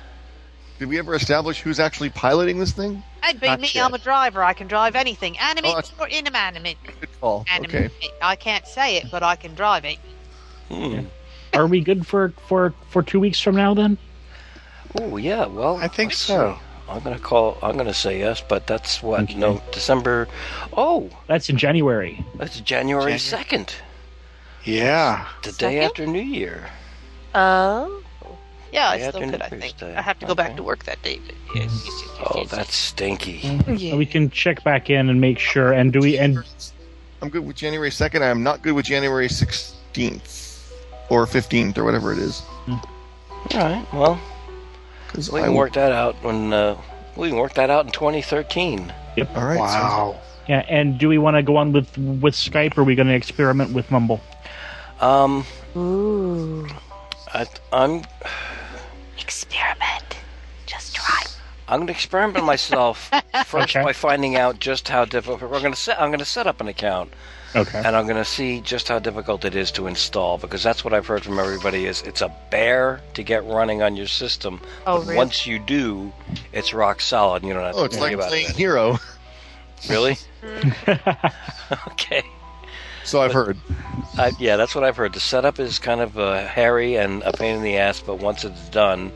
Did 0.79 0.89
we 0.89 0.99
ever 0.99 1.15
establish 1.15 1.61
who's 1.61 1.79
actually 1.79 2.11
piloting 2.11 2.59
this 2.59 2.71
thing? 2.71 3.03
I'd 3.23 3.39
be 3.39 3.47
Not 3.47 3.59
me. 3.59 3.69
yet. 3.73 3.85
I'm 3.85 3.93
a 3.95 3.97
driver. 3.97 4.43
I 4.43 4.53
can 4.53 4.67
drive 4.67 4.95
anything, 4.95 5.37
animate 5.39 5.73
Oh, 5.99 6.03
or 6.03 6.07
inanimate. 6.07 6.77
Good 6.99 7.09
call. 7.19 7.45
Animate. 7.49 7.73
Okay. 7.85 8.09
I 8.21 8.35
can't 8.35 8.67
say 8.67 8.97
it, 8.97 9.05
but 9.11 9.23
I 9.23 9.35
can 9.35 9.55
drive 9.55 9.85
it. 9.85 9.97
Hmm. 10.69 11.05
Are 11.53 11.67
we 11.67 11.81
good 11.81 12.05
for 12.05 12.33
for 12.47 12.73
for 12.89 13.01
two 13.03 13.19
weeks 13.19 13.39
from 13.41 13.55
now 13.55 13.73
then? 13.73 13.97
Oh 14.99 15.17
yeah. 15.17 15.45
Well, 15.45 15.77
I 15.77 15.87
think 15.87 16.13
so. 16.13 16.57
I'm 16.89 17.01
gonna 17.01 17.19
call. 17.19 17.57
I'm 17.61 17.75
gonna 17.77 17.93
say 17.93 18.19
yes, 18.19 18.41
but 18.47 18.67
that's 18.67 19.03
what? 19.03 19.35
No, 19.35 19.55
mm-hmm. 19.55 19.71
December. 19.71 20.27
Oh, 20.75 21.09
That's 21.27 21.49
in 21.49 21.57
January. 21.57 22.23
that's 22.35 22.59
January 22.61 23.01
January. 23.03 23.17
second, 23.19 23.75
Yeah. 24.63 25.25
the 25.43 25.51
day 25.51 25.81
after 25.81 26.05
New 26.05 26.21
Year. 26.21 26.69
Oh. 27.35 28.01
Yeah, 28.71 28.89
I 28.89 28.97
still 28.99 29.23
after 29.23 29.31
could. 29.31 29.41
I 29.41 29.49
think 29.49 29.77
Day. 29.77 29.95
I 29.95 30.01
have 30.01 30.19
to 30.19 30.25
go 30.25 30.35
back 30.35 30.55
to 30.57 30.63
work 30.63 30.83
that 30.83 31.01
day. 31.01 31.19
But 31.25 31.35
yes, 31.55 31.71
yes, 31.71 31.85
yes, 31.85 32.03
yes, 32.19 32.27
Oh, 32.29 32.39
yes, 32.41 32.51
that's 32.51 32.75
stinky. 32.75 33.39
Mm-hmm. 33.39 33.73
yes. 33.75 33.95
We 33.95 34.05
can 34.05 34.29
check 34.29 34.63
back 34.63 34.89
in 34.89 35.09
and 35.09 35.19
make 35.21 35.39
sure. 35.39 35.71
And 35.73 35.91
do 35.93 35.99
we? 35.99 36.17
And 36.17 36.43
I'm 37.21 37.29
good 37.29 37.45
with 37.45 37.55
January 37.55 37.89
2nd. 37.89 38.21
I'm 38.21 38.43
not 38.43 38.61
good 38.61 38.73
with 38.73 38.85
January 38.85 39.27
16th 39.29 40.36
or 41.09 41.25
15th 41.25 41.77
or 41.77 41.83
whatever 41.83 42.11
it 42.13 42.19
is. 42.19 42.43
All 42.67 42.79
right. 43.53 43.85
Well, 43.93 44.19
'Cause 45.09 45.31
we 45.31 45.39
can 45.41 45.51
will- 45.51 45.57
work 45.59 45.73
that 45.73 45.91
out 45.91 46.15
when 46.21 46.51
uh, 46.53 46.75
we 47.15 47.29
can 47.29 47.37
work 47.37 47.53
that 47.55 47.69
out 47.69 47.85
in 47.85 47.91
2013. 47.91 48.91
Yep. 49.15 49.35
All 49.37 49.45
right. 49.45 49.59
Wow. 49.59 50.19
yeah. 50.47 50.63
And 50.67 50.97
do 50.99 51.07
we 51.09 51.17
want 51.17 51.37
to 51.37 51.43
go 51.43 51.57
on 51.57 51.71
with 51.71 51.97
with 51.97 52.35
Skype? 52.35 52.77
Or 52.77 52.81
are 52.81 52.83
we 52.83 52.95
going 52.95 53.07
to 53.07 53.15
experiment 53.15 53.73
with 53.73 53.89
Mumble? 53.89 54.21
Um, 54.99 55.45
Ooh. 55.75 56.67
I, 57.33 57.45
I'm 57.71 58.03
Experiment. 59.19 60.17
Just 60.65 60.95
try. 60.95 61.23
I'm 61.67 61.79
going 61.79 61.87
to 61.87 61.93
experiment 61.93 62.45
myself 62.45 63.11
first 63.45 63.75
Okay. 63.75 63.83
by 63.83 63.93
finding 63.93 64.35
out 64.35 64.59
just 64.59 64.87
how 64.89 65.05
difficult. 65.05 65.41
We're 65.41 65.59
going 65.59 65.73
to 65.73 65.79
set. 65.79 65.99
I'm 66.01 66.09
going 66.09 66.19
to 66.19 66.25
set 66.25 66.47
up 66.47 66.61
an 66.61 66.67
account, 66.67 67.11
Okay. 67.55 67.81
and 67.83 67.95
I'm 67.95 68.05
going 68.05 68.17
to 68.17 68.25
see 68.25 68.61
just 68.61 68.87
how 68.89 68.99
difficult 68.99 69.45
it 69.45 69.55
is 69.55 69.71
to 69.71 69.87
install 69.87 70.37
because 70.37 70.61
that's 70.63 70.83
what 70.83 70.93
I've 70.93 71.07
heard 71.07 71.23
from 71.23 71.39
everybody. 71.39 71.85
Is 71.85 72.01
it's 72.01 72.21
a 72.21 72.31
bear 72.51 73.01
to 73.13 73.23
get 73.23 73.43
running 73.45 73.81
on 73.81 73.95
your 73.95 74.07
system. 74.07 74.59
Oh, 74.85 74.97
but 74.99 75.05
really? 75.05 75.15
Once 75.15 75.47
you 75.47 75.57
do, 75.59 76.11
it's 76.51 76.73
rock 76.73 76.99
solid. 77.01 77.43
and 77.43 77.47
You 77.47 77.53
don't 77.53 77.63
have 77.63 77.75
Oh, 77.75 77.79
to 77.79 77.85
it's 77.85 77.95
worry 77.97 78.09
like 78.09 78.15
about 78.15 78.29
playing 78.29 78.49
it. 78.49 78.55
Hero. 78.55 78.97
Really? 79.89 80.17
okay. 81.89 82.23
So 83.03 83.21
I've 83.21 83.31
heard. 83.31 83.57
I, 84.17 84.31
yeah, 84.39 84.57
that's 84.57 84.73
what 84.75 84.83
I've 84.83 84.97
heard. 84.97 85.13
The 85.13 85.19
setup 85.19 85.59
is 85.59 85.77
kind 85.79 86.01
of 86.01 86.17
uh, 86.17 86.45
hairy 86.47 86.95
and 86.95 87.21
a 87.23 87.31
pain 87.31 87.55
in 87.57 87.61
the 87.63 87.77
ass, 87.77 88.01
but 88.01 88.15
once 88.15 88.43
it's 88.43 88.69
done, 88.69 89.11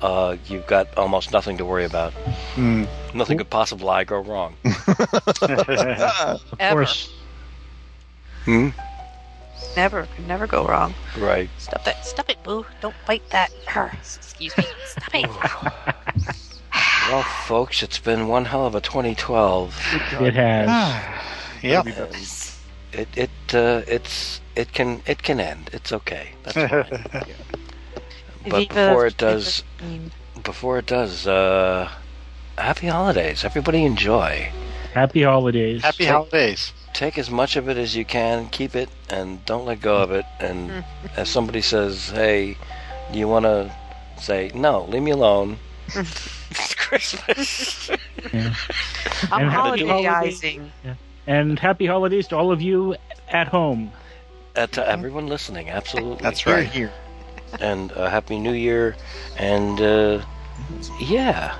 uh, 0.00 0.36
you've 0.46 0.66
got 0.66 0.96
almost 0.96 1.30
nothing 1.30 1.58
to 1.58 1.64
worry 1.66 1.84
about. 1.84 2.14
Hmm. 2.54 2.84
Nothing 3.14 3.36
could 3.38 3.50
possibly 3.50 4.04
go 4.06 4.18
wrong. 4.20 4.56
of 4.64 6.40
Ever. 6.58 6.74
course. 6.84 7.12
Hmm? 8.48 8.68
Never. 9.76 10.08
Could 10.16 10.26
never 10.26 10.46
go 10.46 10.66
wrong. 10.66 10.94
Right. 11.18 11.50
Stop 11.58 11.84
that. 11.84 12.02
Stop 12.06 12.30
it, 12.30 12.42
Boo. 12.42 12.64
Don't 12.80 12.94
bite 13.06 13.28
that. 13.28 13.52
Her. 13.66 13.92
Excuse 13.92 14.56
me. 14.56 14.64
Stop 14.86 15.14
it. 15.14 16.34
Well, 17.10 17.22
folks, 17.22 17.82
it's 17.82 17.98
been 17.98 18.28
one 18.28 18.44
hell 18.44 18.66
of 18.66 18.74
a 18.74 18.82
2012. 18.82 19.74
It 20.20 20.34
has. 20.34 20.94
Yep. 21.62 21.86
It 22.92 23.08
it 23.16 23.30
uh, 23.54 23.82
it's 23.88 24.42
it 24.54 24.74
can 24.74 25.00
it 25.06 25.22
can 25.22 25.40
end. 25.40 25.70
It's 25.72 25.90
okay. 25.90 26.32
That's 26.42 26.70
fine. 26.70 27.24
but 28.46 28.68
before 28.68 29.06
it 29.06 29.16
does, 29.16 29.64
before 30.44 30.78
it 30.78 30.86
does, 30.86 31.26
uh, 31.26 31.90
happy 32.58 32.88
holidays. 32.88 33.42
Everybody 33.42 33.84
enjoy. 33.86 34.52
Happy 34.92 35.22
holidays. 35.22 35.82
Happy 35.82 36.04
holidays. 36.04 36.72
Take 36.98 37.16
as 37.16 37.30
much 37.30 37.54
of 37.54 37.68
it 37.68 37.76
as 37.76 37.94
you 37.94 38.04
can, 38.04 38.48
keep 38.48 38.74
it, 38.74 38.90
and 39.08 39.44
don't 39.46 39.64
let 39.64 39.80
go 39.80 40.02
of 40.02 40.10
it. 40.10 40.26
And 40.40 40.84
if 41.16 41.28
somebody 41.28 41.60
says, 41.62 42.10
"Hey, 42.10 42.58
do 43.12 43.18
you 43.18 43.28
want 43.28 43.44
to?" 43.44 43.72
say, 44.20 44.50
"No, 44.54 44.84
leave 44.84 45.02
me 45.02 45.12
alone." 45.12 45.58
it's 45.94 46.74
Christmas. 46.74 47.90
I'm 49.30 49.42
And 49.42 49.50
happy 49.50 49.82
holidayizing. 49.84 50.70
And 51.26 51.58
happy 51.58 51.86
holidays 51.86 52.26
to 52.28 52.36
all 52.36 52.50
of 52.50 52.60
you 52.60 52.96
at 53.28 53.48
home. 53.48 53.92
Uh, 54.56 54.66
to 54.66 54.88
everyone 54.88 55.28
listening, 55.28 55.70
absolutely. 55.70 56.22
That's 56.22 56.46
right. 56.46 56.66
here. 56.66 56.92
And 57.60 57.92
uh, 57.92 58.10
happy 58.10 58.38
New 58.38 58.52
Year, 58.52 58.96
and 59.38 59.80
uh, 59.80 60.24
yeah, 61.00 61.56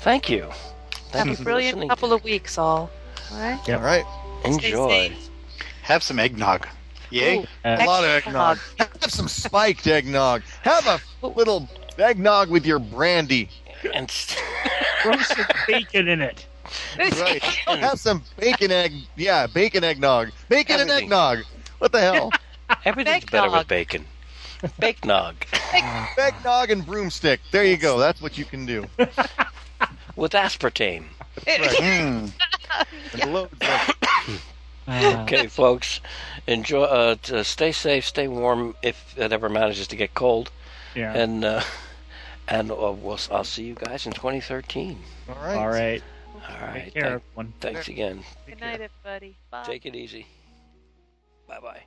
thank 0.00 0.30
you. 0.30 0.48
Thank 1.10 1.26
Have 1.26 1.26
you 1.26 1.34
a 1.34 1.44
brilliant 1.44 1.76
listening. 1.76 1.88
couple 1.88 2.12
of 2.12 2.22
weeks, 2.24 2.56
all. 2.56 2.90
All 3.32 3.40
right. 3.40 3.60
Yep. 3.66 3.80
All 3.80 3.84
right. 3.84 4.04
Enjoy. 4.44 5.12
Have 5.82 6.02
some 6.02 6.18
eggnog. 6.18 6.66
Yay. 7.10 7.46
a 7.64 7.84
lot 7.84 8.04
of 8.04 8.10
eggnog. 8.10 8.58
Have 8.78 9.10
some 9.12 9.28
spiked 9.28 9.86
eggnog. 9.86 10.42
Have 10.62 10.86
a 11.22 11.26
little 11.26 11.68
eggnog 11.98 12.50
with 12.50 12.66
your 12.66 12.78
brandy. 12.78 13.48
And 13.92 14.10
Throw 14.10 15.16
some 15.18 15.46
bacon 15.68 16.08
in 16.08 16.22
it. 16.22 16.46
Right. 16.98 17.42
Have 17.42 18.00
some 18.00 18.22
bacon 18.38 18.72
egg. 18.72 18.92
Yeah, 19.16 19.46
bacon 19.46 19.84
eggnog. 19.84 20.30
Bacon 20.48 20.80
and 20.80 20.90
eggnog. 20.90 21.44
What 21.78 21.92
the 21.92 22.00
hell? 22.00 22.30
Everything's 22.84 23.26
better 23.26 23.50
with 23.50 23.68
bacon. 23.68 24.06
Bake 24.78 25.04
nog. 25.04 25.34
eggnog 26.16 26.70
and 26.70 26.86
broomstick. 26.86 27.40
There 27.52 27.64
you 27.64 27.76
go. 27.76 27.98
That's 27.98 28.22
what 28.22 28.38
you 28.38 28.46
can 28.46 28.64
do. 28.64 28.86
With 30.16 30.32
aspartame. 30.32 31.04
Mm. 31.42 32.32
And 33.16 34.38
okay, 35.22 35.46
folks. 35.46 36.00
Enjoy. 36.46 36.82
Uh, 36.82 37.16
stay 37.42 37.72
safe. 37.72 38.06
Stay 38.06 38.28
warm. 38.28 38.74
If 38.82 39.14
it 39.16 39.32
ever 39.32 39.48
manages 39.48 39.88
to 39.88 39.96
get 39.96 40.14
cold. 40.14 40.50
Yeah. 40.94 41.12
And 41.14 41.44
uh, 41.44 41.62
and 42.48 42.70
uh, 42.70 42.92
we'll, 42.92 43.18
I'll 43.30 43.44
see 43.44 43.64
you 43.64 43.74
guys 43.74 44.06
in 44.06 44.12
2013. 44.12 44.98
All 45.28 45.34
right. 45.34 45.56
All 45.56 45.68
right. 45.68 46.02
All 46.34 46.66
right. 46.66 46.84
Take 46.84 46.94
care, 46.94 47.02
Thank- 47.02 47.22
everyone. 47.30 47.52
Thanks 47.60 47.88
again. 47.88 48.24
Good 48.46 48.60
night, 48.60 48.80
everybody. 48.80 49.36
Bye. 49.50 49.64
Take 49.64 49.86
it 49.86 49.94
easy. 49.94 50.26
Bye 51.48 51.60
bye. 51.60 51.84